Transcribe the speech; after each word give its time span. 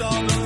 una 0.00 0.08
sonrisa 0.08 0.41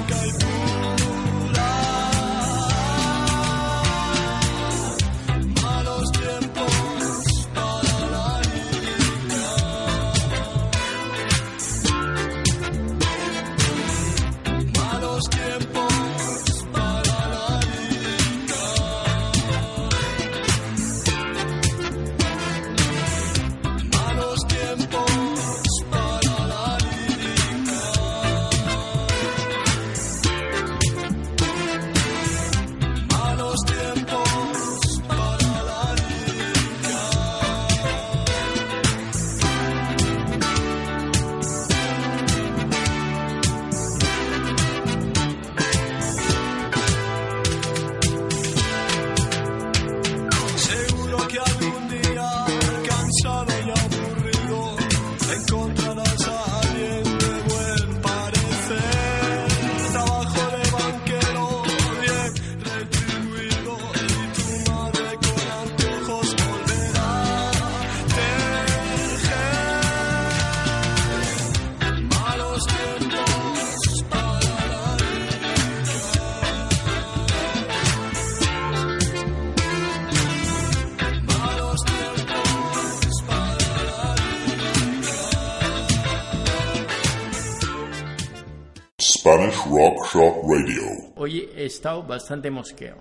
Hoy 91.16 91.50
he 91.54 91.66
estado 91.66 92.02
bastante 92.02 92.50
mosqueado. 92.50 93.00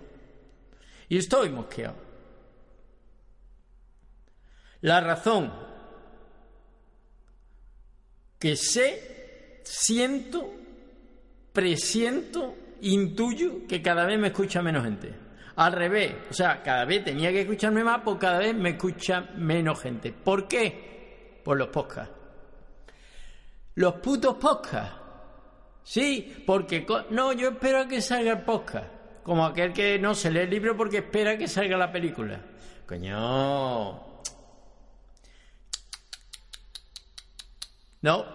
Y 1.09 1.17
estoy 1.17 1.49
mosqueado. 1.49 1.95
La 4.81 5.01
razón 5.01 5.51
que 8.39 8.55
sé, 8.55 9.61
siento, 9.63 10.53
presiento, 11.51 12.55
intuyo 12.81 13.65
que 13.67 13.81
cada 13.81 14.05
vez 14.05 14.19
me 14.19 14.27
escucha 14.27 14.61
menos 14.61 14.83
gente. 14.83 15.13
Al 15.55 15.71
revés, 15.71 16.13
o 16.29 16.33
sea, 16.33 16.61
cada 16.61 16.85
vez 16.85 17.03
tenía 17.03 17.31
que 17.31 17.41
escucharme 17.41 17.83
más, 17.83 18.01
pues 18.03 18.17
cada 18.19 18.39
vez 18.39 18.53
me 18.53 18.71
escucha 18.71 19.21
menos 19.37 19.81
gente. 19.81 20.11
¿Por 20.11 20.47
qué? 20.47 21.41
Por 21.43 21.57
los 21.57 21.69
podcasts. 21.69 22.13
Los 23.75 23.95
putos 23.95 24.35
podcasts. 24.35 25.04
Sí, 25.85 26.43
porque... 26.45 26.85
No, 27.11 27.31
yo 27.31 27.49
espero 27.49 27.81
a 27.81 27.87
que 27.87 28.01
salga 28.01 28.31
el 28.31 28.41
podcast. 28.41 28.87
Como 29.23 29.45
aquel 29.45 29.71
que 29.71 29.97
no 29.99 30.13
se 30.15 30.31
lee 30.31 30.41
el 30.41 30.49
libro 30.49 30.75
porque 30.75 30.97
espera 30.97 31.37
que 31.37 31.47
salga 31.47 31.77
la 31.77 31.91
película. 31.91 32.41
Coño. 32.85 34.03
No, 38.01 38.25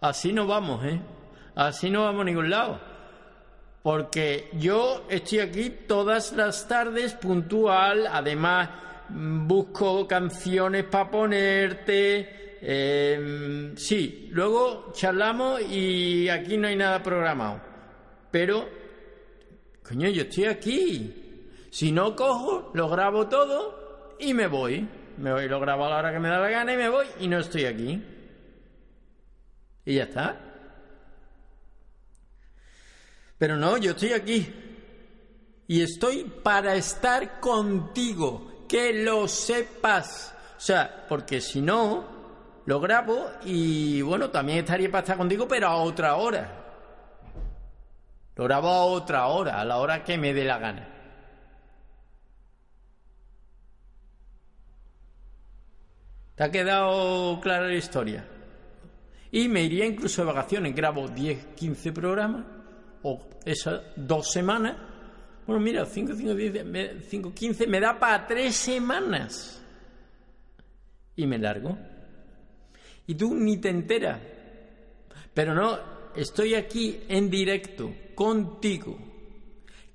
así 0.00 0.32
no 0.32 0.46
vamos, 0.46 0.84
¿eh? 0.84 1.00
Así 1.54 1.90
no 1.90 2.04
vamos 2.04 2.22
a 2.22 2.24
ningún 2.24 2.50
lado. 2.50 2.80
Porque 3.82 4.50
yo 4.54 5.06
estoy 5.08 5.40
aquí 5.40 5.70
todas 5.86 6.32
las 6.32 6.66
tardes 6.66 7.14
puntual, 7.14 8.06
además 8.06 8.68
mm, 9.08 9.46
busco 9.46 10.06
canciones 10.06 10.84
para 10.84 11.10
ponerte. 11.10 12.49
Eh, 12.62 13.72
sí, 13.76 14.28
luego 14.30 14.92
charlamos 14.92 15.62
y 15.62 16.28
aquí 16.28 16.56
no 16.56 16.68
hay 16.68 16.76
nada 16.76 17.02
programado. 17.02 17.60
Pero, 18.30 18.68
coño, 19.82 20.08
yo 20.08 20.22
estoy 20.22 20.44
aquí. 20.44 21.48
Si 21.70 21.92
no 21.92 22.14
cojo, 22.16 22.70
lo 22.74 22.88
grabo 22.88 23.28
todo 23.28 24.16
y 24.18 24.34
me 24.34 24.46
voy. 24.46 24.86
Me 25.16 25.32
voy, 25.32 25.48
lo 25.48 25.60
grabo 25.60 25.86
a 25.86 25.90
la 25.90 25.98
hora 25.98 26.12
que 26.12 26.18
me 26.18 26.28
da 26.28 26.38
la 26.38 26.50
gana 26.50 26.72
y 26.72 26.76
me 26.76 26.88
voy 26.88 27.06
y 27.20 27.28
no 27.28 27.38
estoy 27.38 27.64
aquí. 27.64 28.02
Y 29.84 29.94
ya 29.94 30.04
está. 30.04 30.38
Pero 33.38 33.56
no, 33.56 33.76
yo 33.78 33.92
estoy 33.92 34.12
aquí. 34.12 34.52
Y 35.66 35.82
estoy 35.82 36.24
para 36.24 36.74
estar 36.74 37.40
contigo. 37.40 38.66
Que 38.68 38.92
lo 38.92 39.26
sepas. 39.26 40.34
O 40.56 40.60
sea, 40.60 41.06
porque 41.08 41.40
si 41.40 41.60
no, 41.60 42.19
lo 42.66 42.80
grabo 42.80 43.30
y 43.44 44.02
bueno, 44.02 44.30
también 44.30 44.58
estaría 44.58 44.90
para 44.90 45.00
estar 45.00 45.16
contigo, 45.16 45.48
pero 45.48 45.68
a 45.68 45.76
otra 45.76 46.16
hora. 46.16 46.56
Lo 48.36 48.44
grabo 48.44 48.68
a 48.68 48.84
otra 48.84 49.26
hora, 49.26 49.60
a 49.60 49.64
la 49.64 49.78
hora 49.78 50.04
que 50.04 50.16
me 50.16 50.32
dé 50.32 50.44
la 50.44 50.58
gana. 50.58 50.88
¿Te 56.34 56.44
ha 56.44 56.50
quedado 56.50 57.38
clara 57.40 57.66
la 57.66 57.74
historia? 57.74 58.24
Y 59.30 59.46
me 59.48 59.62
iría 59.62 59.84
incluso 59.84 60.22
de 60.22 60.32
vacaciones. 60.32 60.74
Grabo 60.74 61.06
10, 61.06 61.48
15 61.54 61.92
programas, 61.92 62.46
o 63.02 63.28
esas 63.44 63.82
dos 63.96 64.30
semanas. 64.30 64.76
Bueno, 65.46 65.60
mira, 65.60 65.84
5, 65.84 66.14
5, 66.14 66.34
10, 66.34 67.04
5, 67.08 67.34
15, 67.34 67.66
me 67.66 67.80
da 67.80 67.98
para 67.98 68.26
tres 68.26 68.56
semanas. 68.56 69.62
Y 71.14 71.26
me 71.26 71.38
largo. 71.38 71.76
Y 73.10 73.16
tú 73.16 73.34
ni 73.34 73.56
te 73.56 73.70
enteras. 73.70 74.20
Pero 75.34 75.52
no, 75.52 75.80
estoy 76.14 76.54
aquí 76.54 77.00
en 77.08 77.28
directo, 77.28 77.92
contigo. 78.14 78.96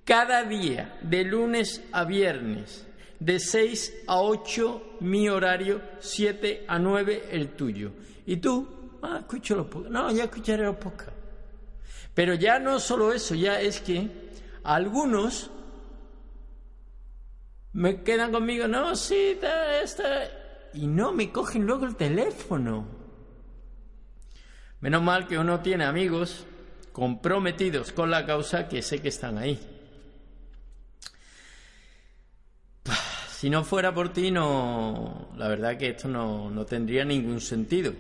Cada 0.04 0.44
día, 0.44 1.00
de 1.02 1.24
lunes 1.24 1.82
a 1.94 2.04
viernes, 2.04 2.86
de 3.18 3.40
6 3.40 4.04
a 4.08 4.20
8 4.20 4.98
mi 5.00 5.30
horario, 5.30 5.82
7 6.00 6.66
a 6.68 6.78
9 6.78 7.30
el 7.32 7.56
tuyo. 7.56 7.94
Y 8.26 8.36
tú, 8.36 9.00
ah, 9.02 9.20
escucho 9.22 9.56
los 9.56 9.68
podcasts. 9.68 9.94
No, 9.94 10.12
ya 10.12 10.26
escucharé 10.26 10.66
los 10.66 10.76
podcasts. 10.76 11.16
Pero 12.14 12.34
ya 12.34 12.60
no 12.60 12.82
solo 12.82 13.14
eso, 13.14 13.34
ya 13.34 13.62
es 13.62 13.80
que 13.80 14.10
algunos 14.62 15.50
me 17.72 18.04
quedan 18.04 18.34
conmigo, 18.34 18.68
no, 18.68 18.94
sí, 18.94 19.16
está, 19.36 19.80
está, 19.80 20.06
y 20.74 20.86
no 20.86 21.14
me 21.14 21.32
cogen 21.32 21.66
luego 21.66 21.86
el 21.86 21.96
teléfono. 21.96 23.05
Menos 24.82 25.02
mal 25.02 25.28
que 25.28 25.38
uno 25.38 25.62
tiene 25.62 25.86
amigos 25.86 26.46
comprometidos 26.92 27.92
con 27.92 28.10
la 28.10 28.26
causa 28.26 28.68
que 28.68 28.82
sé 28.82 29.02
que 29.02 29.10
están 29.10 29.38
ahí. 29.38 29.60
Si 33.36 33.50
no 33.50 33.64
fuera 33.64 33.94
por 33.94 34.14
ti, 34.14 34.32
no, 34.32 35.30
la 35.36 35.48
verdad 35.48 35.78
que 35.78 35.90
esto 35.90 36.08
no, 36.08 36.50
no 36.50 36.66
tendría 36.66 37.04
ningún 37.04 37.42
sentido. 37.42 37.94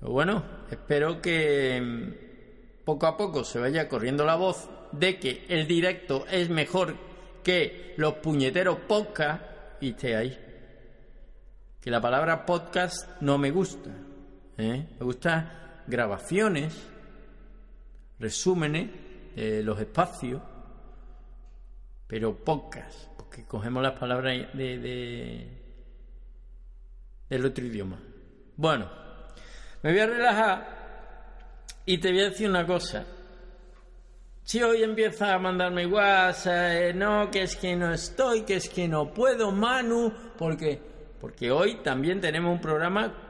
Pero 0.00 0.12
bueno, 0.12 0.42
espero 0.70 1.22
que 1.22 1.80
mm, 1.80 2.84
poco 2.84 3.06
a 3.06 3.16
poco 3.16 3.44
se 3.44 3.58
vaya 3.58 3.88
corriendo 3.88 4.24
la 4.24 4.34
voz 4.34 4.68
de 4.92 5.18
que 5.18 5.46
el 5.48 5.66
directo 5.66 6.26
es 6.30 6.50
mejor 6.50 6.96
que 7.42 7.94
los 7.96 8.14
puñeteros 8.14 8.78
podcast 8.80 9.42
y 9.80 9.90
esté 9.90 10.16
ahí. 10.16 10.38
Que 11.80 11.90
la 11.90 12.00
palabra 12.00 12.44
podcast 12.44 13.08
no 13.20 13.38
me 13.38 13.50
gusta. 13.50 13.90
¿Eh? 14.58 14.86
Me 14.98 15.04
gusta 15.04 15.82
grabaciones, 15.86 16.74
resúmenes 18.18 18.90
de 19.34 19.62
los 19.62 19.80
espacios, 19.80 20.42
pero 22.06 22.36
podcast, 22.36 23.08
porque 23.16 23.44
cogemos 23.44 23.82
las 23.82 23.98
palabras 23.98 24.52
de, 24.54 24.78
de- 24.78 25.62
del 27.30 27.44
otro 27.44 27.64
idioma. 27.64 27.98
Bueno, 28.56 28.90
me 29.82 29.92
voy 29.92 30.00
a 30.00 30.06
relajar 30.06 30.78
y 31.86 31.98
te 31.98 32.10
voy 32.10 32.20
a 32.20 32.24
decir 32.30 32.48
una 32.48 32.66
cosa. 32.66 33.04
Si 34.42 34.62
hoy 34.62 34.82
empieza 34.82 35.34
a 35.34 35.38
mandarme 35.38 35.86
WhatsApp, 35.86 36.72
eh, 36.72 36.92
no, 36.94 37.30
que 37.30 37.42
es 37.42 37.54
que 37.56 37.76
no 37.76 37.92
estoy, 37.92 38.42
que 38.42 38.56
es 38.56 38.68
que 38.70 38.88
no 38.88 39.12
puedo, 39.12 39.52
Manu, 39.52 40.10
porque, 40.38 40.80
porque 41.20 41.50
hoy 41.50 41.76
también 41.82 42.18
tenemos 42.20 42.50
un 42.54 42.60
programa 42.60 43.27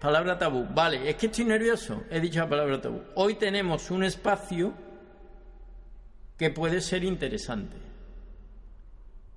palabra 0.00 0.38
tabú. 0.38 0.66
Vale, 0.70 1.08
es 1.08 1.16
que 1.16 1.26
estoy 1.26 1.44
nervioso. 1.44 2.04
He 2.10 2.20
dicho 2.20 2.40
la 2.40 2.48
palabra 2.48 2.80
tabú. 2.80 3.02
Hoy 3.14 3.34
tenemos 3.34 3.90
un 3.90 4.04
espacio 4.04 4.74
que 6.36 6.50
puede 6.50 6.80
ser 6.80 7.04
interesante. 7.04 7.76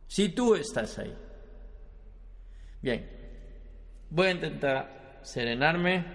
Si 0.07 0.29
tú 0.29 0.55
estás 0.55 0.97
ahí. 0.99 1.15
Bien, 2.81 3.09
voy 4.09 4.27
a 4.27 4.31
intentar 4.31 5.19
serenarme, 5.23 6.05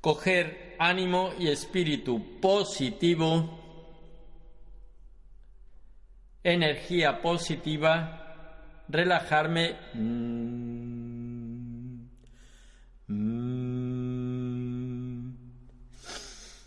coger 0.00 0.76
ánimo 0.78 1.32
y 1.38 1.48
espíritu 1.48 2.40
positivo, 2.40 3.58
energía 6.44 7.20
positiva, 7.20 8.84
relajarme. 8.88 9.76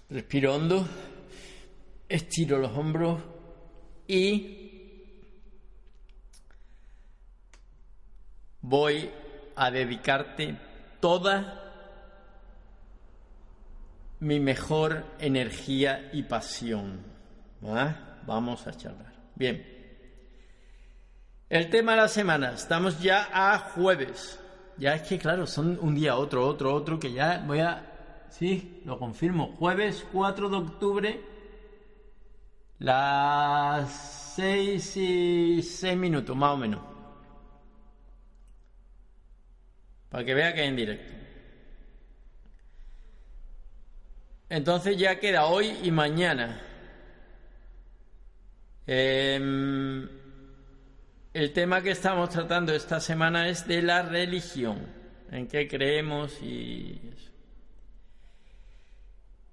Respiro 0.10 0.56
hondo, 0.56 0.88
estiro 2.08 2.58
los 2.58 2.72
hombros 2.76 3.22
y 4.08 5.04
voy 8.62 9.08
a 9.56 9.70
dedicarte 9.70 10.58
toda 11.00 11.60
mi 14.20 14.40
mejor 14.40 15.06
energía 15.20 16.10
y 16.12 16.24
pasión. 16.24 17.04
Vamos 18.26 18.66
a 18.66 18.72
charlar. 18.72 19.14
Bien. 19.36 19.64
El 21.50 21.70
tema 21.70 21.92
de 21.92 21.98
la 21.98 22.08
semana. 22.08 22.54
Estamos 22.54 23.00
ya 23.00 23.30
a 23.32 23.60
jueves. 23.60 24.40
Ya 24.78 24.96
es 24.96 25.08
que, 25.08 25.20
claro, 25.20 25.46
son 25.46 25.78
un 25.80 25.94
día 25.94 26.16
otro, 26.16 26.48
otro, 26.48 26.74
otro, 26.74 27.00
que 27.00 27.12
ya 27.12 27.44
voy 27.46 27.60
a... 27.60 27.89
Sí, 28.30 28.82
lo 28.86 28.98
confirmo. 28.98 29.56
Jueves 29.58 30.06
4 30.12 30.50
de 30.50 30.56
octubre, 30.56 31.22
las 32.80 34.34
6 34.36 34.98
y 34.98 35.62
6 35.62 35.98
minutos, 35.98 36.36
más 36.36 36.54
o 36.54 36.58
menos. 36.58 36.82
Para 40.10 40.26
que 40.26 40.34
vea 40.34 40.54
que 40.54 40.64
es 40.64 40.70
en 40.70 40.76
directo. 40.76 41.14
Entonces 44.50 44.98
ya 44.98 45.20
queda 45.20 45.46
hoy 45.46 45.78
y 45.84 45.92
mañana. 45.92 46.60
Em, 48.88 50.10
el 51.34 51.54
tema 51.54 51.84
que 51.84 51.92
estamos 51.92 52.30
tratando 52.30 52.74
esta 52.74 53.00
semana 53.00 53.48
es 53.48 53.68
de 53.68 53.84
la 53.84 54.02
religión, 54.02 54.80
en 55.32 55.48
qué 55.48 55.68
creemos 55.68 56.42
y 56.42 57.00
eso. 57.16 57.29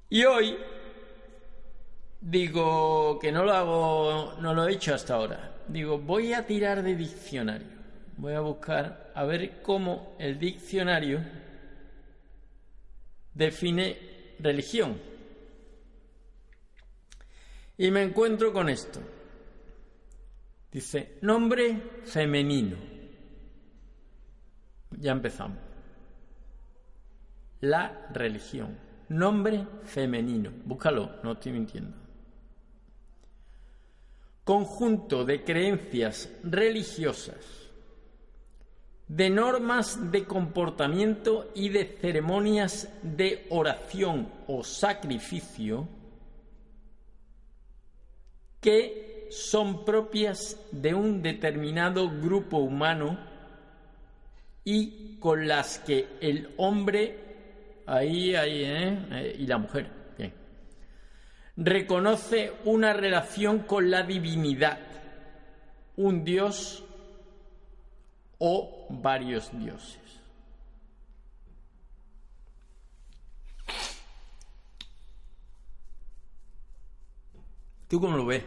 Y 0.09 0.25
hoy 0.25 0.57
digo 2.21 3.19
que 3.19 3.33
no 3.33 3.45
lo 3.45 3.53
hago, 3.53 4.35
no 4.41 4.55
lo 4.55 4.67
he 4.67 4.73
hecho 4.73 4.95
hasta 4.95 5.15
ahora. 5.15 5.57
Digo, 5.69 5.99
voy 5.99 6.33
a 6.33 6.47
tirar 6.47 6.83
de 6.83 6.95
diccionario 6.95 7.77
voy 8.17 8.33
a 8.33 8.41
buscar 8.41 9.13
a 9.15 9.25
ver 9.25 9.63
cómo 9.63 10.17
el 10.19 10.39
diccionario 10.39 11.21
define 13.35 13.99
religión. 14.39 15.01
Y 17.79 17.91
me 17.91 18.03
encuentro 18.03 18.53
con 18.53 18.69
esto. 18.71 19.01
Dice, 20.73 21.19
nombre 21.21 22.01
femenino. 22.05 22.77
Ya 24.91 25.13
empezamos. 25.13 25.59
La 27.61 28.09
religión. 28.13 28.86
Nombre 29.09 29.67
femenino. 29.85 30.51
Búscalo, 30.65 31.17
no 31.23 31.33
estoy 31.33 31.53
mintiendo. 31.53 31.97
Conjunto 34.45 35.25
de 35.25 35.43
creencias 35.45 36.31
religiosas 36.43 37.67
de 39.09 39.31
normas 39.31 40.11
de 40.11 40.25
comportamiento 40.25 41.51
y 41.55 41.69
de 41.69 41.85
ceremonias 42.01 42.89
de 43.03 43.47
oración 43.51 44.29
o 44.49 44.65
sacrificio 44.65 45.89
que 48.61 49.29
son 49.31 49.85
propias 49.85 50.57
de 50.73 50.95
un 50.95 51.23
determinado 51.23 52.11
grupo 52.11 52.59
humano 52.59 53.19
y 54.65 55.19
con 55.21 55.47
las 55.47 55.79
que 55.79 56.09
el 56.21 56.53
hombre, 56.57 57.26
ahí, 57.87 58.35
ahí, 58.35 58.63
¿eh? 58.65 58.99
Eh, 59.11 59.37
y 59.39 59.47
la 59.47 59.59
mujer, 59.59 59.91
bien, 60.19 60.33
reconoce 61.57 62.53
una 62.65 62.93
relación 62.93 63.61
con 63.61 63.91
la 63.91 64.03
divinidad, 64.03 64.79
un 65.97 66.25
Dios 66.25 66.85
o 68.39 68.87
varios 68.91 69.51
dioses. 69.59 70.01
¿Tú 77.89 78.01
cómo 78.01 78.17
lo 78.17 78.27
ves? 78.27 78.43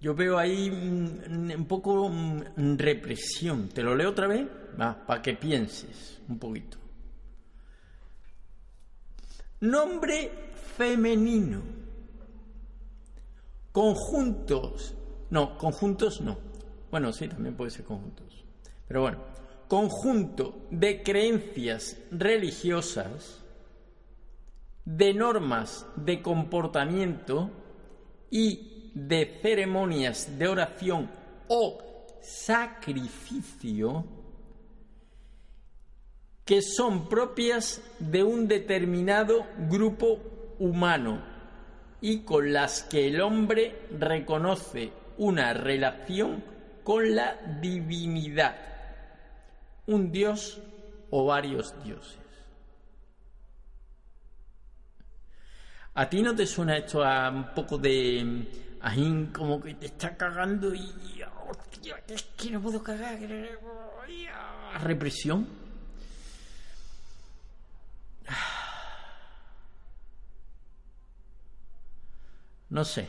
Yo 0.00 0.14
veo 0.14 0.36
ahí 0.36 0.68
un 0.68 1.64
poco 1.66 2.10
represión. 2.56 3.68
¿Te 3.68 3.82
lo 3.82 3.94
leo 3.94 4.10
otra 4.10 4.26
vez? 4.26 4.46
Va, 4.78 5.06
para 5.06 5.22
que 5.22 5.34
pienses 5.34 6.20
un 6.28 6.38
poquito. 6.38 6.81
Nombre 9.62 10.28
femenino. 10.76 11.62
Conjuntos. 13.70 14.94
No, 15.30 15.56
conjuntos 15.56 16.20
no. 16.20 16.36
Bueno, 16.90 17.12
sí, 17.12 17.28
también 17.28 17.56
puede 17.56 17.70
ser 17.70 17.84
conjuntos. 17.84 18.44
Pero 18.88 19.02
bueno, 19.02 19.18
conjunto 19.68 20.66
de 20.70 21.04
creencias 21.04 21.96
religiosas, 22.10 23.40
de 24.84 25.14
normas 25.14 25.86
de 25.94 26.20
comportamiento 26.20 27.50
y 28.30 28.90
de 28.94 29.38
ceremonias 29.42 30.40
de 30.40 30.48
oración 30.48 31.08
o 31.46 31.78
sacrificio 32.20 34.21
que 36.52 36.60
son 36.60 37.08
propias 37.08 37.80
de 37.98 38.22
un 38.22 38.46
determinado 38.46 39.46
grupo 39.70 40.18
humano 40.58 41.22
y 42.02 42.24
con 42.24 42.52
las 42.52 42.82
que 42.82 43.08
el 43.08 43.22
hombre 43.22 43.86
reconoce 43.98 44.92
una 45.16 45.54
relación 45.54 46.44
con 46.84 47.14
la 47.14 47.38
divinidad 47.62 48.54
un 49.86 50.12
dios 50.12 50.60
o 51.08 51.24
varios 51.24 51.74
dioses. 51.82 52.20
¿A 55.94 56.06
ti 56.10 56.20
no 56.20 56.36
te 56.36 56.46
suena 56.46 56.76
esto 56.76 57.02
a 57.02 57.30
un 57.30 57.54
poco 57.54 57.78
de 57.78 58.76
ajín 58.82 59.32
como 59.32 59.58
que 59.58 59.72
te 59.72 59.86
está 59.86 60.14
cagando 60.18 60.74
y 60.74 60.92
hostia, 61.48 61.96
es 62.08 62.24
que 62.36 62.50
no 62.50 62.60
puedo 62.60 62.82
cagar, 62.82 63.18
represión? 64.82 65.61
No 72.70 72.84
sé. 72.84 73.06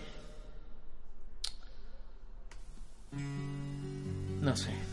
No 4.41 4.55
sé. 4.57 4.92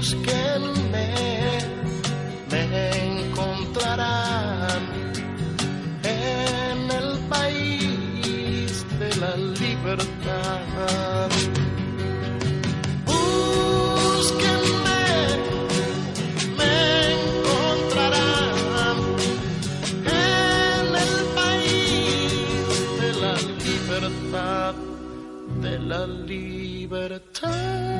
Me 0.00 0.06
encontrarán 3.20 4.82
en 6.02 6.90
el 6.90 7.18
país 7.28 8.86
de 8.98 9.14
la 9.16 9.36
libertad. 9.36 11.28
Me 16.56 16.76
encontrarán 17.12 18.96
en 20.06 20.86
el 20.96 21.14
país 21.34 22.64
de 23.02 23.10
la 23.20 23.34
libertad, 23.66 24.74
de 25.60 25.78
la 25.78 26.06
libertad. 26.06 27.99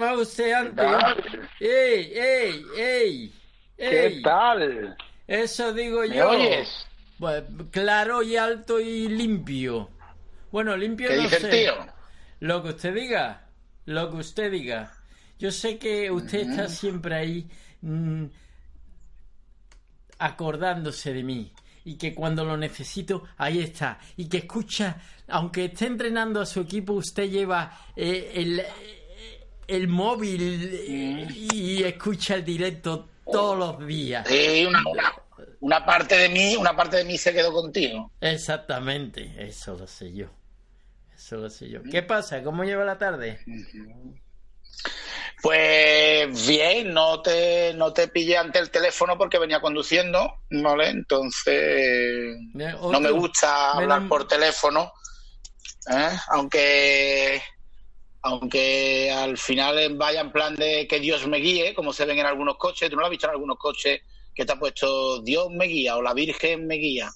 Lo 0.00 0.06
llama 0.06 0.22
usted 0.22 0.52
antes. 0.52 0.86
¡Ey, 1.60 2.12
ey, 2.14 2.64
ey! 2.78 3.34
¿Qué 3.76 4.20
tal? 4.24 4.96
Eso 5.26 5.74
digo 5.74 6.00
¿Me 6.00 6.16
yo. 6.16 6.30
oyes? 6.30 6.86
Pues, 7.18 7.44
claro 7.70 8.22
y 8.22 8.34
alto 8.36 8.80
y 8.80 9.08
limpio. 9.08 9.90
Bueno, 10.50 10.74
limpio 10.74 11.08
¿Qué 11.08 11.16
no 11.16 11.22
dice 11.24 11.40
sé. 11.40 11.46
el 11.46 11.52
tío? 11.52 11.92
Lo 12.40 12.62
que 12.62 12.70
usted 12.70 12.94
diga. 12.94 13.46
Lo 13.84 14.10
que 14.10 14.16
usted 14.16 14.50
diga. 14.50 14.90
Yo 15.38 15.50
sé 15.50 15.78
que 15.78 16.10
usted 16.10 16.48
está 16.48 16.68
siempre 16.68 17.14
ahí 17.14 17.50
mm, 17.82 18.24
acordándose 20.18 21.12
de 21.12 21.22
mí. 21.22 21.52
Y 21.84 21.96
que 21.96 22.14
cuando 22.14 22.42
lo 22.44 22.56
necesito, 22.56 23.24
ahí 23.36 23.60
está. 23.60 23.98
Y 24.16 24.28
que 24.30 24.38
escucha, 24.38 24.96
aunque 25.28 25.66
esté 25.66 25.86
entrenando 25.86 26.40
a 26.40 26.46
su 26.46 26.60
equipo, 26.60 26.94
usted 26.94 27.28
lleva 27.28 27.78
eh, 27.96 28.32
el, 28.34 28.62
el 29.70 29.88
móvil 29.88 30.70
eh, 30.72 31.26
y 31.30 31.82
escucha 31.82 32.34
el 32.34 32.44
directo 32.44 33.08
todos 33.30 33.58
los 33.58 33.86
días. 33.86 34.26
Sí, 34.26 34.66
una, 34.66 34.82
una, 35.60 35.86
parte 35.86 36.16
de 36.16 36.28
mí, 36.28 36.56
una 36.56 36.74
parte 36.74 36.98
de 36.98 37.04
mí 37.04 37.16
se 37.16 37.32
quedó 37.32 37.52
contigo. 37.52 38.10
Exactamente, 38.20 39.34
eso 39.38 39.76
lo 39.76 39.86
sé 39.86 40.12
yo. 40.12 40.26
Eso 41.14 41.36
lo 41.36 41.50
sé 41.50 41.68
yo. 41.68 41.82
¿Qué 41.82 42.02
pasa? 42.02 42.42
¿Cómo 42.42 42.64
lleva 42.64 42.84
la 42.84 42.98
tarde? 42.98 43.40
Pues 45.42 46.46
bien, 46.46 46.92
no 46.92 47.22
te, 47.22 47.72
no 47.74 47.92
te 47.92 48.08
pillé 48.08 48.36
ante 48.36 48.58
el 48.58 48.70
teléfono 48.70 49.16
porque 49.16 49.38
venía 49.38 49.60
conduciendo, 49.60 50.42
¿vale? 50.50 50.88
Entonces 50.88 52.36
no 52.54 53.00
me 53.00 53.10
gusta 53.10 53.72
hablar 53.72 54.06
por 54.06 54.28
teléfono, 54.28 54.92
¿eh? 55.90 56.10
aunque 56.28 57.42
aunque 58.22 59.10
al 59.10 59.38
final 59.38 59.96
vaya 59.96 60.20
en 60.20 60.32
plan 60.32 60.54
de 60.56 60.86
que 60.86 61.00
Dios 61.00 61.26
me 61.26 61.38
guíe, 61.38 61.74
como 61.74 61.92
se 61.92 62.04
ven 62.04 62.18
en 62.18 62.26
algunos 62.26 62.56
coches. 62.56 62.90
¿Tú 62.90 62.96
no 62.96 63.00
lo 63.00 63.06
has 63.06 63.10
visto 63.10 63.26
en 63.26 63.32
algunos 63.32 63.58
coches 63.58 64.00
que 64.34 64.44
te 64.44 64.52
ha 64.52 64.58
puesto 64.58 65.20
Dios 65.22 65.48
me 65.50 65.66
guía 65.66 65.96
o 65.96 66.02
la 66.02 66.12
Virgen 66.14 66.66
me 66.66 66.76
guía? 66.76 67.10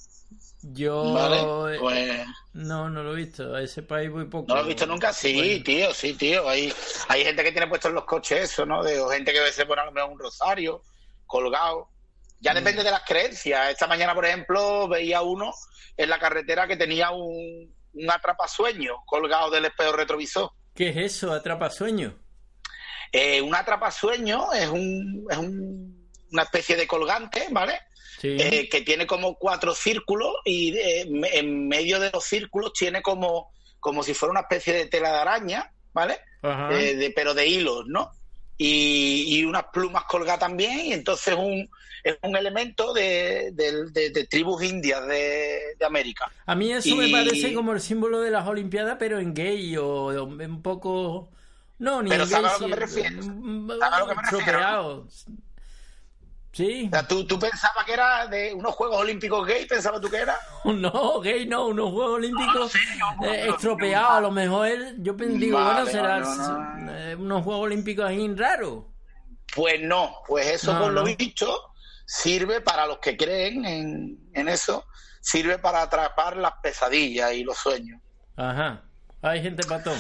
Yo 0.63 1.13
¿Vale? 1.13 1.75
eh, 1.75 1.79
Pues 1.79 2.27
no, 2.55 2.89
no 2.89 3.03
lo 3.03 3.13
he 3.13 3.17
visto. 3.17 3.55
A 3.55 3.61
ese 3.63 3.83
país 3.83 4.11
voy 4.11 4.25
poco. 4.25 4.47
¿No 4.49 4.55
lo 4.55 4.61
has 4.63 4.67
visto 4.67 4.87
nunca? 4.87 5.13
Sí, 5.13 5.35
Bueno, 5.35 5.63
tío, 5.65 5.93
sí, 5.93 6.15
tío. 6.15 6.49
Hay, 6.49 6.73
hay 7.09 7.23
gente 7.25 7.45
que 7.45 7.53
tiene 7.53 7.67
puesto 7.67 7.89
en 7.89 7.95
los 7.95 8.05
coches 8.05 8.51
eso, 8.51 8.65
¿no? 8.65 8.83
De, 8.83 8.99
o 8.99 9.09
gente 9.11 9.33
que 9.33 9.53
se 9.53 9.67
pone 9.67 9.83
a 9.83 9.85
lo 9.85 9.93
mejor 9.93 10.11
un 10.13 10.19
rosario 10.19 10.83
colgado. 11.27 11.89
Ya 12.41 12.53
Mm. 12.53 12.57
depende 12.57 12.83
de 12.83 12.91
las 12.91 13.03
creencias. 13.05 13.71
Esta 13.73 13.87
mañana, 13.87 14.15
por 14.15 14.25
ejemplo, 14.25 14.89
veía 14.89 15.21
uno 15.21 15.53
en 15.99 16.09
la 16.09 16.19
carretera 16.19 16.67
que 16.67 16.77
tenía 16.79 17.11
un, 17.11 17.75
un 17.93 18.11
atrapasueño 18.11 19.03
colgado 19.05 19.51
del 19.51 19.67
espejo 19.67 19.93
retrovisor. 19.93 20.51
¿Qué 20.75 20.89
es 20.91 20.97
eso? 20.97 21.33
Atrapa 21.33 21.71
sueño. 21.71 22.19
Eh, 23.13 23.41
un 23.41 23.55
atrapasueño 23.55 24.53
es, 24.53 24.69
un, 24.69 25.25
es 25.31 25.37
un- 25.39 26.11
una 26.33 26.43
especie 26.43 26.75
de 26.77 26.87
colgante, 26.87 27.47
¿vale? 27.53 27.79
Sí. 28.21 28.37
eh, 28.41 28.69
que 28.69 28.81
tiene 28.83 29.07
como 29.07 29.37
cuatro 29.37 29.75
círculos 29.75 30.35
y 30.45 30.77
eh, 30.77 31.07
en 31.35 31.69
medio 31.69 32.01
de 32.01 32.11
los 32.11 32.25
círculos 32.25 32.73
tiene 32.73 33.03
como, 33.03 33.53
como 33.81 34.03
si 34.03 34.15
fuera 34.15 34.31
una 34.33 34.41
especie 34.41 34.73
de 34.73 34.87
tela 34.87 35.13
de 35.13 35.19
araña, 35.19 35.73
¿vale? 35.93 36.19
Ajá. 36.43 36.73
Eh, 36.73 36.97
de, 36.97 37.11
pero 37.11 37.35
de 37.35 37.47
hilos, 37.47 37.85
¿no? 37.87 38.11
Y, 38.57 39.25
y 39.39 39.45
unas 39.45 39.65
plumas 39.73 40.05
colgadas 40.05 40.41
también, 40.41 40.87
y 40.87 40.93
entonces 40.93 41.35
un, 41.35 41.69
es 42.05 42.19
un 42.23 42.37
elemento 42.37 42.93
de, 42.93 43.51
de- 43.53 43.91
de- 43.91 44.11
de 44.11 44.27
tribus 44.27 44.63
indias 44.63 45.05
de, 45.07 45.75
de 45.79 45.85
América. 45.85 46.31
A 46.47 46.55
mí 46.55 46.73
eso 46.73 46.95
me 46.95 47.09
parece 47.09 47.53
como 47.53 47.73
el 47.73 47.81
símbolo 47.81 48.21
de 48.21 48.31
las 48.31 48.47
Olimpiadas, 48.47 48.97
pero 48.99 49.19
en 49.19 49.35
gay 49.35 49.77
o 49.77 50.25
un 50.25 50.63
poco. 50.63 51.31
No, 51.79 52.03
ni 52.03 52.11
Pero 52.11 52.25
en 52.25 52.31
¿sabes 52.31 52.53
gay. 52.53 52.57
a 52.57 52.59
lo 52.63 52.65
que 52.65 52.71
me 52.71 52.77
refiero? 52.77 53.23
mm, 53.25 53.69
¿Sabes 53.71 53.83
a 53.93 53.99
lo 53.99 54.07
que 54.09 54.15
me 54.15 54.23
refiero. 54.23 55.09
Sí. 56.55 56.87
O 56.87 56.91
sea, 56.91 57.07
¿tú, 57.07 57.27
tú 57.27 57.39
pensabas 57.39 57.85
que 57.85 57.93
era 57.93 58.27
de 58.29 58.55
unos 58.55 58.75
Juegos 58.75 58.99
Olímpicos 58.99 59.45
gay, 59.47 59.67
pensabas 59.67 60.01
tú 60.01 60.09
que 60.09 60.19
era. 60.19 60.39
No, 60.65 61.21
gay 61.21 61.47
no, 61.47 61.67
unos 61.67 61.91
Juegos 61.91 62.15
Olímpicos 62.15 62.73
sí, 62.73 62.79
no, 62.99 63.27
eh, 63.27 63.45
no, 63.47 63.55
estropeados. 63.55 64.11
A 64.11 64.21
lo 64.21 64.31
mejor 64.31 64.69
él, 64.69 64.97
yo 65.01 65.15
digo, 65.15 65.59
Vale, 65.59 65.83
bueno, 65.83 65.91
será 65.91 66.23
eh, 67.11 67.17
unos 67.17 67.43
Juegos 67.43 67.65
Olímpicos 67.65 68.07
ahí 68.07 68.35
raros. 68.35 68.85
Pues 69.55 69.81
no, 69.83 70.17
pues 70.27 70.47
eso 70.47 70.79
por 70.79 70.93
lo 70.93 71.05
dicho 71.05 71.75
sirve 72.07 72.61
para 72.61 72.87
los 72.87 72.99
que 72.99 73.17
creen 73.17 73.65
en, 73.65 74.31
en 74.33 74.49
eso, 74.49 74.87
sirve 75.21 75.59
para 75.59 75.83
atrapar 75.83 76.37
las 76.37 76.55
pesadillas 76.63 77.33
y 77.33 77.45
los 77.45 77.59
sueños. 77.59 78.01
Ajá. 78.37 78.85
Hay 79.23 79.43
gente 79.43 79.67
para 79.67 79.83
todo. 79.83 79.97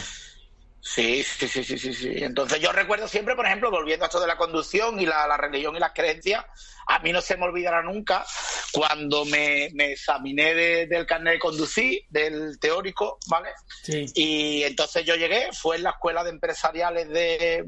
Sí, 0.86 1.22
sí, 1.22 1.48
sí, 1.48 1.64
sí, 1.64 1.78
sí, 1.78 1.94
sí. 1.94 2.12
Entonces 2.18 2.60
yo 2.60 2.70
recuerdo 2.70 3.08
siempre, 3.08 3.34
por 3.34 3.46
ejemplo, 3.46 3.70
volviendo 3.70 4.04
a 4.04 4.08
esto 4.08 4.20
de 4.20 4.26
la 4.26 4.36
conducción 4.36 5.00
y 5.00 5.06
la, 5.06 5.26
la 5.26 5.38
religión 5.38 5.74
y 5.74 5.78
las 5.80 5.92
creencias, 5.94 6.44
a 6.86 6.98
mí 6.98 7.10
no 7.10 7.22
se 7.22 7.38
me 7.38 7.44
olvidará 7.46 7.82
nunca 7.82 8.24
cuando 8.70 9.24
me, 9.24 9.70
me 9.72 9.92
examiné 9.92 10.54
de- 10.54 10.86
del 10.86 11.06
carnet 11.06 11.34
de 11.34 11.38
conducir, 11.38 12.02
del 12.10 12.58
teórico, 12.60 13.18
¿vale? 13.28 13.48
Sí. 13.82 14.04
Y 14.14 14.62
entonces 14.64 15.06
yo 15.06 15.14
llegué, 15.16 15.48
fue 15.54 15.76
en 15.76 15.84
la 15.84 15.90
escuela 15.90 16.22
de 16.22 16.30
empresariales 16.30 17.08
de, 17.08 17.64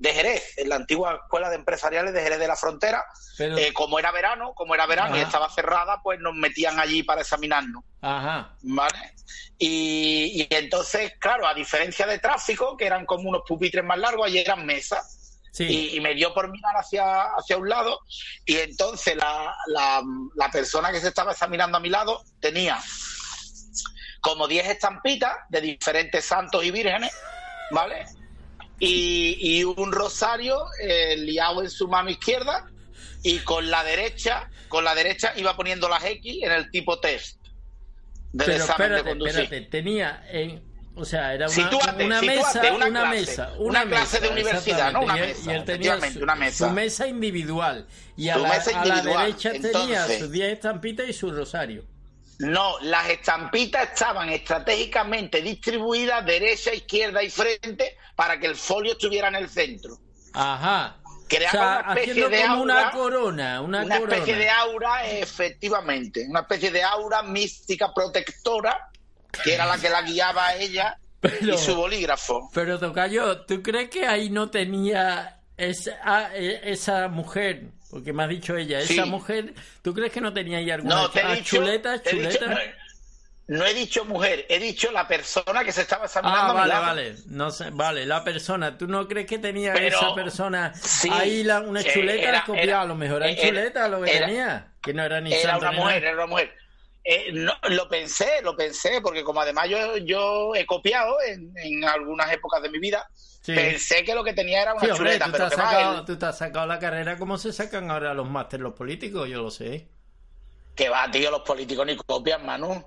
de 0.00 0.14
Jerez, 0.14 0.54
en 0.56 0.70
la 0.70 0.76
antigua 0.76 1.20
escuela 1.22 1.50
de 1.50 1.56
empresariales 1.56 2.14
de 2.14 2.22
Jerez 2.22 2.38
de 2.38 2.48
la 2.48 2.56
Frontera. 2.56 3.04
Pero, 3.36 3.58
Eh, 3.58 3.72
como 3.74 3.98
era 3.98 4.10
verano, 4.10 4.54
como 4.54 4.74
era 4.74 4.86
verano 4.86 5.16
y 5.16 5.20
estaba 5.20 5.50
cerrada, 5.50 6.00
pues 6.02 6.18
nos 6.20 6.34
metían 6.34 6.80
allí 6.80 7.02
para 7.02 7.20
examinarnos. 7.20 7.84
ajá. 8.00 8.56
¿Vale? 8.62 9.14
Y, 9.58 10.42
y 10.50 10.54
entonces, 10.54 11.12
claro, 11.20 11.46
a 11.46 11.52
diferencia 11.52 12.06
de 12.06 12.18
tráfico, 12.18 12.78
que 12.78 12.86
eran 12.86 13.04
como 13.04 13.28
unos 13.28 13.42
pupitres 13.46 13.84
más 13.84 13.98
largos, 13.98 14.26
allí 14.26 14.38
eran 14.38 14.64
mesas. 14.64 15.16
Sí. 15.52 15.64
Y, 15.64 15.96
y 15.96 16.00
me 16.00 16.14
dio 16.14 16.32
por 16.32 16.48
mirar 16.50 16.74
hacia, 16.76 17.22
hacia 17.36 17.58
un 17.58 17.68
lado. 17.68 18.00
Y 18.46 18.56
entonces 18.56 19.16
la, 19.16 19.54
la, 19.66 20.02
la 20.34 20.48
persona 20.50 20.90
que 20.92 21.00
se 21.00 21.08
estaba 21.08 21.32
examinando 21.32 21.76
a 21.76 21.80
mi 21.80 21.90
lado 21.90 22.24
tenía 22.40 22.78
como 24.22 24.46
10 24.48 24.66
estampitas 24.68 25.36
de 25.50 25.60
diferentes 25.60 26.24
santos 26.24 26.64
y 26.64 26.70
vírgenes, 26.70 27.12
¿vale? 27.70 28.06
Y, 28.80 29.36
y 29.38 29.64
un 29.64 29.92
rosario 29.92 30.64
eh, 30.82 31.16
liado 31.18 31.62
en 31.62 31.70
su 31.70 31.86
mano 31.86 32.10
izquierda 32.10 32.66
y 33.22 33.38
con 33.40 33.70
la 33.70 33.84
derecha, 33.84 34.48
con 34.68 34.84
la 34.84 34.94
derecha 34.94 35.32
iba 35.36 35.54
poniendo 35.54 35.88
las 35.88 36.02
X 36.04 36.38
en 36.42 36.50
el 36.50 36.70
tipo 36.70 36.98
test 36.98 37.36
del 38.32 38.46
Pero 38.46 38.64
examen 38.64 38.92
de 38.92 38.96
espérate, 38.96 39.08
conducir. 39.10 39.40
espérate, 39.42 39.70
tenía 39.70 40.24
en, 40.30 40.62
o 40.94 41.04
sea, 41.04 41.34
era 41.34 41.46
una, 41.48 42.04
una 42.04 42.22
mesa, 42.22 42.60
una 42.74 42.86
una, 42.86 43.00
clase, 43.00 43.20
mesa, 43.20 43.52
una 43.58 43.84
clase 43.84 44.20
de 44.20 44.28
universidad, 44.28 44.92
¿no? 44.92 45.00
Una. 45.02 45.16
Y 45.16 45.20
mesa, 45.20 45.50
y 45.50 45.54
él 45.54 45.64
tenía 45.64 46.00
su, 46.00 46.22
una 46.22 46.34
mesa. 46.34 46.68
su 46.68 46.74
mesa 46.74 47.06
individual 47.06 47.86
y 48.16 48.28
a 48.28 48.38
la, 48.38 48.48
mesa 48.48 48.70
a 48.70 48.84
la 48.84 48.94
individual. 48.94 49.26
derecha 49.26 49.52
tenía 49.52 50.06
sus 50.06 50.30
10 50.30 50.52
estampitas 50.52 51.08
y 51.08 51.12
su 51.12 51.30
rosario. 51.30 51.84
No, 52.40 52.78
las 52.80 53.08
estampitas 53.10 53.90
estaban 53.90 54.28
estratégicamente 54.30 55.42
distribuidas 55.42 56.24
derecha, 56.24 56.72
izquierda 56.72 57.22
y 57.22 57.30
frente 57.30 57.96
para 58.16 58.38
que 58.40 58.46
el 58.46 58.56
folio 58.56 58.92
estuviera 58.92 59.28
en 59.28 59.34
el 59.36 59.48
centro. 59.48 59.98
Ajá. 60.32 60.96
Creaba 61.28 61.50
o 61.50 61.52
sea, 61.52 61.82
una 61.92 62.00
especie 62.00 62.28
de 62.28 62.42
aura, 62.42 62.62
una 62.62 62.90
corona, 62.90 63.60
una, 63.60 63.82
Una 63.84 63.98
corona. 64.00 64.16
especie 64.16 64.36
de 64.36 64.50
aura, 64.50 65.06
efectivamente, 65.06 66.26
una 66.28 66.40
especie 66.40 66.70
de 66.72 66.82
aura 66.82 67.22
mística 67.22 67.92
protectora, 67.94 68.88
que 69.44 69.54
era 69.54 69.66
la 69.66 69.78
que 69.78 69.88
la 69.90 70.02
guiaba 70.02 70.46
a 70.48 70.56
ella 70.56 70.98
Pero- 71.20 71.54
y 71.54 71.58
su 71.58 71.76
bolígrafo. 71.76 72.50
Pero 72.52 72.78
Tocayo, 72.78 73.42
¿tú 73.44 73.62
crees 73.62 73.90
que 73.90 74.06
ahí 74.06 74.30
no 74.30 74.50
tenía 74.50 75.40
esa, 75.56 75.92
ah, 76.02 76.30
eh, 76.34 76.60
esa 76.64 77.06
mujer? 77.08 77.68
Porque 77.90 78.12
me 78.12 78.22
has 78.22 78.28
dicho 78.28 78.56
ella, 78.56 78.80
Sí. 78.82 78.94
esa 78.94 79.04
mujer, 79.06 79.52
¿tú 79.82 79.92
crees 79.92 80.12
que 80.12 80.20
no 80.20 80.32
tenía 80.32 80.58
ahí 80.58 80.70
alguna 80.70 80.94
No, 80.94 81.10
te 81.10 81.20
he 81.20 81.22
ah, 81.24 81.34
dicho, 81.34 81.56
chuleta, 81.56 82.00
te 82.00 82.10
he 82.10 82.14
dicho- 82.20 82.38
chuleta? 82.38 82.60
no 83.48 83.66
he 83.66 83.74
dicho 83.74 84.04
mujer, 84.04 84.46
he 84.48 84.60
dicho 84.60 84.92
la 84.92 85.08
persona 85.08 85.64
que 85.64 85.72
se 85.72 85.82
estaba 85.82 86.04
Ah, 86.04 86.06
examinando 86.06 86.52
a 86.52 86.64
mi 86.64 86.70
vale, 86.70 86.74
vale. 86.80 87.14
No 87.26 87.50
sé, 87.50 87.70
vale, 87.72 88.06
la 88.06 88.22
persona. 88.22 88.78
¿Tú 88.78 88.86
no 88.86 89.08
crees 89.08 89.26
que 89.26 89.38
tenía 89.40 89.72
Pero- 89.72 89.96
esa 89.98 90.14
persona 90.14 90.72
sí, 90.74 91.08
ahí 91.12 91.42
la, 91.42 91.60
una 91.60 91.80
eh, 91.80 91.90
chuleta 91.92 92.28
era- 92.28 92.38
escopiada? 92.38 92.62
era- 92.68 92.82
A 92.82 92.84
lo 92.84 92.94
mejor 92.94 93.22
era 93.22 93.30
era- 93.32 93.42
chuleta 93.48 93.88
lo 93.88 94.02
que 94.02 94.16
era- 94.16 94.26
tenía. 94.26 94.66
Que 94.80 94.94
no 94.94 95.02
era 95.02 95.20
ni 95.20 95.32
Era 95.32 95.50
santo 95.50 95.66
una 95.68 95.72
mujer, 95.72 96.04
era 96.04 96.14
una 96.14 96.26
mujer. 96.26 96.54
Eh, 97.02 97.30
no, 97.32 97.54
lo 97.70 97.88
pensé, 97.88 98.42
lo 98.42 98.54
pensé, 98.56 99.00
porque 99.00 99.24
como 99.24 99.40
además 99.40 99.68
yo, 99.68 99.96
yo 99.98 100.54
he 100.54 100.66
copiado 100.66 101.16
en, 101.26 101.52
en 101.56 101.84
algunas 101.84 102.30
épocas 102.32 102.62
de 102.62 102.68
mi 102.70 102.78
vida, 102.78 103.08
Sí. 103.42 103.54
pensé 103.54 104.04
que 104.04 104.14
lo 104.14 104.22
que 104.22 104.34
tenía 104.34 104.60
era 104.60 104.74
una 104.74 104.82
Sí, 104.84 104.90
hombre, 104.90 105.18
chuleta, 105.18 105.24
tú 105.24 105.30
te, 105.30 105.36
pero 105.38 105.44
has 105.46 105.54
que 105.54 105.60
va, 105.62 105.70
sacado, 105.70 105.98
el- 106.00 106.04
tú 106.04 106.18
te 106.18 106.26
has 106.26 106.38
sacado 106.38 106.66
la 106.66 106.78
carrera 106.78 107.16
como 107.18 107.38
se 107.38 107.52
sacan 107.54 107.90
ahora 107.90 108.12
los 108.12 108.28
másteres 108.28 108.62
los 108.62 108.74
políticos, 108.74 109.28
yo 109.30 109.40
lo 109.42 109.50
sé. 109.50 109.88
que 110.76 110.88
va, 110.90 111.10
tío, 111.10 111.30
los 111.30 111.40
políticos 111.40 111.84
ni 111.86 111.96
copian, 111.96 112.44
Manu. 112.46 112.84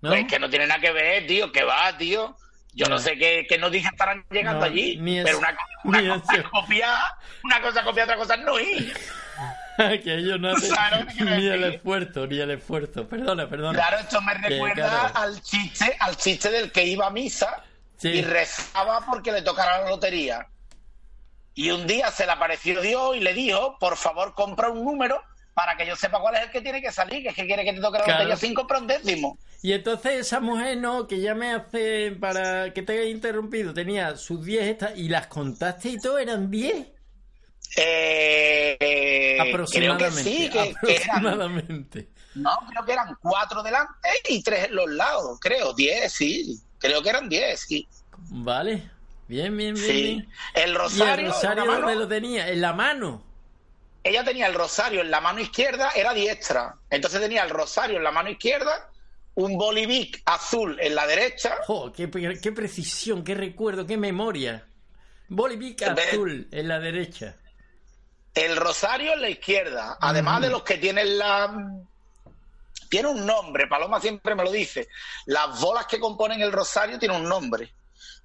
¿No? 0.00 0.10
Pues 0.10 0.26
que 0.26 0.38
no 0.40 0.50
tiene 0.50 0.66
nada 0.66 0.80
que 0.80 0.90
ver, 0.92 1.26
tío, 1.26 1.50
que 1.52 1.62
va, 1.64 1.96
tío. 1.96 2.36
Yo 2.74 2.86
no, 2.86 2.96
No. 2.96 2.98
sé 3.00 3.16
qué, 3.16 3.46
qué 3.48 3.58
noticias 3.58 3.92
estarán 3.92 4.24
llegando 4.30 4.60
No, 4.60 4.66
allí, 4.66 4.92
es- 5.18 5.24
pero 5.24 5.38
una, 5.38 5.56
una 5.84 6.20
cosa 6.20 6.36
es- 6.36 6.48
copia, 6.48 6.94
una 7.44 7.60
cosa 7.62 7.84
copia, 7.84 8.04
otra 8.04 8.16
cosa 8.16 8.36
no 8.36 8.58
ir. 8.58 8.92
que 10.02 10.14
ellos 10.14 10.40
no 10.40 10.50
hacen 10.50 10.70
Claro, 10.70 11.06
¿qué 11.06 11.14
quiero 11.14 11.36
ni 11.36 11.46
el 11.48 11.64
esfuerzo, 11.64 12.26
ni 12.26 12.38
el 12.38 12.50
esfuerzo. 12.52 13.08
Perdona, 13.08 13.48
perdona. 13.48 13.78
Claro, 13.78 13.98
esto 13.98 14.20
me 14.22 14.32
Que, 14.34 14.48
recuerda 14.48 14.74
claro. 15.10 15.12
al 15.18 15.42
chiste, 15.42 15.96
al 16.00 16.16
chiste 16.16 16.50
del 16.50 16.70
que 16.72 16.84
iba 16.84 17.06
a 17.06 17.10
misa 17.10 17.62
Sí. 17.96 18.08
y 18.08 18.22
rezaba 18.22 19.04
porque 19.06 19.30
le 19.30 19.42
tocara 19.42 19.82
la 19.82 19.90
lotería. 19.90 20.48
Y 21.54 21.70
un 21.70 21.86
día 21.86 22.10
se 22.10 22.26
le 22.26 22.32
apareció 22.32 22.80
Dios 22.80 23.16
y 23.16 23.20
le 23.20 23.34
dijo, 23.34 23.76
por 23.78 23.96
favor, 23.96 24.34
compra 24.34 24.70
un 24.70 24.84
número 24.84 25.22
para 25.54 25.76
que 25.76 25.86
yo 25.86 25.94
sepa 25.96 26.18
cuál 26.18 26.34
es 26.36 26.42
el 26.44 26.50
que 26.50 26.62
tiene 26.62 26.80
que 26.80 26.90
salir, 26.90 27.22
que 27.22 27.28
es 27.28 27.34
que 27.36 27.46
quiere 27.46 27.62
que 27.64 27.74
te 27.74 27.80
toque 27.80 27.98
la 27.98 28.04
Claro. 28.04 28.18
lotería 28.24 28.36
sin 28.36 28.54
comprar 28.54 28.80
un 28.80 28.88
décimo. 28.88 29.38
Y 29.62 29.72
entonces 29.74 30.14
esa 30.14 30.40
mujer, 30.40 30.78
no, 30.78 31.06
que 31.06 31.20
ya 31.20 31.34
me 31.34 31.52
hace 31.52 32.16
para 32.18 32.72
que 32.72 32.82
te 32.82 32.94
haya 32.98 33.04
interrumpido, 33.10 33.72
tenía 33.74 34.16
sus 34.16 34.44
10 34.44 34.64
estas 34.66 34.96
y 34.98 35.08
las 35.08 35.26
contaste 35.28 35.90
y 35.90 35.98
todo 35.98 36.18
eran 36.18 36.50
10. 36.50 36.86
Eh, 37.76 38.76
creo 38.78 39.44
que 39.44 39.50
aproximadamente. 39.50 40.22
sí, 40.22 40.50
que, 40.50 40.74
que 40.84 40.96
eran, 40.96 41.16
aproximadamente. 41.26 42.08
no, 42.34 42.50
creo 42.68 42.84
que 42.84 42.92
eran 42.92 43.16
cuatro 43.20 43.62
delante 43.62 44.08
y 44.28 44.42
tres 44.42 44.66
en 44.68 44.74
los 44.74 44.90
lados, 44.90 45.38
creo, 45.40 45.72
diez, 45.72 46.12
sí, 46.12 46.60
creo 46.78 47.02
que 47.02 47.08
eran 47.10 47.28
diez, 47.28 47.60
sí. 47.60 47.88
Vale. 48.30 48.90
Bien, 49.28 49.56
bien, 49.56 49.74
bien. 49.74 49.86
sí. 49.86 50.02
bien. 50.02 50.28
El 50.54 50.74
rosario, 50.74 51.26
el 51.28 51.32
rosario 51.32 51.64
la 51.64 51.70
mano- 51.70 51.86
¿dónde 51.86 51.96
lo 52.00 52.08
tenía? 52.08 52.48
En 52.48 52.60
la 52.60 52.72
mano. 52.74 53.22
ella 54.04 54.24
tenía 54.24 54.46
el 54.46 54.54
rosario 54.54 55.00
en 55.00 55.10
la 55.10 55.20
mano 55.20 55.40
izquierda, 55.40 55.90
era 55.94 56.12
diestra. 56.12 56.76
Entonces 56.90 57.20
tenía 57.20 57.42
el 57.44 57.50
rosario 57.50 57.96
en 57.96 58.04
la 58.04 58.10
mano 58.10 58.28
izquierda, 58.30 58.90
un 59.34 59.56
bolivic 59.56 60.20
azul 60.26 60.76
en 60.80 60.94
la 60.94 61.06
derecha. 61.06 61.56
Jo, 61.66 61.90
qué, 61.92 62.10
qué 62.42 62.52
precisión, 62.52 63.24
qué 63.24 63.34
recuerdo, 63.34 63.86
qué 63.86 63.96
memoria. 63.96 64.66
Bolivic 65.28 65.82
azul 65.82 66.48
en 66.50 66.68
la 66.68 66.78
derecha. 66.78 67.36
El 68.34 68.56
rosario 68.56 69.12
en 69.12 69.20
la 69.22 69.28
izquierda, 69.28 69.98
además 70.00 70.40
de 70.40 70.50
los 70.50 70.62
que 70.62 70.78
tienen 70.78 71.18
la... 71.18 71.54
Tiene 72.88 73.08
un 73.08 73.24
nombre, 73.26 73.66
Paloma 73.66 74.00
siempre 74.00 74.34
me 74.34 74.42
lo 74.44 74.50
dice. 74.50 74.88
Las 75.26 75.60
bolas 75.60 75.86
que 75.86 75.98
componen 75.98 76.40
el 76.42 76.52
rosario 76.52 76.98
tienen 76.98 77.22
un 77.22 77.28
nombre, 77.28 77.74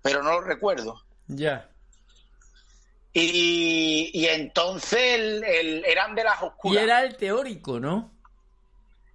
pero 0.01 0.21
no 0.23 0.31
lo 0.31 0.41
recuerdo. 0.41 1.03
Ya. 1.27 1.69
Y, 3.13 4.11
y 4.13 4.25
entonces 4.27 4.99
el- 4.99 5.43
el- 5.43 5.85
eran 5.85 6.13
de 6.15 6.23
las 6.23 6.41
Y 6.41 6.45
oscuras. 6.45 6.83
era 6.83 7.01
el 7.03 7.15
teórico, 7.17 7.79
¿no? 7.79 8.13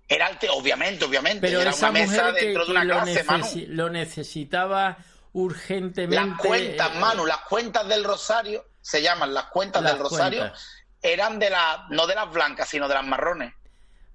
Era 0.08 0.28
el 0.28 0.38
te- 0.38 0.48
obviamente, 0.50 1.04
obviamente. 1.04 1.40
Pero 1.46 1.60
era 1.60 1.70
esa 1.70 1.90
una 1.90 2.00
mesa 2.00 2.12
mujer 2.26 2.34
que, 2.34 2.44
dentro 2.46 2.64
de 2.66 2.70
una 2.72 2.84
lo, 2.84 2.94
clase, 3.02 3.24
Manu. 3.24 3.46
lo 3.68 3.90
necesitaba 3.90 4.96
urgentemente. 5.34 6.26
Las 6.30 6.38
cuentas, 6.38 6.90
eh, 6.94 6.98
Manu, 6.98 7.26
las 7.26 7.38
cuentas 7.42 7.86
del 7.88 8.04
rosario, 8.04 8.66
se 8.80 9.00
llaman 9.00 9.32
las 9.32 9.44
cuentas 9.46 9.82
Las 9.82 9.92
del 9.92 10.02
rosario, 10.02 10.38
cuentas. 10.40 10.68
Eran 11.02 11.38
de 11.38 11.50
las, 11.50 11.88
no 11.90 12.06
de 12.06 12.14
las 12.14 12.30
blancas, 12.32 12.68
sino 12.68 12.88
de 12.88 12.94
las 12.94 13.04
marrones. 13.04 13.52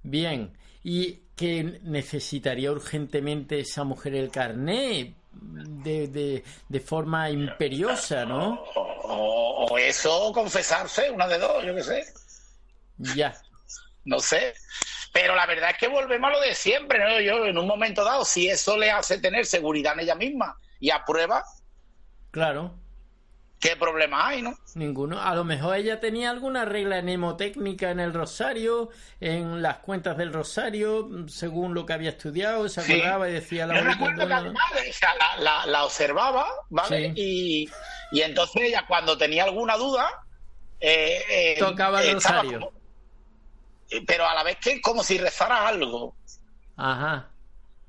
Bien. 0.03 0.57
¿Y 0.83 1.21
que 1.35 1.79
necesitaría 1.83 2.71
urgentemente 2.71 3.59
esa 3.59 3.83
mujer 3.83 4.15
el 4.15 4.31
carné? 4.31 5.15
De, 5.39 6.07
de, 6.07 6.43
de 6.67 6.79
forma 6.79 7.29
imperiosa, 7.29 8.25
¿no? 8.25 8.61
O, 8.75 8.81
o- 9.03 9.65
o 9.67 9.77
eso, 9.77 10.31
confesarse, 10.33 11.11
una 11.11 11.27
de 11.27 11.37
dos, 11.37 11.63
yo 11.63 11.75
qué 11.75 11.83
sé, 11.83 12.05
Ya. 12.97 13.35
no 14.05 14.19
sé. 14.19 14.55
Pero 15.13 15.35
la 15.35 15.45
verdad 15.45 15.71
es 15.71 15.77
que 15.77 15.87
volvemos 15.87 16.29
a 16.29 16.33
lo 16.33 16.41
de 16.41 16.55
siempre, 16.55 16.97
¿no? 16.99 17.19
Yo, 17.21 17.45
en 17.45 17.57
un 17.57 17.67
momento 17.67 18.03
dado, 18.03 18.25
si 18.25 18.47
eso 18.49 18.77
le 18.77 18.89
hace 18.89 19.19
tener 19.19 19.45
seguridad 19.45 19.93
en 19.93 19.99
ella 20.01 20.15
misma 20.15 20.57
y 20.79 20.89
aprueba, 20.89 21.43
Claro. 22.31 22.73
¿Qué 23.59 23.75
problema 23.75 24.27
hay, 24.27 24.41
no? 24.41 24.57
Ninguno. 24.75 25.21
A 25.21 25.33
lo 25.35 25.43
mejor 25.43 25.75
ella 25.77 25.99
tenía 25.99 26.29
alguna 26.29 26.63
regla 26.65 27.01
mnemotécnica 27.01 27.89
en 27.91 27.99
el 27.99 28.13
rosario, 28.13 28.89
en 29.19 29.61
las 29.61 29.79
cuentas 29.79 30.15
del 30.17 30.31
rosario, 30.33 31.09
según 31.27 31.73
lo 31.73 31.85
que 31.85 31.93
había 31.93 32.11
estudiado, 32.11 32.69
se 32.69 32.81
Sí. 32.81 32.93
acordaba 32.93 33.29
y 33.29 33.33
decía 33.33 33.65
la 33.67 33.75
Yo 33.75 33.81
recuerdo 33.87 34.27
que 34.27 34.33
o 34.33 34.93
sea, 34.93 35.15
la, 35.15 35.37
la- 35.41 35.65
la 35.65 35.85
observaba, 35.85 36.45
¿vale? 36.69 37.13
Y, 37.15 37.67
y 38.11 38.21
entonces 38.21 38.61
ella, 38.63 38.85
cuando 38.87 39.17
tenía 39.17 39.43
alguna 39.43 39.75
duda, 39.77 40.07
eh, 40.79 41.23
eh, 41.29 41.55
Tocaba 41.57 42.03
el 42.03 42.13
rosario. 42.13 42.59
como- 42.59 42.77
pero 44.05 44.27
a 44.27 44.33
la 44.35 44.43
vez 44.43 44.57
que 44.61 44.79
como 44.81 45.03
si 45.03 45.17
rezara 45.17 45.67
algo. 45.67 46.15
Ajá. 46.75 47.29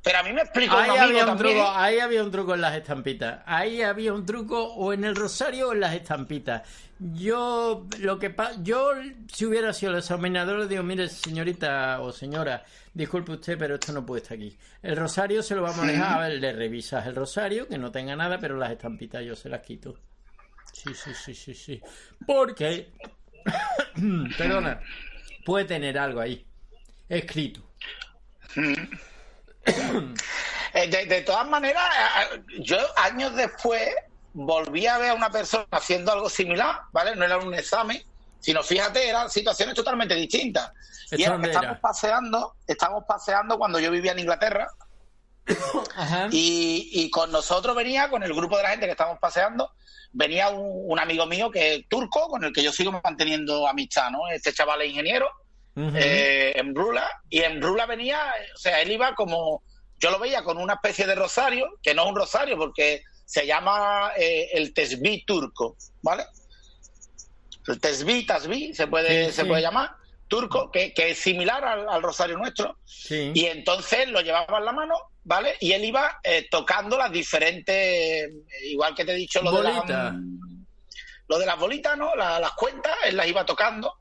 Pero 0.09 0.21
a 0.21 0.23
mí 0.23 0.33
me 0.33 0.41
explicó 0.41 0.75
Ahí 0.75 0.89
un 0.91 0.97
amigo 0.99 1.05
había 1.05 1.21
un, 1.33 1.37
también. 1.39 1.57
truco, 1.57 1.71
ahí 1.75 1.99
había 1.99 2.23
un 2.25 2.31
truco 2.31 2.55
en 2.55 2.61
las 2.63 2.75
estampitas. 2.77 3.43
Ahí 3.45 3.83
había 3.83 4.15
un 4.15 4.25
truco 4.25 4.65
o 4.75 4.95
en 4.95 5.05
el 5.05 5.15
rosario 5.15 5.69
o 5.69 5.73
en 5.75 5.81
las 5.81 5.93
estampitas. 5.95 6.63
Yo, 6.99 7.87
lo 8.01 8.19
que 8.19 8.31
pa- 8.31 8.53
yo, 8.63 8.93
si 9.31 9.45
hubiera 9.45 9.75
sido 9.75 9.93
el 9.93 9.99
examinador, 9.99 10.61
le 10.61 10.67
digo, 10.67 10.83
mire, 10.83 11.09
señorita 11.09 12.01
o 12.01 12.11
señora, 12.11 12.65
disculpe 12.95 13.33
usted, 13.33 13.59
pero 13.59 13.75
esto 13.75 13.93
no 13.93 14.07
puede 14.07 14.23
estar 14.23 14.37
aquí. 14.39 14.57
El 14.83 14.97
rosario 14.97 15.43
se 15.43 15.55
lo 15.55 15.61
vamos 15.61 15.81
a 15.81 15.87
dejar, 15.87 16.13
a 16.19 16.21
ver, 16.27 16.41
le 16.41 16.53
revisas 16.55 17.07
el 17.07 17.15
rosario, 17.15 17.69
que 17.69 17.77
no 17.77 17.93
tenga 17.93 18.17
nada, 18.17 18.39
pero 18.41 18.57
las 18.57 18.71
estampitas 18.71 19.23
yo 19.23 19.37
se 19.37 19.51
las 19.51 19.61
quito. 19.61 19.99
Sí, 20.73 20.95
sí, 20.95 21.13
sí, 21.15 21.35
sí, 21.35 21.55
sí. 21.55 21.83
Porque, 22.27 22.93
perdona, 24.39 24.81
puede 25.45 25.67
tener 25.67 25.99
algo 25.99 26.21
ahí, 26.21 26.47
escrito. 27.11 27.63
Eh, 30.75 30.87
de, 30.87 31.07
de 31.07 31.23
todas 31.23 31.49
maneras, 31.49 31.83
eh, 32.35 32.43
yo 32.61 32.77
años 32.99 33.35
después 33.35 33.89
volví 34.35 34.87
a 34.87 34.99
ver 34.99 35.11
a 35.11 35.15
una 35.15 35.31
persona 35.31 35.67
haciendo 35.71 36.13
algo 36.13 36.29
similar, 36.29 36.81
¿vale? 36.93 37.17
No 37.17 37.25
era 37.25 37.39
un 37.39 37.55
examen, 37.55 38.03
sino 38.39 38.63
fíjate, 38.63 39.09
eran 39.09 39.31
situaciones 39.31 39.75
totalmente 39.75 40.15
distintas. 40.15 40.71
Y 41.11 41.23
¿Esto 41.23 41.35
era 41.35 41.43
que 41.43 41.49
estamos 41.49 41.79
paseando, 41.81 42.55
estamos 42.67 43.05
paseando 43.09 43.59
cuando 43.59 43.81
yo 43.81 43.91
vivía 43.91 44.13
en 44.13 44.19
Inglaterra 44.19 44.69
Ajá. 45.97 46.29
y, 46.31 46.91
y 46.93 47.11
con 47.11 47.33
nosotros 47.33 47.75
venía, 47.75 48.11
con 48.11 48.23
el 48.23 48.35
grupo 48.35 48.57
de 48.59 48.65
la 48.65 48.69
gente 48.71 48.87
que 48.87 48.93
estábamos 48.93 49.21
paseando, 49.21 49.73
venía 50.13 50.51
un, 50.51 50.93
un 50.93 50.99
amigo 50.99 51.27
mío 51.27 51.51
que 51.51 51.75
es 51.77 51.89
turco, 51.89 52.29
con 52.29 52.45
el 52.45 52.53
que 52.53 52.63
yo 52.63 52.73
sigo 52.73 52.93
manteniendo 53.03 53.67
amistad, 53.67 54.11
¿no? 54.11 54.29
Este 54.29 54.53
chaval 54.53 54.83
es 54.83 54.91
ingeniero, 54.91 55.31
Eh, 55.95 56.53
en 56.57 56.75
Brula, 56.75 57.09
y 57.31 57.41
en 57.41 57.61
Brula 57.61 57.87
venía, 57.87 58.21
o 58.55 58.59
sea, 58.59 58.81
él 58.81 58.91
iba 58.93 59.15
como, 59.15 59.63
yo 59.99 60.11
lo 60.11 60.19
veía 60.19 60.43
con 60.43 60.59
una 60.59 60.75
especie 60.75 61.07
de 61.07 61.15
rosario, 61.15 61.79
que 61.83 61.95
no 61.95 62.03
es 62.05 62.09
un 62.09 62.17
rosario 62.17 62.57
porque 62.57 63.03
se 63.25 63.47
llama 63.47 64.13
eh, 64.17 64.49
el 64.55 64.73
tesbí 64.75 65.25
turco, 65.25 65.77
¿vale? 66.03 66.25
El 67.67 67.81
tesbí, 67.81 68.25
tasbí, 68.25 68.75
se 68.75 68.87
puede, 68.87 69.27
Sí, 69.27 69.33
se 69.33 69.43
sí. 69.43 69.49
puede 69.49 69.63
llamar, 69.63 69.91
turco, 70.27 70.71
que, 70.71 70.93
que 70.95 71.11
es 71.11 71.19
similar 71.19 71.65
al, 71.65 71.89
al 71.89 72.03
rosario 72.03 72.37
nuestro, 72.39 72.79
Sí. 72.85 73.31
y 73.35 73.45
entonces 73.47 74.09
lo 74.09 74.21
llevaba 74.21 74.59
en 74.59 74.65
la 74.65 74.73
mano, 74.73 74.95
¿vale? 75.25 75.57
Y 75.61 75.73
él 75.73 75.85
iba 75.85 76.19
eh, 76.25 76.49
tocando 76.51 76.97
las 76.97 77.13
diferentes, 77.13 78.31
igual 78.65 78.95
que 78.95 79.05
te 79.05 79.13
he 79.13 79.17
dicho, 79.17 79.43
lo 79.43 79.53
de 79.53 79.63
las 79.63 80.15
lo 81.31 81.39
de 81.39 81.45
las 81.45 81.59
bolitas, 81.59 81.97
¿no? 81.99 82.15
La- 82.17 82.41
las 82.41 82.53
cuentas, 82.53 82.97
él 83.05 83.17
las 83.17 83.27
iba 83.29 83.45
tocando 83.45 83.93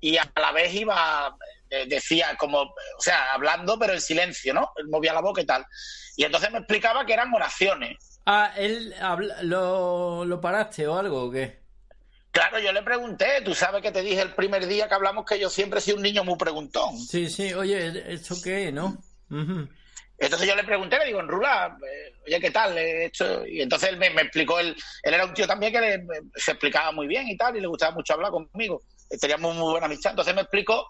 y 0.00 0.16
a 0.16 0.30
la 0.36 0.52
vez 0.52 0.72
iba, 0.74 1.36
eh, 1.70 1.86
decía 1.88 2.36
como, 2.38 2.60
o 2.62 2.74
sea, 3.00 3.32
hablando 3.32 3.78
pero 3.78 3.92
en 3.94 4.00
silencio, 4.00 4.54
¿no? 4.54 4.72
Él 4.76 4.88
movía 4.88 5.12
la 5.12 5.20
boca 5.20 5.40
y 5.40 5.46
tal. 5.46 5.64
Y 6.16 6.24
entonces 6.24 6.50
me 6.50 6.58
explicaba 6.58 7.04
que 7.06 7.12
eran 7.14 7.32
oraciones. 7.32 8.20
Ah, 8.26 8.52
él 8.56 8.94
habla- 9.00 9.42
lo, 9.42 10.24
lo 10.24 10.40
paraste 10.40 10.86
o 10.86 10.98
algo 10.98 11.24
o 11.24 11.30
qué? 11.30 11.58
Claro, 12.30 12.58
yo 12.60 12.72
le 12.72 12.82
pregunté, 12.82 13.40
tú 13.44 13.54
sabes 13.54 13.82
que 13.82 13.90
te 13.90 14.02
dije 14.02 14.20
el 14.20 14.34
primer 14.34 14.66
día 14.66 14.86
que 14.86 14.94
hablamos 14.94 15.24
que 15.24 15.38
yo 15.40 15.48
siempre 15.50 15.78
he 15.78 15.82
sido 15.82 15.96
un 15.96 16.02
niño 16.02 16.24
muy 16.24 16.36
preguntón. 16.36 16.96
Sí, 16.98 17.28
sí, 17.30 17.52
oye, 17.54 18.12
¿esto 18.12 18.36
qué, 18.44 18.70
no? 18.70 18.96
Entonces 20.18 20.48
yo 20.48 20.56
le 20.56 20.64
pregunté, 20.64 20.98
le 20.98 21.06
digo, 21.06 21.20
en 21.20 21.28
Rula, 21.28 21.78
eh, 21.80 22.14
oye, 22.26 22.40
¿qué 22.40 22.50
tal? 22.50 22.76
Eh, 22.76 23.04
esto? 23.06 23.46
Y 23.46 23.62
entonces 23.62 23.90
él 23.90 23.96
me, 23.98 24.10
me 24.10 24.22
explicó, 24.22 24.58
él, 24.58 24.76
él 25.02 25.14
era 25.14 25.24
un 25.24 25.32
tío 25.32 25.46
también 25.46 25.72
que 25.72 25.80
le- 25.80 26.06
se 26.34 26.52
explicaba 26.52 26.90
muy 26.92 27.06
bien 27.06 27.28
y 27.28 27.36
tal, 27.36 27.56
y 27.56 27.60
le 27.60 27.66
gustaba 27.68 27.92
mucho 27.94 28.14
hablar 28.14 28.30
conmigo. 28.32 28.82
Teníamos 29.20 29.54
muy 29.56 29.70
buena 29.70 29.86
amistad. 29.86 30.10
Entonces 30.12 30.34
me 30.34 30.42
explicó 30.42 30.86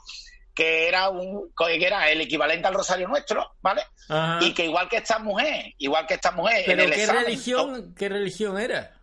que 0.55 0.89
era 0.89 1.09
un 1.09 1.53
que 1.57 1.87
era 1.87 2.11
el 2.11 2.21
equivalente 2.21 2.67
al 2.67 2.75
rosario 2.75 3.07
nuestro, 3.09 3.55
¿vale? 3.61 3.83
Ajá. 4.09 4.39
Y 4.43 4.53
que 4.55 4.65
igual 4.65 4.89
que 4.89 4.97
esta 4.97 5.19
mujer, 5.21 5.73
igual 5.79 6.07
que 6.07 6.15
esta 6.15 6.33
mujer 6.33 6.59
en 6.61 6.67
¿Pero 6.67 6.83
el 6.83 6.91
qué 6.93 7.01
examen, 7.03 7.25
religión, 7.25 7.95
qué 7.97 8.09
religión 8.09 8.59
era? 8.59 8.95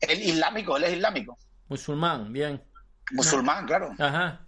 el 0.00 0.20
islámico, 0.22 0.76
él 0.76 0.84
es 0.84 0.92
islámico, 0.94 1.38
Musulmán, 1.68 2.32
bien. 2.32 2.62
musulmán, 3.12 3.64
claro. 3.66 3.94
Ajá. 3.98 4.40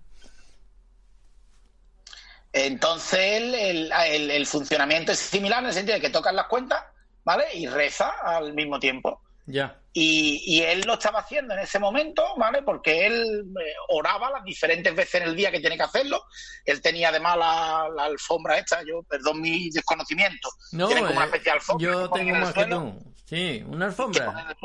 Entonces 2.53 3.20
el, 3.20 3.55
el- 3.55 3.92
el- 4.09 4.31
el 4.31 4.46
funcionamiento 4.46 5.12
es 5.12 5.18
similar 5.18 5.61
en 5.62 5.68
el 5.68 5.73
sentido 5.75 5.94
de 5.94 6.01
que 6.01 6.11
tocan 6.11 6.35
las 6.35 6.46
cuentas, 6.46 6.83
¿vale? 7.25 7.44
Y 7.55 7.66
reza 7.68 8.11
al 8.25 8.53
mismo 8.55 8.81
tiempo. 8.81 9.23
Ya. 9.46 9.76
Y, 9.92 10.42
y 10.46 10.62
él 10.62 10.83
lo 10.87 10.94
estaba 10.94 11.20
haciendo 11.20 11.55
en 11.55 11.61
ese 11.61 11.79
momento, 11.79 12.22
¿vale? 12.37 12.62
Porque 12.62 13.07
él 13.07 13.44
eh, 13.61 13.74
oraba 13.88 14.31
las 14.31 14.44
diferentes 14.44 14.94
veces 14.94 15.20
en 15.20 15.29
el 15.29 15.35
día 15.35 15.50
que 15.50 15.61
tiene 15.61 15.76
que 15.76 15.83
hacerlo. 15.83 16.22
Él 16.64 16.81
tenía 16.81 17.09
además 17.09 17.37
la, 17.37 17.88
la 17.94 18.05
alfombra 18.05 18.59
esta, 18.59 18.83
yo, 18.83 19.03
perdón 19.03 19.40
mi 19.40 19.68
desconocimiento. 19.70 20.48
No, 20.72 20.87
Tienen 20.87 21.07
como 21.07 21.16
una 21.16 21.24
eh, 21.24 21.26
especie 21.26 21.53
de 21.53 21.59
alfombra 21.59 21.92
yo 21.92 22.11
tengo 22.11 22.37
más 22.37 22.53
que 22.53 22.64
tú. 22.66 23.14
Sí, 23.24 23.64
una 23.66 23.87
alfombra. 23.87 24.57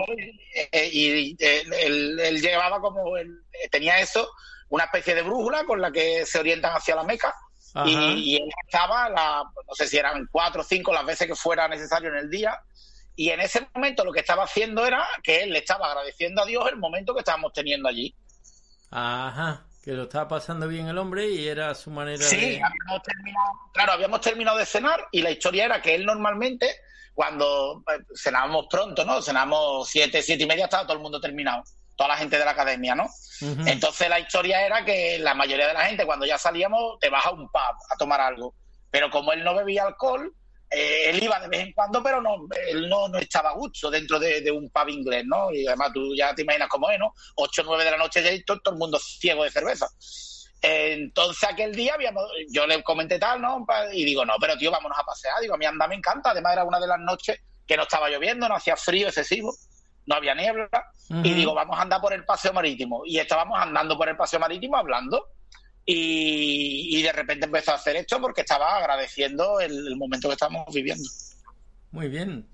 y, 0.72 1.32
eh, 1.32 1.36
eh, 1.40 1.64
él, 1.84 2.20
él 2.20 2.42
llevaba 2.42 2.80
como, 2.80 3.18
él, 3.18 3.44
tenía 3.72 4.00
eso, 4.00 4.30
una 4.70 4.86
especie 4.86 5.16
de 5.16 5.22
brújula 5.22 5.66
con 5.66 5.82
la 5.82 5.92
que 5.92 6.26
se 6.26 6.40
orientan 6.40 6.76
hacia 6.76 6.96
la 6.96 7.04
Meca. 7.04 7.34
Y 7.86 8.38
él 8.38 8.50
estaba, 8.66 9.10
la, 9.10 9.44
no 9.68 9.76
sé 9.76 9.88
si 9.88 9.98
eran 9.98 10.28
cuatro 10.32 10.62
o 10.62 10.64
cinco 10.64 10.94
las 10.94 11.06
veces 11.06 11.28
que 11.28 11.36
fuera 11.36 11.68
necesario 11.68 12.10
en 12.10 12.16
el 12.16 12.30
día. 12.30 12.58
Y 13.16 13.30
en 13.30 13.40
ese 13.40 13.68
momento 13.74 14.04
lo 14.04 14.12
que 14.12 14.20
estaba 14.20 14.44
haciendo 14.44 14.86
era 14.86 15.06
que 15.24 15.44
él 15.44 15.52
le 15.52 15.60
estaba 15.60 15.88
agradeciendo 15.88 16.42
a 16.42 16.46
Dios 16.46 16.68
el 16.70 16.78
momento 16.78 17.14
que 17.14 17.20
estábamos 17.20 17.54
teniendo 17.54 17.88
allí. 17.88 18.14
Ajá. 18.92 19.66
Que 19.84 19.92
lo 19.92 20.04
estaba 20.04 20.28
pasando 20.28 20.68
bien 20.68 20.88
el 20.88 20.98
hombre 20.98 21.30
y 21.30 21.48
era 21.48 21.76
su 21.76 21.92
manera 21.92 22.24
Sí, 22.24 22.38
de... 22.38 22.62
habíamos 22.64 23.04
terminado, 23.04 23.52
claro, 23.72 23.92
habíamos 23.92 24.22
terminado 24.22 24.58
de 24.58 24.66
cenar 24.66 25.08
y 25.12 25.22
la 25.22 25.30
historia 25.30 25.66
era 25.66 25.82
que 25.82 25.94
él 25.94 26.06
normalmente, 26.06 26.68
cuando 27.14 27.84
eh, 27.94 28.04
cenábamos 28.16 28.66
pronto, 28.68 29.06
¿no? 29.06 29.22
Cenábamos 29.22 29.88
siete, 29.88 30.24
siete 30.24 30.44
y 30.44 30.48
media, 30.48 30.66
estaba 30.66 30.84
todo 30.86 30.98
el 30.98 31.04
mundo 31.04 31.22
terminado, 31.22 31.64
toda 31.96 32.10
la 32.10 32.18
gente 32.18 32.40
de 32.40 32.46
la 32.46 32.52
academia, 32.52 32.96
¿no? 32.96 33.08
Entonces 33.68 34.10
la 34.10 34.20
historia 34.20 34.66
era 34.66 34.84
que 34.84 35.20
la 35.20 35.36
mayoría 35.36 35.68
de 35.68 35.74
la 35.74 35.86
gente 35.86 36.06
cuando 36.06 36.26
ya 36.26 36.40
salíamos 36.40 36.98
te 37.00 37.10
vas 37.10 37.26
a 37.26 37.32
un 37.32 37.48
pub 37.48 37.60
a 37.90 37.96
tomar 38.00 38.20
algo. 38.22 38.56
Pero 38.90 39.12
como 39.12 39.34
él 39.34 39.44
no 39.44 39.54
bebía 39.54 39.84
alcohol, 39.84 40.34
eh, 40.70 41.10
él 41.10 41.24
iba 41.24 41.40
de 41.40 41.48
vez 41.48 41.62
en 41.62 41.74
cuando, 41.74 42.02
pero 42.02 42.22
no, 42.22 42.48
él 42.68 42.90
no, 42.90 43.08
no 43.08 43.18
estaba 43.18 43.52
a 43.52 43.54
gusto 43.54 43.90
dentro 43.90 44.20
de, 44.20 44.42
de 44.42 44.52
un 44.52 44.70
pub 44.70 44.90
inglés, 44.90 45.24
¿no? 45.26 45.52
Y 45.52 45.66
además 45.68 45.92
tú 45.94 46.16
ya 46.16 46.34
te 46.34 46.42
imaginas 46.42 46.68
cómo 46.70 46.90
es, 46.90 47.00
¿no? 47.00 47.14
Ocho 47.36 47.62
o 47.62 47.66
nueve 47.66 47.84
de 47.84 47.92
la 47.92 47.98
noche 47.98 48.24
ya 48.24 48.32
y 48.32 48.44
todo, 48.44 48.60
todo 48.60 48.74
el 48.74 48.80
mundo 48.80 49.00
ciego 49.00 49.44
de 49.44 49.52
cerveza. 49.52 49.88
Entonces 50.62 51.48
aquel 51.48 51.76
día 51.76 51.94
habíamos, 51.94 52.24
yo 52.50 52.66
le 52.66 52.82
comenté 52.82 53.20
tal, 53.20 53.40
¿no? 53.42 53.66
Y 53.94 54.04
digo, 54.04 54.26
no, 54.26 54.34
pero 54.40 54.58
tío, 54.58 54.72
vámonos 54.72 54.98
a 54.98 55.04
pasear. 55.04 55.40
Digo, 55.40 55.54
a 55.54 55.58
mí 55.58 55.66
anda, 55.66 55.88
me 55.88 55.96
encanta. 55.96 56.32
Además 56.32 56.54
era 56.54 56.64
una 56.64 56.80
de 56.80 56.88
las 56.88 57.00
noches 57.00 57.40
que 57.68 57.78
no 57.78 57.84
estaba 57.84 58.10
lloviendo, 58.10 58.50
no 58.50 58.56
hacía 58.56 58.76
frío 58.76 59.08
excesivo, 59.08 59.54
no 60.08 60.16
había 60.16 60.34
niebla. 60.34 60.70
Y 61.24 61.34
digo, 61.34 61.54
vamos 61.54 61.78
a 61.78 61.84
andar 61.84 62.02
por 62.02 62.14
el 62.14 62.26
paseo 62.26 62.52
marítimo. 62.52 63.04
Y 63.06 63.20
estábamos 63.20 63.60
andando 63.60 63.96
por 63.96 64.10
el 64.10 64.18
paseo 64.18 64.40
marítimo 64.40 64.76
hablando. 64.76 65.28
Y, 65.86 66.98
y 66.98 67.02
de 67.04 67.12
repente 67.12 67.46
empezó 67.46 67.72
a 67.72 67.76
hacer 67.76 67.96
esto 67.96 68.20
porque 68.20 68.42
estaba 68.42 68.78
agradeciendo 68.78 69.60
el, 69.60 69.88
el 69.88 69.96
momento 69.96 70.28
que 70.28 70.34
estábamos 70.34 70.74
viviendo. 70.74 71.08
Muy 71.92 72.08
bien. 72.08 72.48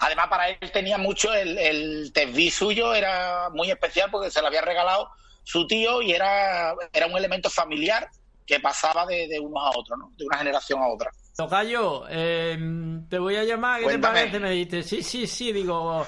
Además, 0.00 0.28
para 0.28 0.48
él 0.48 0.70
tenía 0.72 0.98
mucho 0.98 1.32
el, 1.32 1.58
el 1.58 2.12
suyo, 2.52 2.94
era 2.94 3.50
muy 3.50 3.70
especial 3.70 4.10
porque 4.10 4.30
se 4.30 4.40
lo 4.40 4.48
había 4.48 4.60
regalado 4.62 5.08
su 5.44 5.66
tío 5.66 6.02
y 6.02 6.12
era, 6.12 6.74
era 6.92 7.06
un 7.06 7.16
elemento 7.16 7.50
familiar 7.50 8.08
que 8.46 8.60
pasaba 8.60 9.06
de, 9.06 9.28
de 9.28 9.38
unos 9.38 9.62
a 9.62 9.78
otros, 9.78 9.98
¿no? 9.98 10.12
de 10.16 10.24
una 10.24 10.38
generación 10.38 10.80
a 10.80 10.88
otra. 10.88 11.10
Tocayo, 11.36 12.04
eh, 12.10 12.58
te 13.08 13.18
voy 13.18 13.36
a 13.36 13.44
llamar, 13.44 13.78
¿qué 13.80 13.84
Cuéntame. 13.84 14.14
te 14.14 14.26
parece? 14.26 14.40
Me 14.40 14.50
dijiste, 14.50 14.82
sí, 14.82 15.02
sí, 15.02 15.26
sí, 15.26 15.52
digo, 15.52 16.06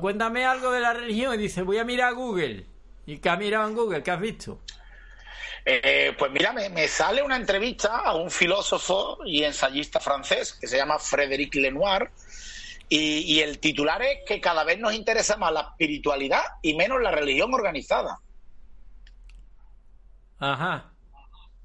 cuéntame 0.00 0.44
algo 0.44 0.70
de 0.70 0.80
la 0.80 0.92
religión. 0.92 1.34
Y 1.34 1.42
dice, 1.42 1.62
voy 1.62 1.78
a 1.78 1.84
mirar 1.84 2.10
a 2.10 2.12
Google. 2.12 2.66
¿Y 3.06 3.18
qué 3.18 3.28
has 3.28 3.38
mirado 3.38 3.68
en 3.68 3.74
Google? 3.74 4.02
¿Qué 4.02 4.10
has 4.10 4.20
visto? 4.20 4.60
Eh, 5.64 6.14
pues 6.18 6.32
mira, 6.32 6.52
me, 6.52 6.68
me 6.70 6.88
sale 6.88 7.22
una 7.22 7.36
entrevista 7.36 7.98
a 7.98 8.14
un 8.14 8.30
filósofo 8.30 9.18
y 9.24 9.44
ensayista 9.44 10.00
francés 10.00 10.54
que 10.54 10.66
se 10.66 10.76
llama 10.76 10.98
Frédéric 10.98 11.54
Lenoir 11.54 12.10
y, 12.88 13.20
y 13.20 13.40
el 13.40 13.58
titular 13.58 14.02
es 14.02 14.18
que 14.26 14.40
cada 14.40 14.64
vez 14.64 14.78
nos 14.78 14.92
interesa 14.92 15.36
más 15.36 15.52
la 15.52 15.60
espiritualidad 15.60 16.42
y 16.62 16.74
menos 16.74 17.00
la 17.00 17.12
religión 17.12 17.54
organizada. 17.54 18.18
Ajá. 20.38 20.90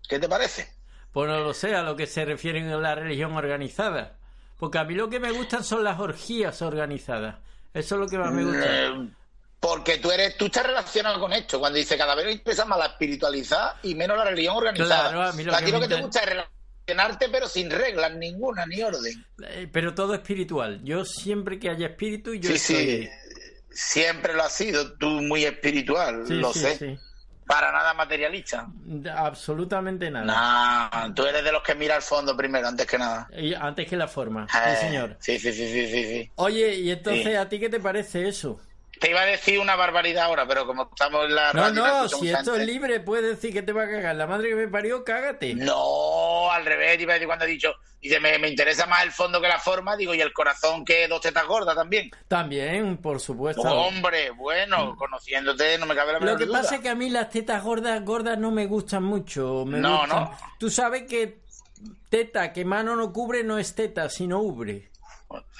¿Qué 0.07 0.19
te 0.19 0.29
parece? 0.29 0.71
Pues 1.11 1.27
no 1.27 1.39
lo 1.39 1.53
sé 1.53 1.73
a 1.73 1.81
lo 1.81 1.95
que 1.95 2.05
se 2.05 2.23
refieren 2.25 2.69
a 2.69 2.77
la 2.77 2.93
religión 2.93 3.35
organizada. 3.35 4.17
Porque 4.57 4.77
a 4.77 4.83
mí 4.83 4.93
lo 4.93 5.09
que 5.09 5.19
me 5.19 5.31
gustan 5.31 5.63
son 5.63 5.83
las 5.83 5.99
orgías 5.99 6.61
organizadas. 6.61 7.37
Eso 7.73 7.95
es 7.95 8.01
lo 8.01 8.07
que 8.07 8.17
más 8.17 8.31
me 8.31 8.43
gusta. 8.43 8.65
Eh, 8.65 9.09
porque 9.59 9.97
tú 9.97 10.11
eres, 10.11 10.37
tú 10.37 10.45
estás 10.45 10.65
relacionado 10.65 11.19
con 11.19 11.33
esto. 11.33 11.59
Cuando 11.59 11.77
dice 11.77 11.97
cada 11.97 12.15
vez 12.15 12.31
interesa 12.31 12.65
más 12.65 12.77
la 12.79 12.85
espiritualidad 12.87 13.75
y 13.83 13.95
menos 13.95 14.17
la 14.17 14.25
religión 14.25 14.55
organizada. 14.57 15.09
Claro, 15.09 15.21
a 15.23 15.33
mí 15.33 15.43
lo 15.43 15.53
a 15.55 15.59
que 15.59 15.65
ti 15.65 15.71
lo 15.71 15.79
que 15.79 15.87
te 15.87 16.01
gusta 16.01 16.19
es 16.19 16.29
relacionarte, 16.29 17.29
pero 17.29 17.47
sin 17.47 17.69
reglas 17.69 18.13
ninguna 18.15 18.65
ni 18.65 18.81
orden. 18.81 19.25
Eh, 19.43 19.67
Pero 19.71 19.93
todo 19.95 20.13
espiritual. 20.13 20.81
Yo 20.83 21.03
siempre 21.05 21.59
que 21.59 21.69
haya 21.69 21.87
espíritu, 21.87 22.33
yo 22.35 22.49
sí, 22.51 22.55
estoy 22.55 22.85
sí. 23.03 23.09
Siempre 23.69 24.33
lo 24.33 24.43
has 24.43 24.53
sido, 24.53 24.93
tú 24.93 25.07
muy 25.07 25.45
espiritual, 25.45 26.23
Sí, 26.27 26.33
lo 26.35 26.51
sí, 26.53 26.59
sé. 26.59 26.77
sí. 26.77 26.99
Para 27.45 27.71
nada 27.71 27.93
materialista. 27.93 28.67
Absolutamente 29.15 30.11
nada. 30.11 30.89
No, 31.07 31.13
tú 31.13 31.25
eres 31.25 31.43
de 31.43 31.51
los 31.51 31.63
que 31.63 31.75
mira 31.75 31.95
al 31.95 32.01
fondo 32.01 32.35
primero, 32.35 32.67
antes 32.67 32.85
que 32.85 32.97
nada. 32.97 33.29
Y 33.37 33.53
antes 33.53 33.87
que 33.87 33.95
la 33.95 34.07
forma. 34.07 34.45
Eh, 34.45 34.75
Sí, 34.75 34.85
señor. 34.87 35.17
Sí, 35.19 35.39
sí, 35.39 35.53
sí, 35.53 35.67
sí, 35.67 35.87
sí. 35.87 36.31
Oye, 36.35 36.75
y 36.75 36.91
entonces. 36.91 37.37
¿a 37.37 37.47
ti 37.47 37.59
qué 37.59 37.69
te 37.69 37.79
parece 37.79 38.27
eso? 38.27 38.59
Te 38.99 39.09
iba 39.11 39.21
a 39.21 39.25
decir 39.25 39.59
una 39.59 39.75
barbaridad 39.75 40.25
ahora, 40.25 40.47
pero 40.47 40.65
como 40.65 40.83
estamos 40.83 41.25
en 41.25 41.35
la 41.35 41.53
No, 41.53 41.71
no, 41.71 42.09
si 42.09 42.29
esto 42.29 42.55
es 42.55 42.65
libre, 42.65 42.99
puedes 42.99 43.35
decir 43.35 43.53
que 43.53 43.61
te 43.61 43.71
va 43.71 43.83
a 43.83 43.89
cagar. 43.89 44.15
La 44.15 44.27
madre 44.27 44.49
que 44.49 44.55
me 44.55 44.67
parió, 44.67 45.03
cágate. 45.03 45.53
No, 45.55 46.51
al 46.51 46.65
revés, 46.65 46.99
iba 46.99 47.13
a 47.13 47.15
decir 47.15 47.27
cuando 47.27 47.45
he 47.45 47.49
dicho, 47.49 47.73
dice, 48.01 48.19
me, 48.19 48.37
me 48.39 48.47
interesa 48.49 48.85
más 48.87 49.03
el 49.03 49.11
fondo 49.11 49.39
que 49.41 49.47
la 49.47 49.59
forma, 49.59 49.95
digo, 49.95 50.13
y 50.15 50.21
el 50.21 50.33
corazón 50.33 50.83
que 50.85 51.07
dos 51.07 51.21
tetas 51.21 51.45
gordas 51.45 51.75
también. 51.75 52.09
También, 52.27 52.97
por 52.97 53.19
supuesto. 53.19 53.61
Hombre, 53.61 54.31
bueno, 54.31 54.95
conociéndote 54.95 55.77
no 55.77 55.85
me 55.85 55.95
cabe 55.95 56.13
la 56.13 56.19
Lo 56.19 56.25
menor 56.25 56.39
que 56.39 56.45
duda. 56.45 56.61
pasa 56.61 56.75
es 56.75 56.81
que 56.81 56.89
a 56.89 56.95
mí 56.95 57.09
las 57.09 57.29
tetas 57.29 57.63
gordas, 57.63 58.03
gordas 58.03 58.37
no 58.37 58.51
me 58.51 58.65
gustan 58.65 59.03
mucho. 59.03 59.63
Me 59.65 59.79
No, 59.79 59.99
gustan- 60.01 60.09
no. 60.23 60.37
Tú 60.59 60.69
sabes 60.69 61.03
que 61.03 61.39
teta 62.09 62.51
que 62.53 62.65
mano 62.65 62.95
no 62.95 63.11
cubre 63.13 63.43
no 63.43 63.57
es 63.59 63.75
teta, 63.75 64.09
sino 64.09 64.39
ubre. 64.39 64.89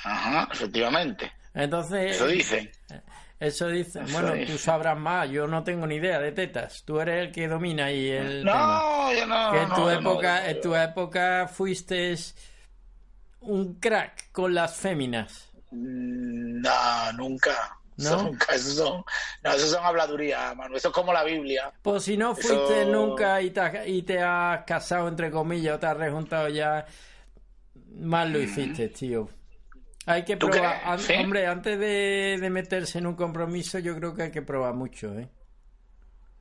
Ajá, 0.04 0.48
efectivamente. 0.52 1.32
Entonces, 1.54 2.16
Eso 2.16 2.28
dicen. 2.28 2.72
Eso 3.40 3.68
dice. 3.68 4.02
Eso 4.02 4.12
bueno, 4.20 4.34
tú 4.48 4.58
sabrás 4.58 4.98
más. 4.98 5.30
Yo 5.30 5.48
no 5.48 5.64
tengo 5.64 5.86
ni 5.88 5.96
idea 5.96 6.20
de 6.20 6.32
tetas. 6.32 6.84
Tú 6.84 7.00
eres 7.00 7.28
el 7.28 7.32
que 7.32 7.48
domina 7.48 7.86
ahí 7.86 8.10
el 8.10 8.44
tema. 8.44 8.80
No, 8.82 9.14
yo 9.14 9.26
no. 9.28 9.52
Que 9.52 9.62
en 9.62 9.70
tu 9.70 9.82
no, 9.82 9.92
época, 9.92 10.50
en 10.50 10.62
tu 10.62 10.76
época 10.76 11.48
fuiste 11.48 12.16
un 13.42 13.76
crack 13.76 14.32
con 14.32 14.54
las 14.54 14.76
féminas. 14.76 15.50
Mm, 15.72 16.62
No, 16.62 17.14
nunca. 17.14 17.78
¿No? 17.98 18.04
Eso 18.10 18.24
nunca. 18.24 18.56
Eso 18.56 18.70
son, 18.72 19.04
no, 19.44 19.52
eso 19.54 19.68
son 19.68 19.86
habladurías, 19.86 20.56
Manu. 20.56 20.76
Eso 20.76 20.88
es 20.90 20.94
como 20.94 21.14
la 21.14 21.24
Biblia. 21.24 21.72
Pues 21.82 22.04
si 22.04 22.18
no 22.18 22.36
fuiste 22.36 22.82
Eso- 22.84 22.92
nunca 22.92 23.42
y 23.42 23.52
te, 23.52 23.60
has, 23.60 23.88
y 23.88 24.02
te 24.04 24.20
has 24.22 24.64
casado, 24.66 25.08
entre 25.08 25.30
comillas, 25.32 25.76
o 25.76 25.80
te 25.80 25.86
has 25.88 25.98
rejuntado 25.98 26.48
ya, 26.50 26.86
mal 28.00 28.32
lo 28.34 28.40
hiciste, 28.40 28.90
tío. 28.90 29.30
Hay 30.08 30.24
que 30.26 30.36
Mm. 30.36 30.40
¿Tú 30.40 30.48
probar. 30.50 30.72
crees? 30.82 30.86
An- 30.88 31.00
¿Sí? 31.00 31.14
Hombre, 31.22 31.46
antes 31.48 31.78
de, 31.80 32.38
de 32.42 32.50
meterse 32.50 32.98
en 32.98 33.08
un 33.08 33.16
compromiso, 33.16 33.78
yo 33.80 33.96
creo 33.96 34.16
que 34.16 34.24
hay 34.24 34.32
que 34.32 34.42
probar 34.42 34.74
mucho, 34.74 35.14
¿eh? 35.20 35.30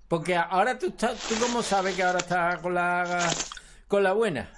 Porque 0.08 0.36
ahora 0.36 0.78
tú 0.78 0.86
estás, 0.86 1.18
tú 1.28 1.34
cómo 1.40 1.62
sabes 1.62 1.96
que 1.96 2.02
ahora 2.04 2.18
estás 2.20 2.60
con 2.60 2.74
la 2.74 3.28
con 3.88 4.02
la 4.04 4.12
buena, 4.12 4.50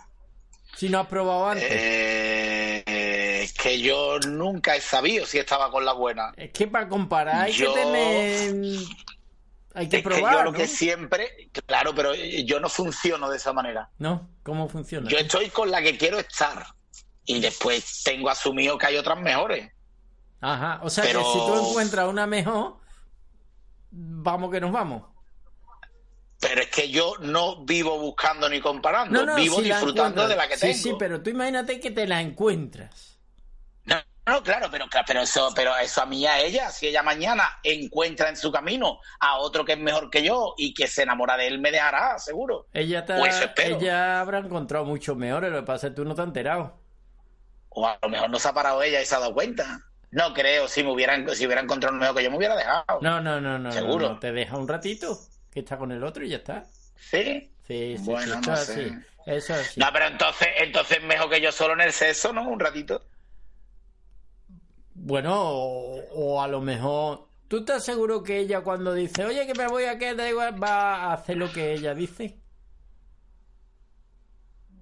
si 0.76 0.88
no 0.90 1.00
has 1.00 1.06
probado 1.06 1.48
antes. 1.48 1.66
Eh, 1.70 2.84
es 3.44 3.52
que 3.54 3.80
yo 3.80 4.18
nunca 4.28 4.76
he 4.76 4.80
sabido 4.82 5.24
si 5.24 5.38
estaba 5.38 5.70
con 5.70 5.84
la 5.86 5.92
buena. 5.94 6.32
Es 6.36 6.50
que 6.52 6.66
para 6.66 6.86
comparar 6.88 7.46
hay 7.46 7.52
Yo- 7.52 7.72
que 7.74 7.80
tener, 7.80 8.54
hay 9.74 9.88
que 9.88 9.96
es 9.96 10.02
que 10.02 10.08
probar, 10.08 10.34
yo 10.34 10.42
lo 10.44 10.52
que 10.52 10.66
siempre, 10.66 11.48
claro, 11.66 11.94
pero 11.94 12.14
yo 12.14 12.60
no 12.60 12.68
funciono 12.68 13.30
de 13.30 13.38
esa 13.38 13.54
manera. 13.54 13.88
¿No? 13.98 14.28
¿Cómo 14.42 14.68
funciona? 14.68 15.08
Yo 15.08 15.16
estoy 15.16 15.48
con 15.48 15.70
la 15.70 15.80
que 15.80 15.96
quiero 15.96 16.18
estar 16.18 16.66
y 17.28 17.40
después 17.40 18.02
tengo 18.02 18.30
asumido 18.30 18.78
que 18.78 18.86
hay 18.86 18.96
otras 18.96 19.20
mejores. 19.20 19.70
Ajá, 20.40 20.80
o 20.82 20.88
sea 20.90 21.04
Pero- 21.04 21.20
que 21.20 21.26
si 21.26 21.38
tú 21.46 21.68
encuentras 21.68 22.08
una 22.08 22.26
mejor, 22.26 22.78
vamos 23.90 24.50
que 24.50 24.60
nos 24.60 24.72
vamos. 24.72 25.02
Pero 26.40 26.62
es 26.62 26.68
que 26.68 26.88
yo 26.88 27.14
no 27.20 27.64
vivo 27.64 27.98
buscando 27.98 28.48
ni 28.48 28.60
comparando, 28.60 29.20
No, 29.20 29.26
no, 29.26 29.36
vivo 29.36 29.56
si 29.56 29.64
disfrutando 29.64 30.26
de 30.26 30.36
la 30.36 30.48
que 30.48 30.54
sí, 30.56 30.60
tengo. 30.68 30.78
Sí, 30.78 30.92
pero 30.98 31.20
tú 31.22 31.30
imagínate 31.30 31.80
que 31.80 31.90
te 31.90 32.06
la 32.06 32.20
encuentras. 32.22 33.18
No, 33.84 33.96
no, 34.24 34.42
claro, 34.42 34.68
pero, 34.70 34.86
pero 35.06 35.22
eso, 35.22 35.50
pero 35.54 35.76
eso 35.76 36.00
a 36.00 36.06
mí 36.06 36.24
a 36.26 36.40
ella, 36.40 36.70
si 36.70 36.86
ella 36.86 37.02
mañana 37.02 37.58
encuentra 37.62 38.28
en 38.28 38.36
su 38.36 38.52
camino 38.52 39.00
a 39.18 39.38
otro 39.38 39.64
que 39.64 39.72
es 39.72 39.78
mejor 39.78 40.08
que 40.10 40.22
yo 40.22 40.54
y 40.56 40.72
que 40.72 40.86
se 40.86 41.02
enamora 41.02 41.36
de 41.36 41.48
él, 41.48 41.58
me 41.58 41.72
dejará, 41.72 42.18
seguro. 42.20 42.68
Ella, 42.72 43.04
te, 43.04 43.18
Pues 43.18 43.50
ella 43.56 44.20
habrá 44.20 44.38
encontrado 44.38 44.84
muchos 44.84 45.16
mejores, 45.16 45.50
lo 45.50 45.58
que 45.58 45.66
pasa 45.66 45.88
es 45.88 45.92
que 45.92 45.96
tú 45.96 46.04
no 46.04 46.14
te 46.14 46.22
has 46.22 46.28
enterado. 46.28 46.87
O 47.80 47.86
a 47.86 47.96
lo 48.02 48.08
mejor 48.08 48.28
no 48.30 48.38
se 48.38 48.48
ha 48.48 48.52
parado 48.52 48.82
ella 48.82 49.00
y 49.00 49.06
se 49.06 49.14
ha 49.14 49.20
dado 49.20 49.32
cuenta. 49.34 49.80
No 50.10 50.32
creo, 50.34 50.66
si 50.68 50.82
me 50.82 50.90
hubieran, 50.90 51.28
si 51.34 51.46
hubiera 51.46 51.60
encontrado 51.62 51.94
un 51.94 52.00
mejor 52.00 52.16
que 52.16 52.24
yo, 52.24 52.30
me 52.30 52.38
hubiera 52.38 52.56
dejado. 52.56 52.98
No, 53.02 53.20
no, 53.20 53.40
no, 53.40 53.58
no. 53.58 53.70
Seguro. 53.70 54.08
no, 54.08 54.14
no, 54.14 54.18
Te 54.18 54.32
deja 54.32 54.56
un 54.56 54.66
ratito, 54.66 55.18
que 55.52 55.60
está 55.60 55.76
con 55.78 55.92
el 55.92 56.02
otro 56.02 56.24
y 56.24 56.30
ya 56.30 56.38
está. 56.38 56.64
¿Sí? 56.96 57.52
Sí, 57.66 57.96
sí, 57.98 58.02
Bueno, 58.04 58.34
sí, 58.42 58.48
no 58.48 58.56
sé. 58.56 58.72
así. 58.72 58.92
Eso 59.26 59.54
así. 59.54 59.78
No, 59.78 59.86
pero 59.92 60.06
entonces, 60.06 60.48
entonces 60.58 61.02
mejor 61.04 61.30
que 61.30 61.40
yo 61.40 61.52
solo 61.52 61.74
en 61.74 61.82
el 61.82 61.92
sexo, 61.92 62.32
¿no? 62.32 62.48
Un 62.48 62.58
ratito. 62.58 63.02
Bueno, 64.94 65.34
o, 65.40 66.00
o 66.14 66.42
a 66.42 66.48
lo 66.48 66.60
mejor. 66.60 67.28
¿Tú 67.46 67.58
estás 67.58 67.84
seguro 67.84 68.22
que 68.22 68.38
ella 68.38 68.62
cuando 68.62 68.92
dice, 68.94 69.24
oye, 69.24 69.46
que 69.46 69.54
me 69.54 69.68
voy 69.68 69.84
a 69.84 69.96
quedar, 69.98 70.16
da 70.16 70.28
igual, 70.28 70.62
va 70.62 70.96
a 70.96 71.12
hacer 71.14 71.36
lo 71.36 71.50
que 71.52 71.72
ella 71.72 71.94
dice? 71.94 72.36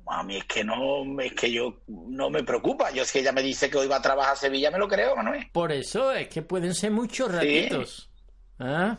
A 0.09 0.23
mí 0.23 0.37
es 0.37 0.45
que 0.45 0.62
no, 0.62 1.21
es 1.21 1.33
que 1.33 1.51
yo 1.51 1.81
no 1.88 2.31
me 2.31 2.45
preocupa. 2.45 2.90
Yo 2.92 3.05
si 3.05 3.19
ella 3.19 3.33
me 3.33 3.42
dice 3.42 3.69
que 3.69 3.79
hoy 3.79 3.88
va 3.88 3.97
a 3.97 4.03
trabajar 4.03 4.35
a 4.35 4.37
Sevilla, 4.37 4.71
me 4.71 4.79
lo 4.79 4.87
creo, 4.88 5.16
Manuel. 5.16 5.49
Por 5.53 5.73
eso 5.73 6.12
es 6.12 6.29
que 6.29 6.42
pueden 6.42 6.75
ser 6.75 6.92
muchos 6.92 7.33
ratitos. 7.33 8.11
¿Ah? 8.59 8.99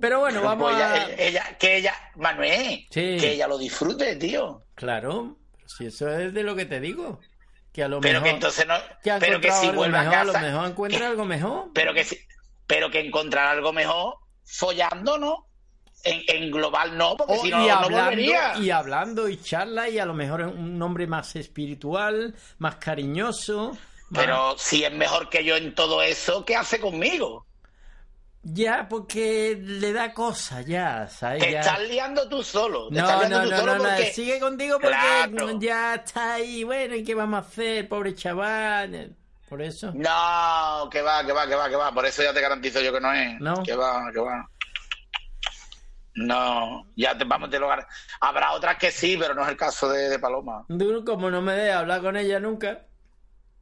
Pero 0.00 0.20
bueno, 0.20 0.40
Pero, 0.40 0.48
vamos 0.48 0.72
pues, 0.72 0.82
a. 0.82 1.12
ella, 1.22 1.56
que 1.58 1.76
ella, 1.76 1.94
Manuel, 2.16 2.86
Sí. 2.90 3.16
que 3.20 3.32
ella 3.32 3.46
lo 3.46 3.58
disfrute, 3.58 4.16
tío. 4.16 4.64
Claro, 4.74 5.36
si 5.66 5.86
eso 5.86 6.08
es 6.08 6.32
de 6.34 6.42
lo 6.42 6.56
que 6.56 6.64
te 6.66 6.80
digo. 6.80 7.20
Que 7.72 7.82
a 7.84 7.88
lo 7.88 8.00
Pero 8.00 8.14
mejor. 8.20 8.24
que 8.28 8.34
entonces 8.34 8.66
no, 8.66 8.74
que 9.02 9.12
pero 9.20 9.40
que 9.40 9.50
si 9.52 9.68
vuelve 9.70 9.98
a 9.98 10.02
mejor, 10.02 10.14
a 10.18 10.24
lo 10.24 10.32
casa, 10.32 10.46
mejor 10.46 10.68
encuentra 10.68 11.08
algo 11.08 11.24
mejor. 11.24 11.70
pero 11.74 11.92
que 11.92 12.04
si, 12.04 12.18
pero 12.66 12.90
que 12.90 13.00
encontrar 13.00 13.48
algo 13.48 13.72
mejor 13.72 14.14
follando, 14.44 15.18
¿no? 15.18 15.48
En, 16.04 16.22
en 16.28 16.50
global 16.50 16.96
no, 16.98 17.16
porque 17.16 17.32
O- 17.34 17.42
si 17.42 17.50
no, 17.50 17.64
y, 17.64 17.66
no 17.68 17.74
hablando, 17.74 18.04
volvería. 18.10 18.56
y 18.58 18.70
hablando 18.70 19.28
y 19.28 19.38
charla 19.40 19.88
y 19.88 19.98
a 19.98 20.04
lo 20.04 20.12
mejor 20.14 20.42
es 20.42 20.46
un 20.48 20.80
hombre 20.82 21.06
más 21.06 21.34
espiritual, 21.36 22.34
más 22.58 22.76
cariñoso. 22.76 23.70
más- 24.10 24.24
Pero 24.24 24.54
si 24.58 24.84
es 24.84 24.92
mejor 24.92 25.30
que 25.30 25.42
yo 25.44 25.56
en 25.56 25.74
todo 25.74 26.02
eso, 26.02 26.44
¿qué 26.44 26.56
hace 26.56 26.78
conmigo? 26.78 27.46
Ya, 28.46 28.86
porque 28.90 29.58
le 29.58 29.94
da 29.94 30.12
cosa, 30.12 30.60
ya, 30.60 31.08
¿sabes? 31.08 31.42
Te 31.42 31.52
Ya. 31.52 31.60
estás 31.60 31.80
liando 31.88 32.28
tú 32.28 32.42
solo. 32.42 32.88
Te 32.90 32.96
No, 32.96 33.04
estás 33.04 33.18
liando 33.20 33.38
no, 33.38 33.44
tú 33.44 33.50
no, 33.52 33.56
solo 33.58 33.72
no, 33.78 33.82
no, 33.84 33.88
porque... 33.88 34.12
sigue 34.12 34.38
contigo 34.38 34.78
porque 34.78 34.96
Claro. 34.96 35.58
ya 35.58 35.94
está 35.94 36.34
ahí, 36.34 36.62
bueno, 36.62 36.94
¿y 36.94 37.02
qué 37.02 37.14
vamos 37.14 37.42
a 37.42 37.48
hacer, 37.48 37.88
pobre 37.88 38.14
chaval? 38.14 39.16
Por 39.48 39.62
eso. 39.62 39.92
No, 39.94 40.88
que 40.90 41.00
va, 41.00 41.24
que 41.24 41.32
va, 41.32 41.46
que 41.46 41.54
va, 41.54 41.68
que 41.70 41.76
va. 41.76 41.92
Por 41.94 42.04
eso 42.04 42.22
ya 42.22 42.34
te 42.34 42.40
garantizo 42.42 42.80
yo 42.82 42.92
que 42.92 43.00
no 43.00 43.12
es. 43.14 43.40
No. 43.40 43.62
Que 43.62 43.74
va, 43.74 44.10
que 44.12 44.20
va. 44.20 44.46
No, 46.16 46.86
ya 46.96 47.16
te 47.18 47.24
vamos, 47.24 47.50
te 47.50 47.58
lo 47.58 47.68
gar- 47.68 47.86
Habrá 48.20 48.52
otras 48.52 48.76
que 48.78 48.90
sí, 48.92 49.16
pero 49.18 49.34
no 49.34 49.42
es 49.42 49.48
el 49.48 49.56
caso 49.56 49.88
de, 49.88 50.08
de 50.08 50.18
Paloma. 50.18 50.64
Tú, 50.68 51.04
como 51.04 51.30
no 51.30 51.42
me 51.42 51.54
dejas 51.54 51.80
hablar 51.80 52.02
con 52.02 52.16
ella 52.16 52.38
nunca, 52.38 52.82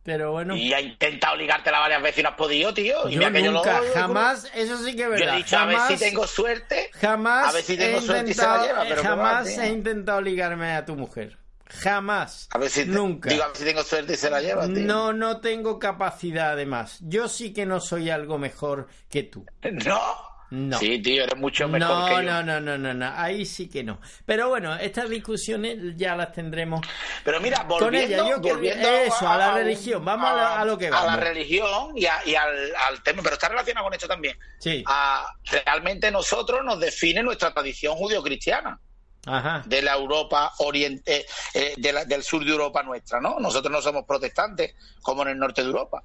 pero 0.02 0.32
bueno. 0.32 0.54
Y 0.54 0.72
ha 0.74 0.80
intentado 0.80 1.36
ligártela 1.36 1.78
varias 1.78 2.02
veces 2.02 2.18
y 2.18 2.22
no 2.24 2.28
has 2.30 2.34
podido, 2.36 2.74
tío. 2.74 3.08
Y 3.08 3.12
Yo 3.12 3.18
mira 3.20 3.32
que 3.32 3.42
yo 3.42 3.52
nunca, 3.52 3.80
lo- 3.80 3.92
jamás, 3.94 4.50
eso 4.54 4.76
sí 4.78 4.94
que 4.96 5.02
es 5.02 5.08
Yo 5.08 5.10
verdad. 5.10 5.34
he 5.34 5.36
dicho 5.38 5.56
jamás, 5.56 5.80
a 5.82 5.88
ver 5.88 5.98
si 5.98 6.04
tengo 6.04 6.26
suerte. 6.26 6.90
jamás 7.00 7.48
a 7.48 7.52
ver 7.52 7.62
si 7.62 7.76
tengo 7.78 8.00
suerte 8.02 8.30
y 8.30 8.34
se 8.34 8.42
la 8.42 8.62
lleva, 8.66 8.82
pero 8.82 9.02
va, 9.02 9.08
jamás 9.08 9.48
he 9.58 9.68
intentado 9.68 10.20
ligarme 10.20 10.72
a 10.74 10.84
tu 10.84 10.94
mujer. 10.94 11.38
Jamás. 11.68 12.48
A 12.52 12.58
ver 12.58 12.68
si 12.68 12.80
te- 12.84 12.90
nunca. 12.90 13.30
Digo, 13.30 13.44
a 13.44 13.48
ver 13.48 13.56
si 13.56 13.64
tengo 13.64 13.82
suerte 13.82 14.12
y 14.12 14.16
se 14.16 14.28
la 14.28 14.42
lleva, 14.42 14.66
tío. 14.66 14.84
No, 14.86 15.14
no 15.14 15.40
tengo 15.40 15.78
capacidad 15.78 16.50
además. 16.50 16.98
Yo 17.00 17.28
sí 17.28 17.54
que 17.54 17.64
no 17.64 17.80
soy 17.80 18.10
algo 18.10 18.36
mejor 18.36 18.88
que 19.08 19.22
tú. 19.22 19.46
No. 19.86 20.31
No. 20.52 20.78
Sí, 20.78 21.00
tío, 21.00 21.24
eres 21.24 21.38
mucho 21.38 21.66
mejor 21.66 21.96
No, 21.96 22.06
que 22.08 22.12
yo. 22.26 22.30
no, 22.30 22.42
no, 22.42 22.60
no, 22.60 22.76
no, 22.76 22.92
no. 22.92 23.12
Ahí 23.16 23.46
sí 23.46 23.70
que 23.70 23.82
no. 23.82 23.98
Pero 24.26 24.50
bueno, 24.50 24.76
estas 24.76 25.08
discusiones 25.08 25.96
ya 25.96 26.14
las 26.14 26.30
tendremos. 26.32 26.86
Pero 27.24 27.40
mira, 27.40 27.62
volviendo, 27.62 27.86
Con 27.86 27.94
ella, 27.94 28.28
yo 28.36 28.42
que- 28.42 28.52
volviendo 28.52 28.86
eso, 28.86 29.26
a 29.26 29.38
la 29.38 29.54
religión. 29.54 30.04
Vamos 30.04 30.28
a 30.30 30.34
la- 30.34 30.60
a 30.60 30.64
lo 30.66 30.76
que 30.76 30.88
A 30.88 30.90
vamos. 30.90 31.06
la 31.06 31.16
religión 31.16 31.92
y, 31.96 32.04
a- 32.04 32.20
y 32.26 32.34
al, 32.34 32.50
al 32.86 33.02
tema, 33.02 33.22
pero 33.22 33.36
está 33.36 33.48
relacionado 33.48 33.84
con 33.86 33.94
esto 33.94 34.06
también. 34.06 34.36
Sí. 34.58 34.84
A- 34.86 35.24
realmente 35.64 36.10
nosotros 36.10 36.62
nos 36.62 36.78
define 36.78 37.22
nuestra 37.22 37.50
tradición 37.54 37.96
judio-cristiana 37.96 38.78
Ajá. 39.24 39.62
de 39.64 39.80
la 39.80 39.94
Europa 39.94 40.52
oriente, 40.58 41.24
eh, 41.54 41.72
de 41.78 41.92
la- 41.94 42.04
del 42.04 42.22
sur 42.22 42.44
de 42.44 42.50
Europa 42.50 42.82
nuestra, 42.82 43.22
¿no? 43.22 43.40
Nosotros 43.40 43.72
no 43.72 43.80
somos 43.80 44.04
protestantes 44.04 44.74
como 45.00 45.22
en 45.22 45.28
el 45.28 45.38
norte 45.38 45.62
de 45.62 45.68
Europa. 45.68 46.02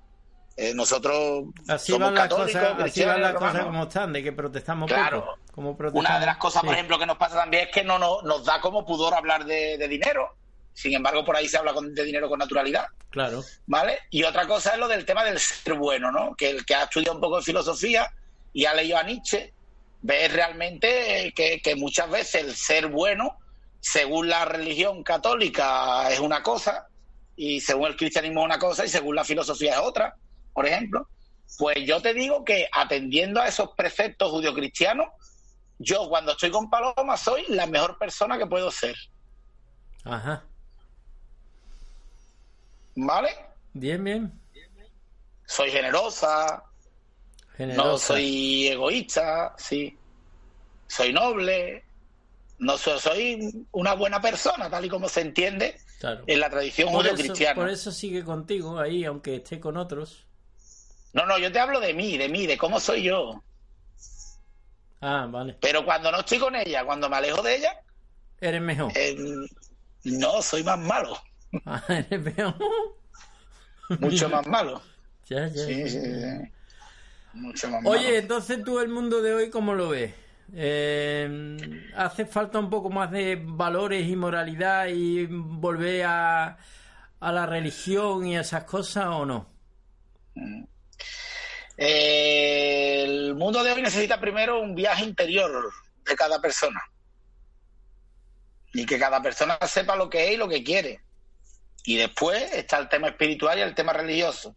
Eh, 0.59 0.73
nosotros 0.73 1.45
Así 1.67 1.91
somos 1.91 2.11
católicos, 2.13 2.51
cosas, 2.61 2.79
así 2.83 3.05
van 3.05 3.21
las 3.21 3.33
romanos. 3.33 3.51
cosas 3.53 3.65
como 3.67 3.83
están, 3.83 4.11
de 4.13 4.23
que 4.23 4.31
protestamos 4.31 4.87
Claro. 4.91 5.21
poco. 5.23 5.37
Como 5.53 5.77
protestamos. 5.77 6.09
Una 6.09 6.19
de 6.19 6.25
las 6.25 6.37
cosas, 6.37 6.63
por 6.63 6.73
ejemplo, 6.73 6.97
que 6.97 7.05
nos 7.05 7.17
pasa 7.17 7.35
también 7.35 7.67
es 7.67 7.73
que 7.73 7.83
no, 7.83 7.99
no- 7.99 8.21
nos 8.23 8.43
da 8.43 8.59
como 8.59 8.83
pudor 8.85 9.13
hablar 9.13 9.45
de, 9.45 9.77
de 9.77 9.87
dinero. 9.87 10.35
Sin 10.73 10.93
embargo, 10.93 11.23
por 11.23 11.35
ahí 11.35 11.47
se 11.47 11.57
habla 11.57 11.73
con- 11.73 11.93
de 11.93 12.03
dinero 12.03 12.27
con 12.27 12.39
naturalidad. 12.39 12.87
Claro. 13.11 13.43
¿Vale? 13.67 13.99
Y 14.09 14.23
otra 14.23 14.47
cosa 14.47 14.71
es 14.73 14.79
lo 14.79 14.87
del 14.87 15.05
tema 15.05 15.23
del 15.23 15.39
ser 15.39 15.75
bueno, 15.75 16.11
¿no? 16.11 16.35
Que 16.35 16.49
el 16.49 16.65
que 16.65 16.73
ha 16.75 16.83
estudiado 16.83 17.13
un 17.15 17.21
poco 17.21 17.37
de 17.37 17.43
filosofía 17.43 18.11
y 18.51 18.65
ha 18.65 18.73
leído 18.73 18.97
a 18.97 19.03
Nietzsche, 19.03 19.53
ve 20.01 20.27
realmente 20.27 21.33
que, 21.35 21.59
que 21.61 21.75
muchas 21.75 22.09
veces 22.09 22.43
el 22.43 22.55
ser 22.55 22.87
bueno, 22.87 23.37
según 23.79 24.27
la 24.29 24.45
religión 24.45 25.03
católica, 25.03 26.09
es 26.11 26.19
una 26.19 26.41
cosa, 26.41 26.87
y 27.35 27.61
según 27.61 27.87
el 27.89 27.95
cristianismo 27.95 28.41
es 28.41 28.45
una 28.45 28.59
cosa, 28.59 28.85
y 28.85 28.89
según 28.89 29.15
la 29.15 29.23
filosofía 29.23 29.73
es 29.73 29.79
otra, 29.79 30.15
por 30.57 30.65
ejemplo. 30.65 31.07
Pues 31.59 31.75
yo 31.85 32.01
te 32.01 32.15
digo 32.15 32.43
que 32.43 32.67
atendiendo 32.73 33.39
a 33.39 33.47
esos 33.47 33.69
preceptos 33.77 34.31
judio-cristianos, 34.31 35.07
yo 35.77 36.09
cuando 36.09 36.31
estoy 36.31 36.49
con 36.49 36.67
Paloma 36.67 37.15
soy 37.15 37.45
la 37.49 37.67
mejor 37.67 37.99
persona 37.99 38.39
que 38.39 38.47
puedo 38.47 38.71
ser. 38.71 38.95
Ajá. 40.03 40.43
¿Vale? 42.95 43.29
Bien, 43.73 44.03
bien. 44.03 44.33
Soy 45.45 45.69
generosa, 45.69 46.63
Generosa. 47.55 47.87
no 47.87 47.97
soy 47.99 48.67
egoísta, 48.69 49.53
sí. 49.59 49.95
Soy 50.87 51.13
noble, 51.13 51.85
no 52.57 52.79
soy, 52.79 52.99
soy 52.99 53.65
una 53.73 53.93
buena 53.93 54.19
persona, 54.19 54.71
tal 54.71 54.85
y 54.85 54.89
como 54.89 55.07
se 55.07 55.21
entiende 55.21 55.77
Claro. 55.99 56.23
en 56.25 56.39
la 56.39 56.49
tradición 56.49 56.89
judío-cristiana. 56.89 57.53
por 57.55 57.69
eso 57.69 57.91
sigue 57.91 58.23
contigo 58.23 58.79
ahí, 58.79 59.05
aunque 59.05 59.35
esté 59.35 59.59
con 59.59 59.77
otros. 59.77 60.26
No, 61.13 61.25
no, 61.25 61.37
yo 61.37 61.51
te 61.51 61.59
hablo 61.59 61.79
de 61.79 61.93
mí, 61.93 62.17
de 62.17 62.29
mí, 62.29 62.45
de 62.45 62.57
cómo 62.57 62.79
soy 62.79 63.03
yo. 63.03 63.41
Ah, 65.01 65.27
vale. 65.29 65.57
Pero 65.61 65.85
cuando 65.85 66.11
no 66.11 66.19
estoy 66.19 66.39
con 66.39 66.55
ella, 66.55 66.83
cuando 66.85 67.09
me 67.09 67.17
alejo 67.17 67.41
de 67.41 67.55
ella, 67.57 67.73
Eres 68.41 68.61
mejor. 68.61 68.91
eh, 68.95 69.15
no, 70.03 70.41
soy 70.41 70.63
más 70.63 70.79
malo, 70.79 71.17
Ah, 71.65 71.83
eres 71.89 72.21
mejor. 72.21 72.55
mucho 73.99 74.29
más 74.29 74.45
malo. 74.47 74.81
Ya, 75.29 75.45
ya, 75.47 75.65
Sí, 75.65 75.79
ya. 75.81 75.87
sí, 75.89 75.99
sí. 75.99 76.51
Mucho 77.33 77.67
más 77.69 77.81
malo. 77.81 77.95
Oye, 77.97 78.17
entonces 78.17 78.63
tú 78.63 78.79
el 78.79 78.87
mundo 78.87 79.21
de 79.21 79.33
hoy, 79.33 79.49
¿cómo 79.49 79.73
lo 79.73 79.89
ves? 79.89 80.13
Eh, 80.53 81.89
¿Hace 81.97 82.25
falta 82.25 82.59
un 82.59 82.69
poco 82.69 82.89
más 82.89 83.11
de 83.11 83.35
valores 83.43 84.07
y 84.07 84.15
moralidad 84.15 84.87
y 84.87 85.25
volver 85.25 86.05
a, 86.05 86.57
a 87.19 87.31
la 87.33 87.45
religión 87.45 88.25
y 88.25 88.37
a 88.37 88.41
esas 88.41 88.63
cosas 88.63 89.07
o 89.07 89.25
no? 89.25 89.47
Eh, 91.77 93.03
el 93.05 93.35
mundo 93.35 93.63
de 93.63 93.71
hoy 93.71 93.81
necesita 93.81 94.19
primero 94.19 94.59
un 94.59 94.75
viaje 94.75 95.03
interior 95.03 95.71
de 96.05 96.15
cada 96.15 96.41
persona. 96.41 96.81
Y 98.73 98.85
que 98.85 98.99
cada 98.99 99.21
persona 99.21 99.57
sepa 99.67 99.95
lo 99.95 100.09
que 100.09 100.27
es 100.27 100.31
y 100.33 100.37
lo 100.37 100.47
que 100.49 100.63
quiere. 100.63 101.01
Y 101.85 101.97
después 101.97 102.51
está 102.53 102.79
el 102.79 102.89
tema 102.89 103.07
espiritual 103.07 103.57
y 103.57 103.61
el 103.61 103.73
tema 103.75 103.93
religioso. 103.93 104.55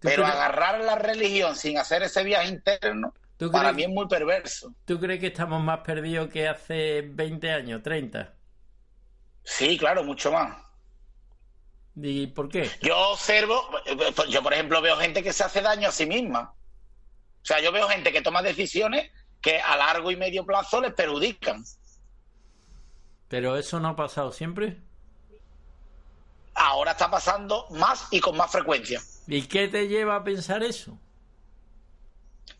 ¿Tú 0.00 0.08
Pero 0.08 0.22
crees- 0.22 0.34
agarrar 0.36 0.80
la 0.80 0.94
religión 0.96 1.54
sin 1.56 1.78
hacer 1.78 2.02
ese 2.02 2.22
viaje 2.24 2.48
interno, 2.48 3.12
¿Tú 3.36 3.50
para 3.50 3.72
mí 3.72 3.82
es 3.82 3.88
muy 3.90 4.08
perverso. 4.08 4.74
¿Tú 4.86 4.98
crees 4.98 5.20
que 5.20 5.26
estamos 5.26 5.62
más 5.62 5.80
perdidos 5.80 6.30
que 6.30 6.48
hace 6.48 7.02
20 7.02 7.50
años, 7.52 7.82
30? 7.82 8.34
Sí, 9.44 9.76
claro, 9.76 10.02
mucho 10.04 10.32
más. 10.32 10.56
¿Y 11.96 12.26
por 12.26 12.48
qué? 12.48 12.70
Yo 12.82 12.96
observo, 13.12 13.70
yo 14.28 14.42
por 14.42 14.52
ejemplo 14.52 14.82
veo 14.82 14.96
gente 14.98 15.22
que 15.22 15.32
se 15.32 15.44
hace 15.44 15.62
daño 15.62 15.88
a 15.88 15.92
sí 15.92 16.04
misma. 16.04 16.54
O 17.42 17.44
sea, 17.44 17.60
yo 17.60 17.72
veo 17.72 17.88
gente 17.88 18.12
que 18.12 18.22
toma 18.22 18.42
decisiones 18.42 19.10
que 19.40 19.60
a 19.60 19.76
largo 19.76 20.10
y 20.10 20.16
medio 20.16 20.44
plazo 20.44 20.80
les 20.80 20.92
perjudican. 20.92 21.64
Pero 23.28 23.56
eso 23.56 23.80
no 23.80 23.88
ha 23.88 23.96
pasado 23.96 24.30
siempre. 24.30 24.78
Ahora 26.54 26.92
está 26.92 27.10
pasando 27.10 27.66
más 27.70 28.08
y 28.10 28.20
con 28.20 28.36
más 28.36 28.50
frecuencia. 28.50 29.00
¿Y 29.26 29.42
qué 29.42 29.68
te 29.68 29.88
lleva 29.88 30.16
a 30.16 30.24
pensar 30.24 30.62
eso? 30.62 30.98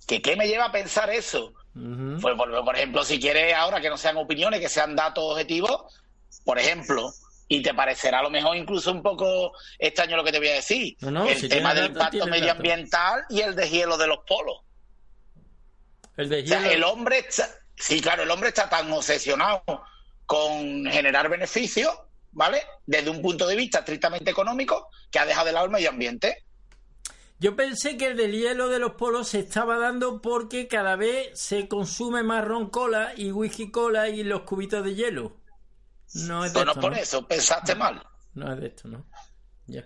¿Que 0.07 0.22
¿Qué 0.22 0.37
me 0.37 0.49
lleva 0.49 0.66
a 0.66 0.72
pensar 0.72 1.11
eso? 1.11 1.53
Pues, 1.75 2.37
por, 2.37 2.64
por 2.64 2.77
ejemplo, 2.77 3.05
si 3.05 3.20
quieres 3.20 3.53
ahora 3.55 3.81
que 3.81 3.90
no 3.90 3.99
sean 3.99 4.16
opiniones, 4.16 4.61
que 4.61 4.68
sean 4.68 4.96
datos 4.96 5.25
objetivos, 5.25 6.01
por 6.44 6.59
ejemplo, 6.59 7.12
y 7.48 7.62
te 7.62 7.74
parecerá 7.74 8.18
a 8.18 8.22
lo 8.22 8.30
mejor 8.30 8.56
incluso 8.56 8.90
un 8.90 9.02
poco 9.02 9.52
extraño 9.78 10.16
lo 10.16 10.24
que 10.24 10.32
te 10.32 10.38
voy 10.38 10.48
a 10.48 10.54
decir, 10.54 10.96
No, 11.00 11.11
no, 11.11 11.28
el 11.28 11.37
si 11.38 11.48
tema 11.48 11.74
del 11.74 11.87
impacto 11.87 12.26
medioambiental 12.26 13.24
y 13.28 13.40
el 13.40 13.54
deshielo 13.54 13.96
de 13.96 14.06
los 14.06 14.18
polos. 14.26 14.62
El 16.16 16.28
de 16.28 16.42
O 16.42 16.46
sea, 16.46 16.72
el 16.72 16.82
hombre 16.82 17.18
está, 17.18 17.48
sí, 17.76 18.00
claro, 18.00 18.22
el 18.22 18.30
hombre 18.30 18.48
está 18.48 18.68
tan 18.68 18.90
obsesionado 18.90 19.62
con 20.24 20.87
generar 20.87 21.28
beneficios, 21.28 21.92
¿vale? 22.32 22.62
Desde 22.85 23.11
un 23.11 23.22
punto 23.22 23.46
de 23.46 23.54
vista 23.54 23.80
estrictamente 23.80 24.30
económico, 24.30 24.88
que 25.11 25.18
ha 25.18 25.26
dejado 25.26 25.46
de 25.46 25.52
lado 25.52 25.66
el 25.66 25.72
medio 25.72 25.90
ambiente. 25.90 26.44
Yo 27.38 27.54
pensé 27.54 27.98
que 27.98 28.06
el 28.06 28.16
del 28.16 28.32
hielo 28.32 28.68
de 28.68 28.78
los 28.78 28.92
polos 28.92 29.28
se 29.28 29.40
estaba 29.40 29.76
dando 29.76 30.22
porque 30.22 30.68
cada 30.68 30.96
vez 30.96 31.38
se 31.38 31.68
consume 31.68 32.22
más 32.22 32.42
ron 32.44 32.70
cola 32.70 33.12
y 33.14 33.30
whisky 33.30 33.70
cola 33.70 34.09
y 34.09 34.24
los 34.24 34.40
cubitos 34.42 34.82
de 34.82 34.94
hielo. 34.94 35.37
No 36.14 36.45
es 36.45 36.53
de 36.53 36.64
no 36.64 36.71
esto, 36.71 36.81
por 36.81 36.92
¿no? 36.92 36.97
eso, 36.99 37.27
pensaste 37.27 37.75
mal. 37.75 38.03
No 38.35 38.53
es 38.53 38.61
de 38.61 38.66
esto, 38.69 38.88
¿no? 38.88 39.05
Ya. 39.66 39.85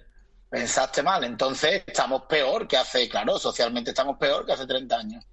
Pensaste 0.49 1.03
mal. 1.03 1.25
Entonces 1.25 1.83
estamos 1.87 2.23
peor 2.23 2.67
que 2.69 2.77
hace, 2.77 3.09
claro, 3.09 3.39
socialmente 3.39 3.91
estamos 3.91 4.17
peor 4.19 4.45
que 4.47 4.53
hace 4.53 4.67
30 4.67 4.97
años. 4.97 5.25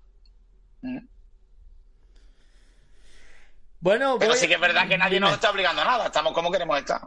Mm. 0.82 1.00
Bueno, 3.80 4.18
Pero 4.20 4.32
voy- 4.32 4.40
sí 4.40 4.48
que 4.48 4.56
es 4.56 4.60
verdad 4.60 4.88
que 4.88 4.98
nadie 4.98 5.16
Dime. 5.16 5.28
nos 5.28 5.36
está 5.36 5.52
obligando 5.52 5.82
a 5.82 5.86
nada. 5.86 6.06
Estamos 6.08 6.34
como 6.34 6.52
queremos 6.52 6.78
estar. 6.80 7.02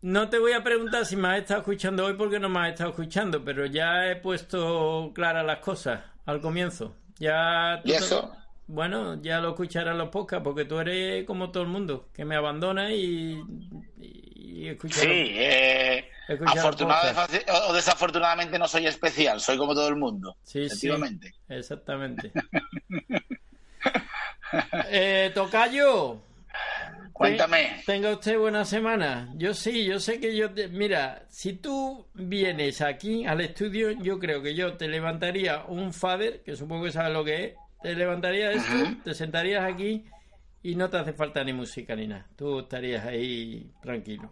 No 0.00 0.28
te 0.28 0.38
voy 0.38 0.52
a 0.52 0.64
preguntar 0.64 1.06
si 1.06 1.14
me 1.14 1.28
has 1.28 1.38
estado 1.42 1.60
escuchando 1.60 2.04
hoy 2.06 2.14
porque 2.14 2.40
no 2.40 2.48
me 2.48 2.60
has 2.60 2.72
estado 2.72 2.90
escuchando, 2.90 3.44
pero 3.44 3.66
ya 3.66 4.06
he 4.10 4.16
puesto 4.16 5.12
claras 5.14 5.44
las 5.44 5.58
cosas 5.58 6.00
al 6.26 6.40
comienzo. 6.40 6.96
Ya 7.18 7.80
¿Y 7.84 7.92
eso? 7.92 8.34
Bueno, 8.72 9.20
ya 9.20 9.38
lo 9.38 9.50
escucharás 9.50 9.92
en 9.92 9.98
los 9.98 10.08
podcasts 10.08 10.42
porque 10.42 10.64
tú 10.64 10.78
eres 10.78 11.26
como 11.26 11.50
todo 11.50 11.62
el 11.62 11.68
mundo, 11.68 12.08
que 12.14 12.24
me 12.24 12.36
abandona 12.36 12.90
y, 12.90 13.38
y, 14.00 14.74
Sí, 14.88 15.06
eh, 15.06 16.08
o 17.68 17.72
desafortunadamente 17.74 18.58
no 18.58 18.66
soy 18.66 18.86
especial. 18.86 19.40
Soy 19.40 19.58
como 19.58 19.74
todo 19.74 19.88
el 19.88 19.96
mundo. 19.96 20.38
Sí, 20.42 20.70
sí. 20.70 20.88
Exactamente. 21.50 22.32
eh, 24.88 25.30
tocayo, 25.34 26.22
Cuéntame. 27.12 27.82
tenga 27.84 28.10
usted 28.10 28.38
buena 28.38 28.64
semana. 28.64 29.30
Yo 29.36 29.52
sí, 29.52 29.84
yo 29.84 30.00
sé 30.00 30.18
que 30.18 30.34
yo... 30.34 30.50
te- 30.50 30.68
Mira, 30.68 31.26
si 31.28 31.52
tú 31.52 32.06
vienes 32.14 32.80
aquí 32.80 33.26
al 33.26 33.42
estudio, 33.42 33.90
yo 33.90 34.18
creo 34.18 34.42
que 34.42 34.54
yo 34.54 34.78
te 34.78 34.88
levantaría 34.88 35.62
un 35.68 35.92
fader, 35.92 36.42
que 36.42 36.56
supongo 36.56 36.84
que 36.84 36.92
sabes 36.92 37.12
lo 37.12 37.22
que 37.22 37.44
es, 37.44 37.54
te 37.82 37.94
levantaría 37.94 38.52
esto, 38.52 38.72
te 39.04 39.14
sentarías 39.14 39.64
aquí 39.64 40.04
y 40.62 40.74
no 40.76 40.88
te 40.90 40.98
hace 40.98 41.12
falta 41.12 41.42
ni 41.44 41.52
música 41.52 41.94
ni 41.96 42.06
nada. 42.06 42.26
Tú 42.36 42.60
estarías 42.60 43.04
ahí 43.04 43.70
tranquilo. 43.82 44.30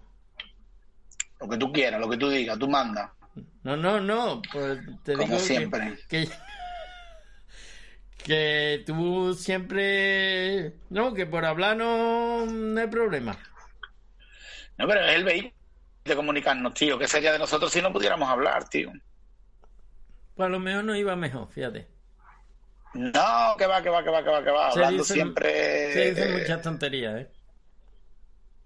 Lo 1.41 1.49
que 1.49 1.57
tú 1.57 1.73
quieras, 1.73 2.01
lo 2.01 2.09
que 2.09 2.17
tú 2.17 2.29
digas, 2.29 2.59
tú 2.59 2.69
mandas. 2.69 3.11
No, 3.63 3.77
no, 3.77 4.01
no, 4.01 4.43
pues 4.53 4.79
te 5.05 5.13
Como 5.15 5.25
digo 5.27 5.39
que- 5.39 5.43
siempre. 5.45 5.99
Que, 6.09 6.29
que, 8.25 8.83
tú 8.87 9.35
siempre... 9.35 10.75
No, 10.91 11.15
que 11.15 11.27
por 11.27 11.45
hablar 11.45 11.77
no, 11.77 12.45
no 12.47 12.81
hay 12.81 12.87
problema. 12.89 13.37
No, 14.79 14.87
pero 14.87 15.01
es 15.05 15.15
el 15.17 15.25
vehículo 15.25 15.55
de 16.05 16.17
comunicarnos, 16.17 16.75
tío. 16.75 16.99
¿Qué 16.99 17.07
sería 17.09 17.33
de 17.33 17.39
nosotros 17.39 17.73
si 17.73 17.81
no 17.83 17.93
pudiéramos 17.93 18.29
hablar, 18.29 18.69
tío? 18.69 18.93
Pues 20.35 20.47
a 20.47 20.51
lo 20.51 20.59
mejor 20.59 20.85
no 20.85 20.97
iba 20.97 21.17
mejor, 21.17 21.49
fíjate. 21.51 21.87
No, 22.95 23.55
que 23.57 23.67
va, 23.67 23.83
que 23.83 23.89
va, 23.89 24.03
que 24.03 24.11
va, 24.11 24.23
que 24.25 24.31
va, 24.31 24.45
que 24.45 24.51
va. 24.51 24.73
Se 24.73 24.79
Hablando 24.79 25.03
dicen- 25.05 25.15
siempre. 25.15 25.93
Se 25.93 26.11
dicen 26.11 26.29
eh, 26.35 26.39
muchas 26.41 26.63
tonterías, 26.63 27.21
¿eh? 27.21 27.29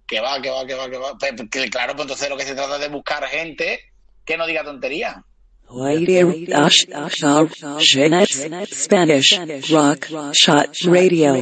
Que 0.07 0.21
va, 0.21 0.41
que 0.41 0.51
va, 0.51 0.67
que 0.67 0.75
va, 0.75 0.89
que 0.91 0.97
va. 0.99 1.19
Pues, 1.19 1.33
que 1.51 1.71
claro, 1.71 1.93
pues 1.95 2.05
entonces 2.05 2.29
lo 2.31 2.37
que 2.37 2.45
se 2.45 2.55
trata 2.55 2.77
es 2.77 2.81
de 2.81 2.89
buscar 2.89 3.25
gente 3.27 3.81
que 4.25 4.37
no 4.37 4.47
diga 4.47 4.65
tonterías. 4.65 5.17
Spanish 8.73 9.39
Rock 9.71 10.09
Shot 10.33 10.77
Radio 10.85 11.35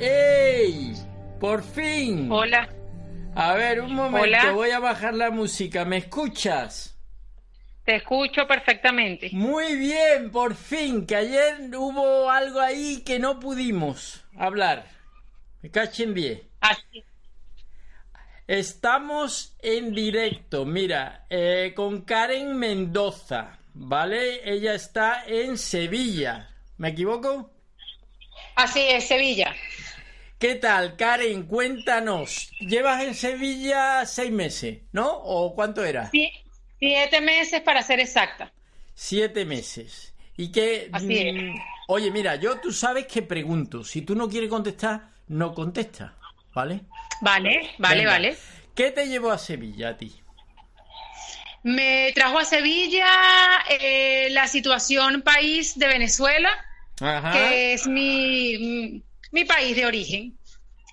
¡Ey! 0.00 0.94
¡Por 1.40 1.62
fin! 1.62 2.30
Hola. 2.30 2.68
A 3.34 3.54
ver, 3.54 3.80
un 3.80 3.94
momento, 3.94 4.26
Hola. 4.26 4.52
voy 4.52 4.70
a 4.70 4.78
bajar 4.78 5.14
la 5.14 5.30
música. 5.30 5.84
¿Me 5.84 5.98
escuchas? 5.98 6.96
Te 7.84 7.96
escucho 7.96 8.46
perfectamente. 8.46 9.30
Muy 9.32 9.76
bien, 9.76 10.30
por 10.30 10.54
fin, 10.54 11.06
que 11.06 11.16
ayer 11.16 11.70
hubo 11.76 12.30
algo 12.30 12.60
ahí 12.60 13.02
que 13.04 13.18
no 13.18 13.40
pudimos 13.40 14.24
hablar. 14.36 14.86
Me 15.62 15.70
cachen 15.70 16.12
bien. 16.14 16.42
Así. 16.60 17.04
Estamos 18.46 19.56
en 19.60 19.94
directo, 19.94 20.64
mira, 20.64 21.26
eh, 21.28 21.72
con 21.74 22.02
Karen 22.02 22.56
Mendoza, 22.56 23.58
¿vale? 23.74 24.40
Ella 24.44 24.74
está 24.74 25.24
en 25.26 25.58
Sevilla. 25.58 26.50
¿Me 26.76 26.88
equivoco? 26.88 27.50
Así 28.56 28.80
es, 28.80 29.06
Sevilla. 29.06 29.54
¿Qué 30.38 30.54
tal, 30.54 30.96
Karen? 30.96 31.44
Cuéntanos. 31.46 32.50
Llevas 32.60 33.02
en 33.02 33.14
Sevilla 33.14 34.06
seis 34.06 34.30
meses, 34.30 34.78
¿no? 34.92 35.10
¿O 35.10 35.54
cuánto 35.54 35.84
era? 35.84 36.10
Sie- 36.12 36.30
siete 36.78 37.20
meses 37.20 37.60
para 37.62 37.82
ser 37.82 38.00
exacta. 38.00 38.52
Siete 38.94 39.44
meses. 39.44 40.14
Y 40.36 40.52
que... 40.52 40.88
Así 40.92 41.18
es. 41.18 41.34
mm, 41.34 41.54
Oye, 41.88 42.10
mira, 42.10 42.36
yo 42.36 42.60
tú 42.60 42.70
sabes 42.72 43.06
que 43.06 43.22
pregunto. 43.22 43.82
Si 43.84 44.02
tú 44.02 44.14
no 44.14 44.28
quieres 44.28 44.50
contestar, 44.50 45.10
no 45.28 45.54
contesta, 45.54 46.16
¿vale? 46.54 46.82
Vale, 47.20 47.70
vale, 47.78 47.96
Venga. 48.00 48.12
vale. 48.12 48.36
¿Qué 48.74 48.90
te 48.92 49.08
llevó 49.08 49.30
a 49.32 49.38
Sevilla 49.38 49.90
a 49.90 49.96
ti? 49.96 50.12
Me 51.62 52.12
trajo 52.14 52.38
a 52.38 52.44
Sevilla 52.44 53.06
eh, 53.68 54.28
la 54.30 54.46
situación 54.46 55.22
país 55.22 55.78
de 55.78 55.88
Venezuela, 55.88 56.50
Ajá. 57.00 57.32
que 57.32 57.72
es 57.74 57.86
mi, 57.86 59.02
mi 59.30 59.44
país 59.44 59.76
de 59.76 59.86
origen. 59.86 60.38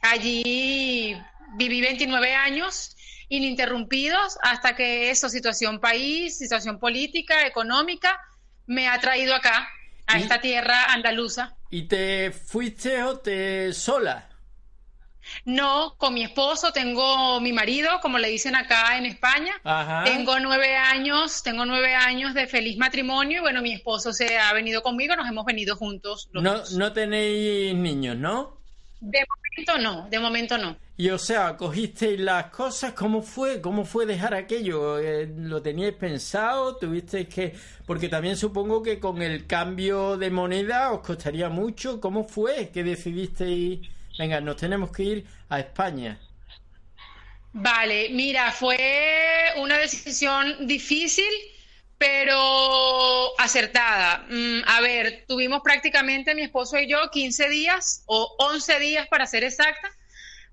Allí 0.01 1.15
viví 1.57 1.81
29 1.81 2.33
años 2.33 2.95
ininterrumpidos 3.29 4.37
hasta 4.41 4.75
que 4.75 5.09
eso, 5.09 5.29
situación 5.29 5.79
país, 5.79 6.37
situación 6.37 6.79
política, 6.79 7.45
económica, 7.47 8.19
me 8.67 8.87
ha 8.87 8.99
traído 8.99 9.33
acá, 9.35 9.67
a 10.07 10.19
Y- 10.19 10.23
esta 10.23 10.39
tierra 10.41 10.85
andaluza. 10.93 11.55
¿Y 11.71 11.87
te 11.87 12.31
fuiste 12.31 13.01
o 13.03 13.19
te 13.19 13.73
sola? 13.73 14.29
No, 15.45 15.95
con 15.97 16.13
mi 16.13 16.23
esposo, 16.23 16.71
tengo 16.71 17.39
mi 17.41 17.53
marido, 17.53 17.99
como 18.01 18.17
le 18.17 18.29
dicen 18.29 18.55
acá 18.55 18.97
en 18.97 19.05
España. 19.05 19.53
Ajá. 19.63 20.03
Tengo 20.03 20.39
nueve 20.39 20.75
años, 20.75 21.41
tengo 21.43 21.65
nueve 21.65 21.95
años 21.95 22.33
de 22.33 22.47
feliz 22.47 22.77
matrimonio 22.77 23.39
y 23.39 23.41
bueno, 23.41 23.61
mi 23.61 23.73
esposo 23.73 24.13
se 24.13 24.37
ha 24.37 24.53
venido 24.53 24.81
conmigo, 24.81 25.15
nos 25.15 25.27
hemos 25.27 25.45
venido 25.45 25.75
juntos. 25.75 26.29
los 26.31 26.43
No, 26.43 26.53
dos. 26.59 26.71
no 26.73 26.93
tenéis 26.93 27.75
niños, 27.75 28.17
¿no? 28.17 28.57
De 28.99 29.19
momento 29.29 29.77
no, 29.83 30.09
de 30.09 30.19
momento 30.19 30.57
no. 30.57 30.77
Y 30.97 31.09
o 31.09 31.17
sea, 31.17 31.57
cogisteis 31.57 32.19
las 32.19 32.45
cosas, 32.51 32.93
¿cómo 32.93 33.21
fue? 33.21 33.59
¿Cómo 33.61 33.83
fue 33.83 34.05
dejar 34.05 34.33
aquello? 34.33 34.97
Eh, 34.99 35.27
¿Lo 35.37 35.61
teníais 35.61 35.93
pensado? 35.95 36.77
¿Tuvisteis 36.77 37.27
que...? 37.27 37.53
Porque 37.85 38.07
también 38.07 38.37
supongo 38.37 38.81
que 38.81 38.99
con 38.99 39.21
el 39.21 39.45
cambio 39.45 40.17
de 40.17 40.31
moneda 40.31 40.91
os 40.93 41.01
costaría 41.01 41.49
mucho. 41.49 41.99
¿Cómo 41.99 42.23
fue 42.27 42.69
que 42.73 42.83
decidisteis, 42.83 43.81
venga, 44.17 44.41
nos 44.41 44.57
tenemos 44.57 44.91
que 44.91 45.03
ir 45.03 45.25
a 45.49 45.59
España? 45.59 46.19
Vale, 47.53 48.09
mira, 48.09 48.51
fue 48.51 49.53
una 49.57 49.77
decisión 49.77 50.67
difícil, 50.67 51.29
pero 51.97 53.39
acertada. 53.39 54.25
Mm, 54.29 54.61
a 54.65 54.81
ver, 54.81 55.23
tuvimos 55.27 55.61
prácticamente 55.63 56.35
mi 56.35 56.41
esposo 56.41 56.77
y 56.77 56.89
yo 56.89 57.09
15 57.11 57.47
días 57.49 58.03
o 58.07 58.35
11 58.39 58.79
días 58.79 59.07
para 59.07 59.25
ser 59.25 59.45
exacta, 59.45 59.89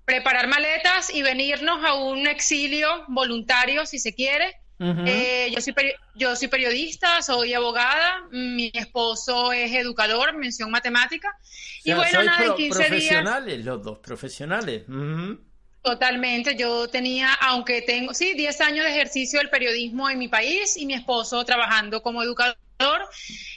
preparar 0.05 0.47
maletas 0.47 1.13
y 1.13 1.21
venirnos 1.21 1.83
a 1.83 1.93
un 1.95 2.25
exilio 2.25 3.03
voluntario, 3.09 3.85
si 3.85 3.99
se 3.99 4.15
quiere. 4.15 4.62
Eh, 5.05 5.51
yo, 5.55 5.61
soy 5.61 5.73
peri- 5.73 5.95
yo 6.15 6.35
soy 6.35 6.47
periodista, 6.47 7.21
soy 7.21 7.53
abogada, 7.53 8.27
mi 8.31 8.69
esposo 8.73 9.51
es 9.53 9.71
educador, 9.73 10.35
mención 10.35 10.69
matemática. 10.71 11.29
O 11.39 11.41
Y 11.83 11.93
bueno, 11.93 12.23
nada, 12.23 12.39
en 12.39 12.45
pro- 12.47 12.55
15 12.55 12.77
días. 12.79 12.87
profesionales, 12.89 13.65
los 13.65 13.83
dos, 13.83 13.99
profesionales. 13.99 14.83
Ujú. 14.89 15.39
Totalmente, 15.81 16.55
yo 16.55 16.87
tenía, 16.87 17.33
aunque 17.33 17.81
tengo, 17.81 18.13
sí, 18.13 18.33
10 18.35 18.61
años 18.61 18.85
de 18.85 18.91
ejercicio 18.91 19.39
del 19.39 19.49
periodismo 19.49 20.09
en 20.09 20.17
mi 20.17 20.29
país 20.29 20.77
y 20.77 20.85
mi 20.85 20.93
esposo 20.93 21.43
trabajando 21.43 22.01
como 22.01 22.23
educador. 22.23 22.57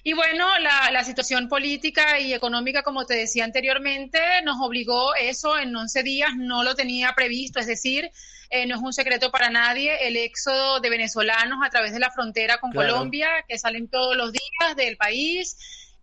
Y 0.03 0.13
bueno, 0.13 0.47
la, 0.59 0.91
la 0.93 1.05
situación 1.05 1.49
política 1.49 2.19
y 2.21 2.33
económica, 2.35 2.83
como 2.83 3.07
te 3.07 3.15
decía 3.15 3.45
anteriormente, 3.45 4.19
nos 4.45 4.57
obligó 4.61 5.15
eso 5.15 5.59
en 5.59 5.75
11 5.75 6.03
días, 6.03 6.31
no 6.37 6.63
lo 6.65 6.75
tenía 6.75 7.13
previsto, 7.15 7.59
es 7.61 7.67
decir, 7.67 8.11
eh, 8.51 8.67
no 8.67 8.77
es 8.77 8.83
un 8.83 8.93
secreto 8.93 9.31
para 9.31 9.51
nadie 9.51 10.07
el 10.07 10.17
éxodo 10.17 10.81
de 10.81 10.91
venezolanos 10.91 11.59
a 11.65 11.71
través 11.71 11.93
de 11.93 11.99
la 12.01 12.11
frontera 12.11 12.59
con 12.59 12.71
Claro. 12.73 12.93
Colombia, 12.95 13.29
que 13.49 13.59
salen 13.59 13.89
todos 13.89 14.17
los 14.17 14.33
días 14.33 14.77
del 14.77 14.97
país. 14.97 15.57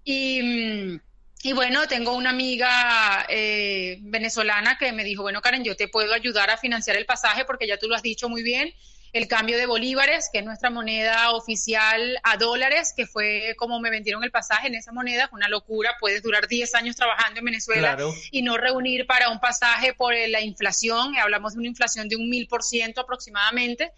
Y. 0.04 0.41
mm, 0.41 1.00
y 1.46 1.52
bueno, 1.52 1.88
tengo 1.88 2.16
una 2.16 2.30
amiga 2.30 3.26
eh, 3.28 3.98
venezolana 4.00 4.78
que 4.78 4.94
me 4.94 5.04
dijo, 5.04 5.24
bueno, 5.24 5.41
Karen, 5.41 5.66
yo 5.66 5.76
te 5.76 5.89
puedo 5.89 6.14
ayudar 6.14 6.50
a 6.50 6.56
financiar 6.58 6.96
el 6.96 7.06
pasaje 7.06 7.44
porque 7.44 7.68
ya 7.68 7.78
tú 7.78 7.89
lo 7.89 7.96
has 7.96 8.02
dicho 8.02 8.30
muy 8.30 8.44
bien, 8.44 8.74
el 9.14 9.28
cambio 9.28 9.57
de 9.57 9.68
bolívares, 9.68 10.30
que 10.34 10.39
es 10.39 10.45
nuestra 10.45 10.72
moneda 10.72 11.32
oficial, 11.32 12.18
a 12.24 12.36
dólares, 12.38 12.93
que 12.97 13.05
fue 13.05 13.53
como 13.57 13.80
me 13.80 13.91
vendieron 13.91 14.24
el 14.24 14.32
pasaje 14.32 14.68
en 14.68 14.76
esa 14.76 14.91
moneda, 14.91 15.28
fue 15.28 15.38
una 15.38 15.47
locura, 15.47 15.95
puedes 15.99 16.24
durar 16.24 16.47
10 16.47 16.74
años 16.74 16.95
trabajando 16.95 17.39
en 17.39 17.45
Venezuela 17.45 17.95
Claro. 17.95 18.14
y 18.32 18.41
no 18.41 18.57
reunir 18.57 19.05
para 19.05 19.30
un 19.30 19.39
pasaje 19.39 19.93
por 19.93 20.16
eh, 20.16 20.28
la 20.28 20.41
inflación, 20.41 21.16
hablamos 21.18 21.53
de 21.53 21.59
una 21.59 21.68
inflación 21.68 22.09
de 22.09 22.16
un 22.16 22.28
mil 22.28 22.47
por 22.47 22.64
ciento 22.64 23.01
aproximadamente. 23.01 23.91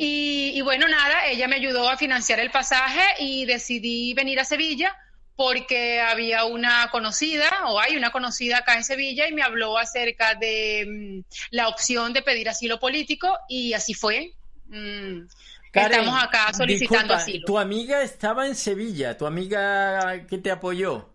Y, 0.00 0.52
y 0.54 0.60
bueno, 0.62 0.88
nada, 0.88 1.26
ella 1.26 1.46
me 1.46 1.56
ayudó 1.56 1.88
a 1.88 1.96
financiar 1.96 2.40
el 2.40 2.50
pasaje 2.50 3.02
y 3.18 3.44
decidí 3.44 4.14
venir 4.14 4.40
a 4.40 4.44
Sevilla 4.44 4.96
porque 5.36 6.00
había 6.00 6.44
una 6.44 6.88
conocida, 6.90 7.50
o 7.66 7.80
hay 7.80 7.96
una 7.96 8.10
conocida 8.10 8.58
acá 8.58 8.76
en 8.76 8.84
Sevilla, 8.84 9.28
y 9.28 9.32
me 9.32 9.42
habló 9.42 9.78
acerca 9.78 10.34
de 10.34 10.86
mm, 10.86 11.34
la 11.50 11.68
opción 11.68 12.12
de 12.12 12.22
pedir 12.22 12.48
asilo 12.48 12.78
político, 12.78 13.36
y 13.48 13.72
así 13.72 13.94
fue. 13.94 14.32
Mm, 14.68 15.26
Karen, 15.70 16.00
Estamos 16.00 16.22
acá 16.22 16.52
solicitando 16.52 17.12
disculpa, 17.12 17.14
asilo. 17.14 17.46
Tu 17.46 17.58
amiga 17.58 18.02
estaba 18.02 18.46
en 18.46 18.54
Sevilla, 18.54 19.16
tu 19.16 19.26
amiga 19.26 20.26
que 20.26 20.38
te 20.38 20.50
apoyó. 20.50 21.14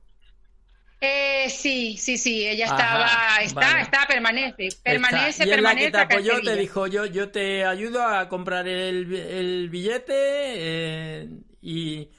Eh, 1.02 1.50
sí, 1.50 1.96
sí, 1.98 2.18
sí, 2.18 2.46
ella 2.48 2.66
Ajá, 2.66 2.68
estaba, 2.68 3.38
está, 3.42 3.80
vale. 3.80 3.82
está, 3.82 4.06
permanece, 4.06 4.78
permanece, 4.84 5.32
Está. 5.38 5.44
Y 5.44 5.50
es 5.52 5.60
la 5.62 5.78
que 5.78 5.88
permanece 5.88 5.92
te 5.92 5.98
apoyó, 5.98 6.42
te 6.44 6.56
dijo 6.58 6.88
yo, 6.88 7.06
yo 7.06 7.32
te 7.32 7.66
ayudo 7.66 8.04
a 8.04 8.28
comprar 8.30 8.68
el, 8.68 9.14
el 9.16 9.70
billete 9.70 10.14
eh, 10.16 11.30
y, 11.62 12.10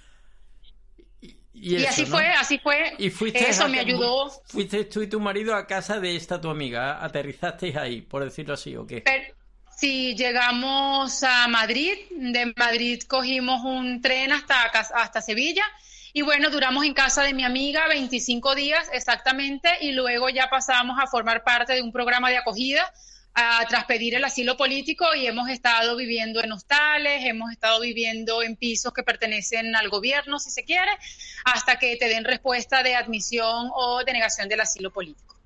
y, 1.53 1.77
Y 1.77 1.85
eso, 1.85 1.87
así 1.87 2.07
¿no? 2.07 2.17
fue, 2.17 2.27
así 2.29 2.59
fue. 2.59 2.93
Y 2.97 3.11
fuiste 3.11 3.47
Eso 3.47 3.65
a- 3.65 3.69
me 3.69 3.81
ayudó. 3.81 4.31
Fuiste 4.45 4.85
tú 4.87 5.03
y 5.03 5.09
tu 5.09 5.21
marido 5.21 5.55
a 5.55 5.67
casa 5.67 6.01
de 6.01 6.17
esta 6.17 6.41
tu 6.41 6.49
amiga, 6.51 7.05
aterrizasteis 7.05 7.77
ahí, 7.77 8.03
por 8.03 8.25
decirlo 8.25 8.55
así, 8.55 8.77
¿o 8.77 8.87
qué? 8.87 9.03
Per- 9.05 9.35
Sí, 9.81 10.15
llegamos 10.15 11.23
a 11.23 11.49
Madrid. 11.49 11.97
De 12.11 12.53
Madrid 12.55 13.01
cogimos 13.09 13.65
un 13.65 14.03
tren 14.03 14.31
hasta, 14.31 14.65
hasta 14.65 15.23
Sevilla. 15.23 15.65
Y 16.13 16.21
bueno, 16.21 16.51
duramos 16.51 16.85
en 16.85 16.93
casa 16.93 17.23
de 17.23 17.33
mi 17.33 17.45
amiga 17.45 17.89
25 17.89 18.55
días 18.55 18.91
exactamente. 18.93 19.71
Y 19.81 19.93
luego 19.93 20.29
ya 20.29 20.51
pasamos 20.51 20.99
a 21.01 21.07
formar 21.07 21.45
parte 21.45 21.73
de 21.73 21.81
un 21.81 21.93
programa 21.93 22.29
de 22.29 22.37
acogida 22.37 22.93
a, 23.33 23.65
tras 23.71 23.87
pedir 23.87 24.15
el 24.15 24.23
asilo 24.23 24.59
político. 24.59 25.15
Y 25.15 25.27
hemos 25.27 25.49
estado 25.49 25.97
viviendo 25.97 26.45
en 26.45 26.53
hostales, 26.53 27.25
hemos 27.25 27.51
estado 27.51 27.81
viviendo 27.81 28.43
en 28.43 28.57
pisos 28.57 28.93
que 28.93 29.03
pertenecen 29.03 29.75
al 29.75 29.89
gobierno, 29.89 30.39
si 30.39 30.51
se 30.51 30.63
quiere, 30.63 30.91
hasta 31.47 31.79
que 31.79 31.97
te 31.97 32.07
den 32.07 32.25
respuesta 32.25 32.83
de 32.83 32.97
admisión 32.97 33.71
o 33.73 34.05
denegación 34.05 34.47
del 34.47 34.61
asilo 34.61 34.93
político. 34.93 35.40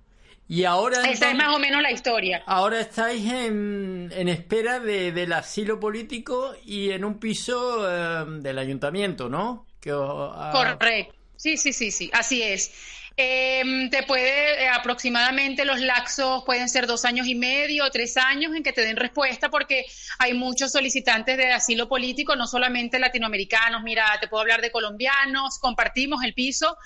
Y 0.46 0.64
ahora, 0.64 1.10
Esa 1.10 1.30
es 1.30 1.36
más 1.36 1.54
o 1.54 1.58
menos 1.58 1.82
la 1.82 1.90
historia. 1.90 2.42
ahora 2.46 2.80
estáis 2.80 3.24
en, 3.32 4.10
en 4.12 4.28
espera 4.28 4.78
de, 4.80 5.12
del 5.12 5.32
asilo 5.32 5.80
político 5.80 6.54
y 6.64 6.90
en 6.90 7.04
un 7.04 7.18
piso 7.18 7.86
eh, 7.90 8.24
del 8.40 8.58
ayuntamiento, 8.58 9.28
¿no? 9.28 9.66
Que 9.80 9.90
ha- 9.92 10.52
Correcto. 10.52 11.14
Sí, 11.36 11.56
sí, 11.56 11.72
sí, 11.72 11.90
sí, 11.90 12.10
así 12.12 12.42
es. 12.42 12.72
Eh, 13.16 13.88
te 13.90 14.02
puede, 14.02 14.64
eh, 14.64 14.68
aproximadamente 14.68 15.64
los 15.64 15.78
laxos 15.80 16.42
pueden 16.44 16.68
ser 16.68 16.86
dos 16.86 17.04
años 17.04 17.28
y 17.28 17.34
medio, 17.36 17.88
tres 17.90 18.16
años 18.16 18.54
en 18.56 18.62
que 18.64 18.72
te 18.72 18.80
den 18.80 18.96
respuesta 18.96 19.50
porque 19.50 19.84
hay 20.18 20.34
muchos 20.34 20.72
solicitantes 20.72 21.36
de 21.36 21.52
asilo 21.52 21.88
político, 21.88 22.34
no 22.34 22.46
solamente 22.48 22.98
latinoamericanos, 22.98 23.82
mira, 23.84 24.06
te 24.20 24.26
puedo 24.26 24.40
hablar 24.40 24.62
de 24.62 24.72
colombianos, 24.72 25.58
compartimos 25.60 26.24
el 26.24 26.34
piso, 26.34 26.76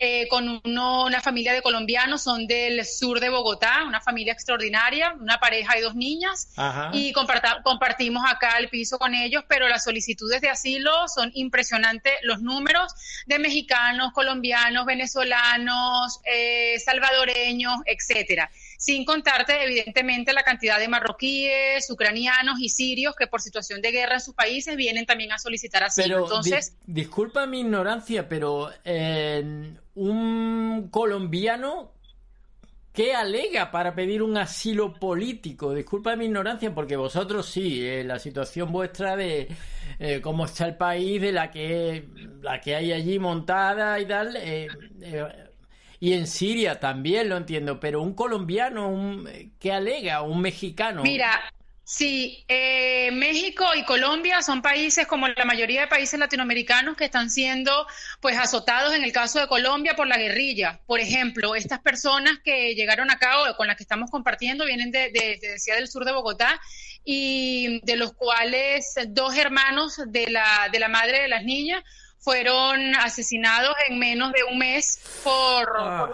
eh, 0.00 0.28
con 0.28 0.60
uno- 0.64 1.04
una 1.06 1.20
familia 1.20 1.52
de 1.52 1.60
colombianos, 1.62 2.22
son 2.22 2.46
del 2.46 2.84
sur 2.84 3.18
de 3.20 3.28
Bogotá, 3.30 3.84
una 3.86 4.00
familia 4.00 4.32
extraordinaria, 4.32 5.14
una 5.20 5.38
pareja 5.38 5.76
y 5.76 5.80
dos 5.80 5.94
niñas, 5.94 6.48
Ajá. 6.56 6.90
y 6.92 7.12
comparta- 7.12 7.60
compartimos 7.64 8.22
acá 8.30 8.58
el 8.58 8.68
piso 8.68 8.98
con 8.98 9.14
ellos, 9.14 9.44
pero 9.48 9.68
las 9.68 9.84
solicitudes 9.84 10.40
de 10.40 10.50
asilo 10.50 10.92
son 11.08 11.30
impresionantes, 11.34 12.12
los 12.22 12.40
números 12.42 12.92
de 13.26 13.38
mexicanos, 13.38 14.12
colombianos, 14.12 14.86
venezolanos, 14.86 16.20
eh, 16.24 16.78
salvadoreños, 16.84 17.76
etcétera. 17.86 18.50
Sin 18.78 19.04
contarte, 19.04 19.64
evidentemente, 19.64 20.32
la 20.32 20.44
cantidad 20.44 20.78
de 20.78 20.86
marroquíes, 20.86 21.90
ucranianos 21.90 22.60
y 22.60 22.68
sirios 22.68 23.16
que 23.16 23.26
por 23.26 23.40
situación 23.40 23.82
de 23.82 23.90
guerra 23.90 24.14
en 24.14 24.20
sus 24.20 24.34
países 24.34 24.76
vienen 24.76 25.04
también 25.04 25.32
a 25.32 25.38
solicitar 25.38 25.82
asilo. 25.82 26.06
Pero 26.06 26.24
Entonces, 26.26 26.76
di- 26.86 27.00
disculpa 27.02 27.46
mi 27.46 27.60
ignorancia, 27.60 28.28
pero 28.28 28.70
eh, 28.84 29.72
un 29.98 30.88
colombiano 30.90 31.92
¿qué 32.98 33.14
alega 33.14 33.70
para 33.70 33.94
pedir 33.94 34.24
un 34.24 34.36
asilo 34.36 34.92
político? 34.92 35.72
Disculpa 35.72 36.16
mi 36.16 36.24
ignorancia, 36.24 36.74
porque 36.74 36.96
vosotros 36.96 37.46
sí, 37.46 37.86
eh, 37.86 38.02
la 38.02 38.18
situación 38.18 38.72
vuestra 38.72 39.14
de 39.16 39.46
eh, 40.00 40.20
cómo 40.20 40.46
está 40.46 40.66
el 40.66 40.76
país, 40.76 41.20
de 41.20 41.30
la 41.30 41.48
que 41.48 42.08
la 42.42 42.60
que 42.60 42.74
hay 42.74 42.92
allí 42.92 43.20
montada 43.20 44.00
y 44.00 44.06
tal, 44.06 44.36
eh, 44.36 44.66
y 46.00 46.12
en 46.12 46.26
Siria 46.26 46.80
también 46.80 47.28
lo 47.28 47.36
entiendo, 47.36 47.78
pero 47.78 48.02
un 48.02 48.14
colombiano, 48.14 48.88
un, 48.88 49.28
¿qué 49.60 49.72
alega? 49.72 50.22
Un 50.22 50.40
mexicano. 50.40 51.04
Mira, 51.04 51.40
sí, 51.90 52.44
eh, 52.48 53.10
México 53.12 53.64
y 53.74 53.82
Colombia 53.84 54.42
son 54.42 54.60
países 54.60 55.06
como 55.06 55.26
la 55.26 55.46
mayoría 55.46 55.80
de 55.80 55.86
países 55.86 56.20
latinoamericanos 56.20 56.98
que 56.98 57.06
están 57.06 57.30
siendo 57.30 57.86
pues 58.20 58.36
azotados 58.36 58.92
en 58.94 59.04
el 59.04 59.10
caso 59.12 59.40
de 59.40 59.46
Colombia 59.48 59.96
por 59.96 60.06
la 60.06 60.18
guerrilla. 60.18 60.80
Por 60.86 61.00
ejemplo, 61.00 61.54
estas 61.54 61.80
personas 61.80 62.40
que 62.44 62.74
llegaron 62.74 63.10
acá 63.10 63.40
o 63.50 63.56
con 63.56 63.68
las 63.68 63.76
que 63.76 63.84
estamos 63.84 64.10
compartiendo 64.10 64.66
vienen 64.66 64.90
de, 64.90 65.10
de- 65.10 65.38
decía, 65.40 65.76
del 65.76 65.88
sur 65.88 66.04
de 66.04 66.12
Bogotá 66.12 66.60
y 67.04 67.80
de 67.86 67.96
los 67.96 68.12
cuales 68.12 68.94
dos 69.08 69.34
hermanos 69.38 69.98
de 70.08 70.26
la, 70.30 70.68
de 70.70 70.78
la 70.80 70.88
madre 70.88 71.22
de 71.22 71.28
las 71.28 71.42
niñas 71.42 71.82
fueron 72.18 72.94
asesinados 72.96 73.74
en 73.88 73.98
menos 73.98 74.32
de 74.32 74.44
un 74.44 74.58
mes 74.58 75.00
por, 75.24 75.72
Ah. 75.80 76.10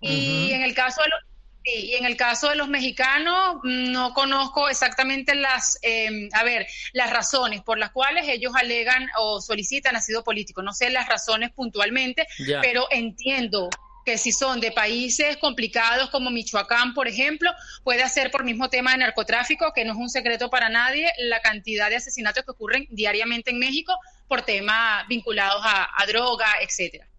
y 0.00 0.52
en 0.52 0.62
el 0.62 0.72
caso 0.74 1.02
de 1.02 1.08
los 1.08 1.20
sí, 1.64 1.70
y 1.72 1.94
en 1.94 2.04
el 2.04 2.16
caso 2.16 2.48
de 2.48 2.56
los 2.56 2.68
mexicanos 2.68 3.56
no 3.62 4.14
conozco 4.14 4.68
exactamente 4.68 5.34
las 5.34 5.78
eh, 5.82 6.28
a 6.32 6.42
ver 6.42 6.66
las 6.92 7.10
razones 7.10 7.62
por 7.62 7.78
las 7.78 7.90
cuales 7.90 8.28
ellos 8.28 8.52
alegan 8.56 9.08
o 9.18 9.40
solicitan 9.40 9.96
asilo 9.96 10.24
político 10.24 10.62
no 10.62 10.72
sé 10.72 10.90
las 10.90 11.08
razones 11.08 11.50
puntualmente 11.52 12.26
pero 12.62 12.86
entiendo 12.90 13.68
que 14.04 14.18
si 14.18 14.32
son 14.32 14.60
de 14.60 14.72
países 14.72 15.36
complicados 15.36 16.10
como 16.10 16.30
Michoacán, 16.30 16.94
por 16.94 17.06
ejemplo, 17.06 17.50
puede 17.84 18.08
ser 18.08 18.30
por 18.30 18.44
mismo 18.44 18.70
tema 18.70 18.92
de 18.92 18.98
narcotráfico, 18.98 19.72
que 19.74 19.84
no 19.84 19.92
es 19.92 19.98
un 19.98 20.08
secreto 20.08 20.48
para 20.48 20.68
nadie, 20.68 21.12
la 21.18 21.40
cantidad 21.40 21.90
de 21.90 21.96
asesinatos 21.96 22.44
que 22.44 22.50
ocurren 22.50 22.86
diariamente 22.90 23.50
en 23.50 23.58
México 23.58 23.94
por 24.26 24.42
temas 24.42 25.06
vinculados 25.08 25.62
a, 25.64 25.90
a 26.02 26.06
droga, 26.06 26.46
etcétera. 26.62 27.09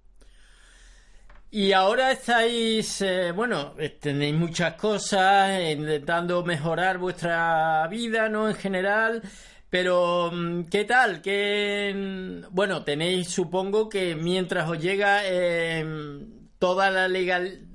Y 1.53 1.73
ahora 1.73 2.11
estáis, 2.11 3.01
eh, 3.01 3.33
bueno, 3.33 3.73
eh, 3.77 3.89
tenéis 3.89 4.33
muchas 4.35 4.75
cosas, 4.75 5.59
intentando 5.69 6.43
mejorar 6.45 6.97
vuestra 6.97 7.85
vida, 7.89 8.29
¿no? 8.29 8.47
En 8.47 8.55
general, 8.55 9.21
pero 9.69 10.31
mm, 10.31 10.63
¿qué 10.65 10.85
tal? 10.85 11.21
¿Qué, 11.21 11.93
mm, 11.93 12.53
bueno, 12.55 12.83
tenéis, 12.85 13.29
supongo 13.29 13.89
que 13.89 14.15
mientras 14.15 14.69
os 14.69 14.79
llega 14.79 15.21
eh, 15.25 15.85
toda 16.57 16.89
la 16.89 17.09
legal, 17.09 17.67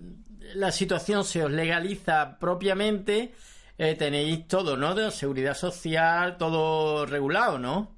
la 0.54 0.72
situación 0.72 1.24
se 1.24 1.44
os 1.44 1.50
legaliza 1.50 2.38
propiamente, 2.38 3.34
eh, 3.78 3.94
tenéis 3.94 4.48
todo, 4.48 4.76
¿no? 4.78 4.94
De 4.94 5.10
seguridad 5.10 5.54
social, 5.54 6.38
todo 6.38 7.04
regulado, 7.04 7.58
¿no? 7.58 7.95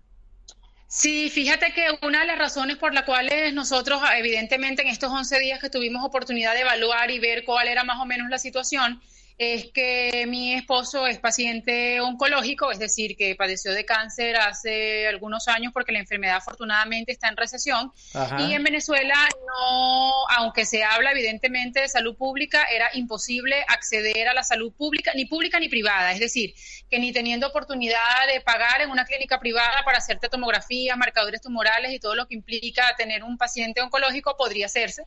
Sí, 0.91 1.29
fíjate 1.29 1.73
que 1.75 1.99
una 2.07 2.21
de 2.21 2.27
las 2.27 2.39
razones 2.39 2.79
por 2.79 2.95
las 2.95 3.05
cuales 3.05 3.53
nosotros, 3.53 4.01
evidentemente, 4.17 4.81
en 4.81 4.89
estos 4.89 5.13
11 5.13 5.39
días 5.39 5.61
que 5.61 5.69
tuvimos 5.69 6.03
oportunidad 6.03 6.55
de 6.55 6.63
evaluar 6.63 7.11
y 7.11 7.19
ver 7.19 7.45
cuál 7.45 7.69
era 7.69 7.85
más 7.85 8.01
o 8.01 8.07
menos 8.07 8.31
la 8.31 8.39
situación, 8.39 9.01
es 9.39 9.71
que 9.73 10.27
mi 10.27 10.53
esposo 10.53 11.07
es 11.07 11.19
paciente 11.19 12.01
oncológico, 12.01 12.73
es 12.73 12.81
decir, 12.81 13.17
que 13.17 13.37
padeció 13.37 13.73
de 13.73 13.85
cáncer 13.85 14.37
hace 14.37 15.07
algunos 15.07 15.47
años 15.47 15.73
porque 15.73 15.93
la 15.93 16.01
enfermedad 16.01 16.39
afortunadamente 16.39 17.13
está 17.13 17.29
en 17.29 17.37
recesión. 17.37 17.93
Ajá. 18.15 18.43
Y 18.43 18.53
en 18.53 18.65
Venezuela 18.65 19.15
no, 19.47 20.13
aunque 20.37 20.67
se 20.67 20.83
habla 20.83 21.13
evidentemente 21.13 21.83
de 21.83 21.89
salud 21.89 22.17
pública, 22.17 22.65
era 22.65 22.91
imposible 22.95 23.65
acceder 23.69 24.27
a 24.27 24.35
la 24.35 24.43
salud 24.43 24.73
pública, 24.73 25.13
ni 25.15 25.27
pública 25.27 25.61
ni 25.61 25.69
privada. 25.69 26.11
Es 26.11 26.19
decir, 26.19 26.53
que 26.91 26.99
ni 26.99 27.13
teniendo 27.13 27.47
oportunidad 27.47 28.27
de 28.33 28.41
pagar 28.41 28.81
en 28.81 28.91
una 28.91 29.05
clínica 29.05 29.39
privada 29.39 29.83
para 29.85 29.99
hacerte 29.99 30.29
tomografías, 30.29 30.97
marcadores 30.97 31.41
tumorales 31.41 31.93
y 31.93 32.01
todo 32.01 32.17
lo 32.17 32.27
que 32.27 32.35
implica 32.35 32.97
tener 32.97 33.23
un 33.23 33.39
paciente 33.39 33.81
oncológico 33.83 34.37
podría 34.37 34.67
hacerse. 34.67 35.05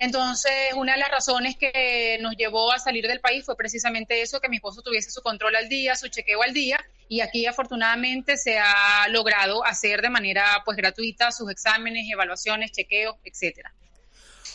Entonces, 0.00 0.52
una 0.76 0.94
de 0.94 0.98
las 0.98 1.10
razones 1.10 1.56
que 1.56 2.16
nos 2.22 2.34
llevó 2.34 2.72
a 2.72 2.78
salir 2.78 3.06
del 3.06 3.20
país 3.20 3.44
fue 3.44 3.54
precisamente 3.54 4.22
eso, 4.22 4.40
que 4.40 4.48
mi 4.48 4.56
esposo 4.56 4.80
tuviese 4.80 5.10
su 5.10 5.20
control 5.20 5.54
al 5.56 5.68
día, 5.68 5.94
su 5.94 6.08
chequeo 6.08 6.42
al 6.42 6.54
día, 6.54 6.82
y 7.06 7.20
aquí 7.20 7.44
afortunadamente 7.44 8.38
se 8.38 8.58
ha 8.58 9.06
logrado 9.10 9.62
hacer 9.62 10.00
de 10.00 10.08
manera 10.08 10.62
pues 10.64 10.78
gratuita 10.78 11.30
sus 11.32 11.50
exámenes, 11.50 12.06
evaluaciones, 12.10 12.72
chequeos, 12.72 13.16
etcétera. 13.24 13.74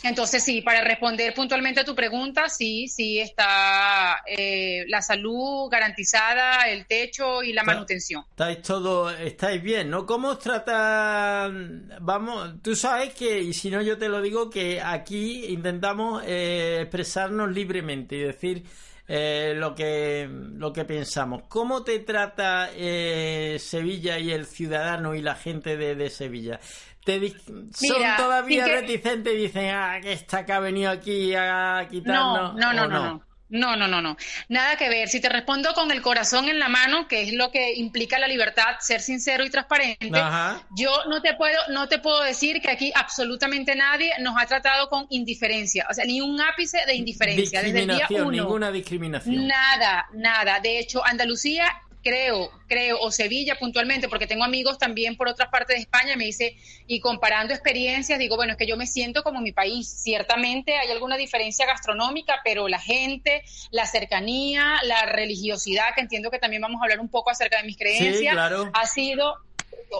Entonces, 0.06 0.43
sí, 0.43 0.62
para 0.62 0.82
responder 0.82 1.34
puntualmente 1.34 1.80
a 1.80 1.84
tu 1.84 1.95
pregunta, 1.95 2.47
sí, 2.47 2.88
sí 2.88 3.20
está 3.20 4.22
eh, 4.28 4.86
la 4.88 5.01
salud 5.01 5.68
garantizada, 5.68 6.70
el 6.70 6.86
techo 6.86 7.41
y 7.41 7.53
la 7.53 7.64
manutención. 7.64 8.24
Estáis 8.30 8.62
todo, 8.62 9.10
estáis 9.10 9.64
bien, 9.64 9.89
¿no? 9.89 10.06
¿Cómo 10.06 10.28
os 10.30 10.39
tratan? 10.39 11.91
Vamos, 12.01 12.62
tú 12.62 12.76
sabes 12.76 13.16
que, 13.16 13.41
y 13.41 13.51
si 13.53 13.72
no 13.72 13.82
yo 13.82 13.97
te 13.97 14.08
lo 14.08 14.22
digo, 14.22 14.47
que 14.47 14.80
aquí 14.80 15.45
intentamos 15.47 16.22
eh, 16.24 16.82
expresarnos 16.82 17.51
libremente 17.51 18.16
y 18.16 18.20
decir 18.20 18.64
eh, 19.08 19.53
lo 19.56 19.76
que 19.76 20.28
lo 20.30 20.74
que 20.74 20.86
pensamos. 20.86 21.43
¿Cómo 21.47 21.84
te 21.84 21.99
trata 21.99 22.70
eh, 22.74 23.58
Sevilla 23.60 24.18
y 24.20 24.32
el 24.32 24.45
ciudadano 24.45 25.14
y 25.16 25.22
la 25.22 25.36
gente 25.36 25.78
de, 25.78 25.95
de 25.95 26.10
Sevilla? 26.10 26.60
Te 27.03 27.20
di- 27.20 27.30
son 27.30 27.70
Mira, 27.82 28.18
todavía 28.18 28.66
que- 28.66 28.82
reticentes 28.82 29.34
y 29.34 29.38
dicen, 29.38 29.70
ah, 29.76 29.99
que 30.01 30.12
esta 30.14 30.43
que 30.43 30.53
ha 30.53 30.60
venido 30.60 30.89
aquí 30.89 31.36
a 31.36 31.82
No, 31.84 31.89
quitarnos. 31.89 32.56
no, 32.56 32.74
no, 32.74 32.84
¿o 32.84 32.88
no, 32.88 32.88
no. 32.88 33.06
No, 33.14 33.24
no, 33.50 33.88
no, 33.88 34.02
no. 34.02 34.18
Nada 34.50 34.76
que 34.76 34.89
ver. 34.89 35.08
Si 35.08 35.20
te 35.20 35.30
respondo 35.30 35.74
con 35.74 35.91
el 35.91 36.02
corazón 36.02 36.50
en 36.50 36.60
la 36.60 36.68
mano, 36.68 37.08
que 37.08 37.22
es 37.24 37.34
lo 37.34 37.52
que 37.52 37.76
implica 37.76 38.18
la 38.18 38.28
libertad, 38.28 38.78
ser 38.80 39.02
sincero 39.02 39.46
y 39.46 39.50
transparente, 39.50 40.20
Ajá. 40.20 40.62
yo 40.76 40.91
no 41.08 41.22
te 41.22 41.36
puedo, 41.36 41.58
no 41.70 41.88
te 41.88 42.00
puedo 42.00 42.22
decir 42.24 42.62
que 42.62 42.72
aquí 42.72 42.91
absolutamente 42.96 43.76
nadie 43.76 44.12
nos 44.20 44.36
ha 44.41 44.46
tratado 44.46 44.89
con 44.89 45.06
indiferencia, 45.10 45.86
o 45.89 45.93
sea, 45.93 46.06
ni 46.06 46.22
un 46.22 46.41
ápice 46.41 46.80
de 46.86 46.96
indiferencia 46.96 47.62
desde 47.62 47.84
el 47.84 47.88
día 47.88 48.08
uno. 48.10 48.32
ninguna 48.32 48.72
discriminación. 48.72 49.48
Nada, 49.48 50.08
nada. 50.14 50.60
De 50.60 50.80
hecho, 50.80 51.06
Andalucía, 51.06 51.68
creo, 52.06 52.51
creo, 52.68 52.99
o 53.01 53.12
Sevilla 53.12 53.58
puntualmente, 53.58 54.08
porque 54.08 54.28
tengo 54.28 54.43
amigos 54.43 54.78
también 54.78 55.18
por 55.18 55.28
otras 55.28 55.49
partes 55.49 55.76
de 55.76 55.82
España, 55.82 56.16
me 56.16 56.26
dice, 56.26 56.56
y 56.86 56.99
comparando 56.99 57.51
experiencias, 57.51 58.20
digo, 58.20 58.36
bueno, 58.36 58.51
es 58.51 58.60
que 58.60 58.68
yo 58.68 58.78
me 58.78 58.86
siento 58.86 59.24
como 59.24 59.41
mi 59.41 59.51
país. 59.51 59.89
Ciertamente 59.89 60.78
hay 60.78 60.91
alguna 60.91 61.18
diferencia 61.18 61.66
gastronómica, 61.66 62.41
pero 62.43 62.68
la 62.68 62.80
gente, 62.80 63.41
la 63.72 63.88
cercanía, 63.88 64.76
la 64.84 65.08
religiosidad, 65.08 65.95
que 65.95 66.01
entiendo 66.01 66.30
que 66.30 66.38
también 66.38 66.62
vamos 66.62 66.80
a 66.80 66.84
hablar 66.86 66.99
un 66.99 67.10
poco 67.10 67.32
acerca 67.32 67.58
de 67.58 67.64
mis 67.64 67.76
creencias, 67.76 68.34
claro. 68.34 68.70
ha 68.72 68.86
sido 68.86 69.38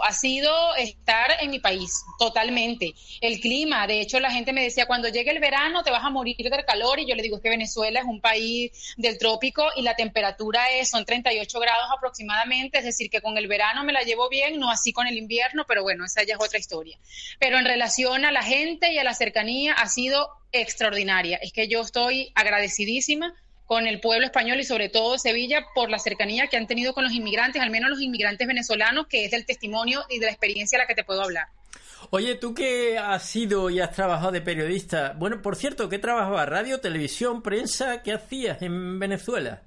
ha 0.04 0.14
sido 0.14 0.76
estar 0.76 1.32
en 1.42 1.52
mi 1.52 1.60
país, 1.60 2.04
totalmente. 2.20 2.94
El 3.22 3.40
clima, 3.40 3.88
de 3.88 4.02
hecho, 4.02 4.20
la 4.20 4.32
gente 4.32 4.54
me 4.54 4.64
decía, 4.64 4.86
cuando 4.86 5.10
llegue 5.10 5.32
el 5.32 5.40
verano 5.40 5.84
te 5.84 5.92
vas 5.92 6.04
a 6.04 6.10
morir 6.10 6.36
del 6.38 6.66
calor, 6.66 7.00
y 7.00 7.08
yo 7.08 7.16
le 7.16 7.24
digo 7.24 7.38
es 7.38 7.44
que 7.44 7.50
Venezuela 7.50 8.00
es 8.00 8.06
un 8.06 8.22
país 8.22 8.94
del 8.98 9.18
trópico 9.18 9.66
y 9.76 9.82
la 9.82 9.96
temperatura 9.96 10.72
es, 10.72 10.90
son 10.90 11.06
38 11.06 11.60
grados 11.60 11.88
aproximadamente, 11.96 12.80
es 12.80 12.86
decir, 12.86 13.10
que 13.10 13.22
con 13.22 13.38
el 13.38 13.48
verano 13.48 13.84
me 13.84 13.94
la 13.94 14.02
llevo 14.02 14.30
bien, 14.30 14.60
no 14.60 14.70
así 14.70 14.94
con 14.94 15.08
el 15.08 15.18
invierno, 15.18 15.66
pero 15.68 15.84
bueno, 15.84 16.06
esa 16.06 16.24
ya 16.24 16.36
es 16.36 16.40
otra 16.44 16.60
historia. 16.60 16.98
Pero 17.40 17.58
en 17.58 17.66
relación 17.66 18.26
a 18.26 18.32
la 18.32 18.44
gente 18.44 18.92
y 18.92 18.98
a 18.98 19.04
la 19.04 19.14
cercanía, 19.14 19.74
ha 19.74 19.88
sido 19.88 20.30
extraordinaria. 20.52 21.38
Es 21.38 21.52
que 21.52 21.68
yo 21.68 21.82
estoy 21.82 22.32
agradecidísima 22.36 23.34
con 23.66 23.88
el 23.88 24.00
pueblo 24.00 24.26
español 24.26 24.60
y 24.60 24.64
sobre 24.64 24.90
todo 24.90 25.18
Sevilla 25.18 25.66
por 25.74 25.90
la 25.90 26.00
cercanía 26.00 26.48
que 26.48 26.58
han 26.58 26.68
tenido 26.68 26.94
con 26.94 27.04
los 27.04 27.14
inmigrantes, 27.14 27.62
al 27.62 27.70
menos 27.70 27.90
los 27.90 28.02
inmigrantes 28.02 28.48
venezolanos, 28.48 29.08
que 29.08 29.26
es 29.26 29.32
del 29.32 29.46
testimonio 29.46 30.04
y 30.10 30.20
de 30.20 30.28
la 30.28 30.32
experiencia 30.32 30.78
a 30.78 30.82
la 30.82 30.88
que 30.88 30.96
te 30.96 31.04
puedo 31.04 31.22
hablar. 31.22 31.48
Oye, 32.12 32.36
tú 32.36 32.54
que 32.54 32.98
has 32.98 33.24
sido 33.24 33.70
y 33.70 33.80
has 33.80 33.92
trabajado 33.92 34.32
de 34.32 34.42
periodista, 34.42 35.16
bueno, 35.18 35.42
por 35.42 35.56
cierto, 35.56 35.90
¿qué 35.90 35.98
trabajabas? 35.98 36.48
¿Radio, 36.48 36.80
televisión, 36.80 37.42
prensa? 37.42 38.04
¿Qué 38.04 38.14
hacías 38.14 38.62
en 38.62 39.00
Venezuela? 39.00 39.64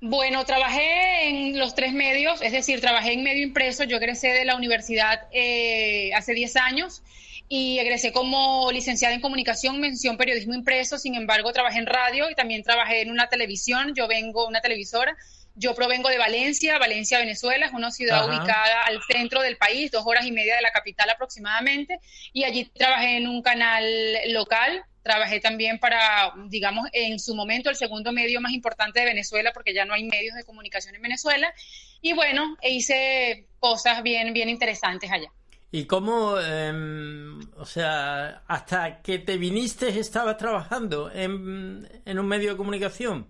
Bueno, 0.00 0.44
trabajé 0.44 1.28
en 1.28 1.58
los 1.58 1.74
tres 1.74 1.92
medios, 1.92 2.40
es 2.40 2.52
decir, 2.52 2.80
trabajé 2.80 3.14
en 3.14 3.24
medio 3.24 3.42
impreso. 3.42 3.82
Yo 3.82 3.96
egresé 3.96 4.28
de 4.28 4.44
la 4.44 4.54
universidad 4.54 5.26
eh, 5.32 6.12
hace 6.14 6.34
10 6.34 6.56
años 6.56 7.02
y 7.48 7.78
egresé 7.80 8.12
como 8.12 8.70
licenciada 8.70 9.14
en 9.14 9.20
comunicación, 9.20 9.80
mención 9.80 10.16
periodismo 10.16 10.54
impreso. 10.54 10.98
Sin 10.98 11.16
embargo, 11.16 11.52
trabajé 11.52 11.78
en 11.78 11.86
radio 11.86 12.30
y 12.30 12.36
también 12.36 12.62
trabajé 12.62 13.00
en 13.00 13.10
una 13.10 13.28
televisión. 13.28 13.92
Yo 13.96 14.06
vengo, 14.06 14.46
una 14.46 14.60
televisora. 14.60 15.16
Yo 15.56 15.74
provengo 15.74 16.08
de 16.08 16.18
Valencia, 16.18 16.78
Valencia, 16.78 17.18
Venezuela, 17.18 17.66
es 17.66 17.72
una 17.72 17.90
ciudad 17.90 18.18
Ajá. 18.18 18.26
ubicada 18.28 18.82
al 18.82 19.00
centro 19.10 19.42
del 19.42 19.56
país, 19.56 19.90
dos 19.90 20.04
horas 20.06 20.24
y 20.24 20.30
media 20.30 20.54
de 20.54 20.62
la 20.62 20.70
capital 20.70 21.10
aproximadamente, 21.10 21.98
y 22.32 22.44
allí 22.44 22.64
trabajé 22.66 23.16
en 23.16 23.26
un 23.26 23.42
canal 23.42 23.84
local, 24.28 24.84
trabajé 25.02 25.40
también 25.40 25.78
para, 25.78 26.32
digamos, 26.46 26.88
en 26.92 27.18
su 27.18 27.34
momento 27.34 27.70
el 27.70 27.76
segundo 27.76 28.12
medio 28.12 28.40
más 28.40 28.52
importante 28.52 29.00
de 29.00 29.06
Venezuela, 29.06 29.52
porque 29.52 29.74
ya 29.74 29.84
no 29.84 29.94
hay 29.94 30.04
medios 30.04 30.34
de 30.34 30.44
comunicación 30.44 30.94
en 30.94 31.02
Venezuela, 31.02 31.52
y 32.00 32.12
bueno, 32.12 32.56
e 32.60 32.70
hice 32.70 33.46
cosas 33.58 34.02
bien, 34.02 34.32
bien 34.32 34.48
interesantes 34.48 35.10
allá. 35.10 35.30
¿Y 35.70 35.84
cómo, 35.84 36.38
em, 36.38 37.40
o 37.56 37.66
sea, 37.66 38.42
hasta 38.46 39.02
que 39.02 39.18
te 39.18 39.36
viniste 39.36 39.88
estabas 39.98 40.38
trabajando 40.38 41.10
en, 41.12 41.86
en 42.06 42.18
un 42.18 42.26
medio 42.26 42.52
de 42.52 42.56
comunicación? 42.56 43.28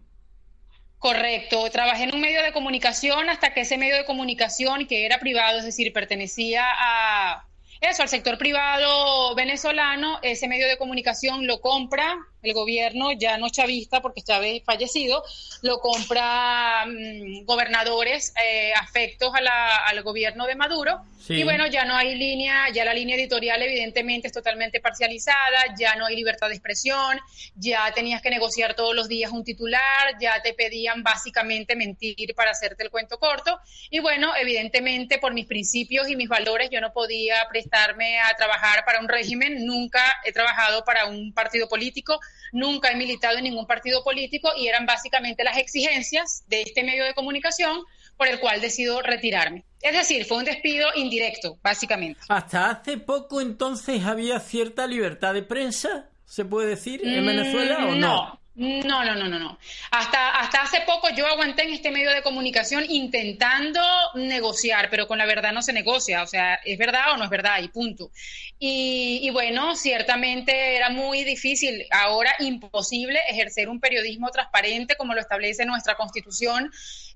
Correcto, 0.99 1.69
trabajé 1.71 2.05
en 2.05 2.15
un 2.15 2.21
medio 2.21 2.43
de 2.43 2.53
comunicación 2.53 3.29
hasta 3.29 3.55
que 3.55 3.61
ese 3.63 3.79
medio 3.79 3.97
de 3.97 4.05
comunicación, 4.05 4.87
que 4.87 5.05
era 5.05 5.19
privado, 5.19 5.59
es 5.59 5.65
decir, 5.65 5.93
pertenecía 5.93 6.65
a 6.67 7.48
eso, 7.81 8.03
al 8.03 8.09
sector 8.09 8.39
privado 8.39 9.35
venezolano, 9.35 10.19
ese 10.23 10.49
medio 10.49 10.67
de 10.67 10.79
comunicación 10.79 11.47
lo 11.47 11.61
compra 11.61 12.17
el 12.43 12.53
gobierno, 12.55 13.13
ya 13.13 13.37
no 13.39 13.49
chavista 13.51 14.01
porque 14.01 14.23
Chávez 14.23 14.63
fallecido, 14.65 15.25
lo 15.63 15.81
compra 15.81 16.85
mm, 16.87 17.45
gobernadores 17.45 18.33
eh, 18.43 18.73
afectos 18.75 19.35
a 19.35 19.41
la- 19.41 19.77
al 19.87 20.03
gobierno 20.03 20.47
de 20.47 20.55
Maduro. 20.55 21.01
Sí. 21.19 21.35
Y 21.35 21.45
bueno, 21.45 21.67
ya 21.67 21.85
no 21.85 21.95
hay 21.95 22.15
línea, 22.15 22.71
ya 22.73 22.85
la 22.87 22.95
línea 22.95 23.15
editorial 23.17 23.61
evidentemente 23.61 24.29
es 24.29 24.33
totalmente 24.33 24.81
parcializada, 24.81 25.75
ya 25.79 25.95
no 25.97 26.07
hay 26.07 26.17
libertad 26.17 26.49
de 26.49 26.55
expresión, 26.55 27.19
ya 27.55 27.93
tenías 27.93 28.23
que 28.23 28.31
negociar 28.31 28.75
todos 28.75 28.95
los 28.95 29.09
días 29.09 29.31
un 29.31 29.45
titular, 29.45 30.17
ya 30.21 30.41
te 30.41 30.55
pedían 30.55 31.03
básicamente 31.03 31.77
mentir 31.77 32.35
para 32.35 32.53
hacerte 32.53 32.83
el 32.85 32.91
cuento 32.91 33.19
corto. 33.19 33.59
Y 33.91 33.99
bueno, 33.99 34.35
evidentemente 34.37 35.19
por 35.19 35.35
mis 35.35 35.47
principios 35.47 36.09
y 36.09 36.17
mis 36.17 36.29
valores 36.29 36.71
yo 36.71 36.81
no 36.81 36.93
podía 36.93 37.47
prestarme 37.51 38.21
a 38.21 38.35
trabajar 38.37 38.85
para 38.87 39.01
un 39.01 39.09
régimen, 39.09 39.67
nunca 39.67 40.01
he 40.25 40.33
trabajado 40.33 40.85
para 40.85 41.07
un 41.07 41.35
partido 41.35 41.69
político, 41.69 42.21
nunca 42.53 42.91
he 42.91 42.97
militado 42.97 43.39
en 43.39 43.45
ningún 43.45 43.67
partido 43.67 44.03
político 44.03 44.51
y 44.57 44.69
eran 44.69 44.87
básicamente 44.87 45.45
las 45.45 45.57
exigencias 45.59 46.45
de 46.49 46.63
este 46.63 46.83
medio 46.83 47.05
de 47.05 47.15
comunicación 47.15 47.85
por 48.17 48.29
el 48.29 48.41
cual 48.41 48.61
decido 48.61 49.01
retirarme. 49.01 49.65
Es 49.81 49.93
decir, 49.93 50.25
fue 50.25 50.39
un 50.39 50.45
despido 50.45 50.89
indirecto, 50.97 51.59
básicamente. 51.63 52.21
Hasta 52.29 52.71
hace 52.71 52.99
poco 52.99 53.41
entonces 53.41 54.05
había 54.05 54.41
cierta 54.41 54.87
libertad 54.87 55.35
de 55.35 55.43
prensa, 55.43 56.09
¿se 56.25 56.45
puede 56.45 56.69
decir, 56.69 57.01
en 57.07 57.25
Venezuela 57.25 57.87
o 57.87 57.95
no? 57.95 58.25
Mm, 58.35 58.38
No, 58.59 59.05
no, 59.05 59.15
no, 59.15 59.29
no, 59.29 59.39
no. 59.39 59.57
Hasta, 59.93 60.31
hasta 60.31 60.63
hace 60.63 60.81
poco 60.81 61.09
yo 61.11 61.29
aguanté 61.29 61.63
en 61.63 61.75
este 61.75 61.93
medio 61.93 62.11
de 62.11 62.23
comunicación 62.23 62.85
intentando 62.89 63.81
negociar, 64.17 64.91
pero 64.91 65.07
con 65.07 65.17
la 65.17 65.27
verdad 65.27 65.53
no 65.53 65.63
se 65.63 65.73
negocia. 65.73 66.25
O 66.25 66.27
sea, 66.27 66.57
¿es 66.65 66.77
verdad 66.77 67.13
o 67.13 67.17
no 67.17 67.23
es 67.23 67.31
verdad? 67.31 67.63
Y 67.63 67.69
punto. 67.69 68.11
Y, 68.59 69.31
bueno, 69.31 69.77
ciertamente 69.77 70.75
era 70.75 70.91
muy 70.91 71.23
difícil, 71.23 71.87
ahora 71.93 72.35
imposible 72.41 73.21
ejercer 73.29 73.69
un 73.69 73.79
periodismo 73.79 74.29
transparente 74.31 74.97
como 74.97 75.15
lo 75.15 75.21
establece 75.21 75.65
nuestra 75.65 75.95
constitución. 75.95 76.73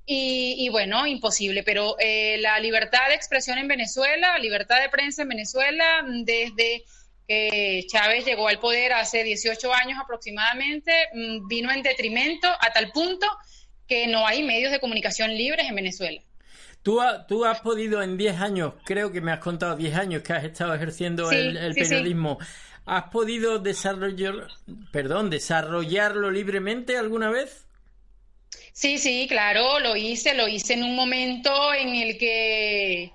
Y, 0.06 0.54
y 0.58 0.68
bueno, 0.68 1.08
imposible, 1.08 1.64
pero 1.64 1.96
eh, 1.98 2.36
la 2.38 2.60
libertad 2.60 3.08
de 3.08 3.14
expresión 3.14 3.58
en 3.58 3.66
Venezuela, 3.66 4.38
libertad 4.38 4.80
de 4.80 4.90
prensa 4.90 5.22
en 5.22 5.28
Venezuela, 5.28 6.04
desde 6.06 6.84
que 7.28 7.84
Chávez 7.88 8.24
llegó 8.24 8.48
al 8.48 8.58
poder 8.58 8.92
hace 8.92 9.24
18 9.24 9.72
años 9.72 9.98
aproximadamente, 10.02 10.92
mm, 11.14 11.46
vino 11.48 11.70
en 11.72 11.82
detrimento 11.82 12.48
a 12.48 12.72
tal 12.72 12.90
punto 12.92 13.26
que 13.86 14.06
no 14.06 14.26
hay 14.26 14.42
medios 14.42 14.72
de 14.72 14.80
comunicación 14.80 15.34
libres 15.34 15.66
en 15.68 15.74
Venezuela. 15.74 16.20
Tú, 16.82 17.00
ha- 17.00 17.26
tú 17.26 17.44
has 17.44 17.60
podido 17.60 18.02
en 18.02 18.16
10 18.16 18.40
años, 18.40 18.74
creo 18.84 19.12
que 19.12 19.20
me 19.20 19.30
has 19.32 19.38
contado 19.38 19.76
10 19.76 19.94
años 19.94 20.22
que 20.22 20.32
has 20.32 20.44
estado 20.44 20.74
ejerciendo 20.74 21.30
Sí, 21.30 21.36
el, 21.36 21.56
el 21.56 21.74
sí, 21.74 21.84
sí. 21.84 21.88
periodismo. 21.90 22.38
¿Has 22.84 23.04
podido 23.04 23.58
desarrollar, 23.60 24.48
perdón, 24.90 25.30
desarrollarlo 25.30 26.30
libremente 26.30 26.96
alguna 26.98 27.30
vez? 27.30 27.66
Sí, 28.72 28.98
sí, 28.98 29.26
claro, 29.28 29.78
lo 29.80 29.96
hice, 29.96 30.34
lo 30.34 30.48
hice 30.48 30.74
en 30.74 30.84
un 30.84 30.96
momento 30.96 31.72
en 31.74 31.94
el 31.94 32.18
que, 32.18 33.12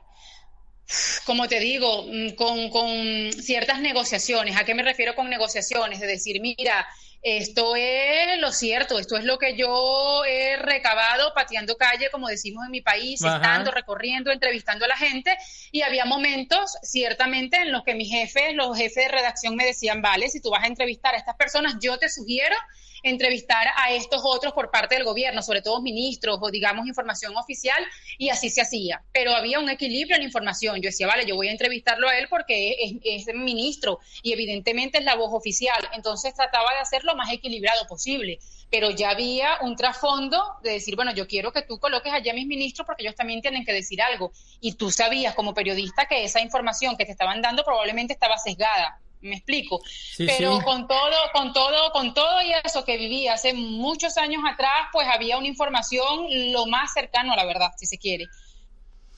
como 1.25 1.47
te 1.47 1.59
digo, 1.59 2.05
mm, 2.07 2.29
con, 2.35 2.69
con 2.69 3.31
ciertas 3.33 3.81
negociaciones. 3.81 4.57
¿A 4.57 4.65
qué 4.65 4.73
me 4.73 4.83
refiero 4.83 5.15
con 5.15 5.29
negociaciones? 5.29 5.99
De 5.99 6.07
decir, 6.07 6.39
mira, 6.41 6.88
esto 7.21 7.75
es 7.75 8.39
lo 8.39 8.51
cierto, 8.51 8.99
esto 8.99 9.17
es 9.17 9.25
lo 9.25 9.38
que 9.38 9.57
yo 9.57 10.23
he 10.25 10.55
recabado 10.57 11.33
pateando 11.33 11.75
calle, 11.75 12.09
como 12.11 12.27
decimos 12.27 12.65
en 12.65 12.71
mi 12.71 12.81
país, 12.81 13.21
Ajá. 13.23 13.35
estando, 13.35 13.71
recorriendo, 13.71 14.31
entrevistando 14.31 14.85
a 14.85 14.88
la 14.88 14.97
gente. 14.97 15.35
Y 15.71 15.81
había 15.81 16.05
momentos, 16.05 16.77
ciertamente, 16.83 17.57
en 17.57 17.71
los 17.71 17.83
que 17.83 17.95
mis 17.95 18.09
jefes, 18.09 18.53
los 18.55 18.77
jefes 18.77 19.05
de 19.05 19.09
redacción 19.09 19.55
me 19.55 19.65
decían, 19.65 20.01
vale, 20.01 20.29
si 20.29 20.41
tú 20.41 20.51
vas 20.51 20.63
a 20.63 20.67
entrevistar 20.67 21.15
a 21.15 21.17
estas 21.17 21.35
personas, 21.35 21.75
yo 21.81 21.97
te 21.97 22.09
sugiero 22.09 22.55
entrevistar 23.04 23.68
a 23.76 23.91
estos 23.91 24.22
otros 24.24 24.54
por 24.54 24.72
parte 24.72 24.95
del 24.95 25.04
gobierno, 25.04 25.41
sobre 25.41 25.62
todo 25.62 25.82
ministros 25.82 26.39
o 26.41 26.50
digamos 26.50 26.88
información 26.88 27.36
oficial, 27.38 27.84
y 28.18 28.30
así 28.30 28.50
se 28.50 28.62
hacía. 28.62 29.04
Pero 29.12 29.34
había 29.34 29.60
un 29.60 29.70
equilibrio 29.70 30.16
en 30.16 30.22
la 30.22 30.28
información. 30.28 30.78
Yo 30.78 30.89
decía, 30.89 31.08
vale, 31.08 31.26
yo 31.26 31.36
voy 31.36 31.48
a 31.48 31.52
entrevistarlo 31.52 32.08
a 32.08 32.18
él 32.18 32.28
porque 32.30 32.76
es, 33.04 33.28
es 33.28 33.36
ministro 33.36 34.00
y 34.22 34.34
evidentemente 34.34 35.00
es 35.00 35.04
la 35.04 35.16
voz 35.16 35.34
oficial. 35.34 35.89
Entonces 35.93 36.34
trataba 36.34 36.74
de 36.74 36.80
hacer 36.80 37.04
lo 37.04 37.16
más 37.16 37.32
equilibrado 37.32 37.86
posible. 37.88 38.39
Pero 38.70 38.91
ya 38.91 39.12
había 39.12 39.60
un 39.62 39.76
trasfondo 39.76 40.43
de 40.62 40.72
decir, 40.72 40.95
bueno, 40.95 41.14
yo 41.14 41.28
quiero 41.28 41.54
que 41.54 41.62
tú 41.62 41.80
coloques 41.80 42.12
allá 42.12 42.32
a 42.32 42.36
mis 42.36 42.48
ministros 42.48 42.86
porque 42.86 43.04
ellos 43.04 43.16
también 43.16 43.41
tienen 43.41 43.64
que 43.64 43.74
decir 43.74 44.02
algo. 44.02 44.32
Y 44.60 44.74
tú 44.74 44.91
sabías 44.91 45.36
como 45.36 45.54
periodista 45.54 46.06
que 46.06 46.24
esa 46.24 46.41
información 46.41 46.98
que 46.98 47.06
te 47.06 47.12
estaban 47.12 47.41
dando 47.41 47.64
probablemente 47.64 48.14
estaba 48.14 48.38
sesgada. 48.38 49.00
Me 49.22 49.36
explico. 49.36 49.82
Sí, 49.86 50.26
Pero 50.26 50.57
sí. 50.57 50.63
con 50.63 50.88
todo, 50.88 51.15
con 51.34 51.53
todo, 51.53 51.91
con 51.91 52.13
todo 52.13 52.41
y 52.41 52.51
eso 52.63 52.86
que 52.86 52.97
viví 52.97 53.28
hace 53.28 53.53
muchos 53.53 54.18
años 54.18 54.43
atrás, 54.47 54.88
pues 54.91 55.07
había 55.07 55.38
una 55.38 55.47
información 55.47 56.28
lo 56.51 56.65
más 56.68 56.93
cercano 56.93 57.34
a 57.34 57.36
la 57.36 57.45
verdad, 57.45 57.72
si 57.78 57.86
se 57.86 57.97
quiere. 57.97 58.28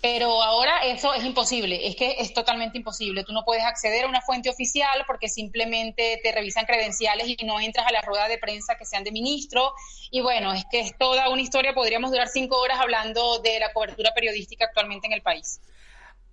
Pero 0.01 0.41
ahora 0.41 0.85
eso 0.85 1.13
es 1.13 1.25
imposible, 1.25 1.85
es 1.85 1.97
que 1.97 2.15
es 2.19 2.33
totalmente 2.33 2.77
imposible. 2.77 3.25
Tú 3.25 3.33
no 3.33 3.43
puedes 3.43 3.65
acceder 3.65 4.05
a 4.05 4.07
una 4.07 4.21
fuente 4.21 4.49
oficial 4.49 5.03
porque 5.05 5.27
simplemente 5.27 6.21
te 6.23 6.31
revisan 6.31 6.65
credenciales 6.65 7.27
y 7.27 7.35
no 7.45 7.59
entras 7.59 7.85
a 7.85 7.91
la 7.91 8.01
rueda 8.01 8.29
de 8.29 8.37
prensa 8.37 8.77
que 8.77 8.85
sean 8.85 9.03
de 9.03 9.11
ministro. 9.11 9.73
Y 10.09 10.21
bueno, 10.21 10.53
es 10.53 10.63
que 10.71 10.79
es 10.79 10.97
toda 10.97 11.27
una 11.27 11.41
historia, 11.41 11.73
podríamos 11.73 12.11
durar 12.11 12.29
cinco 12.29 12.61
horas 12.61 12.79
hablando 12.79 13.39
de 13.39 13.59
la 13.59 13.73
cobertura 13.73 14.13
periodística 14.15 14.63
actualmente 14.63 15.07
en 15.07 15.13
el 15.13 15.21
país. 15.21 15.59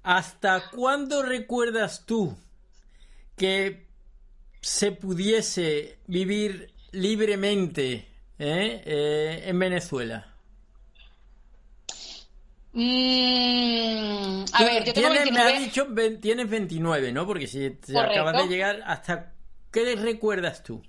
¿Hasta 0.04 0.70
cuándo 0.70 1.24
recuerdas 1.24 2.04
tú 2.06 2.36
que 3.36 3.86
se 4.60 4.92
pudiese 4.92 5.98
vivir 6.06 6.72
libremente 6.92 8.08
eh, 8.38 8.82
eh, 8.84 9.42
en 9.46 9.58
Venezuela? 9.58 10.34
Mm, 12.72 14.44
a 14.52 14.64
ver, 14.64 14.84
yo 14.84 14.92
tengo 14.92 15.08
tienes, 15.08 15.32
me 15.32 15.44
29. 15.44 15.52
has 15.52 15.60
dicho, 15.60 15.86
tienes 16.20 16.50
29, 16.50 17.12
¿no? 17.12 17.26
Porque 17.26 17.46
si 17.46 17.70
te 17.70 17.98
acabas 17.98 18.36
de 18.36 18.48
llegar, 18.48 18.82
¿hasta 18.84 19.32
qué 19.70 19.96
recuerdas 19.96 20.62
tú? 20.62 20.82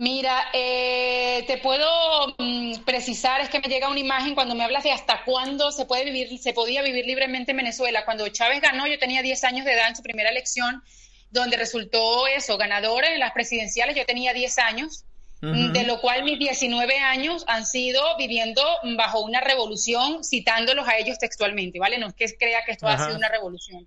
Mira, 0.00 0.46
eh, 0.54 1.44
te 1.46 1.58
puedo 1.58 2.34
mm, 2.38 2.84
precisar, 2.86 3.42
es 3.42 3.50
que 3.50 3.60
me 3.60 3.68
llega 3.68 3.90
una 3.90 4.00
imagen 4.00 4.34
cuando 4.34 4.54
me 4.54 4.64
hablas 4.64 4.82
de 4.82 4.92
hasta 4.92 5.24
cuándo 5.26 5.72
se 5.72 5.84
puede 5.84 6.06
vivir, 6.06 6.38
se 6.38 6.54
podía 6.54 6.80
vivir 6.80 7.04
libremente 7.04 7.50
en 7.50 7.58
Venezuela. 7.58 8.06
Cuando 8.06 8.26
Chávez 8.28 8.62
ganó, 8.62 8.86
yo 8.86 8.98
tenía 8.98 9.20
10 9.20 9.44
años 9.44 9.66
de 9.66 9.74
edad 9.74 9.88
en 9.88 9.96
su 9.96 10.02
primera 10.02 10.30
elección, 10.30 10.82
donde 11.30 11.58
resultó 11.58 12.26
eso, 12.28 12.56
ganadora 12.56 13.12
en 13.12 13.20
las 13.20 13.32
presidenciales, 13.32 13.94
yo 13.94 14.06
tenía 14.06 14.32
10 14.32 14.58
años, 14.60 15.04
de 15.42 15.84
lo 15.84 16.00
cual 16.00 16.24
mis 16.24 16.38
19 16.38 16.98
años 16.98 17.44
han 17.46 17.66
sido 17.66 18.02
viviendo 18.16 18.62
bajo 18.96 19.20
una 19.20 19.42
revolución, 19.42 20.24
citándolos 20.24 20.88
a 20.88 20.96
ellos 20.96 21.18
textualmente, 21.18 21.78
¿vale? 21.78 21.98
No 21.98 22.06
es 22.06 22.14
que 22.14 22.26
crea 22.38 22.64
que 22.64 22.72
esto 22.72 22.88
Ajá. 22.88 23.02
ha 23.02 23.06
sido 23.06 23.18
una 23.18 23.28
revolución. 23.28 23.86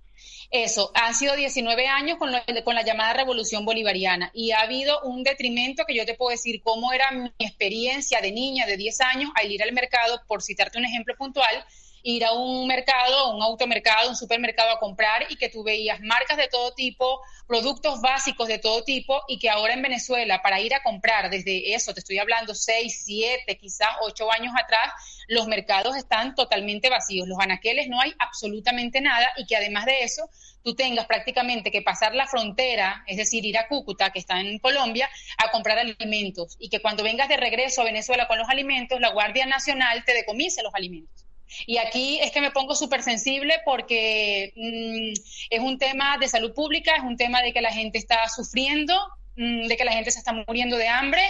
Eso, 0.55 0.91
han 0.93 1.15
sido 1.15 1.35
19 1.35 1.87
años 1.87 2.19
con, 2.19 2.31
lo- 2.31 2.39
con 2.63 2.75
la 2.75 2.83
llamada 2.83 3.13
revolución 3.13 3.65
bolivariana 3.65 4.29
y 4.35 4.51
ha 4.51 4.59
habido 4.61 5.01
un 5.01 5.23
detrimento 5.23 5.83
que 5.85 5.95
yo 5.95 6.05
te 6.05 6.13
puedo 6.13 6.29
decir 6.29 6.61
cómo 6.61 6.93
era 6.93 7.09
mi 7.09 7.31
experiencia 7.39 8.21
de 8.21 8.31
niña 8.31 8.67
de 8.67 8.77
10 8.77 9.01
años 9.01 9.31
al 9.35 9.51
ir 9.51 9.63
al 9.63 9.71
mercado, 9.73 10.21
por 10.27 10.43
citarte 10.43 10.77
un 10.77 10.85
ejemplo 10.85 11.15
puntual, 11.17 11.65
ir 12.03 12.25
a 12.25 12.33
un 12.33 12.67
mercado, 12.67 13.33
un 13.33 13.41
automercado, 13.41 14.09
un 14.09 14.15
supermercado 14.15 14.71
a 14.71 14.79
comprar 14.79 15.25
y 15.29 15.37
que 15.37 15.49
tú 15.49 15.63
veías 15.63 16.01
marcas 16.01 16.37
de 16.37 16.49
todo 16.49 16.73
tipo, 16.73 17.21
productos 17.47 18.01
básicos 18.01 18.49
de 18.49 18.59
todo 18.59 18.83
tipo 18.83 19.21
y 19.27 19.39
que 19.39 19.49
ahora 19.49 19.73
en 19.73 19.81
Venezuela 19.81 20.41
para 20.41 20.59
ir 20.59 20.75
a 20.75 20.83
comprar 20.83 21.29
desde 21.29 21.73
eso, 21.73 21.93
te 21.93 22.01
estoy 22.01 22.19
hablando 22.19 22.53
seis, 22.55 23.03
siete, 23.05 23.57
quizás 23.57 23.87
ocho 24.01 24.29
años 24.31 24.53
atrás, 24.61 24.91
los 25.27 25.47
mercados 25.47 25.95
están 25.95 26.35
totalmente 26.35 26.89
vacíos, 26.89 27.27
los 27.27 27.39
anaqueles 27.39 27.87
no 27.87 28.01
hay 28.01 28.13
absolutamente 28.19 28.99
nada 28.99 29.31
y 29.37 29.45
que 29.45 29.55
además 29.55 29.85
de 29.85 30.03
eso 30.03 30.29
tú 30.61 30.75
tengas 30.75 31.05
prácticamente 31.05 31.71
que 31.71 31.81
pasar 31.81 32.15
la 32.15 32.27
frontera, 32.27 33.03
es 33.07 33.15
decir, 33.15 33.45
ir 33.45 33.57
a 33.57 33.67
Cúcuta, 33.67 34.11
que 34.11 34.19
está 34.19 34.41
en 34.41 34.59
Colombia, 34.59 35.09
a 35.37 35.51
comprar 35.51 35.79
alimentos 35.79 36.57
y 36.59 36.69
que 36.69 36.81
cuando 36.81 37.03
vengas 37.03 37.29
de 37.29 37.37
regreso 37.37 37.81
a 37.81 37.85
Venezuela 37.85 38.27
con 38.27 38.37
los 38.37 38.49
alimentos, 38.49 38.99
la 38.99 39.11
Guardia 39.11 39.45
Nacional 39.45 40.03
te 40.05 40.13
decomise 40.13 40.63
los 40.63 40.73
alimentos. 40.75 41.22
Y 41.65 41.77
aquí 41.77 42.19
es 42.21 42.31
que 42.31 42.41
me 42.41 42.51
pongo 42.51 42.75
súper 42.75 43.03
sensible 43.03 43.59
porque 43.65 44.53
mm, 44.55 45.13
es 45.49 45.59
un 45.59 45.77
tema 45.77 46.17
de 46.17 46.27
salud 46.27 46.53
pública, 46.53 46.95
es 46.95 47.03
un 47.03 47.17
tema 47.17 47.41
de 47.41 47.53
que 47.53 47.61
la 47.61 47.71
gente 47.71 47.97
está 47.97 48.27
sufriendo, 48.29 48.95
mm, 49.35 49.67
de 49.67 49.77
que 49.77 49.85
la 49.85 49.93
gente 49.93 50.11
se 50.11 50.19
está 50.19 50.33
muriendo 50.33 50.77
de 50.77 50.87
hambre, 50.87 51.21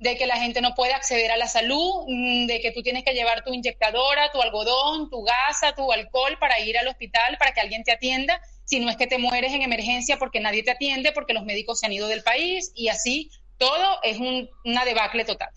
de 0.00 0.16
que 0.16 0.26
la 0.26 0.36
gente 0.36 0.60
no 0.60 0.74
puede 0.74 0.92
acceder 0.92 1.30
a 1.30 1.36
la 1.36 1.48
salud, 1.48 2.04
mm, 2.06 2.46
de 2.46 2.60
que 2.60 2.72
tú 2.72 2.82
tienes 2.82 3.04
que 3.04 3.14
llevar 3.14 3.44
tu 3.44 3.52
inyectadora, 3.52 4.30
tu 4.32 4.40
algodón, 4.42 5.10
tu 5.10 5.22
gasa, 5.22 5.74
tu 5.74 5.90
alcohol 5.92 6.36
para 6.38 6.60
ir 6.60 6.78
al 6.78 6.88
hospital, 6.88 7.36
para 7.38 7.52
que 7.52 7.60
alguien 7.60 7.84
te 7.84 7.92
atienda 7.92 8.40
si 8.68 8.80
no 8.80 8.90
es 8.90 8.96
que 8.98 9.06
te 9.06 9.16
mueres 9.16 9.54
en 9.54 9.62
emergencia 9.62 10.18
porque 10.18 10.40
nadie 10.40 10.62
te 10.62 10.70
atiende, 10.70 11.12
porque 11.12 11.32
los 11.32 11.44
médicos 11.44 11.80
se 11.80 11.86
han 11.86 11.92
ido 11.92 12.06
del 12.06 12.22
país 12.22 12.70
y 12.74 12.88
así 12.88 13.30
todo 13.56 13.98
es 14.02 14.18
una 14.18 14.84
debacle 14.84 15.24
total. 15.24 15.48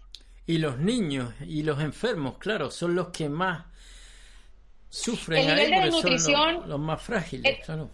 Y 0.47 0.59
los 0.59 0.77
niños 0.79 1.33
y 1.45 1.63
los 1.63 1.81
enfermos, 1.81 2.37
claro, 2.37 2.71
son 2.71 2.95
los 2.95 3.09
que 3.09 3.27
más 3.27 3.65
sufren 4.91 5.39
el 5.39 5.47
nivel 5.47 5.73
ahí 5.73 5.79
de 5.79 5.85
desnutrición, 5.85 6.55
los, 6.55 6.67
los, 6.67 6.79
más 6.79 7.01
frágiles, 7.01 7.57
el, 7.57 7.65
claro. 7.65 7.89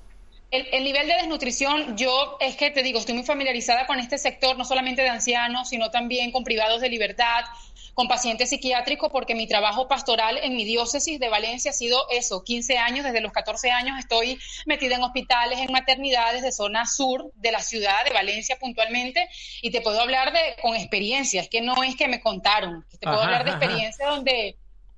El, 0.49 0.67
el, 0.71 0.83
nivel 0.83 1.07
de 1.07 1.13
desnutrición, 1.13 1.95
yo 1.95 2.37
es 2.39 2.55
que 2.55 2.71
te 2.71 2.81
digo, 2.81 2.99
estoy 2.99 3.15
muy 3.15 3.23
familiarizada 3.23 3.85
con 3.85 3.99
este 3.99 4.17
sector, 4.17 4.57
no 4.57 4.65
solamente 4.65 5.03
de 5.03 5.09
ancianos, 5.09 5.69
sino 5.69 5.91
también 5.91 6.31
con 6.31 6.43
privados 6.43 6.81
de 6.81 6.89
libertad, 6.89 7.45
con 7.93 8.07
pacientes 8.07 8.49
psiquiátricos 8.51 9.09
porque 9.11 9.33
mi 9.33 9.47
trabajo 9.47 9.87
pastoral 9.87 10.37
en 10.43 10.55
mi 10.55 10.65
diócesis 10.65 11.19
de 11.19 11.29
Valencia 11.29 11.71
ha 11.71 11.73
sido 11.73 12.05
eso, 12.11 12.43
15 12.43 12.77
años, 12.77 13.03
desde 13.03 13.21
los 13.21 13.31
14 13.31 13.71
años 13.71 13.97
estoy 13.97 14.39
metida 14.67 14.97
en 14.97 15.03
hospitales, 15.03 15.59
en 15.59 15.71
maternidades 15.71 16.43
de 16.43 16.51
zona 16.51 16.85
sur 16.85 17.31
de 17.33 17.51
la 17.51 17.59
ciudad 17.59 18.05
de 18.05 18.13
Valencia 18.13 18.59
puntualmente 18.59 19.27
y 19.63 19.71
te 19.71 19.81
puedo 19.81 19.99
hablar 19.99 20.31
de 20.31 20.39
con 20.61 20.75
experiencias, 20.75 21.49
que 21.49 21.61
no 21.61 21.83
es 21.83 21.95
que 21.95 22.07
me 22.07 22.21
contaron, 22.21 22.85
te 22.91 22.99
puedo 22.99 23.17
Ajá, 23.17 23.25
hablar 23.25 23.45
de 23.45 23.51
ajá. 23.51 23.65
experiencias 23.65 24.09
donde 24.09 24.57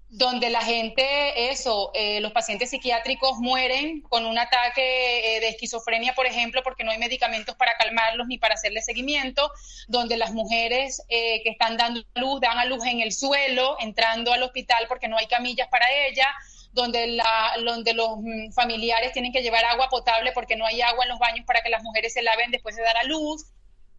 donde 0.09 0.49
la 0.49 0.61
gente, 0.61 1.51
eso, 1.51 1.91
eh, 1.93 2.19
los 2.19 2.31
pacientes 2.31 2.71
psiquiátricos 2.71 3.37
mueren 3.37 4.01
con 4.01 4.25
un 4.25 4.39
ataque 4.39 5.37
eh, 5.37 5.39
de 5.39 5.49
esquizofrenia, 5.49 6.13
por 6.15 6.25
ejemplo, 6.25 6.63
porque 6.63 6.83
no 6.83 6.89
hay 6.89 6.97
medicamentos 6.97 7.55
para 7.55 7.75
calmarlos 7.77 8.25
ni 8.27 8.39
para 8.39 8.55
hacerle 8.55 8.81
seguimiento, 8.81 9.51
donde 9.87 10.17
las 10.17 10.33
mujeres 10.33 11.03
eh, 11.09 11.43
que 11.43 11.51
están 11.51 11.77
dando 11.77 12.01
luz 12.15 12.41
dan 12.41 12.57
a 12.57 12.65
luz 12.65 12.83
en 12.85 13.01
el 13.01 13.11
suelo, 13.11 13.77
entrando 13.79 14.33
al 14.33 14.41
hospital 14.41 14.85
porque 14.87 15.07
no 15.07 15.17
hay 15.17 15.27
camillas 15.27 15.67
para 15.67 15.85
ella, 16.07 16.27
donde, 16.71 17.05
la, 17.07 17.53
donde 17.63 17.93
los 17.93 18.17
mm, 18.17 18.51
familiares 18.51 19.11
tienen 19.11 19.31
que 19.31 19.43
llevar 19.43 19.63
agua 19.65 19.89
potable 19.89 20.31
porque 20.31 20.55
no 20.55 20.65
hay 20.65 20.81
agua 20.81 21.03
en 21.03 21.09
los 21.09 21.19
baños 21.19 21.45
para 21.45 21.61
que 21.61 21.69
las 21.69 21.83
mujeres 21.83 22.13
se 22.13 22.23
laven 22.23 22.49
después 22.49 22.75
de 22.75 22.81
dar 22.81 22.97
a 22.97 23.03
luz, 23.03 23.45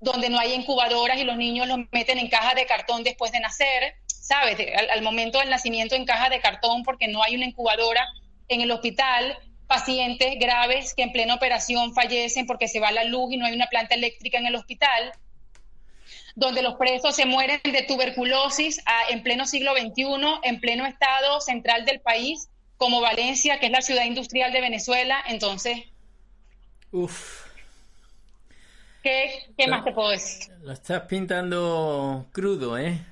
donde 0.01 0.29
no 0.29 0.41
hay 0.41 0.55
incubadoras 0.55 1.19
y 1.19 1.25
los 1.25 1.37
niños 1.37 1.69
los 1.69 1.79
meten 1.93 2.19
en 2.19 2.29
cajas 2.29 2.57
de 2.57 2.67
cartón 2.67 3.05
después 3.05 3.31
de 3.31 3.39
nacer. 3.39 3.95
¿Sabes? 4.31 4.57
Al, 4.77 4.91
al, 4.91 5.03
momento 5.03 5.41
del 5.41 5.51
nacimiento 5.51 5.97
en 5.97 6.05
caja 6.05 6.29
de 6.29 6.41
cartón 6.41 6.85
porque 6.85 7.09
no 7.09 7.21
hay 7.21 7.35
una 7.35 7.47
incubadora 7.47 8.07
en 8.47 8.61
el 8.61 8.71
hospital, 8.71 9.37
pacientes 9.67 10.37
graves 10.39 10.95
que 10.95 11.03
en 11.03 11.11
plena 11.11 11.35
operación 11.35 11.95
fallecen 11.95 12.47
porque 12.47 12.69
se 12.69 12.79
va 12.79 12.93
la 12.93 13.03
luz 13.03 13.33
y 13.33 13.39
no 13.39 13.47
hay 13.47 13.55
una 13.55 13.67
planta 13.67 13.97
eléctrica 13.97 14.39
en 14.39 14.47
el 14.47 14.55
hospital, 14.55 15.13
donde 16.37 16.63
los 16.63 16.75
presos 16.75 17.17
se 17.17 17.27
mueren 17.27 17.61
de 17.65 17.83
tuberculosis 17.83 18.81
a, 18.87 19.11
en 19.11 19.25
pleno 19.25 19.47
siglo 19.47 19.73
XXI, 19.73 20.05
en 20.45 20.61
pleno 20.61 20.87
estado 20.87 21.41
central 21.41 21.85
del 21.85 22.01
país, 22.01 22.51
como 22.77 23.01
Valencia, 23.01 23.59
que 23.59 23.67
es 23.67 23.73
la 23.73 23.83
ciudad 23.83 24.05
industrial 24.05 24.53
de 24.53 24.61
Venezuela. 24.61 25.25
Entonces, 25.27 25.77
Uf. 26.93 27.47
¿qué, 29.03 29.53
qué 29.59 29.67
más 29.67 29.85
te 29.85 29.91
puedo 29.91 30.11
decir? 30.11 30.53
Lo 30.63 30.73
estás 30.73 31.03
pintando 31.03 32.29
crudo, 32.33 32.79
¿eh? 32.79 33.05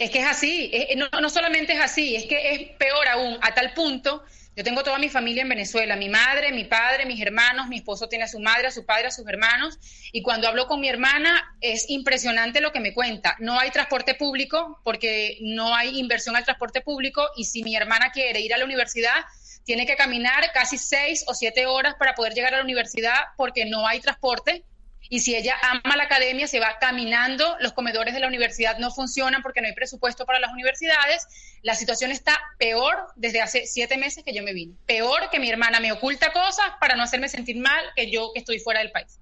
Es 0.00 0.08
que 0.08 0.20
es 0.20 0.26
así, 0.26 0.72
no, 0.96 1.20
no, 1.20 1.28
solamente 1.28 1.74
es 1.74 1.80
así, 1.80 2.16
es 2.16 2.24
que 2.24 2.54
es 2.54 2.70
peor 2.78 3.06
aún, 3.06 3.36
a 3.42 3.52
tal 3.52 3.74
punto, 3.74 4.24
yo 4.56 4.64
tengo 4.64 4.82
toda 4.82 4.98
mi 4.98 5.10
familia 5.10 5.42
en 5.42 5.50
Venezuela, 5.50 5.94
mi 5.94 6.08
madre, 6.08 6.52
mi 6.52 6.64
padre, 6.64 7.04
mis 7.04 7.20
hermanos, 7.20 7.68
mi 7.68 7.76
esposo 7.76 8.08
tiene 8.08 8.24
a 8.24 8.28
su 8.28 8.40
madre, 8.40 8.68
a 8.68 8.70
su 8.70 8.86
padre, 8.86 9.08
a 9.08 9.10
sus 9.10 9.28
hermanos, 9.28 9.78
y 10.10 10.22
cuando 10.22 10.48
hablo 10.48 10.66
con 10.68 10.80
mi 10.80 10.88
hermana 10.88 11.54
es 11.60 11.90
impresionante 11.90 12.62
lo 12.62 12.72
que 12.72 12.80
me 12.80 12.94
cuenta. 12.94 13.36
No 13.40 13.60
hay 13.60 13.72
transporte 13.72 14.14
público 14.14 14.80
porque 14.84 15.36
no 15.42 15.76
hay 15.76 15.98
inversión 15.98 16.34
al 16.34 16.44
transporte 16.44 16.80
público 16.80 17.28
y 17.36 17.44
si 17.44 17.62
mi 17.62 17.76
hermana 17.76 18.10
quiere 18.10 18.40
ir 18.40 18.54
a 18.54 18.56
la 18.56 18.64
universidad, 18.64 19.26
tiene 19.66 19.84
que 19.84 19.96
caminar 19.96 20.50
casi 20.54 20.78
seis 20.78 21.26
o 21.28 21.34
siete 21.34 21.66
horas 21.66 21.96
para 21.98 22.14
poder 22.14 22.32
llegar 22.32 22.54
a 22.54 22.56
la 22.56 22.64
universidad 22.64 23.18
porque 23.36 23.66
no 23.66 23.86
hay 23.86 24.00
transporte 24.00 24.64
y 25.12 25.20
si 25.20 25.34
ella 25.34 25.56
ama 25.60 25.96
la 25.96 26.04
academia, 26.04 26.46
se 26.46 26.60
va 26.60 26.78
caminando, 26.80 27.56
los 27.60 27.72
comedores 27.72 28.14
de 28.14 28.20
la 28.20 28.28
universidad 28.28 28.78
no 28.78 28.92
funcionan 28.92 29.42
porque 29.42 29.60
no 29.60 29.66
hay 29.66 29.74
presupuesto 29.74 30.24
para 30.24 30.38
las 30.38 30.52
universidades, 30.52 31.26
la 31.62 31.74
situación 31.74 32.12
está 32.12 32.38
peor 32.58 32.96
desde 33.16 33.42
hace 33.42 33.66
siete 33.66 33.98
meses 33.98 34.22
que 34.24 34.32
yo 34.32 34.44
me 34.44 34.54
vine, 34.54 34.74
peor 34.86 35.28
que 35.30 35.40
mi 35.40 35.50
hermana 35.50 35.80
me 35.80 35.90
oculta 35.90 36.32
cosas 36.32 36.66
para 36.78 36.94
no 36.94 37.02
hacerme 37.02 37.28
sentir 37.28 37.58
mal 37.58 37.84
que 37.96 38.08
yo 38.08 38.30
que 38.32 38.38
estoy 38.38 38.60
fuera 38.60 38.80
del 38.80 38.92
país. 38.92 39.18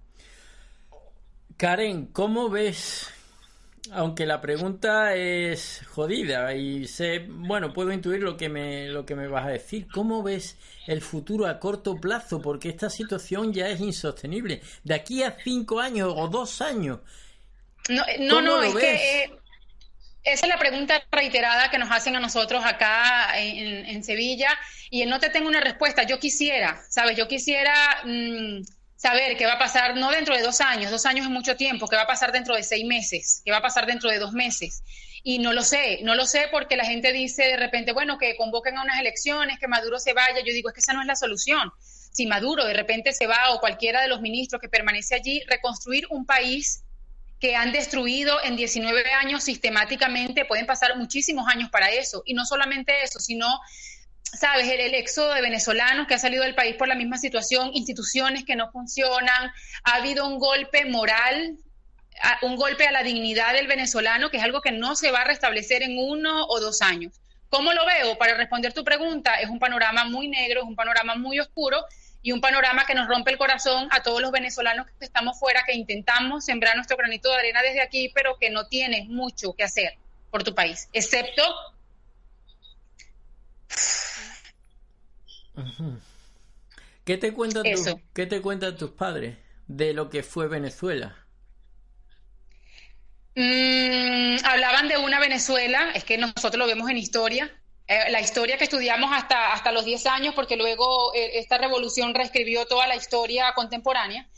Karen, 1.56 2.06
¿cómo 2.06 2.50
ves? 2.50 3.10
Aunque 3.92 4.26
la 4.26 4.40
pregunta 4.40 5.14
es 5.14 5.82
jodida 5.88 6.54
y 6.54 6.86
sé, 6.86 7.26
bueno, 7.28 7.72
puedo 7.72 7.92
intuir 7.92 8.20
lo 8.22 8.36
que 8.36 8.48
me 8.50 8.88
lo 8.88 9.06
que 9.06 9.14
me 9.14 9.28
vas 9.28 9.46
a 9.46 9.50
decir. 9.50 9.88
¿Cómo 9.90 10.22
ves 10.22 10.58
el 10.86 11.00
futuro 11.00 11.46
a 11.46 11.58
corto 11.58 12.00
plazo? 12.00 12.42
Porque 12.42 12.68
esta 12.68 12.90
situación 12.90 13.52
ya 13.52 13.68
es 13.68 13.80
insostenible. 13.80 14.60
De 14.84 14.94
aquí 14.94 15.22
a 15.22 15.38
cinco 15.42 15.80
años 15.80 16.12
o 16.16 16.28
dos 16.28 16.60
años. 16.60 17.00
No, 17.88 18.04
no, 18.18 18.42
no 18.42 18.62
es 18.62 18.74
ves? 18.74 18.82
que 18.82 19.24
eh, 19.24 19.38
esa 20.24 20.46
es 20.46 20.48
la 20.48 20.58
pregunta 20.58 21.02
reiterada 21.10 21.70
que 21.70 21.78
nos 21.78 21.90
hacen 21.90 22.16
a 22.16 22.20
nosotros 22.20 22.64
acá 22.64 23.38
en, 23.38 23.86
en 23.86 24.04
Sevilla 24.04 24.50
y 24.90 25.06
no 25.06 25.20
te 25.20 25.30
tengo 25.30 25.48
una 25.48 25.60
respuesta. 25.60 26.04
Yo 26.04 26.18
quisiera, 26.18 26.82
¿sabes? 26.90 27.16
Yo 27.16 27.28
quisiera 27.28 27.74
mmm, 28.04 28.60
saber 28.98 29.36
qué 29.36 29.46
va 29.46 29.52
a 29.54 29.58
pasar, 29.58 29.96
no 29.96 30.10
dentro 30.10 30.36
de 30.36 30.42
dos 30.42 30.60
años, 30.60 30.90
dos 30.90 31.06
años 31.06 31.24
es 31.24 31.30
mucho 31.30 31.56
tiempo, 31.56 31.86
qué 31.86 31.94
va 31.94 32.02
a 32.02 32.06
pasar 32.06 32.32
dentro 32.32 32.56
de 32.56 32.64
seis 32.64 32.84
meses, 32.84 33.42
qué 33.44 33.52
va 33.52 33.58
a 33.58 33.62
pasar 33.62 33.86
dentro 33.86 34.10
de 34.10 34.18
dos 34.18 34.32
meses. 34.32 34.82
Y 35.22 35.38
no 35.38 35.52
lo 35.52 35.62
sé, 35.62 36.00
no 36.02 36.16
lo 36.16 36.26
sé 36.26 36.48
porque 36.50 36.76
la 36.76 36.84
gente 36.84 37.12
dice 37.12 37.44
de 37.44 37.56
repente, 37.56 37.92
bueno, 37.92 38.18
que 38.18 38.36
convoquen 38.36 38.76
a 38.76 38.82
unas 38.82 38.98
elecciones, 38.98 39.60
que 39.60 39.68
Maduro 39.68 40.00
se 40.00 40.14
vaya. 40.14 40.40
Yo 40.44 40.52
digo, 40.52 40.68
es 40.68 40.74
que 40.74 40.80
esa 40.80 40.94
no 40.94 41.00
es 41.00 41.06
la 41.06 41.14
solución. 41.14 41.70
Si 41.78 42.26
Maduro 42.26 42.64
de 42.64 42.74
repente 42.74 43.12
se 43.12 43.28
va 43.28 43.52
o 43.52 43.60
cualquiera 43.60 44.02
de 44.02 44.08
los 44.08 44.20
ministros 44.20 44.60
que 44.60 44.68
permanece 44.68 45.14
allí, 45.14 45.42
reconstruir 45.46 46.04
un 46.10 46.26
país 46.26 46.82
que 47.38 47.54
han 47.54 47.70
destruido 47.70 48.42
en 48.42 48.56
19 48.56 49.12
años 49.12 49.44
sistemáticamente, 49.44 50.44
pueden 50.44 50.66
pasar 50.66 50.96
muchísimos 50.96 51.46
años 51.46 51.70
para 51.70 51.90
eso. 51.90 52.24
Y 52.26 52.34
no 52.34 52.44
solamente 52.44 53.04
eso, 53.04 53.20
sino 53.20 53.46
sabes, 54.32 54.68
el, 54.68 54.80
el, 54.80 54.94
éxodo 54.94 55.32
de 55.34 55.40
venezolanos 55.40 56.06
que 56.06 56.14
ha 56.14 56.18
salido 56.18 56.44
del 56.44 56.54
país 56.54 56.76
por 56.76 56.88
la 56.88 56.94
misma 56.94 57.18
situación, 57.18 57.70
instituciones 57.74 58.44
que 58.44 58.56
no 58.56 58.70
funcionan, 58.70 59.52
ha 59.84 59.94
habido 59.94 60.26
un 60.26 60.38
golpe 60.38 60.84
moral, 60.84 61.56
un 62.42 62.56
golpe 62.56 62.86
a 62.86 62.92
la 62.92 63.02
dignidad 63.02 63.52
del 63.54 63.66
venezolano, 63.66 64.30
que 64.30 64.38
es 64.38 64.42
algo 64.42 64.60
que 64.60 64.72
no 64.72 64.96
se 64.96 65.10
va 65.10 65.20
a 65.20 65.24
restablecer 65.24 65.82
en 65.82 65.98
uno 65.98 66.46
o 66.46 66.60
dos 66.60 66.82
años. 66.82 67.14
¿Cómo 67.48 67.72
lo 67.72 67.86
veo? 67.86 68.18
Para 68.18 68.34
responder 68.34 68.72
tu 68.72 68.84
pregunta, 68.84 69.36
es 69.36 69.48
un 69.48 69.58
panorama 69.58 70.04
muy 70.04 70.28
negro, 70.28 70.60
es 70.60 70.66
un 70.66 70.76
panorama 70.76 71.14
muy 71.14 71.40
oscuro 71.40 71.82
y 72.20 72.32
un 72.32 72.40
panorama 72.40 72.84
que 72.84 72.94
nos 72.94 73.08
rompe 73.08 73.30
el 73.30 73.38
corazón 73.38 73.88
a 73.90 74.02
todos 74.02 74.20
los 74.20 74.32
venezolanos 74.32 74.86
que 74.86 75.04
estamos 75.04 75.38
fuera, 75.38 75.64
que 75.64 75.72
intentamos 75.72 76.44
sembrar 76.44 76.76
nuestro 76.76 76.96
granito 76.96 77.30
de 77.30 77.36
arena 77.36 77.62
desde 77.62 77.80
aquí, 77.80 78.10
pero 78.14 78.36
que 78.38 78.50
no 78.50 78.66
tienes 78.66 79.06
mucho 79.06 79.54
que 79.54 79.64
hacer 79.64 79.96
por 80.30 80.44
tu 80.44 80.54
país, 80.54 80.88
excepto 80.92 81.42
¿Qué 87.04 87.16
te 87.16 87.32
cuentan 87.32 87.62
tu, 87.62 88.00
¿Qué 88.14 88.26
te 88.26 88.40
cuentan 88.42 88.76
tus 88.76 88.90
padres 88.90 89.36
de 89.66 89.94
lo 89.94 90.10
que 90.10 90.22
fue 90.22 90.48
Venezuela? 90.48 91.16
Mm, 93.34 94.44
hablaban 94.44 94.88
de 94.88 94.98
una 94.98 95.20
Venezuela, 95.20 95.92
es 95.94 96.04
que 96.04 96.18
nosotros 96.18 96.56
lo 96.56 96.66
vemos 96.66 96.90
en 96.90 96.98
historia, 96.98 97.50
eh, 97.86 98.10
la 98.10 98.20
historia 98.20 98.58
que 98.58 98.64
estudiamos 98.64 99.10
hasta, 99.12 99.52
hasta 99.52 99.72
los 99.72 99.84
10 99.84 100.06
años, 100.06 100.34
porque 100.34 100.56
luego 100.56 101.14
eh, 101.14 101.38
esta 101.38 101.56
revolución 101.56 102.14
reescribió 102.14 102.66
toda 102.66 102.86
la 102.86 102.96
historia 102.96 103.54
contemporánea. 103.54 104.28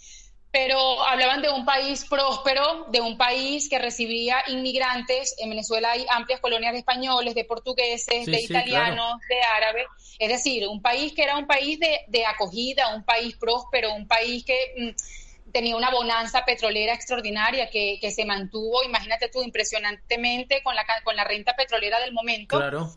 Pero 0.52 1.02
hablaban 1.04 1.42
de 1.42 1.50
un 1.50 1.64
país 1.64 2.04
próspero, 2.08 2.86
de 2.90 3.00
un 3.00 3.16
país 3.16 3.68
que 3.68 3.78
recibía 3.78 4.38
inmigrantes. 4.48 5.34
En 5.38 5.50
Venezuela 5.50 5.92
hay 5.92 6.06
amplias 6.10 6.40
colonias 6.40 6.72
de 6.72 6.80
españoles, 6.80 7.34
de 7.34 7.44
portugueses, 7.44 8.24
Sí, 8.24 8.30
de 8.30 8.38
sí, 8.38 8.44
italianos, 8.44 9.20
de 9.28 9.40
árabes. 9.42 9.86
Es 10.18 10.28
decir, 10.28 10.66
un 10.66 10.82
país 10.82 11.12
que 11.12 11.22
era 11.22 11.36
un 11.36 11.46
país 11.46 11.78
de, 11.78 12.00
de 12.08 12.26
acogida, 12.26 12.94
un 12.94 13.04
país 13.04 13.36
próspero, 13.36 13.94
un 13.94 14.08
país 14.08 14.44
que 14.44 14.74
mm, 14.76 15.52
tenía 15.52 15.76
una 15.76 15.90
bonanza 15.90 16.44
petrolera 16.44 16.94
extraordinaria 16.94 17.70
que, 17.70 17.98
que 18.00 18.10
se 18.10 18.24
mantuvo, 18.24 18.82
imagínate 18.82 19.28
tú, 19.28 19.42
impresionantemente 19.42 20.62
con 20.62 20.74
la, 20.74 20.84
con 21.04 21.14
la 21.14 21.24
renta 21.24 21.54
petrolera 21.54 22.00
del 22.00 22.12
momento. 22.12 22.58
Claro. 22.58 22.90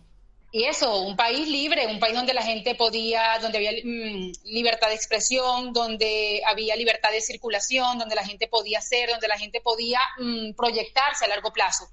Y 0.55 0.65
eso, 0.65 1.01
un 1.01 1.15
país 1.15 1.47
libre, 1.47 1.87
un 1.87 1.99
país 1.99 2.13
donde 2.13 2.31
la 2.31 2.43
gente 2.43 2.75
podía, 2.75 3.39
donde 3.41 3.57
había 3.57 3.71
mm, 3.71 4.33
libertad 4.43 4.89
de 4.89 4.93
expresión, 4.93 5.73
donde 5.73 6.43
había 6.45 6.75
libertad 6.75 7.09
de 7.09 7.21
circulación, 7.21 7.97
donde 7.97 8.13
la 8.13 8.23
gente 8.23 8.47
podía 8.47 8.79
ser, 8.79 9.09
donde 9.09 9.27
la 9.27 9.39
gente 9.39 9.61
podía 9.61 9.99
mm, 10.19 10.53
proyectarse 10.53 11.25
a 11.25 11.27
largo 11.27 11.51
plazo. 11.51 11.89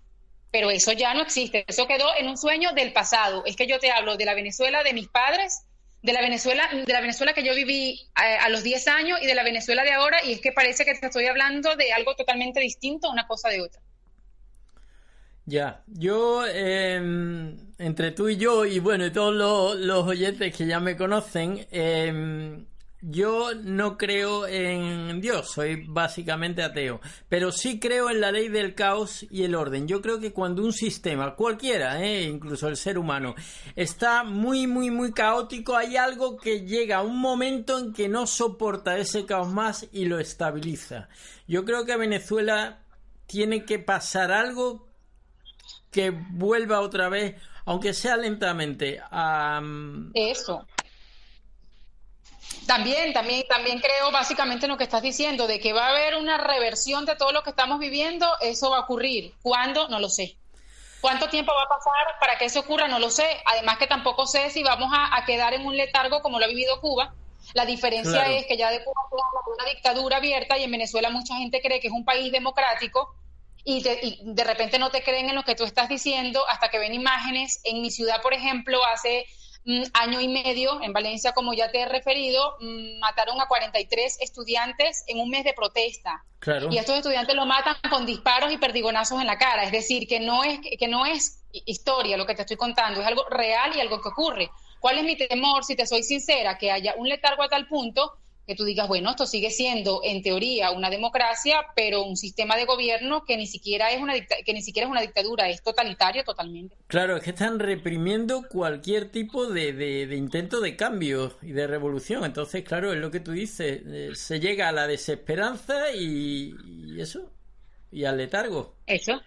Pero 0.50 0.70
eso 0.70 0.92
ya 0.92 1.14
no 1.14 1.22
existe, 1.22 1.64
eso 1.68 1.86
quedó 1.86 2.14
en 2.18 2.28
un 2.28 2.36
sueño 2.36 2.72
del 2.72 2.92
pasado. 2.92 3.44
Es 3.46 3.56
que 3.56 3.66
yo 3.66 3.78
te 3.78 3.92
hablo 3.92 4.18
de 4.18 4.26
la 4.26 4.34
Venezuela 4.34 4.82
de 4.82 4.92
mis 4.92 5.08
padres, 5.08 5.62
de 6.02 6.12
la 6.12 6.20
Venezuela, 6.20 6.68
de 6.70 6.92
la 6.92 7.00
Venezuela 7.00 7.32
que 7.32 7.42
yo 7.42 7.54
viví 7.54 8.10
a, 8.14 8.44
a 8.44 8.50
los 8.50 8.62
10 8.62 8.88
años 8.88 9.22
y 9.22 9.26
de 9.26 9.34
la 9.34 9.42
Venezuela 9.42 9.84
de 9.84 9.92
ahora, 9.92 10.22
y 10.22 10.32
es 10.32 10.42
que 10.42 10.52
parece 10.52 10.84
que 10.84 10.94
te 10.94 11.06
estoy 11.06 11.26
hablando 11.28 11.76
de 11.76 11.94
algo 11.94 12.14
totalmente 12.14 12.60
distinto, 12.60 13.08
una 13.08 13.26
cosa 13.26 13.48
de 13.48 13.62
otra. 13.62 13.80
Ya, 15.50 15.82
yo, 15.88 16.44
eh, 16.46 16.94
entre 17.78 18.12
tú 18.12 18.28
y 18.28 18.36
yo, 18.36 18.64
y 18.64 18.78
bueno, 18.78 19.04
y 19.04 19.10
todos 19.10 19.34
los, 19.76 20.06
oyentes 20.06 20.56
que 20.56 20.64
ya 20.64 20.78
me 20.78 20.96
conocen, 20.96 21.66
eh, 21.72 22.64
yo 23.00 23.52
no 23.56 23.98
creo 23.98 24.46
en 24.46 25.20
Dios, 25.20 25.50
soy 25.50 25.86
básicamente 25.88 26.62
ateo, 26.62 27.00
pero 27.28 27.50
sí 27.50 27.80
creo 27.80 28.10
en 28.10 28.20
la 28.20 28.30
ley 28.30 28.48
del 28.48 28.76
caos 28.76 29.26
y 29.28 29.42
el 29.42 29.56
orden. 29.56 29.88
Yo 29.88 30.00
creo 30.00 30.20
que 30.20 30.32
cuando 30.32 30.62
un 30.62 30.72
sistema, 30.72 31.34
cualquiera, 31.34 32.00
eh, 32.00 32.22
incluso 32.22 32.68
el 32.68 32.76
ser 32.76 32.96
humano, 32.96 33.34
está 33.74 34.22
muy, 34.22 34.68
muy, 34.68 34.92
muy 34.92 35.12
caótico, 35.12 35.76
hay 35.76 35.96
algo 35.96 36.36
que 36.36 36.60
llega 36.60 36.98
a 36.98 37.02
un 37.02 37.18
momento 37.18 37.76
en 37.80 37.92
que 37.92 38.08
no 38.08 38.24
soporta 38.28 38.98
ese 38.98 39.26
caos 39.26 39.48
más 39.48 39.88
y 39.90 40.04
lo 40.04 40.20
estabiliza. 40.20 41.08
Yo 41.48 41.64
creo 41.64 41.84
que 41.84 41.96
Venezuela 41.96 42.84
tiene 43.26 43.64
que 43.64 43.80
pasar 43.80 44.30
algo 44.30 44.89
que 45.90 46.10
vuelva 46.10 46.80
otra 46.80 47.08
vez, 47.08 47.34
aunque 47.64 47.92
sea 47.94 48.16
lentamente, 48.16 49.00
a... 49.10 49.60
mm, 49.62 50.12
Eso. 50.14 50.66
También, 52.66 53.12
también, 53.12 53.44
también 53.48 53.80
creo 53.80 54.10
básicamente 54.12 54.66
en 54.66 54.70
lo 54.72 54.78
que 54.78 54.84
estás 54.84 55.02
diciendo, 55.02 55.46
de 55.46 55.58
que 55.60 55.72
va 55.72 55.86
a 55.86 55.90
haber 55.90 56.16
una 56.16 56.38
reversión 56.38 57.04
de 57.06 57.16
todo 57.16 57.32
lo 57.32 57.42
que 57.42 57.50
estamos 57.50 57.78
viviendo, 57.78 58.26
eso 58.40 58.70
va 58.70 58.78
a 58.78 58.80
ocurrir. 58.80 59.34
¿Cuándo? 59.42 59.88
No 59.88 59.98
lo 59.98 60.08
sé. 60.08 60.36
¿Cuánto 61.00 61.28
tiempo 61.28 61.52
va 61.56 61.62
a 61.64 61.68
pasar 61.68 62.18
para 62.20 62.36
que 62.38 62.44
eso 62.44 62.60
ocurra? 62.60 62.86
No 62.86 62.98
lo 62.98 63.10
sé. 63.10 63.24
Además 63.46 63.78
que 63.78 63.86
tampoco 63.86 64.26
sé 64.26 64.50
si 64.50 64.62
vamos 64.62 64.90
a, 64.92 65.16
a 65.16 65.24
quedar 65.24 65.54
en 65.54 65.64
un 65.64 65.76
letargo 65.76 66.20
como 66.20 66.38
lo 66.38 66.44
ha 66.44 66.48
vivido 66.48 66.80
Cuba. 66.80 67.14
La 67.54 67.64
diferencia 67.64 68.12
Claro. 68.12 68.30
es 68.32 68.46
que 68.46 68.56
ya 68.56 68.70
de 68.70 68.84
Cuba 68.84 69.00
una 69.56 69.64
dictadura 69.70 70.18
abierta 70.18 70.58
y 70.58 70.64
en 70.64 70.70
Venezuela 70.70 71.10
mucha 71.10 71.36
gente 71.36 71.60
cree 71.62 71.80
que 71.80 71.86
es 71.88 71.92
un 71.92 72.04
país 72.04 72.30
democrático 72.30 73.14
y, 73.64 73.82
te- 73.82 74.00
y 74.02 74.20
de 74.24 74.44
repente 74.44 74.78
no 74.78 74.90
te 74.90 75.02
creen 75.02 75.28
en 75.28 75.34
lo 75.34 75.42
que 75.44 75.54
tú 75.54 75.64
estás 75.64 75.88
diciendo 75.88 76.42
hasta 76.48 76.68
que 76.70 76.78
ven 76.78 76.94
imágenes. 76.94 77.60
En 77.64 77.82
mi 77.82 77.90
ciudad, 77.90 78.22
por 78.22 78.32
ejemplo, 78.34 78.84
hace 78.86 79.26
mm, 79.64 79.82
año 79.94 80.20
y 80.20 80.28
medio, 80.28 80.80
en 80.82 80.92
Valencia, 80.92 81.32
como 81.32 81.52
ya 81.54 81.70
te 81.70 81.80
he 81.80 81.86
referido, 81.86 82.56
mm, 82.60 82.98
mataron 83.00 83.40
a 83.40 83.46
43 83.46 84.18
estudiantes 84.20 85.04
en 85.08 85.18
un 85.20 85.28
mes 85.30 85.44
de 85.44 85.52
protesta. 85.52 86.24
Claro. 86.38 86.68
Y 86.70 86.78
estos 86.78 86.96
estudiantes 86.96 87.36
lo 87.36 87.44
matan 87.44 87.76
con 87.90 88.06
disparos 88.06 88.50
y 88.52 88.56
perdigonazos 88.56 89.20
en 89.20 89.26
la 89.26 89.36
cara. 89.36 89.64
Es 89.64 89.72
decir, 89.72 90.08
que 90.08 90.20
no 90.20 90.42
es, 90.44 90.58
que 90.78 90.88
no 90.88 91.04
es 91.04 91.42
hi- 91.52 91.62
historia 91.66 92.16
lo 92.16 92.24
que 92.26 92.34
te 92.34 92.42
estoy 92.42 92.56
contando, 92.56 93.00
es 93.02 93.06
algo 93.06 93.24
real 93.28 93.72
y 93.76 93.80
algo 93.80 94.00
que 94.00 94.08
ocurre. 94.08 94.50
¿Cuál 94.80 94.96
es 94.98 95.04
mi 95.04 95.16
temor, 95.16 95.62
si 95.64 95.76
te 95.76 95.86
soy 95.86 96.02
sincera? 96.02 96.56
Que 96.56 96.70
haya 96.70 96.94
un 96.96 97.06
letargo 97.08 97.42
a 97.42 97.48
tal 97.50 97.68
punto 97.68 98.14
que 98.46 98.56
tú 98.56 98.64
digas, 98.64 98.88
bueno, 98.88 99.10
esto 99.10 99.26
sigue 99.26 99.50
siendo 99.50 100.00
en 100.02 100.22
teoría 100.22 100.72
una 100.72 100.90
democracia, 100.90 101.60
pero 101.76 102.02
un 102.02 102.16
sistema 102.16 102.56
de 102.56 102.64
gobierno 102.64 103.24
que 103.24 103.36
ni 103.36 103.46
siquiera 103.46 103.92
es 103.92 104.00
una 104.02 104.14
que 104.14 104.52
ni 104.52 104.60
siquiera 104.62 104.86
es 104.86 104.90
una 104.90 105.02
dictadura, 105.02 105.48
es 105.48 105.62
totalitario 105.62 106.24
totalmente. 106.24 106.76
Claro, 106.88 107.16
es 107.16 107.22
que 107.22 107.30
están 107.30 107.60
reprimiendo 107.60 108.42
cualquier 108.48 109.10
tipo 109.10 109.46
de, 109.46 109.72
de- 109.72 110.06
de 110.08 110.16
intento 110.16 110.60
de 110.60 110.74
cambio 110.74 111.36
y 111.42 111.52
de 111.52 111.66
revolución. 111.68 112.24
Entonces, 112.24 112.64
claro, 112.64 112.92
es 112.92 112.98
lo 112.98 113.10
que 113.12 113.20
tú 113.20 113.30
dices, 113.32 113.82
eh, 113.86 114.10
se 114.14 114.40
llega 114.40 114.68
a 114.68 114.72
la 114.72 114.88
desesperanza 114.88 115.92
y, 115.94 116.54
y 116.64 117.00
eso, 117.00 117.30
y 117.92 118.04
al 118.04 118.16
letargo. 118.16 118.74
Eso, 118.86 119.20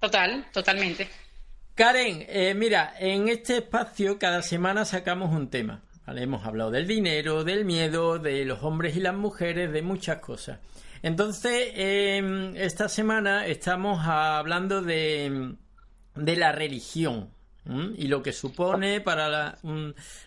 total, 0.00 0.46
totalmente. 0.52 1.08
Karen, 1.74 2.24
eh, 2.28 2.54
mira, 2.54 2.94
en 2.98 3.28
este 3.28 3.56
espacio 3.56 4.18
cada 4.18 4.42
semana 4.42 4.84
sacamos 4.84 5.34
un 5.34 5.48
tema. 5.50 5.82
Hemos 6.06 6.44
hablado 6.44 6.70
del 6.70 6.86
dinero, 6.86 7.44
del 7.44 7.64
miedo, 7.64 8.18
de 8.18 8.44
los 8.44 8.62
hombres 8.62 8.96
y 8.96 9.00
las 9.00 9.14
mujeres, 9.14 9.72
de 9.72 9.82
muchas 9.82 10.18
cosas. 10.18 10.58
Entonces, 11.02 11.70
eh, 11.74 12.52
esta 12.56 12.88
semana 12.88 13.46
estamos 13.46 14.06
hablando 14.06 14.82
de, 14.82 15.54
de 16.14 16.36
la 16.36 16.52
religión 16.52 17.30
y 17.96 18.08
lo 18.08 18.22
que 18.22 18.32
supone 18.32 19.00
para 19.00 19.58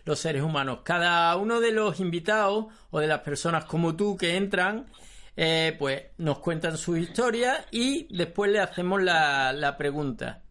los 0.05 0.19
seres 0.19 0.41
humanos. 0.41 0.79
Cada 0.83 1.35
uno 1.35 1.59
de 1.59 1.71
los 1.71 1.99
invitados 1.99 2.65
o 2.89 2.99
de 2.99 3.07
las 3.07 3.19
personas 3.21 3.65
como 3.65 3.95
tú 3.95 4.17
que 4.17 4.35
entran, 4.35 4.87
eh, 5.35 5.75
pues 5.77 6.05
nos 6.17 6.39
cuentan 6.39 6.77
su 6.77 6.97
historia 6.97 7.65
y 7.69 8.07
después 8.15 8.51
le 8.51 8.59
hacemos 8.59 9.03
la, 9.03 9.53
la 9.53 9.77
pregunta. 9.77 10.41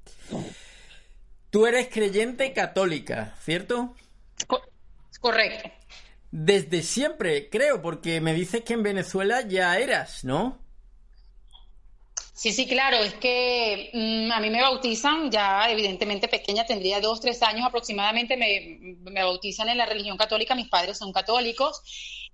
Tú 1.50 1.66
eres 1.66 1.88
creyente 1.88 2.52
católica, 2.52 3.34
¿cierto? 3.40 3.94
Co- 5.20 5.30
correcto. 5.30 5.70
Desde 6.30 6.82
siempre, 6.82 7.48
creo, 7.50 7.82
porque 7.82 8.20
me 8.20 8.34
dices 8.34 8.62
que 8.62 8.74
en 8.74 8.82
Venezuela 8.84 9.42
ya 9.48 9.78
eras, 9.78 10.24
¿no? 10.24 10.64
Sí, 12.34 12.52
sí, 12.52 12.66
claro, 12.68 12.98
es 12.98 13.14
que 13.14 13.90
mm, 13.94 14.30
a 14.32 14.40
mí 14.40 14.50
me 14.50 14.60
bautizan, 14.60 15.30
ya 15.30 15.70
evidentemente 15.70 16.28
pequeña, 16.28 16.66
tendría 16.66 17.00
dos, 17.00 17.20
tres 17.20 17.42
años 17.42 17.64
aproximadamente, 17.66 18.36
me, 18.36 18.78
me 19.10 19.22
bautizan 19.22 19.70
en 19.70 19.78
la 19.78 19.86
religión 19.86 20.18
católica, 20.18 20.54
mis 20.54 20.68
padres 20.68 20.98
son 20.98 21.12
católicos, 21.12 21.80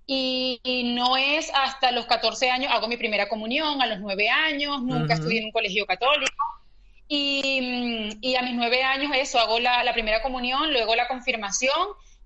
y, 0.05 0.59
y 0.63 0.93
no 0.93 1.15
es 1.15 1.49
hasta 1.53 1.91
los 1.91 2.05
14 2.05 2.49
años, 2.51 2.71
hago 2.73 2.87
mi 2.89 2.97
primera 2.97 3.29
comunión, 3.29 3.81
a 3.81 3.87
los 3.87 3.99
nueve 3.99 4.27
años, 4.29 4.81
nunca 4.83 5.13
estudié 5.13 5.39
en 5.39 5.45
un 5.45 5.51
colegio 5.53 5.85
católico, 5.85 6.33
y, 7.07 7.61
mm, 7.61 8.19
y 8.21 8.35
a 8.35 8.41
mis 8.43 8.55
nueve 8.55 8.83
años 8.83 9.11
eso, 9.15 9.39
hago 9.39 9.59
la, 9.59 9.83
la 9.83 9.93
primera 9.93 10.21
comunión, 10.21 10.71
luego 10.73 10.95
la 10.95 11.07
confirmación, 11.07 11.71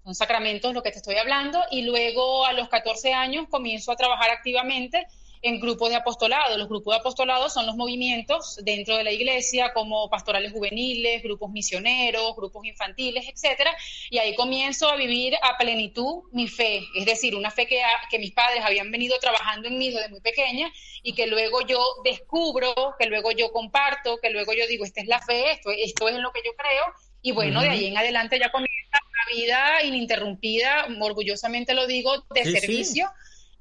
son 0.07 0.15
sacramentos 0.15 0.73
lo 0.73 0.81
que 0.81 0.91
te 0.91 0.99
estoy 0.99 1.15
hablando, 1.15 1.59
y 1.69 1.81
luego 1.81 2.45
a 2.45 2.53
los 2.53 2.69
14 2.69 3.11
años 3.13 3.47
comienzo 3.49 3.91
a 3.91 3.97
trabajar 3.97 4.29
activamente 4.29 5.05
en 5.41 5.59
grupos 5.59 5.89
de 5.89 5.97
apostolado. 5.97 6.57
Los 6.57 6.69
grupos 6.69 6.93
de 6.95 6.99
apostolado 7.01 7.49
son 7.49 7.65
los 7.65 7.75
movimientos 7.75 8.57
dentro 8.63 8.95
de 8.95 9.03
la 9.03 9.11
iglesia, 9.11 9.73
como 9.73 10.09
pastorales 10.09 10.53
juveniles, 10.53 11.21
grupos 11.23 11.51
misioneros, 11.51 12.35
grupos 12.37 12.63
infantiles, 12.65 13.27
etcétera. 13.27 13.75
Y 14.09 14.17
ahí 14.17 14.33
comienzo 14.33 14.89
a 14.89 14.95
vivir 14.95 15.35
a 15.43 15.57
plenitud 15.57 16.23
mi 16.31 16.47
fe, 16.47 16.81
es 16.95 17.05
decir, 17.05 17.35
una 17.35 17.51
fe 17.51 17.67
que, 17.67 17.83
ha- 17.83 18.07
que 18.09 18.17
mis 18.17 18.31
padres 18.31 18.63
habían 18.63 18.89
venido 18.91 19.19
trabajando 19.19 19.67
en 19.67 19.77
mí 19.77 19.89
desde 19.91 20.07
muy 20.09 20.21
pequeña 20.21 20.71
y 21.03 21.13
que 21.13 21.27
luego 21.27 21.67
yo 21.67 21.79
descubro, 22.05 22.73
que 22.97 23.07
luego 23.07 23.31
yo 23.31 23.51
comparto, 23.51 24.17
que 24.21 24.29
luego 24.29 24.53
yo 24.53 24.65
digo, 24.67 24.85
esta 24.85 25.01
es 25.01 25.07
la 25.07 25.19
fe, 25.21 25.51
esto, 25.51 25.69
esto 25.71 26.07
es 26.09 26.15
en 26.15 26.21
lo 26.23 26.31
que 26.31 26.41
yo 26.45 26.51
creo. 26.55 26.83
Y 27.27 27.31
bueno, 27.33 27.59
de 27.61 27.67
ahí 27.69 27.85
en 27.87 27.97
adelante 27.97 28.39
ya 28.39 28.49
comienza 28.51 28.73
una 29.11 29.35
vida 29.35 29.83
ininterrumpida, 29.83 30.87
orgullosamente 31.01 31.73
lo 31.73 31.85
digo, 31.85 32.25
de 32.33 32.43
Sí, 32.45 32.51
sí. 32.53 32.59
servicio. 32.61 33.09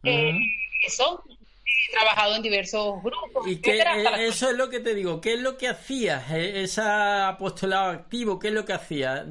Eh, 0.04 0.38
eso, 0.86 1.24
he 1.28 1.92
trabajado 1.92 2.36
en 2.36 2.42
diversos 2.42 3.02
grupos, 3.02 3.44
Y 3.48 3.60
la- 3.72 4.22
eh, 4.22 4.28
eso 4.28 4.50
es 4.50 4.56
lo 4.56 4.70
que 4.70 4.78
te 4.78 4.94
digo, 4.94 5.20
¿qué 5.20 5.34
es 5.34 5.40
lo 5.40 5.56
que 5.56 5.66
hacías? 5.66 6.30
Eh, 6.30 6.62
Ese 6.62 6.80
apostolado 6.80 7.90
activo, 7.90 8.38
¿qué 8.38 8.48
es 8.48 8.54
lo 8.54 8.64
que 8.64 8.72
hacías? 8.74 9.24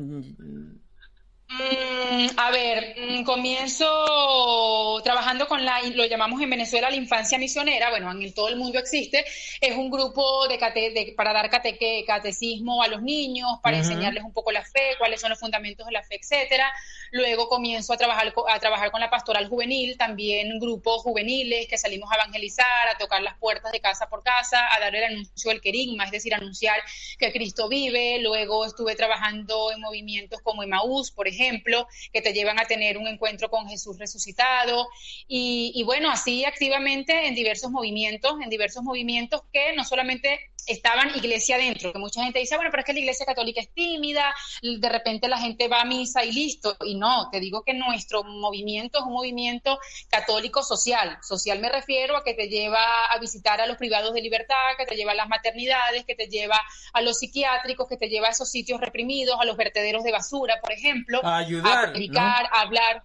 Mm, 1.57 2.27
a 2.37 2.51
ver, 2.51 2.95
mm, 2.99 3.23
comienzo 3.23 4.99
trabajando 5.03 5.47
con 5.47 5.63
la, 5.63 5.81
lo 5.93 6.05
llamamos 6.05 6.41
en 6.41 6.49
Venezuela 6.49 6.89
la 6.89 6.95
infancia 6.97 7.37
misionera, 7.37 7.89
bueno, 7.91 8.11
en 8.11 8.21
el- 8.21 8.33
todo 8.33 8.49
el 8.49 8.57
mundo 8.57 8.77
existe, 8.79 9.23
es 9.61 9.75
un 9.75 9.89
grupo 9.89 10.47
de, 10.47 10.57
cate- 10.57 10.91
de- 10.91 11.13
para 11.15 11.31
dar 11.33 11.49
cateque- 11.49 12.03
catecismo 12.05 12.81
a 12.83 12.87
los 12.87 13.01
niños, 13.01 13.47
para 13.63 13.77
enseñarles 13.77 14.23
un 14.23 14.33
poco 14.33 14.51
la 14.51 14.63
fe, 14.63 14.95
cuáles 14.97 15.21
son 15.21 15.29
los 15.29 15.39
fundamentos 15.39 15.85
de 15.85 15.93
la 15.93 16.03
fe, 16.03 16.15
etcétera. 16.21 16.71
Luego 17.15 17.47
comienzo 17.47 17.93
a 17.93 17.97
trabajar, 17.97 18.33
a 18.49 18.59
trabajar 18.59 18.91
con 18.91 18.99
la 18.99 19.09
pastoral 19.09 19.47
juvenil, 19.47 19.97
también 19.97 20.59
grupos 20.59 21.01
juveniles 21.01 21.65
que 21.69 21.77
salimos 21.77 22.11
a 22.11 22.15
evangelizar, 22.15 22.89
a 22.93 22.97
tocar 22.97 23.21
las 23.21 23.37
puertas 23.37 23.71
de 23.71 23.79
casa 23.79 24.09
por 24.09 24.21
casa, 24.21 24.67
a 24.75 24.81
dar 24.81 24.93
el 24.93 25.05
anuncio 25.05 25.49
del 25.49 25.61
querigma, 25.61 26.03
es 26.03 26.11
decir, 26.11 26.33
anunciar 26.35 26.75
que 27.17 27.31
Cristo 27.31 27.69
vive. 27.69 28.19
Luego 28.19 28.65
estuve 28.65 28.95
trabajando 28.95 29.71
en 29.71 29.79
movimientos 29.79 30.41
como 30.41 30.61
Emaús, 30.61 31.11
por 31.11 31.29
ejemplo, 31.29 31.87
que 32.11 32.21
te 32.21 32.33
llevan 32.33 32.59
a 32.59 32.65
tener 32.65 32.97
un 32.97 33.07
encuentro 33.07 33.49
con 33.49 33.69
Jesús 33.69 33.97
resucitado 33.97 34.89
y, 35.25 35.71
y 35.73 35.83
bueno, 35.83 36.11
así 36.11 36.43
activamente 36.43 37.27
en 37.27 37.35
diversos 37.35 37.71
movimientos, 37.71 38.33
en 38.43 38.49
diversos 38.49 38.83
movimientos 38.83 39.43
que 39.53 39.71
no 39.71 39.85
solamente 39.85 40.51
estaban 40.67 41.15
iglesia 41.15 41.57
dentro, 41.57 41.93
que 41.93 41.99
mucha 41.99 42.23
gente 42.23 42.39
dice, 42.39 42.55
bueno, 42.55 42.71
pero 42.71 42.81
es 42.81 42.85
que 42.85 42.93
la 42.93 42.99
iglesia 42.99 43.25
católica 43.25 43.61
es 43.61 43.71
tímida, 43.73 44.33
de 44.61 44.89
repente 44.89 45.27
la 45.27 45.37
gente 45.37 45.67
va 45.67 45.81
a 45.81 45.85
misa 45.85 46.23
y 46.25 46.31
listo, 46.31 46.75
y 46.85 46.95
no, 47.05 47.29
te 47.29 47.39
digo 47.39 47.63
que 47.63 47.73
nuestro 47.75 48.23
movimiento 48.23 48.97
es 48.97 49.05
un 49.05 49.13
movimiento 49.13 49.79
católico 50.09 50.63
social, 50.63 51.19
social 51.21 51.59
me 51.59 51.69
refiero 51.69 52.17
a 52.17 52.23
que 52.23 52.33
te 52.33 52.47
lleva 52.47 53.05
a 53.11 53.19
visitar 53.19 53.61
a 53.61 53.67
los 53.67 53.77
privados 53.77 54.13
de 54.13 54.21
libertad, 54.21 54.55
que 54.77 54.87
te 54.87 54.95
lleva 54.95 55.11
a 55.11 55.15
las 55.15 55.29
maternidades, 55.29 56.03
que 56.05 56.15
te 56.15 56.27
lleva 56.27 56.59
a 56.93 57.01
los 57.01 57.19
psiquiátricos, 57.19 57.87
que 57.87 57.97
te 57.97 58.09
lleva 58.09 58.27
a 58.27 58.31
esos 58.31 58.49
sitios 58.49 58.81
reprimidos, 58.81 59.37
a 59.39 59.45
los 59.45 59.55
vertederos 59.55 60.03
de 60.03 60.11
basura, 60.11 60.55
por 60.61 60.71
ejemplo, 60.71 61.21
a 61.23 61.37
ayudar, 61.37 61.89
a 61.89 61.91
predicar, 61.91 62.49
a 62.51 62.61
hablar. 62.61 63.03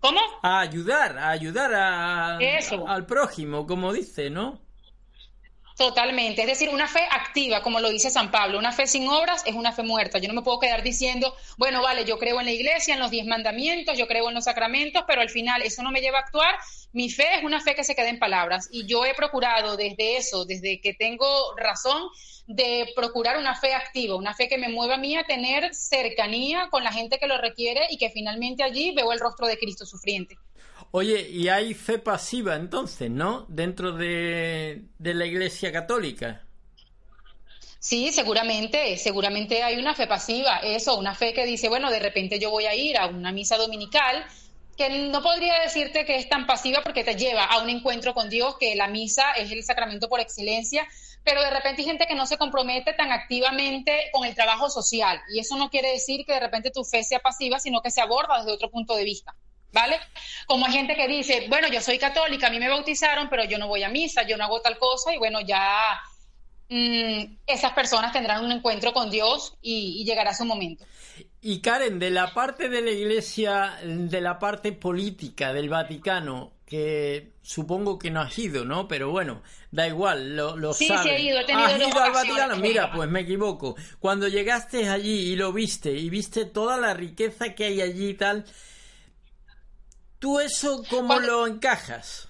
¿Cómo? 0.00 0.20
A 0.42 0.60
ayudar, 0.60 1.16
a 1.16 1.30
ayudar 1.30 1.72
a, 1.74 2.38
al 2.86 3.06
prójimo, 3.06 3.66
como 3.66 3.92
dice, 3.94 4.28
¿no? 4.28 4.65
Totalmente, 5.76 6.40
es 6.40 6.46
decir, 6.46 6.70
una 6.70 6.88
fe 6.88 7.02
activa, 7.10 7.60
como 7.60 7.80
lo 7.80 7.90
dice 7.90 8.10
San 8.10 8.30
Pablo, 8.30 8.58
una 8.58 8.72
fe 8.72 8.86
sin 8.86 9.06
obras 9.08 9.42
es 9.44 9.54
una 9.54 9.72
fe 9.72 9.82
muerta. 9.82 10.18
Yo 10.18 10.26
no 10.26 10.32
me 10.32 10.40
puedo 10.40 10.58
quedar 10.58 10.82
diciendo, 10.82 11.36
bueno, 11.58 11.82
vale, 11.82 12.06
yo 12.06 12.18
creo 12.18 12.40
en 12.40 12.46
la 12.46 12.52
iglesia, 12.52 12.94
en 12.94 13.00
los 13.00 13.10
diez 13.10 13.26
mandamientos, 13.26 13.98
yo 13.98 14.06
creo 14.08 14.26
en 14.30 14.34
los 14.34 14.44
sacramentos, 14.44 15.04
pero 15.06 15.20
al 15.20 15.28
final 15.28 15.60
eso 15.60 15.82
no 15.82 15.90
me 15.90 16.00
lleva 16.00 16.16
a 16.16 16.22
actuar. 16.22 16.54
Mi 16.92 17.10
fe 17.10 17.26
es 17.36 17.44
una 17.44 17.60
fe 17.60 17.74
que 17.74 17.84
se 17.84 17.94
queda 17.94 18.08
en 18.08 18.18
palabras 18.18 18.70
y 18.72 18.86
yo 18.86 19.04
he 19.04 19.12
procurado 19.12 19.76
desde 19.76 20.16
eso, 20.16 20.46
desde 20.46 20.80
que 20.80 20.94
tengo 20.94 21.26
razón, 21.58 22.08
de 22.46 22.90
procurar 22.96 23.36
una 23.36 23.54
fe 23.54 23.74
activa, 23.74 24.16
una 24.16 24.32
fe 24.32 24.48
que 24.48 24.56
me 24.56 24.70
mueva 24.70 24.94
a 24.94 24.98
mí 24.98 25.14
a 25.14 25.24
tener 25.24 25.74
cercanía 25.74 26.68
con 26.70 26.84
la 26.84 26.92
gente 26.92 27.18
que 27.18 27.26
lo 27.26 27.36
requiere 27.36 27.86
y 27.90 27.98
que 27.98 28.08
finalmente 28.08 28.62
allí 28.62 28.94
veo 28.94 29.12
el 29.12 29.20
rostro 29.20 29.46
de 29.46 29.58
Cristo 29.58 29.84
sufriente. 29.84 30.38
Oye, 30.92 31.28
y 31.28 31.48
hay 31.48 31.74
fe 31.74 31.98
pasiva 31.98 32.54
entonces, 32.54 33.10
¿no? 33.10 33.44
Dentro 33.48 33.92
de, 33.92 34.82
la 34.98 35.26
Iglesia 35.26 35.72
Católica. 35.72 36.42
Sí, 37.78 38.10
seguramente, 38.12 38.96
seguramente 38.96 39.62
hay 39.62 39.76
una 39.76 39.94
fe 39.94 40.06
pasiva, 40.06 40.58
eso, 40.58 40.96
una 40.98 41.14
fe 41.14 41.34
que 41.34 41.44
dice, 41.44 41.68
bueno, 41.68 41.90
de 41.90 42.00
repente 42.00 42.38
yo 42.38 42.50
voy 42.50 42.66
a 42.66 42.74
ir 42.74 42.96
a 42.96 43.06
una 43.06 43.30
misa 43.30 43.56
dominical, 43.56 44.24
que 44.76 44.88
no 45.08 45.22
podría 45.22 45.60
decirte 45.60 46.04
que 46.04 46.16
es 46.16 46.28
tan 46.28 46.46
pasiva 46.46 46.82
porque 46.82 47.04
te 47.04 47.14
lleva 47.14 47.44
a 47.44 47.62
un 47.62 47.70
encuentro 47.70 48.12
con 48.12 48.28
Dios, 48.28 48.56
que 48.58 48.74
la 48.74 48.88
misa 48.88 49.32
es 49.32 49.52
el 49.52 49.62
sacramento 49.64 50.08
por 50.08 50.20
excelencia, 50.20 50.86
pero 51.24 51.42
de 51.42 51.50
repente 51.50 51.82
hay 51.82 51.88
gente 51.88 52.06
que 52.06 52.14
no 52.14 52.26
se 52.26 52.38
compromete 52.38 52.92
tan 52.92 53.12
activamente 53.12 54.10
con 54.12 54.24
el 54.24 54.34
trabajo 54.34 54.70
social, 54.70 55.20
y 55.32 55.40
eso 55.40 55.56
no 55.56 55.70
quiere 55.70 55.92
decir 55.92 56.24
que 56.26 56.32
de 56.32 56.40
repente 56.40 56.70
tu 56.70 56.84
fe 56.84 57.04
sea 57.04 57.20
pasiva, 57.20 57.58
sino 57.60 57.82
que 57.82 57.90
se 57.90 58.00
aborda 58.00 58.38
desde 58.38 58.52
otro 58.52 58.70
punto 58.70 58.96
de 58.96 59.04
vista. 59.04 59.34
¿Vale? 59.76 60.00
Como 60.46 60.64
hay 60.64 60.72
gente 60.72 60.96
que 60.96 61.06
dice, 61.06 61.46
bueno, 61.50 61.68
yo 61.68 61.82
soy 61.82 61.98
católica, 61.98 62.46
a 62.46 62.50
mí 62.50 62.58
me 62.58 62.68
bautizaron, 62.68 63.28
pero 63.28 63.44
yo 63.44 63.58
no 63.58 63.68
voy 63.68 63.82
a 63.82 63.90
misa, 63.90 64.26
yo 64.26 64.38
no 64.38 64.44
hago 64.44 64.62
tal 64.62 64.78
cosa, 64.78 65.14
y 65.14 65.18
bueno, 65.18 65.40
ya 65.42 66.00
mm, 66.70 67.36
esas 67.46 67.72
personas 67.72 68.10
tendrán 68.10 68.42
un 68.42 68.52
encuentro 68.52 68.94
con 68.94 69.10
Dios 69.10 69.54
y, 69.60 70.02
llegará 70.06 70.32
su 70.32 70.46
momento. 70.46 70.86
Y 71.42 71.60
Karen, 71.60 71.98
de 71.98 72.10
la 72.10 72.32
parte 72.32 72.70
de 72.70 72.80
la 72.80 72.90
Iglesia, 72.90 73.76
de 73.84 74.20
la 74.22 74.38
parte 74.38 74.72
política 74.72 75.52
del 75.52 75.68
Vaticano, 75.68 76.52
que 76.64 77.32
supongo 77.42 77.98
que 77.98 78.10
no 78.10 78.22
has 78.22 78.36
ido, 78.38 78.64
¿no? 78.64 78.88
Pero 78.88 79.10
bueno, 79.10 79.42
da 79.70 79.86
igual, 79.86 80.36
lo, 80.36 80.56
lo 80.56 80.72
sí, 80.72 80.88
sabes. 80.88 81.02
Sí, 81.02 81.10
he 81.10 81.20
ido, 81.20 81.38
he 81.38 81.44
tenido 81.44 81.66
¿Has 81.66 81.78
ido 81.78 82.02
al 82.02 82.12
Vaticano? 82.12 82.56
Mira, 82.56 82.90
pues 82.92 83.08
me 83.10 83.20
equivoco. 83.20 83.76
Cuando 84.00 84.26
llegaste 84.26 84.88
allí 84.88 85.32
y 85.32 85.36
lo 85.36 85.52
viste, 85.52 85.92
y 85.92 86.08
viste 86.08 86.46
toda 86.46 86.78
la 86.78 86.94
riqueza 86.94 87.54
que 87.54 87.66
hay 87.66 87.82
allí 87.82 88.08
y 88.08 88.14
tal, 88.14 88.46
¿Tú 90.18 90.40
eso 90.40 90.82
cómo 90.88 91.18
lo 91.20 91.46
encajas? 91.46 92.25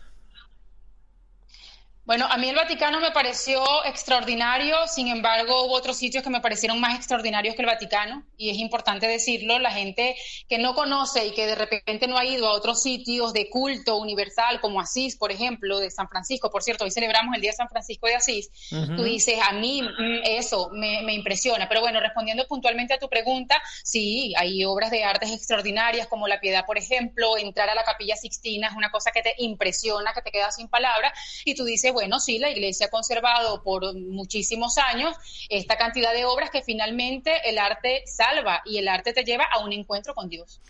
Bueno, 2.06 2.28
a 2.30 2.36
mí 2.36 2.48
el 2.48 2.54
Vaticano 2.54 3.00
me 3.00 3.10
pareció 3.10 3.84
extraordinario, 3.84 4.76
sin 4.86 5.08
embargo 5.08 5.64
hubo 5.64 5.74
otros 5.74 5.96
sitios 5.96 6.22
que 6.22 6.30
me 6.30 6.40
parecieron 6.40 6.78
más 6.78 6.94
extraordinarios 6.94 7.56
que 7.56 7.62
el 7.62 7.66
Vaticano, 7.66 8.22
y 8.36 8.50
es 8.50 8.58
importante 8.58 9.08
decirlo, 9.08 9.58
la 9.58 9.72
gente 9.72 10.14
que 10.48 10.58
no 10.58 10.76
conoce 10.76 11.26
y 11.26 11.32
que 11.32 11.46
de 11.46 11.56
repente 11.56 12.06
no 12.06 12.16
ha 12.16 12.24
ido 12.24 12.46
a 12.46 12.52
otros 12.52 12.80
sitios 12.80 13.32
de 13.32 13.50
culto 13.50 13.96
universal, 13.96 14.60
como 14.60 14.80
Asís, 14.80 15.16
por 15.16 15.32
ejemplo, 15.32 15.80
de 15.80 15.90
San 15.90 16.08
Francisco, 16.08 16.48
por 16.48 16.62
cierto, 16.62 16.84
hoy 16.84 16.92
celebramos 16.92 17.34
el 17.34 17.40
Día 17.40 17.50
de 17.50 17.56
San 17.56 17.68
Francisco 17.68 18.06
de 18.06 18.14
Asís, 18.14 18.50
tú 18.70 19.02
dices, 19.02 19.40
a 19.42 19.54
mí 19.54 19.82
mm, 19.82 20.20
eso 20.26 20.70
me, 20.72 21.02
me, 21.02 21.12
impresiona, 21.12 21.68
pero 21.68 21.80
bueno, 21.80 21.98
respondiendo 21.98 22.46
puntualmente 22.46 22.94
a 22.94 23.00
tu 23.00 23.08
pregunta, 23.08 23.60
sí, 23.82 24.32
hay 24.36 24.64
obras 24.64 24.92
de 24.92 25.02
artes 25.02 25.32
extraordinarias 25.32 26.06
como 26.06 26.28
la 26.28 26.38
piedad, 26.38 26.66
por 26.66 26.78
ejemplo, 26.78 27.36
entrar 27.36 27.68
a 27.68 27.74
la 27.74 27.82
capilla 27.82 28.14
Sixtina 28.14 28.68
es 28.68 28.76
una 28.76 28.92
cosa 28.92 29.10
que 29.10 29.22
te 29.22 29.34
impresiona, 29.38 30.12
que 30.12 30.22
te 30.22 30.30
queda 30.30 30.52
sin 30.52 30.68
palabras, 30.68 31.12
y 31.44 31.56
tú 31.56 31.64
dices, 31.64 31.95
bueno, 31.96 32.20
sí, 32.20 32.38
la 32.38 32.50
Iglesia 32.50 32.88
ha 32.88 32.90
conservado 32.90 33.62
por 33.62 33.94
muchísimos 33.94 34.76
años 34.76 35.16
esta 35.48 35.78
cantidad 35.78 36.12
de 36.12 36.26
obras 36.26 36.50
que 36.50 36.60
finalmente 36.60 37.32
el 37.48 37.56
arte 37.56 38.02
salva 38.04 38.60
y 38.66 38.76
el 38.76 38.86
arte 38.86 39.14
te 39.14 39.24
lleva 39.24 39.44
a 39.50 39.64
un 39.64 39.72
encuentro 39.72 40.14
con 40.14 40.28
Dios. 40.28 40.60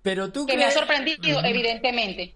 Pero 0.00 0.32
tú 0.32 0.46
que 0.46 0.56
me 0.56 0.64
ha 0.64 0.70
sorprendido, 0.70 1.44
evidentemente. 1.44 2.32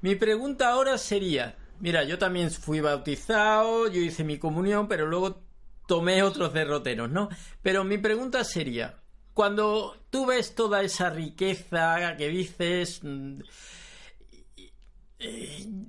Mi 0.00 0.14
pregunta 0.14 0.70
ahora 0.70 0.96
sería, 0.96 1.54
mira, 1.78 2.02
yo 2.04 2.16
también 2.16 2.50
fui 2.50 2.80
bautizado, 2.80 3.92
yo 3.92 4.00
hice 4.00 4.24
mi 4.24 4.38
comunión, 4.38 4.88
pero 4.88 5.04
luego 5.04 5.42
tomé 5.86 6.22
otros 6.22 6.54
derroteros, 6.54 7.10
¿no? 7.10 7.28
Pero 7.60 7.84
mi 7.84 7.98
pregunta 7.98 8.42
sería, 8.42 8.94
cuando 9.34 9.98
tú 10.08 10.24
ves 10.24 10.54
toda 10.54 10.80
esa 10.80 11.10
riqueza 11.10 12.16
que 12.16 12.28
dices, 12.28 13.00
mm, 13.02 13.40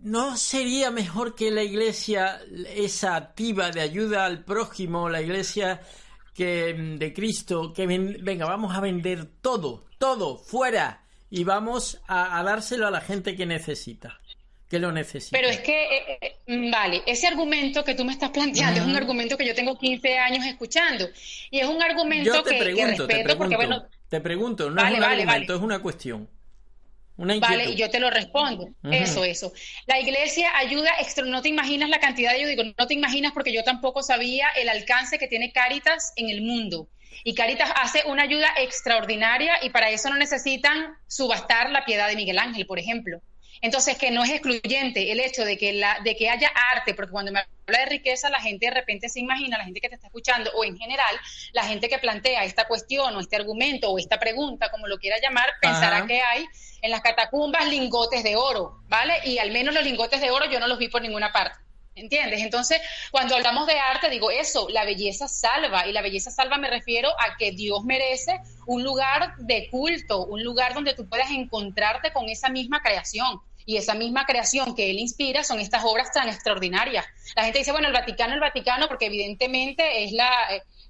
¿No 0.04 0.38
sería 0.38 0.90
mejor 0.90 1.36
que 1.36 1.52
la 1.52 1.64
iglesia, 1.64 2.40
esa 2.74 3.16
activa 3.16 3.72
de 3.72 3.82
ayuda 3.82 4.26
al 4.26 4.46
prójimo, 4.46 5.10
la 5.10 5.22
iglesia 5.22 5.82
que 6.34 6.74
mm, 6.74 6.98
de 6.98 7.14
Cristo, 7.14 7.74
que 7.74 7.86
venga, 7.88 8.46
vamos 8.46 8.76
a 8.76 8.80
vender 8.80 9.26
todo, 9.42 9.86
todo, 9.98 10.38
fuera, 10.38 11.04
y 11.30 11.44
vamos 11.44 12.00
a, 12.08 12.42
dárselo 12.44 12.88
a 12.88 12.92
la 12.92 13.02
gente 13.02 13.36
que 13.36 13.46
necesita? 13.46 14.20
que 14.70 14.80
lo 14.80 14.92
necesita. 14.92 15.38
Pero 15.38 15.48
es 15.48 15.62
que, 15.62 15.86
eh, 15.86 16.18
eh, 16.20 16.36
mm, 16.46 16.70
vale, 16.70 17.02
ese 17.06 17.26
argumento 17.26 17.86
que 17.86 17.96
tú 17.96 18.04
me 18.04 18.12
estás 18.12 18.32
planteando 18.32 18.82
es 18.82 18.86
un 18.86 18.98
argumento 18.98 19.38
que 19.38 19.48
yo 19.48 19.56
tengo 19.56 19.78
15 19.78 20.18
años 20.18 20.46
escuchando. 20.46 21.08
Y 21.50 21.60
es 21.60 21.68
un 21.68 21.82
argumento 21.82 22.44
que, 22.44 22.60
respeto 22.60 23.08
te 23.08 23.14
pregunto, 23.14 23.38
porque, 23.38 23.56
bueno... 23.56 23.86
Te 24.10 24.20
pregunto, 24.20 24.70
no 24.70 24.86
es 24.86 24.98
un 24.98 25.04
argumento, 25.04 25.56
es 25.56 25.62
una 25.62 25.80
cuestión. 25.80 26.28
Vale, 27.18 27.76
yo 27.76 27.89
te 27.89 27.99
lo 27.99 28.09
respondo. 28.09 28.70
Eso, 28.84 29.24
eso. 29.24 29.51
La 29.88 29.99
iglesia 29.99 30.55
ayuda, 30.55 30.91
no 31.26 31.41
te 31.41 31.49
imaginas 31.49 31.89
la 31.89 31.99
cantidad, 31.99 32.38
yo 32.38 32.47
digo, 32.47 32.63
no 32.78 32.88
te 32.88 32.93
imaginas 32.93 33.34
porque 33.34 33.51
yo 33.51 33.63
tampoco 33.63 34.03
sabía 34.03 34.49
el 34.55 34.70
alcance 34.70 35.18
que 35.18 35.28
tiene 35.28 35.51
Caritas 35.51 36.13
en 36.15 36.30
el 36.30 36.41
mundo. 36.41 36.89
Y 37.24 37.34
Caritas 37.34 37.72
hace 37.76 38.03
una 38.05 38.24
ayuda 38.24 38.47
extraordinaria 38.57 39.53
y 39.63 39.72
para 39.72 39.89
eso 39.89 40.09
no 40.09 40.18
necesitan 40.18 40.95
subastar 41.07 41.72
la 41.72 41.84
piedad 41.86 42.07
de 42.07 42.15
Miguel 42.15 42.38
Ángel, 42.38 42.68
por 42.68 42.78
ejemplo. 42.78 43.22
Entonces, 43.62 43.97
que 43.97 44.12
no 44.12 44.24
es 44.24 44.30
excluyente 44.30 45.12
el 45.12 45.20
hecho 45.20 45.43
de 45.43 45.58
que, 45.58 45.74
la, 45.74 45.99
de 46.03 46.16
que 46.16 46.30
haya 46.30 46.51
arte, 46.74 46.93
porque 46.93 47.12
cuando 47.12 47.32
me 47.32 47.39
habla 47.39 47.80
de 47.80 47.86
riqueza, 47.86 48.30
la 48.30 48.39
gente 48.39 48.68
de 48.68 48.72
repente 48.72 49.10
se 49.10 49.20
imagina, 49.20 49.58
la 49.58 49.66
gente 49.66 49.82
que 49.82 49.89
te 49.89 49.95
está 49.95 50.08
escuchando, 50.08 50.51
o 50.55 50.64
en 50.64 50.78
general, 50.78 51.16
la 51.53 51.64
gente 51.64 51.89
que 51.89 51.97
plantea 51.97 52.43
esta 52.43 52.68
cuestión, 52.68 53.16
o 53.16 53.20
este 53.20 53.36
argumento, 53.36 53.89
o 53.89 53.97
esta 53.99 54.20
pregunta, 54.20 54.70
como 54.70 54.88
lo 54.88 54.97
quiera 54.97 55.18
llamar, 55.22 55.47
pensará 55.62 56.05
que 56.05 56.22
hay 56.22 56.45
en 56.82 56.91
las 56.91 57.01
catacumbas 57.01 57.68
lingotes 57.68 58.24
de 58.24 58.36
oro, 58.36 58.82
¿vale? 58.88 59.14
Y 59.26 59.39
al 59.39 59.51
menos 59.51 59.74
los 59.74 59.84
lingotes 59.84 60.22
de 60.22 60.32
oro 60.32 60.45
yo 60.49 60.60
no 60.60 60.68
los 60.68 60.78
vi 60.78 60.89
por 60.89 61.01
ninguna 61.01 61.32
parte. 61.32 61.60
¿Entiendes? 61.95 62.41
Entonces, 62.41 62.80
cuando 63.10 63.36
hablamos 63.36 63.66
de 63.66 63.80
arte, 63.80 64.12
digo 64.12 64.30
eso, 64.30 64.68
la 64.70 64.86
belleza 64.86 65.28
salva, 65.28 65.88
y 65.88 65.91
la 65.91 66.03
belleza 66.03 66.30
salva 66.30 66.58
me 66.58 66.70
refiero 66.70 67.10
a 67.20 67.38
que 67.38 67.51
Dios 67.51 67.84
merece 67.86 68.39
un 68.68 68.84
lugar 68.84 69.36
de 69.38 69.68
culto, 69.72 70.24
un 70.26 70.43
lugar 70.43 70.76
donde 70.76 70.93
tú 70.93 71.10
puedas 71.10 71.32
encontrarte 71.32 72.14
con 72.14 72.30
esa 72.30 72.49
misma 72.49 72.84
creación. 72.84 73.41
Y 73.68 73.78
esa 73.78 73.93
misma 73.93 74.26
creación 74.26 74.74
que 74.74 74.89
él 74.89 74.97
inspira 74.97 75.43
son 75.43 75.59
estas 75.59 75.84
obras 75.86 76.11
tan 76.11 76.28
extraordinarias. 76.30 77.05
La 77.36 77.43
gente 77.43 77.59
dice, 77.59 77.72
bueno, 77.72 77.88
el 77.88 77.93
Vaticano, 77.93 78.34
el 78.34 78.39
Vaticano, 78.39 78.88
porque 78.88 79.05
evidentemente 79.05 80.03
es 80.03 80.13
la, 80.13 80.32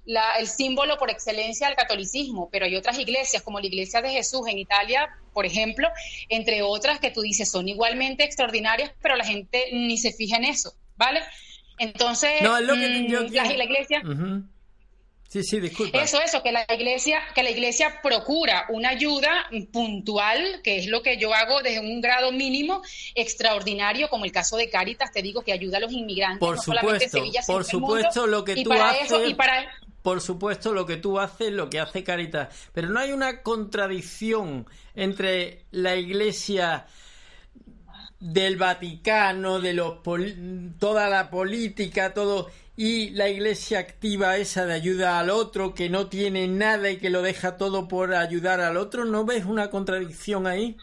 la, 0.06 0.36
el 0.38 0.46
símbolo 0.46 0.96
por 0.96 1.10
excelencia 1.10 1.66
del 1.66 1.76
catolicismo, 1.76 2.48
pero 2.50 2.64
hay 2.64 2.76
otras 2.76 2.98
iglesias, 2.98 3.42
como 3.42 3.60
la 3.60 3.66
Iglesia 3.66 4.00
de 4.00 4.10
Jesús 4.10 4.48
en 4.48 4.58
Italia, 4.58 5.10
por 5.34 5.44
ejemplo, 5.44 5.88
entre 6.30 6.62
otras 6.62 7.00
que 7.00 7.10
tú 7.10 7.20
dices 7.20 7.50
son 7.50 7.68
igualmente 7.68 8.24
extraordinarias, 8.24 8.92
pero 9.02 9.16
la 9.16 9.24
gente 9.24 9.66
ni 9.72 9.98
se 9.98 10.12
fija 10.12 10.36
en 10.38 10.44
eso. 10.44 10.72
¿vale? 10.98 11.22
Entonces, 11.78 12.42
no, 12.42 12.60
lo 12.60 12.74
que 12.74 12.88
mm, 13.08 13.32
la, 13.32 13.64
iglesia... 13.64 14.02
Sí, 15.28 15.42
sí, 15.42 15.60
disculpa. 15.60 16.02
Eso, 16.02 16.22
eso, 16.22 16.42
que 16.42 16.52
la 16.52 16.64
iglesia, 16.70 17.20
que 17.34 17.42
la 17.42 17.50
iglesia 17.50 18.00
procura 18.02 18.64
una 18.70 18.88
ayuda 18.88 19.46
puntual, 19.70 20.62
que 20.64 20.78
es 20.78 20.86
lo 20.86 21.02
que 21.02 21.18
yo 21.18 21.34
hago 21.34 21.60
desde 21.60 21.80
un 21.80 22.00
grado 22.00 22.32
mínimo 22.32 22.80
extraordinario, 23.14 24.08
como 24.08 24.24
el 24.24 24.32
caso 24.32 24.56
de 24.56 24.70
Caritas, 24.70 25.12
te 25.12 25.20
digo 25.20 25.42
que 25.42 25.52
ayuda 25.52 25.76
a 25.76 25.80
los 25.80 25.92
inmigrantes, 25.92 26.40
por 26.40 26.56
no 26.56 26.62
supuesto, 26.62 27.08
Sevilla, 27.10 27.42
por 27.46 27.64
supuesto, 27.64 28.26
lo 28.26 28.42
que 28.42 28.64
tú 28.64 28.72
haces. 28.72 29.28
y 29.28 29.34
para 29.34 29.70
por 30.00 30.22
supuesto, 30.22 30.72
lo 30.72 30.86
que 30.86 30.96
tú 30.96 31.18
haces, 31.18 31.52
lo 31.52 31.68
que 31.68 31.80
hace 31.80 32.02
Caritas. 32.02 32.70
Pero 32.72 32.88
no 32.88 32.98
hay 32.98 33.12
una 33.12 33.42
contradicción 33.42 34.66
entre 34.94 35.66
la 35.70 35.96
Iglesia 35.96 36.86
del 38.18 38.56
Vaticano, 38.56 39.60
de 39.60 39.74
los 39.74 39.98
toda 40.78 41.10
la 41.10 41.28
política, 41.28 42.14
todo 42.14 42.48
y 42.80 43.10
la 43.10 43.28
iglesia 43.28 43.80
activa 43.80 44.36
esa 44.36 44.64
de 44.64 44.72
ayuda 44.72 45.18
al 45.18 45.30
otro 45.30 45.74
que 45.74 45.88
no 45.88 46.06
tiene 46.06 46.46
nada 46.46 46.88
y 46.88 46.98
que 46.98 47.10
lo 47.10 47.22
deja 47.22 47.56
todo 47.56 47.88
por 47.88 48.14
ayudar 48.14 48.60
al 48.60 48.76
otro, 48.76 49.04
¿no 49.04 49.24
ves 49.24 49.46
una 49.46 49.68
contradicción 49.68 50.46
ahí? 50.46 50.76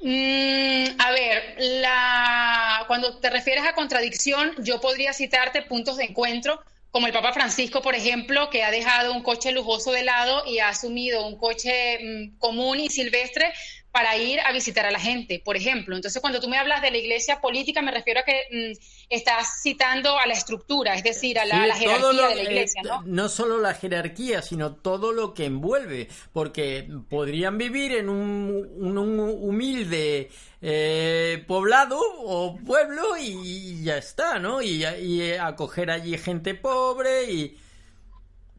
Mm, 0.00 0.86
a 0.98 1.10
ver, 1.12 1.54
la... 1.58 2.84
cuando 2.88 3.16
te 3.18 3.30
refieres 3.30 3.64
a 3.64 3.74
contradicción, 3.76 4.56
yo 4.58 4.80
podría 4.80 5.12
citarte 5.12 5.62
puntos 5.62 5.98
de 5.98 6.06
encuentro, 6.06 6.60
como 6.90 7.06
el 7.06 7.12
Papa 7.12 7.32
Francisco, 7.32 7.80
por 7.80 7.94
ejemplo, 7.94 8.50
que 8.50 8.64
ha 8.64 8.72
dejado 8.72 9.12
un 9.12 9.22
coche 9.22 9.52
lujoso 9.52 9.92
de 9.92 10.02
lado 10.02 10.42
y 10.46 10.58
ha 10.58 10.70
asumido 10.70 11.28
un 11.28 11.38
coche 11.38 12.00
mm, 12.02 12.38
común 12.38 12.80
y 12.80 12.88
silvestre 12.88 13.52
para 13.96 14.14
ir 14.18 14.40
a 14.40 14.52
visitar 14.52 14.84
a 14.84 14.90
la 14.90 15.00
gente, 15.00 15.40
por 15.42 15.56
ejemplo. 15.56 15.96
Entonces, 15.96 16.20
cuando 16.20 16.38
tú 16.38 16.50
me 16.50 16.58
hablas 16.58 16.82
de 16.82 16.90
la 16.90 16.98
iglesia 16.98 17.40
política, 17.40 17.80
me 17.80 17.90
refiero 17.90 18.20
a 18.20 18.24
que 18.24 18.42
mm, 18.52 18.78
estás 19.08 19.62
citando 19.62 20.18
a 20.18 20.26
la 20.26 20.34
estructura, 20.34 20.94
es 20.96 21.02
decir, 21.02 21.38
a 21.38 21.46
la, 21.46 21.74
jerarquía 21.74 22.28
de 22.28 22.34
la 22.34 22.42
iglesia, 22.42 22.82
¿no? 22.82 23.02
no 23.06 23.30
solo 23.30 23.58
la 23.58 23.72
jerarquía, 23.72 24.42
sino 24.42 24.74
todo 24.74 25.12
lo 25.12 25.32
que 25.32 25.46
envuelve, 25.46 26.08
porque 26.34 26.86
podrían 27.08 27.56
vivir 27.56 27.92
en 27.92 28.10
un, 28.10 28.68
humilde 29.08 30.28
eh, 30.60 31.42
poblado 31.48 31.98
o 31.98 32.58
pueblo 32.66 33.16
y 33.18 33.82
ya 33.82 33.96
está, 33.96 34.38
¿no? 34.38 34.60
Y, 34.60 34.84
y 34.84 35.32
acoger 35.32 35.90
allí 35.90 36.18
gente 36.18 36.54
pobre 36.54 37.32
y 37.32 37.56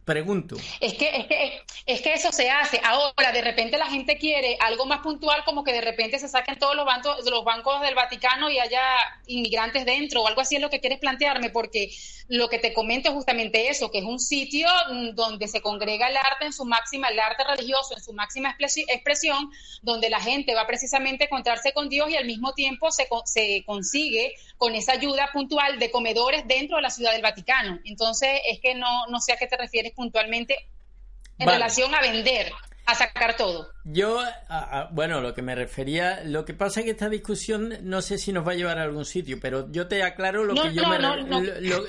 Pregunto. 0.07 0.55
Es 0.79 0.93
que, 0.93 1.09
es 1.17 1.25
que, 1.25 1.61
es 1.85 2.01
que 2.01 2.13
eso 2.13 2.31
se 2.31 2.49
hace. 2.49 2.79
Ahora, 2.85 3.33
de 3.33 3.41
repente 3.41 3.77
la 3.77 3.87
gente 3.87 4.17
quiere 4.17 4.57
algo 4.61 4.85
más 4.85 5.01
puntual, 5.01 5.43
como 5.43 5.65
que 5.65 5.73
de 5.73 5.81
repente 5.81 6.17
se 6.17 6.29
saquen 6.29 6.57
todos 6.57 6.77
los 6.77 6.85
bancos, 6.85 7.29
los 7.29 7.43
bancos 7.43 7.81
del 7.81 7.93
Vaticano 7.93 8.49
y 8.49 8.57
haya 8.57 8.81
inmigrantes 9.25 9.85
dentro, 9.85 10.21
o 10.21 10.27
algo 10.29 10.39
así 10.39 10.55
es 10.55 10.61
lo 10.61 10.69
que 10.69 10.79
quieres 10.79 10.99
plantearme, 10.99 11.49
porque 11.49 11.89
lo 12.29 12.49
que 12.49 12.59
te 12.59 12.73
comento 12.73 13.09
es 13.09 13.15
justamente 13.15 13.69
eso, 13.69 13.89
que 13.89 13.99
es 13.99 14.03
un 14.03 14.19
sitio 14.19 14.67
mm, 14.91 15.15
donde 15.15 15.47
se 15.47 15.61
congrega 15.61 16.09
el 16.09 16.17
arte 16.17 16.45
en 16.45 16.53
su 16.53 16.65
máxima, 16.65 17.07
el 17.07 17.19
arte 17.19 17.43
religioso 17.43 17.95
en 17.95 18.03
su 18.03 18.13
máxima 18.13 18.55
expresión, 18.59 19.49
donde 19.81 20.09
la 20.09 20.19
gente 20.19 20.53
va 20.53 20.67
precisamente 20.67 21.23
a 21.23 21.27
encontrarse 21.27 21.73
con 21.73 21.89
Dios 21.89 22.09
y 22.09 22.17
al 22.17 22.25
mismo 22.25 22.53
tiempo 22.53 22.91
se, 22.91 23.07
se 23.25 23.63
consigue 23.65 24.33
con 24.57 24.75
esa 24.75 24.93
ayuda 24.93 25.29
puntual 25.31 25.79
de 25.79 25.89
comedores 25.91 26.47
dentro 26.47 26.77
de 26.77 26.83
la 26.83 26.89
ciudad 26.89 27.13
del 27.13 27.21
Vaticano. 27.21 27.79
Entonces, 27.85 28.29
es 28.49 28.59
que 28.59 28.75
no, 28.75 29.07
no 29.07 29.19
sé 29.21 29.33
a 29.33 29.37
qué 29.37 29.47
te 29.47 29.57
refieres 29.57 29.93
puntualmente 29.93 30.57
en 31.39 31.47
relación 31.47 31.93
a 31.93 32.01
vender, 32.01 32.51
a 32.87 32.95
sacar 32.95 33.35
todo. 33.35 33.69
Yo, 33.83 34.17
bueno, 34.91 35.19
lo 35.19 35.33
que 35.33 35.41
me 35.41 35.55
refería, 35.55 36.23
lo 36.23 36.45
que 36.45 36.53
pasa 36.53 36.79
es 36.79 36.85
que 36.85 36.91
esta 36.91 37.09
discusión 37.09 37.77
no 37.83 38.01
sé 38.01 38.17
si 38.17 38.31
nos 38.31 38.47
va 38.47 38.53
a 38.53 38.55
llevar 38.55 38.79
a 38.79 38.83
algún 38.83 39.03
sitio, 39.03 39.39
pero 39.41 39.69
yo 39.71 39.87
te 39.87 40.01
aclaro 40.03 40.45
lo 40.45 40.55
que 40.55 40.73
yo 40.73 40.87
me 40.87 40.97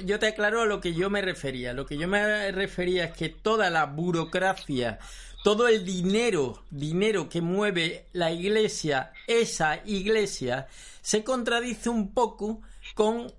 yo 0.04 0.18
te 0.18 0.26
aclaro 0.26 0.62
a 0.62 0.66
lo 0.66 0.80
que 0.80 0.94
yo 0.94 1.08
me 1.08 1.22
refería. 1.22 1.72
Lo 1.72 1.86
que 1.86 1.96
yo 1.96 2.08
me 2.08 2.50
refería 2.50 3.04
es 3.04 3.12
que 3.12 3.28
toda 3.28 3.70
la 3.70 3.86
burocracia, 3.86 4.98
todo 5.44 5.68
el 5.68 5.84
dinero, 5.84 6.64
dinero 6.68 7.28
que 7.28 7.42
mueve 7.42 8.06
la 8.12 8.32
iglesia, 8.32 9.12
esa 9.28 9.80
iglesia, 9.84 10.66
se 11.00 11.22
contradice 11.22 11.90
un 11.90 12.12
poco 12.12 12.60
con 12.96 13.32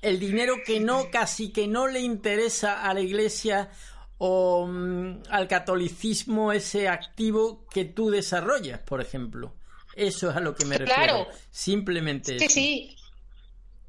el 0.00 0.20
dinero 0.20 0.54
que 0.64 0.78
no, 0.78 1.10
casi 1.10 1.50
que 1.50 1.66
no 1.66 1.88
le 1.88 1.98
interesa 1.98 2.88
a 2.88 2.94
la 2.94 3.00
iglesia 3.00 3.68
o 4.18 4.66
mm, 4.66 5.22
al 5.30 5.48
catolicismo 5.48 6.52
ese 6.52 6.88
activo 6.88 7.66
que 7.70 7.84
tú 7.84 8.10
desarrollas, 8.10 8.80
por 8.80 9.00
ejemplo. 9.00 9.54
Eso 9.94 10.30
es 10.30 10.36
a 10.36 10.40
lo 10.40 10.54
que 10.54 10.66
me 10.66 10.76
refiero. 10.76 11.26
Simplemente 11.50 12.38
sí, 12.38 12.48
Sí, 12.48 12.96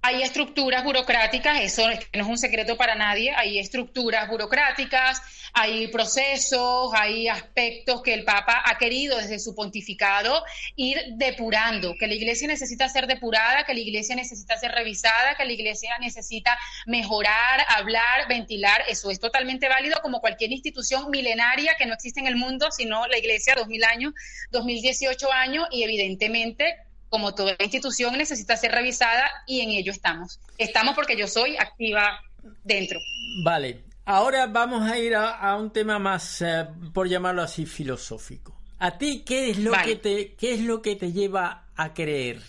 hay 0.07 0.23
estructuras 0.23 0.85
burocráticas, 0.85 1.59
eso 1.59 1.85
no 1.85 2.21
es 2.21 2.27
un 2.27 2.37
secreto 2.37 2.77
para 2.77 2.95
nadie, 2.95 3.33
hay 3.35 3.59
estructuras 3.59 4.29
burocráticas, 4.29 5.21
hay 5.51 5.89
procesos, 5.89 6.93
hay 6.93 7.27
aspectos 7.27 8.01
que 8.03 8.13
el 8.13 8.23
Papa 8.23 8.63
ha 8.65 8.77
querido 8.77 9.17
desde 9.17 9.37
su 9.37 9.53
pontificado 9.53 10.45
ir 10.77 10.97
depurando, 11.15 11.93
que 11.99 12.07
la 12.07 12.13
iglesia 12.13 12.47
necesita 12.47 12.87
ser 12.87 13.05
depurada, 13.05 13.65
que 13.65 13.73
la 13.73 13.81
iglesia 13.81 14.15
necesita 14.15 14.55
ser 14.55 14.71
revisada, 14.71 15.35
que 15.35 15.43
la 15.43 15.51
iglesia 15.51 15.97
necesita 15.99 16.57
mejorar, 16.85 17.65
hablar, 17.67 18.29
ventilar, 18.29 18.83
eso 18.87 19.11
es 19.11 19.19
totalmente 19.19 19.67
válido 19.67 19.99
como 20.01 20.21
cualquier 20.21 20.53
institución 20.53 21.11
milenaria 21.11 21.75
que 21.77 21.85
no 21.85 21.93
existe 21.93 22.21
en 22.21 22.27
el 22.27 22.37
mundo, 22.37 22.71
sino 22.71 23.07
la 23.07 23.17
iglesia, 23.17 23.55
2000 23.55 23.83
años, 23.83 24.13
2018 24.51 25.33
años, 25.33 25.67
y 25.69 25.83
evidentemente 25.83 26.86
como 27.09 27.33
toda 27.33 27.55
institución, 27.59 28.17
necesita 28.17 28.57
ser 28.57 28.71
revisada 28.71 29.29
y 29.45 29.61
en 29.61 29.71
ello 29.71 29.91
estamos. 29.91 30.39
Estamos 30.57 30.95
porque 30.95 31.17
yo 31.17 31.27
soy 31.27 31.57
activa 31.57 32.21
dentro. 32.63 32.99
Vale, 33.43 33.83
ahora 34.05 34.47
vamos 34.47 34.89
a 34.89 34.97
ir 34.97 35.15
a, 35.15 35.55
un 35.55 35.71
tema 35.71 35.99
más, 35.99 36.41
eh, 36.41 36.67
por 36.93 37.07
llamarlo 37.07 37.41
así, 37.41 37.65
filosófico. 37.65 38.55
¿A 38.79 38.97
ti 38.97 39.23
qué 39.25 39.49
es 39.49 39.57
lo 39.57 39.71
que 39.83 39.95
te 39.95 40.35
qué 40.35 40.53
es 40.53 40.61
lo 40.61 40.81
que 40.81 40.95
te 40.95 41.11
lleva 41.11 41.65
a 41.75 41.93
creer? 41.93 42.41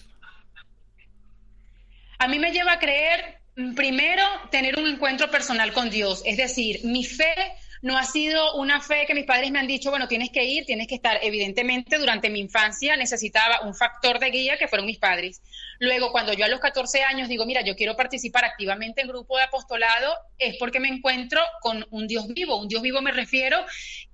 A 2.19 2.29
mí 2.29 2.39
me 2.39 2.53
lleva 2.53 2.73
a 2.73 2.79
creer 2.79 3.39
mm, 3.57 3.75
primero 3.75 4.23
tener 4.51 4.79
un 4.79 4.87
encuentro 4.87 5.31
personal 5.31 5.73
con 5.73 5.89
Dios, 5.89 6.23
es 6.27 6.37
decir, 6.37 6.81
mi 6.85 7.05
fe 7.05 7.35
no 7.83 7.97
ha 7.97 8.05
sido 8.05 8.55
una 8.57 8.81
fe 8.81 9.05
que 9.07 9.15
mis 9.15 9.25
padres 9.25 9.51
me 9.51 9.59
han 9.59 9.67
dicho, 9.67 9.91
bueno, 9.91 10.09
tienes 10.09 10.31
que 10.31 10.45
ir, 10.45 10.65
tienes 10.67 10.87
que 10.87 10.97
estar. 10.97 11.19
Evidentemente, 11.23 11.99
durante 11.99 12.31
mi 12.31 12.41
infancia 12.41 12.97
necesitaba 12.97 13.61
un 13.63 13.75
factor 13.75 14.19
de 14.19 14.31
guía 14.31 14.59
que 14.59 14.69
fueron 14.69 14.87
mis 14.87 14.99
padres. 14.99 15.43
Luego, 15.79 16.11
cuando 16.11 16.33
yo 16.33 16.45
a 16.45 16.49
los 16.49 16.61
14 16.61 17.03
años 17.05 17.29
digo, 17.29 17.47
mira, 17.47 17.63
yo 17.63 17.77
quiero 17.77 17.97
participar 17.97 18.45
activamente 18.45 19.03
en 19.03 19.09
grupo 19.09 19.37
de 19.37 19.45
apostolado, 19.45 20.13
es 20.39 20.57
porque 20.59 20.81
me 20.81 20.89
encuentro 20.89 21.41
con 21.61 21.87
un 21.91 22.09
Dios 22.09 22.27
vivo. 22.29 22.61
Un 22.61 22.69
Dios 22.69 22.83
vivo 22.83 23.01
me 23.01 23.13
refiero 23.13 23.65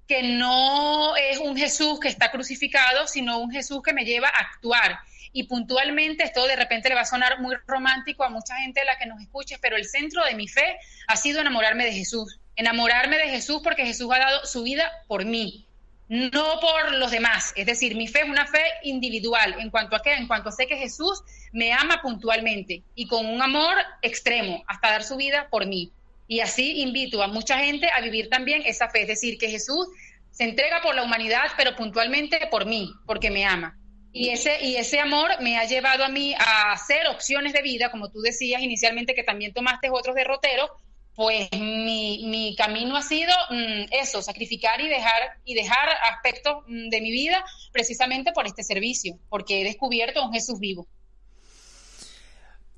que 0.07 0.23
no 0.23 1.17
es 1.17 1.39
un 1.39 1.57
Jesús 1.57 1.99
que 1.99 2.09
está 2.09 2.31
crucificado, 2.31 3.07
sino 3.07 3.39
un 3.39 3.51
Jesús 3.51 3.83
que 3.83 3.95
me 3.95 4.05
lleva 4.05 4.29
a 4.29 4.55
actuar. 4.55 4.99
Y 5.33 5.45
puntualmente, 5.45 6.23
esto 6.23 6.47
de 6.47 6.55
repente 6.55 6.91
le 6.91 6.95
va 6.95 7.01
a 7.01 7.07
sonar 7.07 7.41
muy 7.41 7.57
romántico 7.67 8.23
a 8.23 8.29
mucha 8.29 8.57
gente 8.57 8.81
de 8.81 8.87
la 8.87 8.99
que 8.99 9.07
nos 9.07 9.21
escuche, 9.21 9.59
pero 9.61 9.77
el 9.77 9.87
centro 9.87 10.25
de 10.25 10.35
mi 10.35 10.47
fe 10.47 10.79
ha 11.09 11.17
sido 11.17 11.41
enamorarme 11.41 11.85
de 11.85 11.93
Jesús 11.93 12.39
enamorarme 12.57 13.17
de 13.17 13.29
Jesús 13.29 13.61
porque 13.63 13.87
Jesús 13.87 14.11
ha 14.13 14.19
dado 14.19 14.47
su 14.47 14.63
vida 14.63 14.91
por 15.07 15.25
mí, 15.25 15.67
no 16.09 16.61
por 16.61 16.95
los 16.95 17.11
demás. 17.11 17.53
Es 17.57 17.67
decir, 17.67 17.97
mi 17.97 18.09
fe 18.09 18.21
es 18.21 18.29
una 18.29 18.47
fe 18.47 18.63
individual 18.83 19.57
en 19.59 19.71
cuanto 19.71 19.97
a 19.97 20.03
qué, 20.03 20.15
en 20.15 20.27
cuanto 20.27 20.51
sé 20.51 20.67
que 20.67 20.77
Jesús 20.77 21.23
me 21.53 21.73
ama 21.73 22.01
puntualmente 22.03 22.83
y 22.95 23.07
con 23.07 23.27
un 23.27 23.43
amor 23.43 23.75
extremo 24.03 24.63
hasta 24.67 24.91
dar 24.91 25.05
su 25.05 25.17
vida 25.17 25.49
por 25.51 25.67
mí. 25.67 25.93
Y 26.27 26.41
así 26.41 26.81
invito 26.81 27.23
a 27.23 27.29
mucha 27.29 27.59
gente 27.59 27.91
a 27.91 28.01
vivir 28.01 28.29
también 28.29 28.63
esa 28.65 28.89
fe, 28.89 29.03
es 29.03 29.09
decir, 29.09 29.39
que 29.39 29.51
Jesús 29.51 29.89
se 30.31 30.45
entrega 30.45 30.81
por 30.83 30.95
la 30.95 31.03
humanidad, 31.03 31.45
pero 31.57 31.77
puntualmente 31.77 32.39
por 32.51 32.67
mí, 32.67 32.93
porque 33.07 33.31
me 33.31 33.45
ama. 33.45 33.79
Y 34.13 34.31
ese, 34.31 34.65
y 34.65 34.77
ese 34.77 35.01
amor 35.01 35.31
me 35.41 35.59
ha 35.59 35.65
llevado 35.65 36.05
a 36.05 36.09
mí 36.09 36.35
a 36.35 36.73
hacer 36.73 37.09
opciones 37.09 37.53
de 37.53 37.63
vida, 37.63 37.91
como 37.91 38.11
tú 38.11 38.21
decías 38.21 38.63
inicialmente, 38.63 39.15
que 39.15 39.25
también 39.25 39.53
tomaste 39.53 39.91
otros 39.91 40.15
derroteros, 40.15 40.71
pues 41.15 41.49
mi, 41.53 42.25
mi 42.27 42.57
camino 42.57 42.97
ha 42.97 43.03
sido 43.03 43.33
mm, 43.51 43.87
eso, 43.93 44.21
sacrificar 44.21 44.81
y 44.81 44.89
dejar, 44.89 45.39
y 45.45 45.55
dejar 45.55 45.89
aspectos 46.13 46.65
mm, 46.67 46.89
de 46.89 47.01
mi 47.01 47.13
vida 47.13 47.45
precisamente 47.73 48.33
por 48.33 48.47
este 48.47 48.63
servicio, 48.63 49.19
porque 49.29 49.61
he 49.61 49.65
descubierto 49.65 50.21
a 50.21 50.27
un 50.27 50.33
Jesús 50.33 50.59
vivo. 50.59 50.87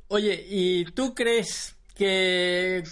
Oye, 0.09 0.45
¿y 0.49 0.85
tú 0.87 1.15
crees 1.15 1.77
que 1.95 2.85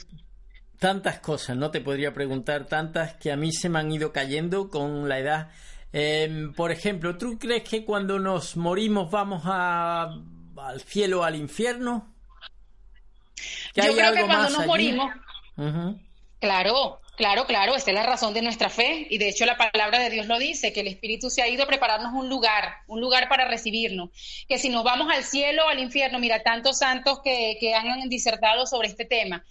tantas 0.79 1.21
cosas, 1.21 1.57
no 1.57 1.71
te 1.71 1.81
podría 1.81 2.13
preguntar 2.13 2.67
tantas 2.67 3.15
que 3.15 3.31
a 3.31 3.37
mí 3.37 3.53
se 3.53 3.69
me 3.69 3.79
han 3.79 3.93
ido 3.93 4.13
cayendo 4.13 4.71
con 4.71 5.09
la 5.09 5.19
edad? 5.19 5.51
Em, 5.93 6.53
por 6.55 6.73
ejemplo, 6.73 7.17
¿tú 7.17 7.39
crees 7.39 7.63
que 7.63 7.85
cuando 7.85 8.19
nos 8.19 8.57
morimos 8.57 9.11
vamos 9.11 9.43
a, 9.45 10.09
al 10.57 10.81
cielo 10.81 11.21
o 11.21 11.23
al 11.23 11.37
infierno? 11.37 12.13
Yo 13.75 13.95
creo 13.95 14.13
que 14.13 14.25
cuando 14.25 14.51
nos 14.51 14.67
morimos 14.67 15.11
Claro, 16.41 17.01
claro, 17.17 17.47
claro, 17.47 17.75
esta 17.75 17.91
es 17.91 17.95
la 17.95 18.03
razón 18.03 18.35
de 18.35 18.43
nuestra 18.43 18.69
fe 18.69 19.07
y 19.09 19.19
de 19.19 19.29
hecho 19.29 19.47
la 19.47 19.57
palabra 19.57 19.99
de 19.99 20.11
Dios 20.11 20.27
lo 20.27 20.39
dice, 20.39 20.73
que 20.73 20.81
el 20.81 20.89
Espíritu 20.89 21.31
se 21.31 21.43
ha 21.43 21.49
ido 21.49 21.65
a 21.65 21.67
prepararnos 21.67 22.13
un 22.13 22.29
lugar, 22.29 22.77
un 22.87 23.01
lugar 23.01 23.29
para 23.29 23.47
recibirnos, 23.47 24.11
que 24.49 24.59
si 24.59 24.69
nos 24.69 24.85
vamos 24.85 25.11
al 25.11 25.25
cielo 25.25 25.65
o 25.65 25.69
al 25.69 25.79
infierno, 25.79 26.19
mira, 26.19 26.43
tantos 26.43 26.79
santos 26.79 27.21
que, 27.23 27.57
que 27.61 27.75
han 27.75 28.09
disertado 28.09 28.67
sobre 28.67 28.89
este 28.89 29.05
tema. 29.05 29.45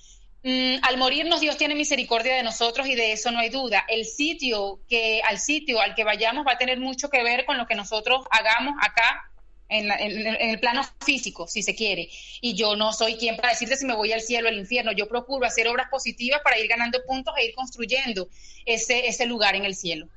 Mm, 0.44 0.84
al 0.84 0.98
morirnos 0.98 1.40
Dios 1.40 1.58
tiene 1.58 1.74
misericordia 1.74 2.36
de 2.36 2.44
nosotros 2.44 2.86
y 2.88 2.96
de 2.96 3.14
eso 3.14 3.32
no 3.32 3.40
hay 3.40 3.50
duda. 3.50 3.86
El 3.88 4.06
sitio 4.06 4.82
que 4.90 5.22
al 5.24 5.40
sitio 5.40 5.80
al 5.80 5.96
que 5.96 6.04
vayamos 6.04 6.46
va 6.46 6.54
a 6.54 6.58
tener 6.58 6.80
mucho 6.80 7.10
que 7.10 7.24
ver 7.24 7.46
con 7.46 7.58
lo 7.58 7.66
que 7.66 7.76
nosotros 7.76 8.26
hagamos 8.30 8.76
acá 8.82 9.33
en, 9.74 9.92
el 10.28 10.60
plano 10.60 10.82
físico, 11.04 11.48
si 11.48 11.64
se 11.64 11.76
quiere. 11.76 12.10
Y 12.42 12.56
yo 12.56 12.76
no 12.76 12.94
soy 12.94 13.16
quien 13.16 13.36
para 13.36 13.50
decirte 13.50 13.78
si 13.78 13.86
me 13.86 13.96
voy 13.96 14.12
al 14.12 14.22
cielo 14.22 14.48
o 14.48 14.52
al 14.52 14.58
infierno. 14.58 14.92
Yo 14.92 15.08
procuro 15.08 15.46
hacer 15.46 15.68
obras 15.68 15.90
positivas 15.90 16.42
para 16.44 16.60
ir 16.60 16.68
ganando 16.68 17.00
puntos 17.06 17.34
e 17.38 17.46
ir 17.46 17.56
construyendo 17.56 18.30
ese, 18.66 19.08
ese 19.08 19.26
lugar 19.26 19.56
en 19.56 19.66
el 19.66 19.76
cielo. 19.76 20.08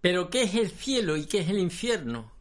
Pero 0.00 0.30
¿qué 0.30 0.42
es 0.42 0.54
el 0.54 0.70
cielo 0.70 1.16
y 1.16 1.26
qué 1.26 1.38
es 1.38 1.48
el 1.48 1.58
infierno? 1.58 2.32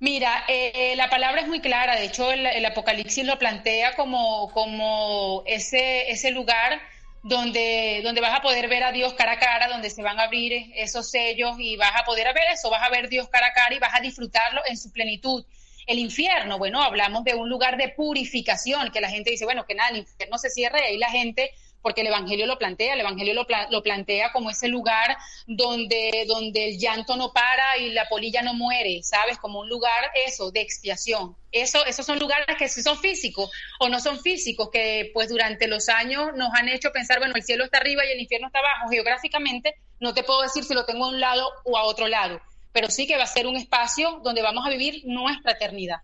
Mira, 0.00 0.44
eh, 0.46 0.94
la 0.96 1.10
palabra 1.10 1.40
es 1.40 1.48
muy 1.48 1.60
clara. 1.60 1.96
De 1.96 2.06
hecho, 2.06 2.30
el, 2.30 2.64
Apocalipsis 2.64 3.24
lo 3.24 3.38
plantea 3.38 3.96
como, 3.96 4.50
como 4.52 5.42
ese, 5.46 6.10
ese 6.10 6.30
lugar 6.30 6.80
donde, 7.22 8.00
donde 8.04 8.20
vas 8.20 8.38
a 8.38 8.42
poder 8.42 8.68
ver 8.68 8.84
a 8.84 8.92
Dios 8.92 9.14
cara 9.14 9.32
a 9.32 9.38
cara, 9.38 9.68
donde 9.68 9.90
se 9.90 10.02
van 10.02 10.18
a 10.18 10.24
abrir 10.24 10.70
esos 10.74 11.10
sellos 11.10 11.56
y 11.58 11.76
vas 11.76 11.92
a 11.96 12.04
poder 12.04 12.26
ver 12.34 12.44
eso, 12.52 12.70
vas 12.70 12.82
a 12.82 12.90
ver 12.90 13.08
Dios 13.08 13.28
cara 13.28 13.48
a 13.48 13.52
cara 13.52 13.74
y 13.74 13.78
vas 13.78 13.94
a 13.94 14.00
disfrutarlo 14.00 14.62
en 14.66 14.76
su 14.76 14.92
plenitud. 14.92 15.44
El 15.86 15.98
infierno, 15.98 16.58
bueno, 16.58 16.82
hablamos 16.82 17.24
de 17.24 17.34
un 17.34 17.48
lugar 17.48 17.76
de 17.76 17.88
purificación, 17.88 18.90
que 18.90 19.00
la 19.00 19.08
gente 19.08 19.30
dice, 19.30 19.44
bueno, 19.44 19.64
que 19.66 19.74
nada, 19.74 19.90
el 19.90 19.98
infierno 19.98 20.36
se 20.38 20.50
cierra 20.50 20.80
y 20.80 20.92
ahí 20.92 20.98
la 20.98 21.10
gente 21.10 21.50
porque 21.82 22.00
el 22.00 22.08
Evangelio 22.08 22.46
lo 22.46 22.58
plantea, 22.58 22.94
el 22.94 23.00
Evangelio 23.00 23.34
lo, 23.34 23.46
lo, 23.70 23.82
plantea 23.82 24.32
como 24.32 24.50
ese 24.50 24.68
lugar 24.68 25.16
donde, 25.46 26.24
donde 26.26 26.70
el 26.70 26.78
llanto 26.78 27.16
no 27.16 27.32
para 27.32 27.78
y 27.78 27.90
la 27.90 28.08
polilla 28.08 28.42
no 28.42 28.54
muere, 28.54 29.02
¿sabes? 29.02 29.38
Como 29.38 29.60
un 29.60 29.68
lugar, 29.68 30.10
eso, 30.26 30.50
de 30.50 30.60
expiación. 30.60 31.36
Eso, 31.52 31.84
esos 31.86 32.04
son 32.04 32.18
lugares 32.18 32.56
que 32.58 32.68
sí 32.68 32.82
son 32.82 32.98
físicos 32.98 33.50
o 33.80 33.88
no 33.88 34.00
son 34.00 34.20
físicos, 34.20 34.68
que 34.70 35.10
pues 35.14 35.28
durante 35.28 35.66
los 35.66 35.88
años 35.88 36.30
nos 36.34 36.52
han 36.54 36.68
hecho 36.68 36.90
pensar, 36.92 37.18
bueno, 37.18 37.34
el 37.36 37.42
cielo 37.42 37.64
está 37.64 37.78
arriba 37.78 38.04
y 38.04 38.12
el 38.12 38.20
infierno 38.20 38.48
está 38.48 38.58
abajo. 38.58 38.90
Geográficamente 38.90 39.76
no 40.00 40.14
te 40.14 40.22
puedo 40.22 40.42
decir 40.42 40.64
si 40.64 40.74
lo 40.74 40.84
tengo 40.84 41.06
a 41.06 41.08
un 41.08 41.20
lado 41.20 41.48
o 41.64 41.78
a 41.78 41.84
otro 41.84 42.08
lado, 42.08 42.40
pero 42.72 42.90
sí 42.90 43.06
que 43.06 43.16
va 43.16 43.24
a 43.24 43.28
ser 43.28 43.46
un 43.46 43.56
espacio 43.56 44.20
donde 44.22 44.42
vamos 44.42 44.66
a 44.66 44.70
vivir 44.70 45.02
nuestra 45.06 45.52
eternidad. 45.52 45.98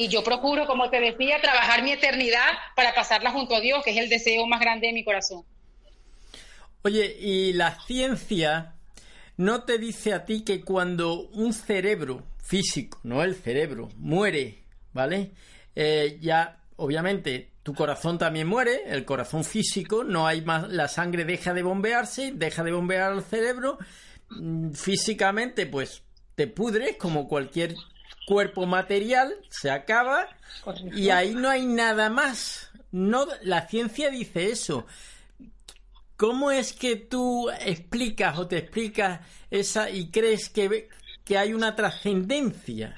Y 0.00 0.06
yo 0.06 0.22
procuro, 0.22 0.64
como 0.68 0.90
te 0.90 1.00
decía, 1.00 1.40
trabajar 1.42 1.82
mi 1.82 1.90
eternidad 1.90 2.46
para 2.76 2.94
pasarla 2.94 3.32
junto 3.32 3.56
a 3.56 3.60
Dios, 3.60 3.82
que 3.84 3.90
es 3.90 3.96
el 3.96 4.08
deseo 4.08 4.46
más 4.46 4.60
grande 4.60 4.86
de 4.86 4.92
mi 4.92 5.04
corazón. 5.04 5.44
Oye, 6.82 7.16
y 7.18 7.52
la 7.52 7.80
ciencia 7.80 8.76
no 9.36 9.64
te 9.64 9.76
dice 9.76 10.14
a 10.14 10.24
ti 10.24 10.44
que 10.44 10.60
cuando 10.60 11.22
un 11.30 11.52
cerebro 11.52 12.22
físico, 12.40 13.00
no 13.02 13.24
el 13.24 13.34
cerebro, 13.34 13.88
muere, 13.96 14.62
¿vale? 14.92 15.32
Eh, 15.74 16.18
ya, 16.20 16.60
obviamente, 16.76 17.50
tu 17.64 17.74
corazón 17.74 18.18
también 18.18 18.46
muere, 18.46 18.82
el 18.86 19.04
corazón 19.04 19.42
físico, 19.42 20.04
no 20.04 20.28
hay 20.28 20.42
más, 20.42 20.68
la 20.68 20.86
sangre 20.86 21.24
deja 21.24 21.54
de 21.54 21.64
bombearse, 21.64 22.30
deja 22.32 22.62
de 22.62 22.70
bombear 22.70 23.10
al 23.10 23.24
cerebro, 23.24 23.78
mm, 24.30 24.70
físicamente, 24.74 25.66
pues 25.66 26.04
te 26.36 26.46
pudres 26.46 26.96
como 26.98 27.26
cualquier 27.26 27.74
cuerpo 28.28 28.66
material 28.66 29.34
se 29.48 29.70
acaba 29.70 30.28
y 30.94 31.08
ahí 31.08 31.34
no 31.34 31.48
hay 31.48 31.64
nada 31.64 32.10
más. 32.10 32.70
No, 32.92 33.26
la 33.40 33.66
ciencia 33.66 34.10
dice 34.10 34.50
eso. 34.50 34.86
¿Cómo 36.18 36.50
es 36.50 36.74
que 36.74 36.96
tú 36.96 37.48
explicas 37.48 38.36
o 38.36 38.46
te 38.46 38.58
explicas 38.58 39.20
esa 39.50 39.88
y 39.88 40.10
crees 40.10 40.50
que, 40.50 40.90
que 41.24 41.38
hay 41.38 41.54
una 41.54 41.74
trascendencia? 41.74 42.94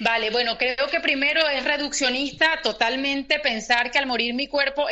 Vale, 0.00 0.30
bueno, 0.30 0.58
creo 0.58 0.88
que 0.90 0.98
primero 0.98 1.48
es 1.48 1.62
reduccionista 1.62 2.60
totalmente 2.60 3.38
pensar 3.38 3.92
que 3.92 3.98
al 3.98 4.06
morir 4.06 4.34
mi 4.34 4.48
cuerpo, 4.48 4.86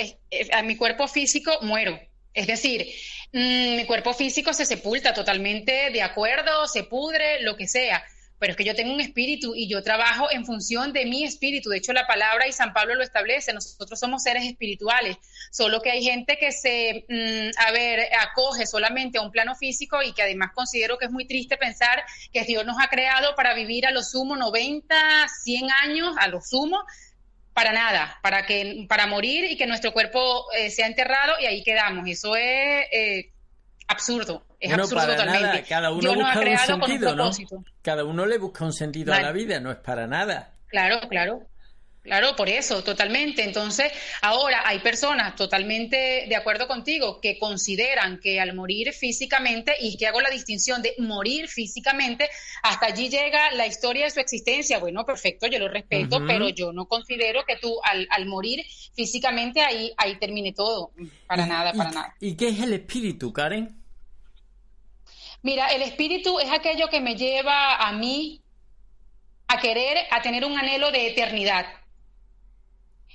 a 0.53 0.63
mi 0.63 0.77
cuerpo 0.77 1.09
físico 1.09 1.59
muero. 1.63 1.99
Es 2.33 2.47
decir, 2.47 2.87
mm, 3.33 3.77
mi 3.77 3.87
cuerpo 3.87 4.15
físico 4.15 4.53
se 4.53 4.67
sepulta 4.67 5.13
totalmente 5.13 5.91
de 5.91 6.03
acuerdo, 6.03 6.69
se 6.69 6.85
pudre, 6.85 7.43
lo 7.43 7.57
que 7.57 7.67
sea 7.67 8.05
pero 8.41 8.53
es 8.53 8.57
que 8.57 8.65
yo 8.65 8.75
tengo 8.75 8.95
un 8.95 9.03
espíritu 9.03 9.55
y 9.55 9.69
yo 9.69 9.83
trabajo 9.83 10.29
en 10.33 10.47
función 10.47 10.95
de 10.95 11.05
mi 11.05 11.25
espíritu. 11.25 11.69
De 11.69 11.77
hecho, 11.77 11.93
la 11.93 12.07
palabra 12.07 12.49
y 12.49 12.53
San 12.53 12.73
Pablo 12.73 12.95
lo 12.95 13.03
establece, 13.03 13.53
nosotros 13.53 14.01
somos 14.01 14.23
seres 14.23 14.45
espirituales, 14.45 15.19
solo 15.53 15.83
que 15.83 15.91
hay 15.91 16.03
gente 16.03 16.39
que 16.39 16.51
se, 16.51 17.05
mm, 17.07 17.51
a 17.59 17.71
ver, 17.71 18.09
acoge 18.19 18.67
solamente 18.67 19.19
a 19.19 19.23
un 19.23 19.31
plano 19.31 19.55
físico 19.55 20.03
y 20.03 20.15
que 20.15 20.23
además 20.23 20.53
considero 20.55 20.97
que 20.97 21.05
es 21.05 21.11
muy 21.11 21.27
triste 21.27 21.59
pensar 21.59 22.03
que 22.33 22.45
Dios 22.45 22.65
nos 22.65 22.79
ha 22.83 22.89
creado 22.89 23.35
para 23.37 23.53
vivir 23.53 23.87
a 23.87 23.91
lo 23.91 24.03
sumo 24.03 24.35
90, 24.37 25.29
100 25.45 25.71
años, 25.83 26.17
a 26.19 26.29
lo 26.29 26.41
sumo, 26.41 26.83
para 27.53 27.73
nada, 27.73 28.19
para 28.23 28.47
que 28.47 28.87
para 28.89 29.07
morir 29.07 29.45
y 29.45 29.59
que 29.59 29.67
nuestro 29.67 29.93
cuerpo 29.93 30.47
eh, 30.57 30.71
sea 30.71 30.87
enterrado 30.87 31.35
y 31.41 31.45
ahí 31.45 31.63
quedamos. 31.63 32.09
Eso 32.09 32.37
es 32.37 32.87
eh, 32.91 33.33
absurdo. 33.87 34.47
Es 34.61 34.73
absurdo 34.73 35.07
totalmente. 35.07 35.65
cada 35.67 35.91
uno 35.91 36.15
busca 36.15 36.41
un 36.41 36.59
sentido, 36.59 37.17
¿no? 37.17 37.31
Cada 37.83 38.05
uno 38.05 38.27
le 38.27 38.39
busca 38.39 38.65
un 38.65 38.73
sentido 38.73 39.13
a 39.15 39.21
la 39.21 39.33
vida, 39.33 39.59
no 39.59 39.71
es 39.71 39.79
para 39.79 40.07
nada. 40.07 40.55
Claro, 40.69 41.01
claro. 41.09 41.51
Claro, 42.03 42.35
por 42.35 42.49
eso, 42.49 42.83
totalmente. 42.83 43.43
Entonces, 43.45 43.93
ahora 44.23 44.63
hay 44.65 44.79
personas 44.79 45.37
totalmente 45.37 46.25
de 46.29 46.37
acuerdo 46.37 46.67
contigo 46.67 47.21
que 47.21 47.39
consideran 47.39 48.19
que 48.21 48.41
al 48.41 48.55
morir 48.55 48.93
físicamente, 48.95 49.75
y 49.81 49.99
que 49.99 50.07
hago 50.07 50.21
la 50.21 50.31
distinción 50.31 50.81
de 50.81 50.95
morir 50.99 51.49
físicamente, 51.49 52.29
hasta 52.63 52.87
allí 52.87 53.11
llega 53.11 53.51
la 53.53 53.67
historia 53.67 54.05
de 54.05 54.11
su 54.11 54.21
existencia. 54.21 54.79
Bueno, 54.79 55.05
perfecto, 55.05 55.47
yo 55.47 55.59
lo 55.59 55.69
respeto, 55.69 56.25
pero 56.27 56.49
yo 56.49 56.73
no 56.73 56.87
considero 56.87 57.45
que 57.47 57.57
tú 57.57 57.79
al, 57.85 58.09
al, 58.11 58.27
morir 58.27 58.65
físicamente 58.95 59.61
ahí, 59.61 59.93
ahí 59.99 60.19
termine 60.19 60.55
todo. 60.55 60.93
Para 61.27 61.47
nada, 61.47 61.73
para 61.75 61.91
nada. 61.91 62.15
¿Y 62.19 62.35
qué 62.35 62.49
es 62.49 62.61
el 62.61 62.73
espíritu, 62.73 63.31
Karen? 63.33 63.80
Mira, 65.43 65.69
el 65.69 65.83
espíritu 65.83 66.39
es 66.39 66.51
aquello 66.51 66.89
que 66.89 67.01
me 67.01 67.17
lleva 67.17 67.77
a 67.77 67.93
mí 67.93 68.43
a 69.49 69.59
querer, 69.61 69.99
a 70.11 70.23
tener 70.23 70.45
un 70.45 70.59
anhelo 70.59 70.91
de 70.91 71.09
eternidad. 71.09 71.67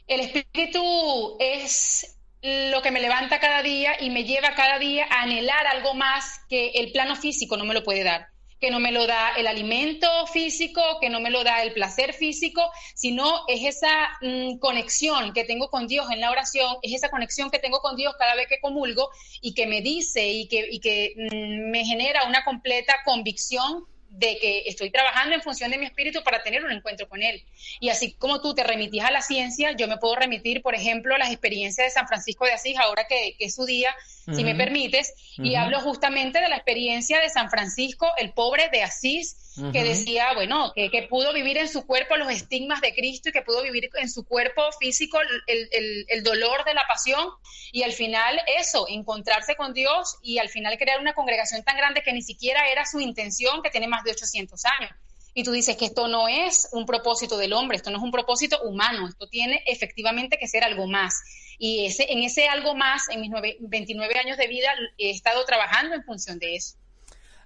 El 0.07 0.21
espíritu 0.21 1.37
es 1.39 2.17
lo 2.41 2.81
que 2.81 2.91
me 2.91 3.01
levanta 3.01 3.39
cada 3.39 3.61
día 3.63 4.01
y 4.01 4.09
me 4.09 4.23
lleva 4.23 4.53
cada 4.55 4.77
día 4.79 5.07
a 5.09 5.23
anhelar 5.23 5.65
algo 5.67 5.93
más 5.93 6.41
que 6.49 6.71
el 6.75 6.91
plano 6.91 7.15
físico 7.15 7.57
no 7.57 7.65
me 7.65 7.73
lo 7.73 7.83
puede 7.83 8.03
dar 8.03 8.34
que 8.59 8.71
no 8.71 8.79
me 8.79 8.91
lo 8.91 9.05
da 9.05 9.33
el 9.37 9.47
alimento 9.47 10.07
físico, 10.27 10.81
que 11.01 11.09
no 11.09 11.19
me 11.19 11.29
lo 11.29 11.43
da 11.43 11.63
el 11.63 11.73
placer 11.73 12.13
físico, 12.13 12.69
sino 12.93 13.45
es 13.47 13.75
esa 13.75 14.09
mm, 14.21 14.57
conexión 14.59 15.33
que 15.33 15.43
tengo 15.43 15.69
con 15.69 15.87
Dios 15.87 16.07
en 16.11 16.21
la 16.21 16.31
oración, 16.31 16.77
es 16.81 16.93
esa 16.93 17.09
conexión 17.09 17.49
que 17.49 17.59
tengo 17.59 17.79
con 17.79 17.95
Dios 17.95 18.13
cada 18.17 18.35
vez 18.35 18.47
que 18.47 18.59
comulgo 18.59 19.09
y 19.41 19.53
que 19.53 19.67
me 19.67 19.81
dice 19.81 20.27
y 20.27 20.47
que, 20.47 20.67
y 20.71 20.79
que 20.79 21.13
mm, 21.15 21.71
me 21.71 21.85
genera 21.85 22.25
una 22.27 22.43
completa 22.43 22.95
convicción 23.03 23.85
de 24.17 24.37
que 24.37 24.63
estoy 24.65 24.91
trabajando 24.91 25.35
en 25.35 25.41
función 25.41 25.71
de 25.71 25.77
mi 25.77 25.85
espíritu 25.85 26.23
para 26.23 26.41
tener 26.41 26.63
un 26.63 26.71
encuentro 26.71 27.07
con 27.09 27.21
él. 27.21 27.43
Y 27.79 27.89
así 27.89 28.13
como 28.13 28.41
tú 28.41 28.53
te 28.53 28.63
remitís 28.63 29.03
a 29.03 29.11
la 29.11 29.21
ciencia, 29.21 29.73
yo 29.73 29.87
me 29.87 29.97
puedo 29.97 30.15
remitir, 30.15 30.61
por 30.61 30.73
ejemplo, 30.75 31.15
a 31.15 31.17
las 31.17 31.31
experiencias 31.31 31.87
de 31.87 31.91
San 31.91 32.07
Francisco 32.07 32.45
de 32.45 32.53
Asís, 32.53 32.77
ahora 32.77 33.07
que, 33.07 33.35
es 33.39 33.55
su 33.55 33.65
día, 33.65 33.93
si 34.33 34.43
me 34.43 34.55
permites, 34.55 35.13
y 35.37 35.55
hablo 35.55 35.79
justamente 35.81 36.41
de 36.41 36.49
la 36.49 36.55
experiencia 36.55 37.19
de 37.19 37.29
San 37.29 37.49
Francisco, 37.49 38.07
el 38.17 38.33
pobre 38.33 38.69
de 38.69 38.81
Asís, 38.81 39.37
que 39.71 39.83
decía, 39.83 40.33
bueno, 40.33 40.73
que, 40.73 41.07
pudo 41.09 41.33
vivir 41.33 41.57
en 41.57 41.69
su 41.69 41.85
cuerpo 41.85 42.17
los 42.17 42.29
estigmas 42.29 42.81
de 42.81 42.93
Cristo 42.93 43.29
y 43.29 43.31
que 43.31 43.41
pudo 43.41 43.61
vivir 43.63 43.89
en 43.95 44.09
su 44.09 44.25
cuerpo 44.25 44.63
físico 44.79 45.19
el, 45.47 46.05
el, 46.09 46.23
dolor 46.23 46.65
de 46.65 46.73
la 46.73 46.85
pasión 46.87 47.29
y 47.71 47.83
al 47.83 47.93
final 47.93 48.39
eso, 48.59 48.85
encontrarse 48.89 49.55
con 49.55 49.73
Dios 49.73 50.17
y 50.21 50.39
al 50.39 50.49
final 50.49 50.77
crear 50.77 50.99
una 50.99 51.13
congregación 51.13 51.63
tan 51.63 51.77
grande 51.77 52.01
que 52.01 52.11
ni 52.11 52.21
siquiera 52.21 52.67
era 52.69 52.85
su 52.85 52.99
intención, 52.99 53.61
que 53.61 53.69
tiene 53.69 53.87
más 53.87 54.03
de 54.03 54.11
800 54.11 54.61
años. 54.65 54.91
Y 55.37 55.43
tú 55.43 55.51
dices 55.51 55.75
que 55.75 55.85
esto 55.85 56.07
no 56.07 56.27
es 56.27 56.69
un 56.71 56.85
propósito 56.85 57.37
del 57.37 57.53
hombre, 57.53 57.77
esto 57.77 57.91
no 57.91 57.97
es 57.97 58.03
un 58.03 58.11
propósito 58.11 58.57
humano, 58.63 59.07
esto 59.07 59.27
tiene 59.27 59.61
efectivamente 59.67 60.37
que 60.39 60.47
ser 60.47 60.63
algo 60.63 60.87
más. 60.87 61.21
Y 61.59 61.85
ese, 61.85 62.11
en 62.11 62.23
ese 62.23 62.47
algo 62.47 62.73
más, 62.73 63.09
en 63.09 63.21
mis 63.21 63.31
29 63.59 64.17
años 64.17 64.37
de 64.37 64.47
vida, 64.47 64.69
he 64.97 65.11
estado 65.11 65.43
trabajando 65.45 65.93
en 65.93 66.03
función 66.03 66.39
de 66.39 66.55
eso. 66.55 66.77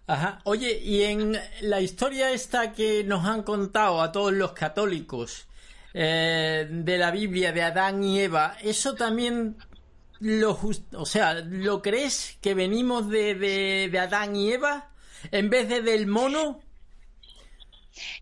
Ajá. 0.06 0.40
Oye, 0.44 0.80
y 0.80 1.04
en 1.04 1.40
la 1.62 1.82
historia 1.82 2.32
esta 2.32 2.74
que 2.74 3.04
nos 3.04 3.26
han 3.26 3.44
contado 3.44 4.02
a 4.02 4.12
todos 4.12 4.34
los 4.34 4.54
católicos 4.54 5.48
eh, 5.94 6.68
de 6.70 6.98
la 6.98 7.12
Biblia 7.12 7.52
de 7.52 7.64
Adán 7.64 8.04
y 8.04 8.20
Eva, 8.20 8.56
¿eso 8.62 8.94
también 8.94 9.58
lo 10.20 10.60
o 10.94 11.06
sea, 11.06 11.34
lo 11.36 11.82
crees 11.82 12.38
que 12.42 12.54
venimos 12.54 13.10
de, 13.10 13.36
de, 13.90 14.00
Adán 14.00 14.36
y 14.36 14.52
Eva 14.52 14.92
en 15.32 15.50
vez 15.50 15.70
de 15.70 15.82
del 15.82 16.08
mono? 16.08 16.62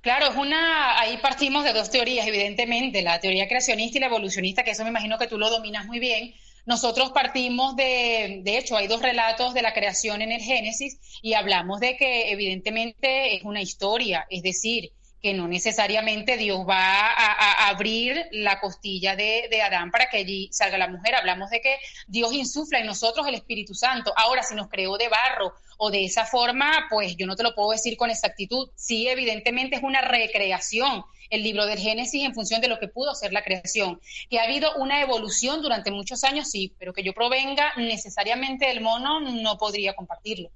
Claro, 0.01 0.27
es 0.27 0.35
una. 0.35 0.99
Ahí 0.99 1.17
partimos 1.17 1.63
de 1.63 1.73
dos 1.73 1.89
teorías, 1.89 2.27
evidentemente, 2.27 3.01
la 3.01 3.19
teoría 3.19 3.47
creacionista 3.47 3.97
y 3.97 4.01
la 4.01 4.07
evolucionista, 4.07 4.63
que 4.63 4.71
eso 4.71 4.83
me 4.83 4.89
imagino 4.89 5.17
que 5.17 5.27
tú 5.27 5.37
lo 5.37 5.49
dominas 5.49 5.85
muy 5.85 5.99
bien. 5.99 6.33
Nosotros 6.65 7.11
partimos 7.11 7.75
de, 7.75 8.41
de 8.43 8.57
hecho, 8.57 8.75
hay 8.75 8.87
dos 8.87 9.01
relatos 9.01 9.53
de 9.53 9.61
la 9.61 9.73
creación 9.73 10.21
en 10.21 10.31
el 10.33 10.41
Génesis 10.41 10.99
y 11.21 11.33
hablamos 11.33 11.79
de 11.79 11.95
que 11.95 12.31
evidentemente 12.31 13.35
es 13.35 13.43
una 13.43 13.61
historia, 13.61 14.25
es 14.29 14.43
decir, 14.43 14.91
que 15.27 15.33
no 15.33 15.49
necesariamente 15.49 16.37
Dios 16.37 16.59
va 16.59 17.11
a, 17.11 17.67
abrir 17.67 18.27
la 18.31 18.61
costilla 18.61 19.13
de, 19.17 19.49
de, 19.51 19.61
Adán 19.61 19.91
para 19.91 20.09
que 20.09 20.19
allí 20.19 20.47
salga 20.53 20.77
la 20.77 20.87
mujer. 20.87 21.15
Hablamos 21.15 21.49
de 21.49 21.59
que 21.59 21.75
Dios 22.07 22.31
insufla 22.31 22.79
en 22.79 22.85
nosotros 22.85 23.27
el 23.27 23.35
Espíritu 23.35 23.73
Santo. 23.73 24.13
Ahora, 24.15 24.41
si 24.41 24.55
nos 24.55 24.69
creó 24.69 24.97
de 24.97 25.09
barro 25.09 25.53
o 25.75 25.91
de 25.91 26.05
esa 26.05 26.23
forma, 26.23 26.87
pues 26.89 27.17
yo 27.17 27.27
no 27.27 27.35
te 27.35 27.43
lo 27.43 27.53
puedo 27.53 27.71
decir 27.71 27.97
con 27.97 28.09
exactitud. 28.09 28.69
Sí, 28.75 29.09
evidentemente 29.09 29.75
es 29.75 29.83
una 29.83 29.99
recreación 29.99 31.03
el 31.29 31.43
libro 31.43 31.65
del 31.65 31.77
Génesis 31.77 32.23
en 32.23 32.33
función 32.33 32.61
de 32.61 32.69
lo 32.69 32.79
que 32.79 32.87
pudo 32.87 33.13
ser 33.13 33.33
la 33.33 33.43
creación. 33.43 33.99
Que 34.29 34.39
ha 34.39 34.43
habido 34.43 34.77
una 34.77 35.01
evolución 35.01 35.61
durante 35.61 35.91
muchos 35.91 36.23
años, 36.23 36.49
sí, 36.49 36.73
pero 36.79 36.93
que 36.93 37.03
yo 37.03 37.11
provenga 37.13 37.73
necesariamente 37.75 38.67
del 38.67 38.79
mono 38.79 39.19
no 39.19 39.57
podría 39.57 39.93
compartirlo 39.93 40.51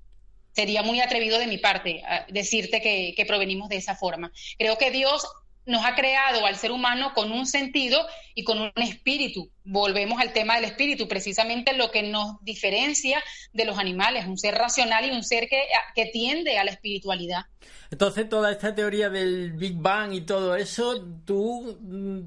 sería 0.53 0.83
muy 0.83 0.99
atrevido 1.01 1.39
de 1.39 1.47
mi 1.47 1.57
parte 1.57 2.03
decirte 2.29 2.81
que, 2.81 3.13
que, 3.15 3.25
provenimos 3.25 3.69
de 3.69 3.77
esa 3.77 3.95
forma. 3.95 4.31
Creo 4.57 4.77
que 4.77 4.91
Dios 4.91 5.25
nos 5.65 5.85
ha 5.85 5.95
creado 5.95 6.45
al 6.45 6.55
ser 6.57 6.71
humano 6.71 7.13
con 7.13 7.31
un 7.31 7.45
sentido 7.45 7.99
y 8.33 8.43
con 8.43 8.59
un 8.59 8.71
espíritu. 8.75 9.49
Volvemos 9.63 10.19
al 10.19 10.33
tema 10.33 10.55
del 10.55 10.65
espíritu, 10.65 11.07
precisamente 11.07 11.73
lo 11.73 11.91
que 11.91 12.03
nos 12.03 12.43
diferencia 12.43 13.23
de 13.53 13.65
los 13.65 13.77
animales, 13.77 14.25
un 14.25 14.37
ser 14.37 14.55
racional 14.55 15.05
y 15.05 15.11
un 15.11 15.23
ser 15.23 15.47
que, 15.47 15.61
que 15.95 16.07
tiende 16.07 16.57
a 16.57 16.63
la 16.63 16.71
espiritualidad. 16.71 17.43
Entonces, 17.91 18.27
toda 18.27 18.51
esta 18.51 18.73
teoría 18.73 19.09
del 19.09 19.53
Big 19.53 19.75
Bang 19.75 20.13
y 20.13 20.21
todo 20.21 20.55
eso, 20.55 21.05
¿tú 21.25 21.77
mm, 21.79 22.21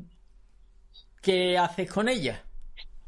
qué 1.22 1.58
haces 1.58 1.90
con 1.90 2.08
ella? 2.08 2.44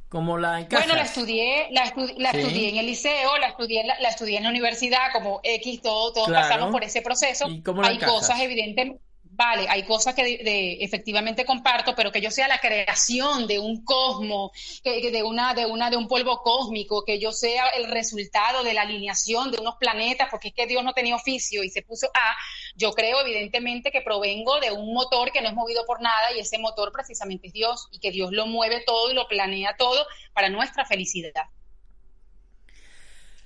¿Cómo 0.08 0.38
la 0.38 0.60
encajas? 0.60 0.86
Bueno, 0.86 0.98
la 0.98 1.04
estudié, 1.04 1.68
la, 1.72 1.82
estudié 1.82 2.68
en 2.68 2.76
el 2.76 2.86
liceo, 2.86 3.36
la 3.38 3.48
estudié, 3.48 3.84
la, 3.84 4.08
estudié 4.08 4.36
en 4.36 4.44
la 4.44 4.50
universidad, 4.50 5.12
como 5.12 5.40
X, 5.42 5.82
todo, 5.82 6.12
todos 6.12 6.28
pasamos 6.28 6.70
por 6.70 6.84
ese 6.84 7.02
proceso. 7.02 7.46
Hay 7.82 7.98
cosas 7.98 8.40
evidentes 8.40 8.92
vale, 9.36 9.66
hay 9.68 9.84
cosas 9.84 10.14
que 10.14 10.22
de, 10.22 10.78
efectivamente 10.80 11.44
comparto, 11.44 11.94
pero 11.94 12.10
que 12.10 12.22
yo 12.22 12.30
sea 12.30 12.48
la 12.48 12.58
creación 12.58 13.46
de 13.46 13.58
un 13.58 13.84
cosmos, 13.84 14.50
que, 14.82 15.10
de 15.10 15.22
una, 15.22 15.52
de 15.52 15.66
una, 15.66 15.90
de 15.90 15.98
un 15.98 16.08
polvo 16.08 16.42
cósmico, 16.42 17.04
que 17.04 17.18
yo 17.18 17.32
sea 17.32 17.68
el 17.68 17.90
resultado 17.90 18.64
de 18.64 18.72
la 18.72 18.82
alineación 18.82 19.50
de 19.50 19.58
unos 19.60 19.76
planetas, 19.76 20.28
porque 20.30 20.48
es 20.48 20.54
que 20.54 20.66
Dios 20.66 20.82
no 20.82 20.94
tenía 20.94 21.16
oficio 21.16 21.62
y 21.62 21.68
se 21.68 21.82
puso 21.82 22.06
a, 22.14 22.36
yo 22.76 22.92
creo 22.92 23.20
evidentemente 23.20 23.90
que 23.90 24.00
provengo 24.00 24.58
de 24.58 24.72
un 24.72 24.94
motor 24.94 25.30
que 25.30 25.42
no 25.42 25.48
es 25.48 25.54
movido 25.54 25.84
por 25.86 26.00
nada 26.00 26.32
y 26.34 26.40
ese 26.40 26.58
motor 26.58 26.90
precisamente 26.90 27.48
es 27.48 27.52
Dios 27.52 27.88
y 27.92 27.98
que 27.98 28.10
Dios 28.10 28.32
lo 28.32 28.46
mueve 28.46 28.82
todo 28.86 29.10
y 29.10 29.14
lo 29.14 29.28
planea 29.28 29.76
todo 29.76 30.06
para 30.32 30.48
nuestra 30.48 30.86
felicidad 30.86 31.44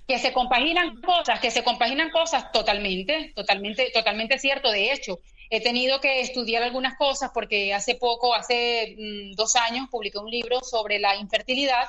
que 0.06 0.18
se 0.18 0.32
compaginan 0.32 1.00
cosas, 1.00 1.38
que 1.38 1.52
se 1.52 1.62
compaginan 1.62 2.10
cosas 2.10 2.50
totalmente, 2.50 3.32
totalmente, 3.36 3.92
totalmente 3.94 4.40
cierto. 4.40 4.72
De 4.72 4.92
hecho, 4.92 5.20
he 5.50 5.60
tenido 5.60 6.00
que 6.00 6.20
estudiar 6.20 6.62
algunas 6.62 6.96
cosas 6.96 7.32
porque 7.34 7.74
hace 7.74 7.96
poco, 7.96 8.34
hace 8.34 8.96
mm, 8.96 9.34
dos 9.34 9.56
años, 9.56 9.88
publiqué 9.90 10.18
un 10.18 10.30
libro 10.30 10.60
sobre 10.60 11.00
la 11.00 11.16
infertilidad 11.16 11.84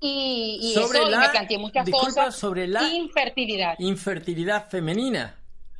y, 0.00 0.72
sobre 0.74 0.98
eso, 0.98 1.18
me 1.18 1.28
planteé 1.28 1.58
muchas 1.58 1.88
cosas 1.88 2.36
sobre 2.36 2.66
la 2.66 2.82
infertilidad. 2.82 3.76
Infertilidad 3.78 4.68
femenina. 4.68 5.36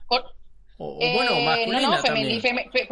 o, 0.08 0.22
bueno, 0.78 1.40
masculina 1.40 1.80
no, 1.80 1.96
no, 1.96 2.02
también. 2.02 2.42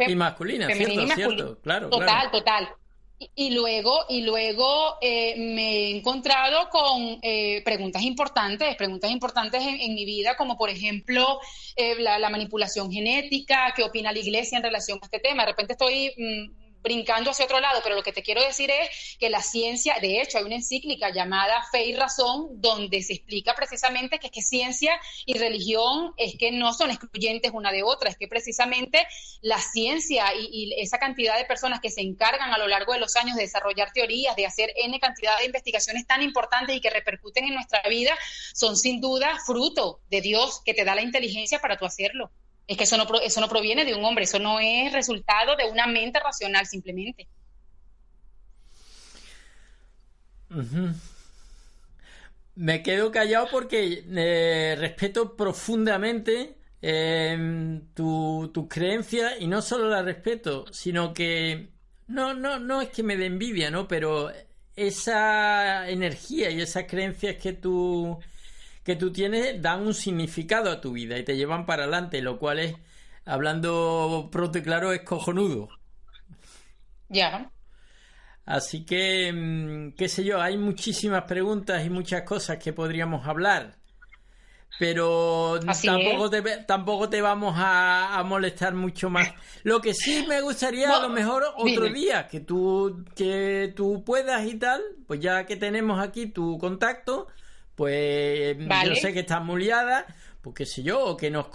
y 0.07 0.15
masculina, 0.15 0.67
cierto, 0.67 1.15
cierto, 1.15 1.59
claro. 1.61 1.89
Total, 1.89 2.29
total. 2.29 2.69
Y, 3.17 3.51
luego, 3.51 4.05
y 4.09 4.21
luego 4.23 4.97
eh, 5.01 5.35
me 5.37 5.71
he 5.71 5.97
encontrado 5.97 6.69
con 6.69 7.17
eh, 7.21 7.61
preguntas 7.63 8.01
importantes, 8.01 8.75
preguntas 8.75 9.09
importantes 9.09 9.63
en, 9.63 9.95
mi 9.95 10.03
vida, 10.03 10.35
como 10.35 10.57
por 10.57 10.69
ejemplo 10.69 11.39
eh, 11.77 11.95
la, 11.99 12.29
manipulación 12.29 12.91
genética, 12.91 13.73
qué 13.73 13.83
opina 13.83 14.11
la 14.11 14.19
iglesia 14.19 14.57
en 14.57 14.63
relación 14.63 14.99
a 15.01 15.05
este 15.05 15.19
tema. 15.19 15.43
De 15.43 15.51
repente 15.51 15.73
estoy 15.73 16.11
mm, 16.17 16.64
brincando 16.85 17.31
hacia 17.31 17.45
otro 17.45 17.59
lado, 17.59 17.81
pero 17.83 17.95
lo 17.95 18.03
que 18.03 18.13
te 18.13 18.21
quiero 18.21 18.43
decir 18.43 18.69
es 18.69 19.17
que 19.19 19.31
la 19.31 19.41
ciencia, 19.41 19.95
de 19.99 20.21
hecho, 20.21 20.37
hay 20.37 20.43
una 20.43 20.55
encíclica 20.55 21.09
llamada 21.09 21.65
Fe 21.71 21.85
y 21.87 21.95
Razón, 21.95 22.61
donde 22.61 23.01
se 23.01 23.13
explica 23.13 23.55
precisamente 23.55 24.19
que 24.19 24.27
es 24.27 24.31
que 24.31 24.43
ciencia 24.43 25.01
y 25.25 25.37
religión 25.39 26.13
es 26.17 26.35
que 26.37 26.51
no 26.51 26.73
son 26.73 26.91
excluyentes 26.91 27.51
una 27.53 27.71
de 27.71 27.81
otra, 27.81 28.11
es 28.11 28.17
que 28.17 28.27
precisamente 28.27 29.07
la 29.41 29.57
ciencia 29.57 30.25
y, 30.37 30.75
esa 30.77 30.99
cantidad 30.99 31.37
de 31.37 31.45
personas 31.45 31.79
que 31.81 31.89
se 31.89 32.01
encargan 32.01 32.53
a 32.53 32.57
lo 32.59 32.67
largo 32.67 32.93
de 32.93 32.99
los 32.99 33.15
años 33.15 33.35
de 33.35 33.41
desarrollar 33.41 33.91
teorías, 33.91 34.35
de 34.35 34.45
hacer 34.45 34.71
N 34.75 34.99
cantidad 34.99 35.39
de 35.39 35.45
investigaciones 35.45 36.05
tan 36.05 36.21
importantes 36.21 36.75
y 36.75 36.81
que 36.81 36.91
repercuten 36.91 37.45
en 37.45 37.55
nuestra 37.55 37.81
vida, 37.89 38.15
son 38.53 38.77
sin 38.77 39.01
duda 39.01 39.39
fruto 39.43 40.01
de 40.09 40.21
Dios 40.21 40.61
que 40.63 40.75
te 40.75 40.85
da 40.85 40.93
la 40.93 41.01
inteligencia 41.01 41.59
para 41.59 41.77
tú 41.77 41.85
hacerlo. 41.85 42.31
Es 42.67 42.77
que 42.77 42.83
eso 42.85 42.97
no, 42.97 43.05
eso 43.21 43.41
no 43.41 43.47
proviene 43.47 43.85
de 43.85 43.93
un 43.93 44.03
hombre, 44.03 44.23
eso 44.23 44.39
no 44.39 44.59
es 44.59 44.91
resultado 44.91 45.55
de 45.55 45.69
una 45.69 45.85
mente 45.87 46.19
racional 46.19 46.65
simplemente. 46.65 47.27
Me 52.55 52.81
quedo 52.81 53.11
callado 53.11 53.47
porque 53.51 54.03
eh, 54.07 54.75
respeto 54.79 55.35
profundamente 55.35 56.57
eh, 56.81 57.81
tus 57.93 58.53
tu 58.53 58.67
creencias 58.67 59.33
y 59.39 59.47
no 59.47 59.61
solo 59.61 59.89
la 59.89 60.01
respeto, 60.01 60.65
sino 60.71 61.13
que 61.13 61.69
no, 62.07 62.33
no, 62.33 62.59
no 62.59 62.81
es 62.81 62.89
que 62.89 63.03
me 63.03 63.17
dé 63.17 63.25
envidia, 63.25 63.71
¿no? 63.71 63.87
Pero 63.87 64.31
esa 64.75 65.89
energía 65.89 66.49
y 66.51 66.61
esas 66.61 66.85
creencias 66.85 67.35
que 67.37 67.53
tú 67.53 68.19
que 68.85 68.95
tú 68.95 69.11
tienes 69.11 69.61
dan 69.61 69.81
un 69.81 69.95
significado 69.95 70.69
a 70.71 70.79
tu 70.79 70.93
vida 70.93 71.17
y 71.17 71.23
te 71.23 71.35
llevan 71.35 71.65
para 71.65 71.83
adelante, 71.83 72.21
lo 72.21 72.37
cual 72.37 72.59
es, 72.59 72.75
hablando 73.25 74.29
pronto 74.31 74.59
y 74.59 74.61
claro, 74.61 74.93
es 74.93 75.01
cojonudo. 75.01 75.69
Ya. 77.09 77.51
Así 78.45 78.85
que, 78.85 79.33
mm, 79.33 79.95
qué 79.95 80.07
sé 80.07 80.23
yo, 80.23 80.39
hay 80.39 80.57
muchísimas 80.57 81.23
preguntas 81.23 81.83
y 81.83 81.89
muchas 81.89 82.21
cosas 82.21 82.59
que 82.59 82.73
podríamos 82.73 83.27
hablar. 83.27 83.75
Pero 84.77 85.59
tampoco 85.61 86.29
te, 86.29 86.41
tampoco 86.67 87.09
te 87.09 87.21
vamos 87.21 87.55
a, 87.57 88.21
molestar 88.23 88.75
mucho 88.75 89.09
más. 89.09 89.29
Lo 89.63 89.81
que 89.81 89.95
sí 89.95 90.25
me 90.27 90.41
gustaría 90.41 90.95
a 90.95 91.01
lo 91.01 91.09
mejor 91.09 91.43
otro 91.57 91.85
día, 91.85 92.27
que 92.27 92.41
tú, 92.41 93.03
que 93.15 93.73
tú 93.75 94.03
puedas 94.03 94.45
y 94.45 94.59
tal, 94.59 94.83
pues 95.07 95.21
ya 95.21 95.45
que 95.45 95.55
tenemos 95.55 95.99
aquí 95.99 96.27
tu 96.27 96.59
contacto, 96.59 97.27
pues 97.75 98.57
yo 98.57 98.95
sé 98.95 99.13
que 99.13 99.19
estás 99.21 99.43
muy 99.43 99.63
liada, 99.63 100.05
pues 100.41 100.55
qué 100.55 100.65
sé 100.65 100.83
yo, 100.83 101.03
o 101.05 101.17
que 101.17 101.29
nos, 101.29 101.47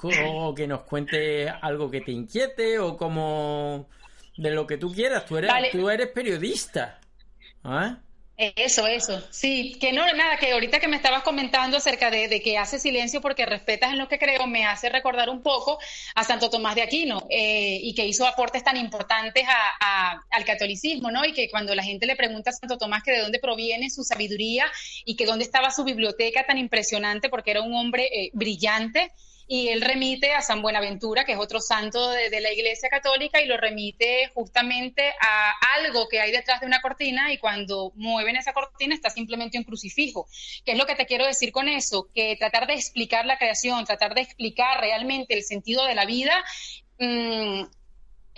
que 0.55 0.67
nos 0.67 0.83
cuente 0.83 1.49
algo 1.49 1.91
que 1.91 2.01
te 2.03 2.13
inquiete, 2.13 2.79
o 2.79 2.97
como 2.97 3.89
de 4.37 4.51
lo 4.51 4.67
que 4.67 4.77
tú 4.77 4.93
quieras. 4.93 5.27
Tú 5.27 5.39
eres, 5.39 5.51
tú 5.73 5.89
eres 5.89 6.09
periodista. 6.09 7.01
¿Ah? 7.65 7.99
Eso, 8.41 8.87
eso. 8.87 9.23
Sí, 9.29 9.77
que 9.79 9.93
no, 9.93 10.11
nada, 10.15 10.39
que 10.39 10.53
ahorita 10.53 10.81
que 10.81 10.89
me 10.89 10.97
estabas 10.97 11.23
comentando 11.23 11.77
acerca 11.77 12.11
de, 12.11 12.41
que 12.41 12.57
hace 12.57 12.79
silencio 12.79 13.21
porque 13.21 13.45
respetas 13.45 13.93
en 13.93 13.99
lo 13.99 14.09
que 14.09 14.19
creo, 14.19 14.47
me 14.47 14.65
hace 14.65 14.89
recordar 14.89 15.29
un 15.29 15.43
poco 15.43 15.79
a 16.15 16.25
Santo 16.25 16.49
Tomás 16.49 16.75
de 16.75 16.81
Aquino 16.81 17.27
eh, 17.29 17.79
y 17.83 17.93
que 17.93 18.07
hizo 18.07 18.27
aportes 18.27 18.65
tan 18.65 18.79
importantes 18.79 19.45
al 20.31 20.45
catolicismo, 20.47 21.11
¿no? 21.11 21.27
Y 21.27 21.35
que 21.35 21.51
cuando 21.51 21.75
la 21.75 21.83
gente 21.83 22.07
le 22.07 22.17
pregunta 22.17 22.49
a 22.49 22.55
Santo 22.55 22.79
Tomás 22.79 23.03
que 23.03 23.13
de 23.13 23.21
dónde 23.21 23.41
proviene 23.41 23.91
su 23.91 24.05
sabiduría 24.05 24.65
y 25.05 25.17
que 25.17 25.27
dónde 25.27 25.45
estaba 25.45 25.71
su 25.71 25.85
biblioteca 25.85 26.47
tan 26.47 26.57
impresionante 26.57 27.29
porque 27.29 27.51
era 27.51 27.61
un 27.61 27.75
hombre 27.75 28.05
eh, 28.05 28.31
brillante, 28.33 29.13
y 29.53 29.67
él 29.71 29.81
remite 29.81 30.33
a 30.33 30.43
San 30.43 30.63
Buenaventura, 30.63 31.25
que 31.25 31.33
es 31.33 31.39
otro 31.39 31.61
santo 31.61 32.11
de, 32.11 32.41
la 32.41 32.53
Iglesia 32.53 32.89
Católica, 32.89 33.43
y 33.43 33.47
lo 33.47 33.57
remite 33.57 34.31
justamente 34.33 35.13
a 35.21 35.53
algo 35.77 36.09
que 36.09 36.21
hay 36.21 36.31
detrás 36.31 36.61
de 36.61 36.67
una 36.67 36.81
cortina 36.81 37.33
y 37.33 37.39
cuando 37.39 37.91
mueven 37.97 38.37
esa 38.37 38.53
cortina 38.53 38.95
está 38.95 39.11
simplemente 39.11 39.59
un 39.59 39.65
crucifijo. 39.65 40.29
¿Qué 40.65 40.71
es 40.71 40.79
lo 40.79 40.87
que 40.87 40.95
te 40.95 41.05
quiero 41.05 41.27
decir 41.27 41.51
con 41.51 41.67
eso? 41.67 42.07
Que 42.15 42.37
tratar 42.37 42.69
de 42.69 42.75
explicar 42.75 43.27
la 43.27 43.39
creación, 43.39 43.85
tratar 43.85 44.15
de 44.15 44.21
explicar 44.21 44.81
realmente 44.81 45.35
el 45.35 45.43
sentido 45.43 45.85
de 45.85 45.97
la 45.97 46.07
vida, 46.07 46.45
mm, 47.01 47.65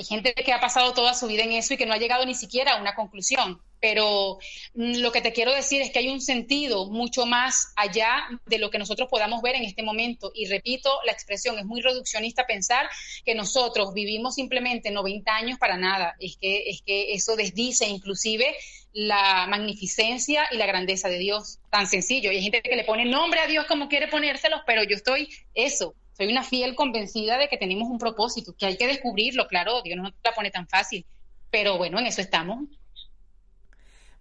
hay 0.03 0.07
gente 0.07 0.35
que 0.35 0.53
ha 0.53 0.61
pasado 0.61 0.93
toda 0.93 1.15
su 1.15 1.27
vida 1.27 1.45
en 1.45 1.53
eso 1.53 1.75
y 1.75 1.77
que 1.77 1.87
no 1.87 1.95
ha 1.95 1.99
llegado 1.99 2.27
ni 2.27 2.35
siquiera 2.35 2.75
a 2.75 2.81
una 2.81 2.95
conclusión 2.95 3.61
pero 3.83 4.39
mm, 4.75 4.99
lo 4.99 5.11
que 5.11 5.21
te 5.21 5.33
quiero 5.33 5.53
decir 5.53 5.83
es 5.83 5.91
que 5.91 5.99
hay 5.99 6.09
un 6.09 6.21
sentido 6.21 6.87
mucho 6.89 7.27
más 7.27 7.73
allá 7.75 8.29
de 8.47 8.59
lo 8.59 8.71
que 8.71 8.79
nosotros 8.79 9.09
podamos 9.11 9.43
ver 9.43 9.57
en 9.57 9.65
este 9.65 9.83
momento. 9.83 10.31
Y 10.35 10.47
repito, 10.47 10.89
la 11.05 11.13
expresión 11.13 11.59
es 11.59 11.65
muy 11.65 11.83
reduccionista 11.83 12.47
pensar 12.47 12.89
que 13.25 13.35
nosotros 13.35 13.93
vivimos 13.93 14.37
simplemente 14.37 14.93
90 14.93 15.35
años 15.35 15.59
para 15.59 15.77
nada. 15.77 16.15
Es 16.21 16.37
que, 16.41 16.71
es 16.71 16.81
que 16.83 17.13
eso 17.13 17.35
desdice 17.35 17.87
inclusive 17.87 18.55
la 18.93 19.47
magnificencia 19.49 20.47
y 20.53 20.59
la 20.59 20.67
grandeza 20.67 21.09
de 21.09 21.19
Dios. 21.19 21.59
Tan 21.69 21.89
sencillo. 21.89 22.31
Y 22.31 22.37
hay 22.37 22.43
gente 22.43 22.63
que 22.63 22.77
le 22.77 22.85
pone 22.85 23.05
nombre 23.05 23.41
a 23.41 23.49
Dios 23.49 23.67
como 23.67 23.89
quiere 23.89 24.07
ponérselos, 24.07 24.61
pero 24.65 24.85
yo 24.85 24.95
estoy 24.95 25.29
eso. 25.55 25.97
Soy 26.17 26.31
una 26.31 26.45
fiel 26.45 26.75
convencida 26.75 27.39
de 27.39 27.49
que 27.49 27.57
tenemos 27.57 27.89
un 27.89 27.99
propósito, 27.99 28.55
que 28.57 28.67
hay 28.67 28.77
que 28.77 28.87
descubrirlo, 28.87 29.47
claro, 29.49 29.83
Dios 29.83 29.97
no 29.97 30.11
te 30.11 30.19
la 30.25 30.35
pone 30.35 30.51
tan 30.51 30.69
fácil. 30.69 31.07
Pero 31.51 31.79
bueno, 31.79 31.99
en 31.99 32.07
eso 32.07 32.21
estamos. 32.21 32.69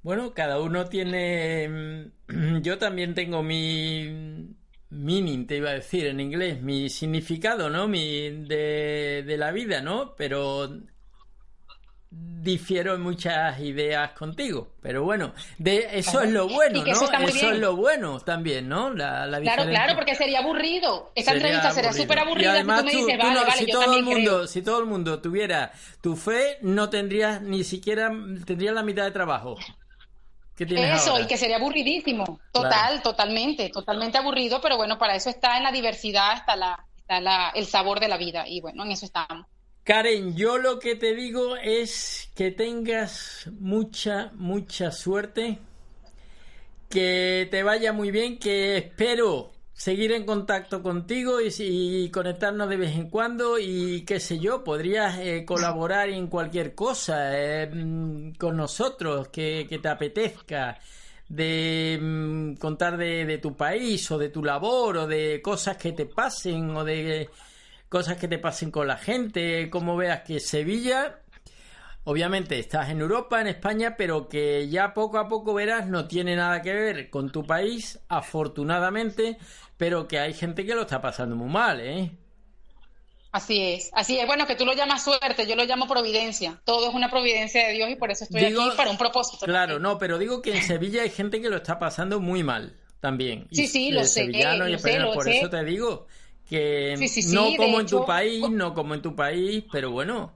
Bueno, 0.03 0.33
cada 0.33 0.59
uno 0.59 0.85
tiene. 0.87 2.11
Mm, 2.27 2.61
yo 2.61 2.77
también 2.77 3.13
tengo 3.13 3.43
mi, 3.43 4.55
meaning, 4.89 5.45
te 5.47 5.57
iba 5.57 5.69
a 5.71 5.73
decir 5.73 6.07
en 6.07 6.19
inglés, 6.19 6.61
mi 6.61 6.89
significado, 6.89 7.69
¿no? 7.69 7.87
Mi, 7.87 8.29
de, 8.29 9.23
de 9.25 9.37
la 9.37 9.51
vida, 9.51 9.81
¿no? 9.81 10.15
Pero 10.15 10.69
difiero 12.11 12.95
en 12.95 13.01
muchas 13.01 13.57
ideas 13.61 14.11
contigo, 14.11 14.73
pero 14.81 15.03
bueno, 15.03 15.33
de 15.57 15.87
eso 15.93 16.21
es 16.21 16.29
lo 16.29 16.49
bueno, 16.49 16.83
¿no? 16.83 16.91
Eso, 16.91 17.09
es 17.51 17.57
lo 17.57 17.77
bueno 17.77 18.19
también, 18.19 18.67
¿no? 18.67 18.89
La, 18.89 19.25
la 19.27 19.39
claro, 19.39 19.63
claro, 19.63 19.95
porque 19.95 20.15
sería 20.15 20.39
aburrido. 20.39 21.13
Esta 21.15 21.31
entrevista 21.31 21.71
sería 21.71 21.93
súper 21.93 22.19
aburrida. 22.19 22.51
Además, 22.51 22.79
tú 22.79 22.85
me 22.87 22.91
dices, 22.91 23.17
vale, 23.17 23.39
vale, 23.39 23.53
si 23.53 23.65
todo 23.67 23.95
el 23.95 24.03
mundo, 24.03 24.47
si 24.47 24.61
todo 24.61 24.79
el 24.79 24.85
mundo 24.87 25.21
tuviera 25.21 25.71
tu 26.01 26.17
fe, 26.17 26.57
no 26.61 26.89
tendrías 26.89 27.41
ni 27.41 27.63
siquiera 27.63 28.11
tendrías 28.45 28.73
la 28.73 28.83
mitad 28.83 29.05
de 29.05 29.11
trabajo. 29.11 29.55
eso, 30.57 31.17
y 31.17 31.27
que 31.27 31.37
sería 31.37 31.55
aburridísimo. 31.55 32.39
Total, 32.51 33.01
totalmente, 33.01 33.69
totalmente 33.69 34.17
aburrido, 34.17 34.59
pero 34.59 34.75
bueno, 34.75 34.97
para 34.97 35.15
eso 35.15 35.29
está 35.29 35.55
en 35.55 35.63
la 35.63 35.71
diversidad, 35.71 36.33
está 36.33 36.57
la, 36.57 36.87
está 36.97 37.21
la, 37.21 37.51
el 37.55 37.67
sabor 37.67 38.01
de 38.01 38.09
la 38.09 38.17
vida, 38.17 38.45
y 38.49 38.59
bueno, 38.59 38.83
en 38.83 38.91
eso 38.91 39.05
estamos. 39.05 39.45
Karen, 39.83 40.35
yo 40.35 40.59
lo 40.59 40.77
que 40.77 40.95
te 40.95 41.15
digo 41.15 41.55
es 41.57 42.29
que 42.35 42.51
tengas 42.51 43.49
mucha, 43.59 44.31
mucha 44.35 44.91
suerte, 44.91 45.57
que 46.87 47.47
te 47.49 47.63
vaya 47.63 47.91
muy 47.91 48.11
bien, 48.11 48.37
que 48.37 48.77
espero 48.77 49.51
seguir 49.73 50.11
en 50.11 50.23
contacto 50.23 50.83
contigo 50.83 51.39
y, 51.41 52.09
conectarnos 52.11 52.69
de 52.69 52.77
vez 52.77 52.95
en 52.95 53.09
cuando 53.09 53.57
y 53.57 54.01
qué 54.05 54.19
sé 54.19 54.37
yo, 54.37 54.63
podrías 54.63 55.17
eh, 55.17 55.45
colaborar 55.45 56.09
en 56.09 56.27
cualquier 56.27 56.75
cosa 56.75 57.31
eh, 57.35 57.67
mm, 57.67 58.33
con 58.33 58.57
nosotros 58.57 59.29
que, 59.29 59.79
te 59.81 59.89
apetezca 59.89 60.77
de 61.27 61.97
mm, 61.99 62.53
contar 62.57 62.97
de, 62.97 63.25
de, 63.25 63.39
tu 63.39 63.55
país 63.57 64.11
o 64.11 64.19
de 64.19 64.29
tu 64.29 64.43
labor 64.43 64.97
o 64.97 65.07
de 65.07 65.41
cosas 65.41 65.77
que 65.77 65.93
te 65.93 66.05
pasen 66.05 66.69
o 66.75 66.83
de 66.83 67.29
cosas 67.91 68.15
que 68.15 68.29
te 68.29 68.39
pasen 68.39 68.71
con 68.71 68.87
la 68.87 68.95
gente, 68.95 69.69
como 69.69 69.97
veas 69.97 70.21
que 70.21 70.39
Sevilla, 70.39 71.19
obviamente 72.05 72.57
estás 72.57 72.89
en 72.89 73.01
Europa, 73.01 73.41
en 73.41 73.47
España, 73.47 73.95
pero 73.97 74.29
que 74.29 74.69
ya 74.69 74.93
poco 74.93 75.19
a 75.19 75.27
poco 75.27 75.53
verás 75.53 75.87
no 75.87 76.07
tiene 76.07 76.37
nada 76.37 76.61
que 76.61 76.73
ver 76.73 77.09
con 77.09 77.33
tu 77.33 77.45
país, 77.45 77.99
afortunadamente, 78.07 79.37
pero 79.75 80.07
que 80.07 80.19
hay 80.19 80.33
gente 80.33 80.65
que 80.65 80.73
lo 80.73 80.83
está 80.83 81.01
pasando 81.01 81.35
muy 81.35 81.49
mal, 81.49 81.81
¿eh? 81.81 82.11
Así 83.33 83.61
es, 83.61 83.91
así 83.91 84.17
es. 84.17 84.25
Bueno, 84.25 84.47
que 84.47 84.55
tú 84.55 84.65
lo 84.65 84.73
llamas 84.73 85.03
suerte, 85.03 85.45
yo 85.45 85.57
lo 85.57 85.65
llamo 85.65 85.85
providencia. 85.85 86.61
Todo 86.63 86.87
es 86.87 86.95
una 86.95 87.11
providencia 87.11 87.67
de 87.67 87.73
Dios 87.73 87.89
y 87.89 87.95
por 87.95 88.09
eso 88.09 88.23
estoy 88.23 88.45
aquí 88.45 88.55
para 88.77 88.89
un 88.89 88.97
propósito. 88.97 89.45
Claro, 89.45 89.79
no, 89.79 89.97
pero 89.97 90.17
digo 90.17 90.41
que 90.41 90.55
en 90.55 90.63
Sevilla 90.63 91.01
hay 91.01 91.09
gente 91.09 91.41
que 91.41 91.49
lo 91.49 91.57
está 91.57 91.77
pasando 91.77 92.21
muy 92.21 92.41
mal 92.41 92.79
también. 93.01 93.49
Sí, 93.51 93.67
sí, 93.67 93.91
lo 93.91 94.05
sé. 94.05 94.31
por 95.13 95.27
eso 95.27 95.49
te 95.49 95.63
digo 95.65 96.07
que 96.51 96.97
no 97.27 97.55
como 97.55 97.79
en 97.79 97.87
tu 97.87 98.05
país, 98.05 98.49
no 98.49 98.73
como 98.73 98.93
en 98.93 99.01
tu 99.01 99.15
país, 99.15 99.63
pero 99.71 99.91
bueno. 99.91 100.35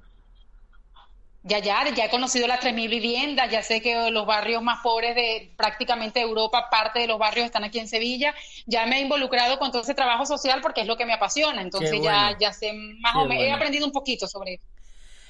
Ya, 1.43 1.59
ya, 1.59 1.87
ya 1.93 2.05
he 2.05 2.09
conocido 2.09 2.47
las 2.47 2.59
3.000 2.59 2.89
viviendas, 2.89 3.51
ya 3.51 3.61
sé 3.61 3.81
que 3.81 4.09
los 4.09 4.25
barrios 4.25 4.63
más 4.63 4.79
pobres 4.81 5.13
de 5.13 5.53
prácticamente 5.57 6.19
Europa, 6.21 6.69
parte 6.71 7.01
de 7.01 7.07
los 7.07 7.19
barrios 7.19 7.45
están 7.45 7.63
aquí 7.63 7.77
en 7.79 7.87
Sevilla, 7.87 8.33
ya 8.65 8.87
me 8.87 8.97
he 8.97 9.01
involucrado 9.01 9.59
con 9.59 9.71
todo 9.71 9.83
ese 9.83 9.93
trabajo 9.93 10.25
social 10.25 10.61
porque 10.61 10.81
es 10.81 10.87
lo 10.87 10.97
que 10.97 11.05
me 11.05 11.13
apasiona, 11.13 11.61
entonces 11.61 12.01
ya, 12.01 12.35
ya 12.39 12.51
sé 12.51 12.73
más 12.73 13.15
o 13.17 13.25
menos, 13.25 13.43
he 13.43 13.51
aprendido 13.51 13.85
un 13.85 13.91
poquito 13.91 14.25
sobre 14.25 14.55
eso. 14.55 14.65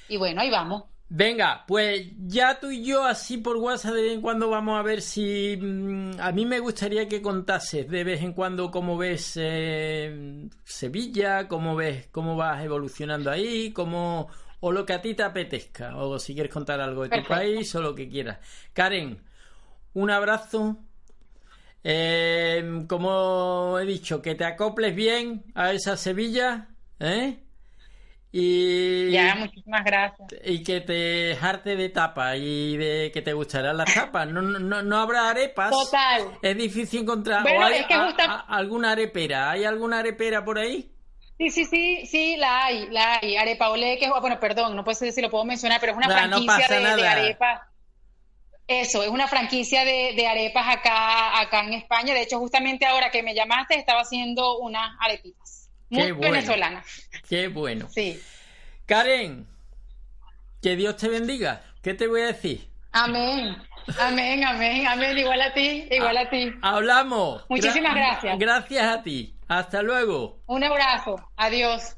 Y 0.08 0.16
bueno, 0.16 0.40
ahí 0.40 0.48
vamos. 0.50 0.84
Venga, 1.08 1.64
pues 1.68 2.08
ya 2.18 2.58
tú 2.58 2.70
y 2.72 2.84
yo 2.84 3.04
así 3.04 3.38
por 3.38 3.58
WhatsApp 3.58 3.94
de 3.94 4.02
vez 4.02 4.12
en 4.14 4.20
cuando 4.22 4.50
vamos 4.50 4.76
a 4.76 4.82
ver 4.82 5.00
si... 5.00 5.56
Mm, 5.56 6.18
a 6.18 6.32
mí 6.32 6.44
me 6.44 6.58
gustaría 6.58 7.08
que 7.08 7.22
contases 7.22 7.88
de 7.88 8.02
vez 8.02 8.22
en 8.22 8.32
cuando 8.32 8.72
cómo 8.72 8.96
ves 8.98 9.34
eh, 9.36 10.48
Sevilla, 10.64 11.46
cómo 11.46 11.76
ves 11.76 12.08
cómo 12.10 12.36
vas 12.36 12.64
evolucionando 12.64 13.30
ahí, 13.30 13.72
cómo... 13.72 14.28
o 14.58 14.72
lo 14.72 14.84
que 14.84 14.94
a 14.94 15.02
ti 15.02 15.14
te 15.14 15.22
apetezca, 15.22 15.96
o 15.96 16.18
si 16.18 16.34
quieres 16.34 16.52
contar 16.52 16.80
algo 16.80 17.06
de 17.06 17.20
tu 17.20 17.28
país 17.28 17.72
o 17.76 17.82
lo 17.82 17.94
que 17.94 18.08
quieras. 18.08 18.38
Karen, 18.72 19.22
un 19.94 20.10
abrazo. 20.10 20.78
Eh, 21.84 22.84
como 22.88 23.78
he 23.78 23.86
dicho, 23.86 24.20
que 24.20 24.34
te 24.34 24.44
acoples 24.44 24.94
bien 24.96 25.44
a 25.54 25.72
esa 25.72 25.96
Sevilla, 25.96 26.68
¿eh? 26.98 27.45
Y, 28.38 29.12
ya, 29.12 29.34
muchísimas 29.34 29.82
gracias. 29.82 30.28
Y 30.44 30.62
que 30.62 30.82
te 30.82 31.34
jarte 31.40 31.74
de 31.74 31.88
tapa 31.88 32.36
y 32.36 32.76
de 32.76 33.10
que 33.10 33.22
te 33.22 33.32
gustarán 33.32 33.78
las 33.78 33.94
tapas. 33.94 34.28
No, 34.28 34.42
no, 34.42 34.82
no 34.82 34.98
habrá 34.98 35.30
arepas. 35.30 35.70
Total. 35.70 36.36
Es 36.42 36.54
difícil 36.54 37.00
encontrar. 37.00 37.46
alguna 38.48 38.92
arepera? 38.92 39.52
¿Hay 39.52 39.64
alguna 39.64 40.00
arepera 40.00 40.44
por 40.44 40.58
ahí? 40.58 40.92
Sí, 41.38 41.48
sí, 41.48 41.64
sí, 41.64 42.04
sí, 42.04 42.36
la 42.36 42.66
hay, 42.66 42.90
la 42.90 43.20
hay. 43.22 43.38
Arepa 43.38 43.70
Olé, 43.70 43.96
que 43.96 44.10
bueno, 44.10 44.38
perdón, 44.38 44.76
no 44.76 44.84
puedo 44.84 44.98
decir 44.98 45.14
si 45.14 45.22
lo 45.22 45.30
puedo 45.30 45.46
mencionar, 45.46 45.80
pero 45.80 45.92
es 45.92 45.96
una 45.96 46.10
franquicia 46.10 46.68
de, 46.68 47.08
arepas. 47.08 47.62
Eso, 48.68 49.02
es 49.02 49.08
una 49.08 49.28
franquicia 49.28 49.82
de, 49.86 50.26
arepas 50.26 50.76
acá, 50.76 51.40
acá 51.40 51.64
en 51.64 51.72
España. 51.72 52.12
De 52.12 52.20
hecho, 52.20 52.38
justamente 52.38 52.84
ahora 52.84 53.10
que 53.10 53.22
me 53.22 53.34
llamaste, 53.34 53.78
estaba 53.78 54.02
haciendo 54.02 54.58
unas 54.58 54.94
arepitas. 55.00 55.55
Muy 55.90 56.12
venezolana. 56.12 56.84
Qué 57.28 57.48
bueno. 57.48 57.88
Sí. 57.88 58.20
Karen, 58.86 59.46
que 60.62 60.76
Dios 60.76 60.96
te 60.96 61.08
bendiga. 61.08 61.62
¿Qué 61.82 61.94
te 61.94 62.06
voy 62.06 62.22
a 62.22 62.26
decir? 62.26 62.68
Amén. 62.92 63.56
Amén, 64.00 64.44
amén, 64.44 64.86
amén. 64.86 65.18
Igual 65.18 65.40
a 65.40 65.54
ti, 65.54 65.86
igual 65.90 66.16
a 66.16 66.28
ti. 66.28 66.52
Hablamos. 66.62 67.44
Muchísimas 67.48 67.94
gracias. 67.94 68.38
Gracias 68.38 68.84
a 68.84 69.02
ti. 69.02 69.36
Hasta 69.48 69.82
luego. 69.82 70.40
Un 70.46 70.64
abrazo. 70.64 71.16
Adiós. 71.36 71.96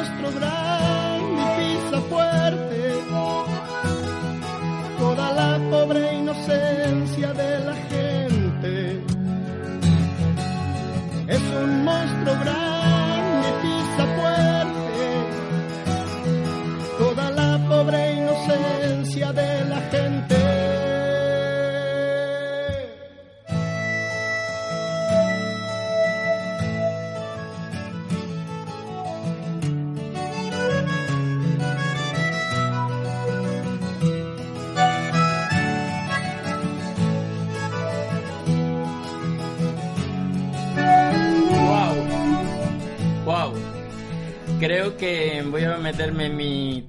nuestro 0.00 0.30
brazo. 0.32 0.69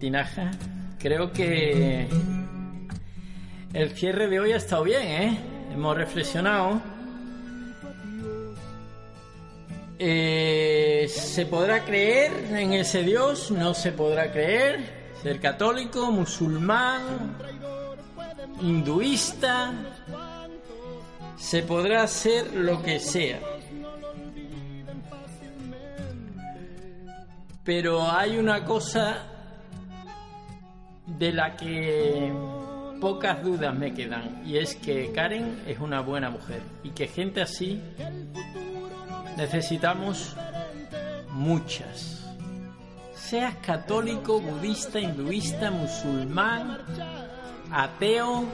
Tinaja. 0.01 0.49
Creo 0.97 1.31
que 1.31 2.07
el 3.71 3.91
cierre 3.91 4.27
de 4.27 4.39
hoy 4.39 4.51
ha 4.51 4.57
estado 4.57 4.83
bien, 4.83 5.03
¿eh? 5.03 5.37
Hemos 5.71 5.95
reflexionado. 5.95 6.81
Eh, 9.99 11.05
¿Se 11.07 11.45
podrá 11.45 11.85
creer 11.85 12.31
en 12.49 12.73
ese 12.73 13.03
Dios? 13.03 13.51
¿No 13.51 13.75
se 13.75 13.91
podrá 13.91 14.31
creer? 14.31 15.11
¿Ser 15.21 15.39
católico, 15.39 16.11
musulmán, 16.11 17.37
hinduista? 18.59 19.71
Se 21.37 21.61
podrá 21.61 22.03
hacer 22.03 22.55
lo 22.55 22.81
que 22.81 22.99
sea. 22.99 23.39
Pero 27.63 28.01
hay 28.11 28.39
una 28.39 28.65
cosa 28.65 29.30
de 31.05 31.31
la 31.31 31.55
que 31.55 32.31
pocas 32.99 33.43
dudas 33.43 33.75
me 33.75 33.93
quedan 33.93 34.43
y 34.45 34.57
es 34.57 34.75
que 34.75 35.11
Karen 35.11 35.63
es 35.67 35.79
una 35.79 36.01
buena 36.01 36.29
mujer 36.29 36.61
y 36.83 36.91
que 36.91 37.07
gente 37.07 37.41
así 37.41 37.81
necesitamos 39.37 40.35
muchas. 41.31 42.21
Seas 43.15 43.55
católico, 43.65 44.39
budista, 44.39 44.99
hinduista, 44.99 45.71
musulmán, 45.71 46.77
ateo, 47.71 48.45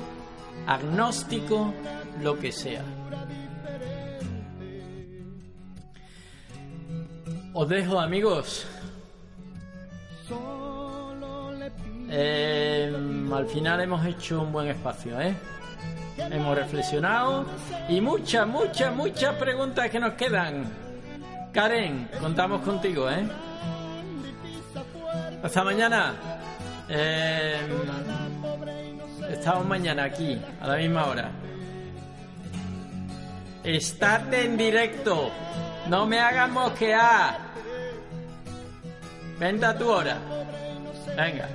agnóstico, 0.66 1.74
lo 2.22 2.38
que 2.38 2.52
sea. 2.52 2.84
Os 7.54 7.68
dejo 7.68 8.00
amigos. 8.00 8.68
Eh, 12.10 12.94
al 13.34 13.46
final 13.48 13.82
hemos 13.82 14.06
hecho 14.06 14.42
un 14.42 14.52
buen 14.52 14.68
espacio, 14.68 15.20
¿eh? 15.20 15.36
Hemos 16.18 16.58
reflexionado 16.58 17.46
y 17.90 18.02
muchas, 18.02 18.48
muchas, 18.48 18.96
muchas 18.96 19.36
preguntas 19.36 19.90
que 19.90 20.00
nos 20.00 20.14
quedan. 20.14 20.66
Karen, 21.52 22.10
contamos 22.20 22.62
contigo, 22.62 23.10
¿eh? 23.10 23.28
Hasta 25.44 25.64
mañana. 25.64 26.14
Eh, 26.90 27.60
estamos 29.30 29.66
mañana 29.66 30.06
aquí, 30.06 30.42
a 30.62 30.68
la 30.68 30.78
misma 30.78 31.06
hora. 31.08 31.32
Estate 33.64 34.46
en 34.46 34.58
directo. 34.58 35.30
No 35.90 36.06
me 36.06 36.20
hagas 36.20 36.50
mosquear. 36.50 37.38
Vente 39.38 39.66
a 39.66 39.78
tu 39.78 39.90
hora. 39.90 40.18
Venga. 41.16 41.48